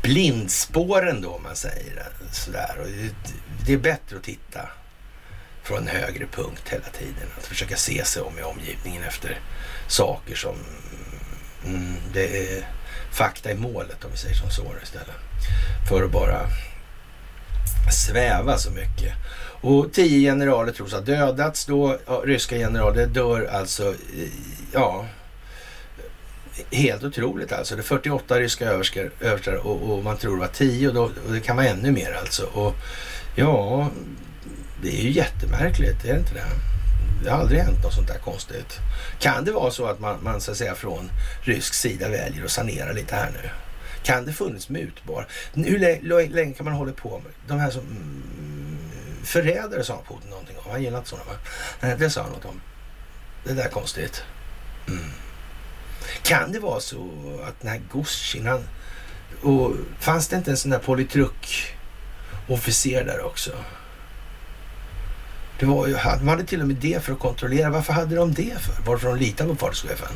blindspåren 0.03 1.21
då 1.21 1.31
om 1.31 1.43
man 1.43 1.57
säger 1.57 2.07
sådär. 2.33 2.77
Och 2.81 2.87
det, 3.67 3.73
är 3.73 3.79
bättre 3.79 4.17
att 4.17 4.23
titta 4.23 4.69
från 5.63 5.79
en 5.79 5.89
högre 5.89 6.27
punkt 6.27 6.63
hela 6.67 6.85
tiden. 6.85 7.29
Att 7.39 7.47
försöka 7.47 7.77
se 7.77 8.05
sig 8.05 8.23
om 8.23 8.39
i 8.39 8.43
omgivningen 8.43 9.03
efter 9.03 9.41
saker 9.89 10.35
som 10.35 10.55
mm, 11.67 11.97
det 12.13 12.57
är 12.57 12.67
fakta 13.13 13.51
i 13.51 13.55
målet 13.55 14.05
om 14.05 14.11
vi 14.11 14.17
säger 14.17 14.35
som 14.35 14.51
så 14.51 14.75
istället. 14.83 15.17
För 15.89 16.03
att 16.03 16.11
bara 16.11 16.41
sväva 17.91 18.59
så 18.59 18.71
mycket. 18.71 19.15
Och 19.61 19.93
tio 19.93 20.31
generaler 20.31 20.73
tros 20.73 20.93
ha 20.93 21.01
dödats 21.01 21.67
då. 21.67 21.99
Ja, 22.07 22.23
ryska 22.25 22.57
generaler 22.57 23.07
dör 23.07 23.51
alltså, 23.53 23.95
ja, 24.73 25.07
helt 26.71 27.05
otroligt 27.05 27.53
alltså. 27.53 27.77
Det 27.77 27.81
är 27.81 27.85
48 27.85 28.41
ryska 28.41 28.65
överstar 29.21 29.55
och, 29.55 29.93
och, 29.93 30.05
man 30.05 30.17
tror 30.17 30.35
det 30.35 30.41
var 30.41 30.49
10 30.49 30.89
och, 30.89 30.95
då, 30.95 31.03
och 31.03 31.33
det 31.33 31.41
kan 31.41 31.57
vara 31.57 31.67
ännu 31.67 31.93
mer 31.93 32.13
alltså. 32.13 32.47
Och 32.47 32.75
ja, 33.37 33.91
det 34.83 34.89
är 34.89 35.03
ju 35.03 35.11
jättemärkligt, 35.11 36.05
är 36.05 36.13
det 36.13 36.19
inte 36.19 36.35
det? 36.35 36.45
Det 37.25 37.31
har 37.31 37.39
aldrig 37.39 37.61
hänt 37.61 37.85
något 37.85 37.95
sånt 37.95 38.09
där 38.09 38.19
konstigt. 38.19 38.79
Kan 39.19 39.45
det 39.45 39.53
vara 39.53 39.71
så 39.71 39.87
att 39.87 40.01
man, 40.01 40.23
man 40.23 40.41
så 40.41 40.51
att 40.51 40.57
säga 40.57 40.75
från 40.75 41.11
rysk 41.43 41.75
sida 41.75 42.09
väljer 42.09 42.45
att 42.45 42.51
sanera 42.51 42.93
lite 42.93 43.15
här 43.15 43.31
nu? 43.43 43.51
Kan 44.03 44.27
det 44.27 44.33
funnits 44.33 44.69
mutbar? 44.69 45.27
Hur 45.55 45.79
länge 46.29 46.55
kan 46.55 46.65
man 46.65 46.75
hålla 46.75 46.93
på 46.93 47.19
med 47.19 47.33
de 47.49 47.61
här 47.61 47.71
som 47.71 47.81
mm, 47.81 49.23
förrädare 49.25 49.85
sa 49.85 50.03
Putin 50.09 50.31
någonting 50.31 50.57
om. 50.57 50.71
Han 50.71 50.83
gillar 50.83 50.99
inte 50.99 51.11
sådana 51.11 51.31
va? 51.31 51.37
Nej, 51.81 51.97
det 51.99 52.11
sa 52.11 52.23
han 52.23 52.33
något 52.33 52.45
om. 52.45 52.61
Det 53.45 53.53
där 53.53 53.65
är 53.65 53.69
konstigt. 53.69 54.23
Mm. 54.89 55.05
Kan 56.23 56.53
det 56.53 56.59
vara 56.59 56.81
så 56.81 57.09
att 57.49 57.61
den 57.61 57.71
här 57.71 57.81
Gushin, 57.93 58.47
han, 58.47 58.69
och 59.43 59.73
fanns 60.01 60.29
det 60.29 60.37
inte 60.37 60.51
en 60.51 60.57
sån 60.57 60.71
där 60.71 60.79
politruk-officer 60.79 63.05
där 63.05 63.25
också? 63.25 63.51
Det 65.59 65.67
var 65.67 65.87
ju, 65.87 65.95
man 65.95 66.29
hade 66.29 66.45
till 66.45 66.61
och 66.61 66.67
med 66.67 66.77
det 66.77 67.05
för 67.05 67.13
att 67.13 67.19
kontrollera. 67.19 67.71
Varför 67.71 67.93
hade 67.93 68.17
de 68.17 68.33
det 68.33 68.59
för? 68.61 68.75
Varför 68.87 69.09
de 69.09 69.19
litade 69.19 69.51
på 69.51 69.57
fartygschefen? 69.57 70.13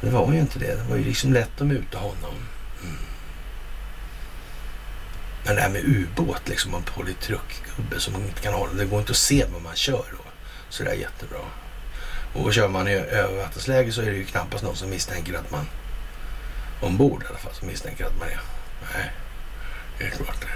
Det 0.00 0.10
var 0.10 0.32
ju 0.32 0.38
inte 0.38 0.58
det. 0.58 0.74
Det 0.74 0.84
var 0.90 0.96
ju 0.96 1.04
liksom 1.04 1.32
lätt 1.32 1.60
att 1.60 1.66
muta 1.66 1.98
honom. 1.98 2.34
Mm. 2.82 2.96
Men 5.44 5.54
det 5.54 5.60
här 5.60 5.70
med 5.70 5.84
ubåt, 5.84 6.48
liksom 6.48 6.74
en 6.74 6.82
politruckgubbe 6.82 8.00
som 8.00 8.12
man 8.12 8.22
inte 8.22 8.40
kan 8.40 8.54
hålla. 8.54 8.72
Det 8.72 8.84
går 8.84 9.00
inte 9.00 9.10
att 9.10 9.16
se 9.16 9.44
vad 9.52 9.62
man 9.62 9.76
kör 9.76 10.04
då. 10.16 10.24
Så 10.68 10.84
det 10.84 10.90
är 10.90 10.94
jättebra. 10.94 11.40
Och 12.34 12.54
kör 12.54 12.68
man 12.68 12.88
i 12.88 12.92
övervattensläge 12.94 13.92
så 13.92 14.02
är 14.02 14.06
det 14.06 14.16
ju 14.16 14.24
knappast 14.24 14.64
någon 14.64 14.76
som 14.76 14.90
misstänker 14.90 15.34
att 15.34 15.50
man 15.50 15.66
ombord 16.80 17.22
i 17.22 17.26
alla 17.26 17.38
fall, 17.38 17.54
som 17.54 17.68
misstänker 17.68 18.04
att 18.04 18.18
man 18.18 18.28
är. 18.28 18.40
Nej, 18.94 19.10
det 19.98 20.04
är 20.04 20.10
klart 20.10 20.40
det. 20.40 20.48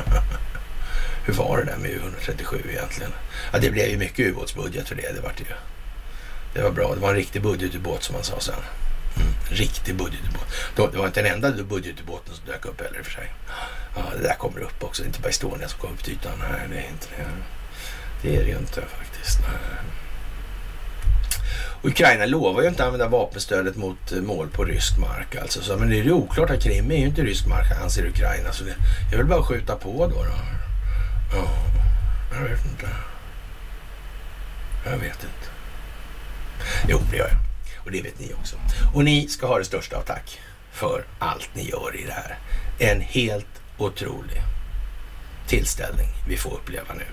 Hur 1.26 1.34
var 1.34 1.58
det 1.58 1.64
där 1.64 1.76
med 1.76 1.90
U137 1.90 2.70
egentligen? 2.70 3.12
Ja, 3.52 3.58
det 3.58 3.70
blev 3.70 3.88
ju 3.88 3.96
mycket 3.96 4.26
ubåtsbudget 4.26 4.88
för 4.88 4.94
det. 4.94 5.12
Det 5.14 5.20
var 5.20 5.32
det 5.36 5.42
ju. 5.42 5.54
Det 6.54 6.62
var 6.62 6.70
bra. 6.70 6.94
Det 6.94 7.00
var 7.00 7.08
en 7.08 7.16
riktig 7.16 7.42
budgetubåt 7.42 8.02
som 8.02 8.14
man 8.14 8.24
sa 8.24 8.40
sen. 8.40 8.54
Mm, 9.16 9.34
riktig 9.48 9.96
budgetubåt. 9.96 10.46
Det 10.76 10.98
var 10.98 11.06
inte 11.06 11.22
den 11.22 11.32
enda 11.32 11.62
budgetubåten 11.62 12.34
som 12.34 12.46
dök 12.46 12.66
upp 12.66 12.80
heller 12.80 12.98
i 12.98 13.00
och 13.02 13.06
för 13.06 13.12
sig. 13.12 13.32
Ja, 13.96 14.02
det 14.16 14.22
där 14.22 14.34
kommer 14.34 14.60
upp 14.60 14.84
också. 14.84 15.02
Det 15.02 15.06
är 15.06 15.08
inte 15.08 15.20
bara 15.20 15.28
Estonia 15.28 15.68
som 15.68 15.78
kommer 15.78 15.94
upp 15.94 16.04
till 16.04 16.12
ytan. 16.12 16.32
Nej, 16.38 16.68
det 16.70 16.76
är 16.76 16.88
inte 16.88 17.06
det. 17.16 17.26
Det 18.22 18.36
är 18.36 18.44
det 18.44 18.50
ju 18.50 18.58
inte 18.58 18.80
faktiskt. 18.80 19.40
Nej. 19.40 20.03
Ukraina 21.84 22.26
lovar 22.26 22.62
ju 22.62 22.68
inte 22.68 22.82
att 22.82 22.86
använda 22.86 23.08
vapenstödet 23.08 23.76
mot 23.76 24.12
eh, 24.12 24.20
mål 24.20 24.48
på 24.48 24.64
rysk 24.64 24.98
mark. 24.98 25.36
Alltså. 25.36 25.62
Så, 25.62 25.76
men 25.76 25.90
det 25.90 25.98
är 25.98 26.04
ju 26.04 26.12
oklart 26.12 26.50
att 26.50 26.62
Krim 26.62 26.90
är 26.90 26.96
ju 26.96 27.06
inte 27.06 27.22
rysk 27.22 27.46
mark, 27.46 27.72
anser 27.82 28.06
Ukraina. 28.06 28.52
Så 28.52 28.64
det, 28.64 28.74
jag 29.10 29.18
vill 29.18 29.26
bara 29.26 29.42
skjuta 29.42 29.76
på 29.76 30.06
då. 30.06 30.14
då. 30.14 30.26
Ja, 31.32 31.48
jag 32.32 32.48
vet 32.48 32.64
inte. 32.64 32.88
Jag 34.84 34.98
vet 34.98 35.22
inte. 35.22 35.48
Jo, 36.88 36.98
det 37.10 37.16
gör 37.16 37.28
jag. 37.28 37.38
Och 37.84 37.90
det 37.90 38.02
vet 38.02 38.20
ni 38.20 38.32
också. 38.40 38.56
Och 38.94 39.04
ni 39.04 39.28
ska 39.28 39.46
ha 39.46 39.58
det 39.58 39.64
största 39.64 39.96
av 39.96 40.02
tack 40.02 40.40
för 40.72 41.04
allt 41.18 41.50
ni 41.54 41.70
gör 41.70 41.96
i 41.96 42.04
det 42.04 42.12
här. 42.12 42.38
En 42.78 43.00
helt 43.00 43.62
otrolig 43.78 44.42
tillställning 45.46 46.08
vi 46.28 46.36
får 46.36 46.54
uppleva 46.54 46.94
nu. 46.94 47.06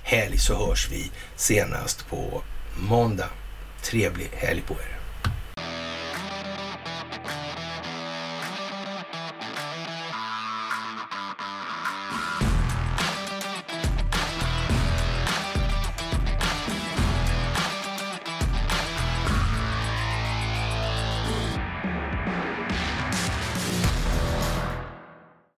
helg 0.03 0.37
så 0.37 0.67
hörs 0.67 0.89
vi 0.91 1.11
senast 1.35 2.09
på 2.09 2.41
måndag. 2.79 3.29
Trevlig 3.83 4.29
helg 4.33 4.61
på 4.67 4.73
er. 4.73 4.98